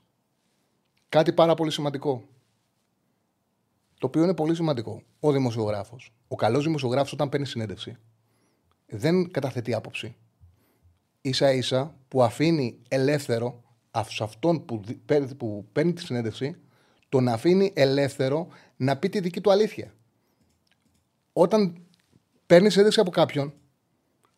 κάτι 1.10 1.34
πάρα 1.34 1.54
πολύ 1.54 1.72
σημαντικό. 1.72 2.24
Το 4.00 4.08
οποίο 4.08 4.24
είναι 4.24 4.34
πολύ 4.34 4.56
σημαντικό. 4.56 5.04
Ο 5.20 5.32
δημοσιογράφος, 5.32 6.14
ο 6.28 6.36
καλός 6.36 6.64
δημοσιογράφος, 6.64 7.14
όταν 7.14 7.30
παίρνει 7.30 7.46
συνέντευξη, 7.46 7.98
δεν 8.86 9.32
καταθέτει 9.32 9.74
άποψη. 9.74 10.16
σα 11.22 11.52
ίσα 11.52 11.96
που 12.08 12.24
αφήνει 12.24 12.80
ελεύθερο 12.88 13.64
σε 14.08 14.24
αυτόν 14.24 14.66
που, 14.66 14.82
που 15.38 15.68
παίρνει 15.72 15.94
τη 15.94 16.02
συνέντευξη, 16.02 16.56
τον 17.10 17.28
αφήνει 17.28 17.72
ελεύθερο 17.76 18.48
να 18.76 18.98
πει 18.98 19.10
τη 19.10 19.20
δική 19.20 19.42
του 19.42 19.52
αλήθεια. 19.52 19.94
Όταν 21.34 21.78
παίρνει 22.46 22.70
συνέντευξη 22.70 23.00
από 23.00 23.12
κάποιον, 23.12 23.54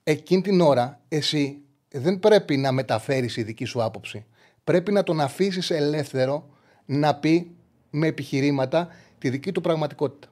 εκείνη 0.08 0.42
την 0.42 0.62
ώρα 0.62 1.02
εσύ 1.08 1.62
δεν 1.90 2.20
πρέπει 2.20 2.58
να 2.58 2.72
μεταφέρεις 2.72 3.38
η 3.38 3.44
δική 3.44 3.66
σου 3.66 3.84
άποψη. 3.84 4.26
Πρέπει 4.64 4.92
να 4.92 5.04
τον 5.04 5.20
αφήσεις 5.20 5.70
ελεύθερο 5.70 6.50
να 6.86 7.16
πει 7.16 7.56
με 7.90 8.08
επιχειρήματα 8.08 8.88
τη 9.18 9.30
δική 9.30 9.52
του 9.52 9.62
πραγματικότητα. 9.62 10.28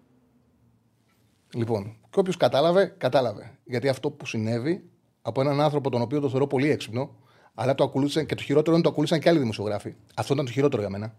Λοιπόν, 1.53 1.95
και 2.09 2.19
όποιος 2.19 2.37
κατάλαβε, 2.37 2.95
κατάλαβε. 2.97 3.51
Γιατί 3.63 3.87
αυτό 3.87 4.11
που 4.11 4.25
συνέβη 4.25 4.83
από 5.21 5.41
έναν 5.41 5.61
άνθρωπο 5.61 5.89
τον 5.89 6.01
οποίο 6.01 6.19
το 6.19 6.29
θεωρώ 6.29 6.47
πολύ 6.47 6.69
έξυπνο, 6.69 7.15
αλλά 7.53 7.75
το 7.75 7.83
ακολούθησαν 7.83 8.25
και 8.25 8.35
το 8.35 8.43
χειρότερο 8.43 8.75
είναι 8.75 8.83
το 8.83 8.89
ακολούθησαν 8.89 9.21
και 9.21 9.29
άλλοι 9.29 9.39
δημοσιογράφοι. 9.39 9.95
Αυτό 10.15 10.33
ήταν 10.33 10.45
το 10.45 10.51
χειρότερο 10.51 10.81
για 10.81 10.91
μένα. 10.91 11.15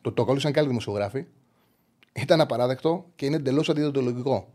Το, 0.00 0.12
το 0.12 0.22
ακολούθησαν 0.22 0.52
και 0.52 0.58
άλλοι 0.58 0.68
δημοσιογράφοι. 0.68 1.26
Ήταν 2.12 2.40
απαράδεκτο 2.40 3.06
και 3.14 3.26
είναι 3.26 3.36
εντελώς 3.36 3.68
αντιδοντολογικό. 3.68 4.52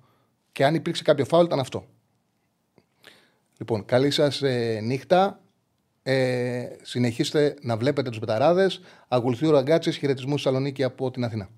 Και 0.52 0.66
αν 0.66 0.76
υπήρξε 0.76 1.04
κάποιο 1.04 1.26
φάουλ, 1.26 1.46
ήταν 1.46 1.60
αυτό. 1.60 1.86
Λοιπόν, 3.60 3.86
καλή 3.86 4.12
σας 4.12 4.42
ε, 4.42 4.80
νύχτα. 4.84 5.42
Ε, 6.04 6.68
συνεχίστε 6.82 7.56
να 7.62 7.78
βλέπετε 7.78 8.10
τους 8.10 8.20
πεταράδες. 8.20 8.82
Ακολουθεί 9.08 9.46
ο 9.46 9.52
Ραγκάτσης. 9.52 9.98
Χαιρετισμούς 9.98 10.42
Θεσσαλονίκη 10.42 10.84
από 10.84 11.12
την 11.12 11.24
Αθήνα. 11.24 11.50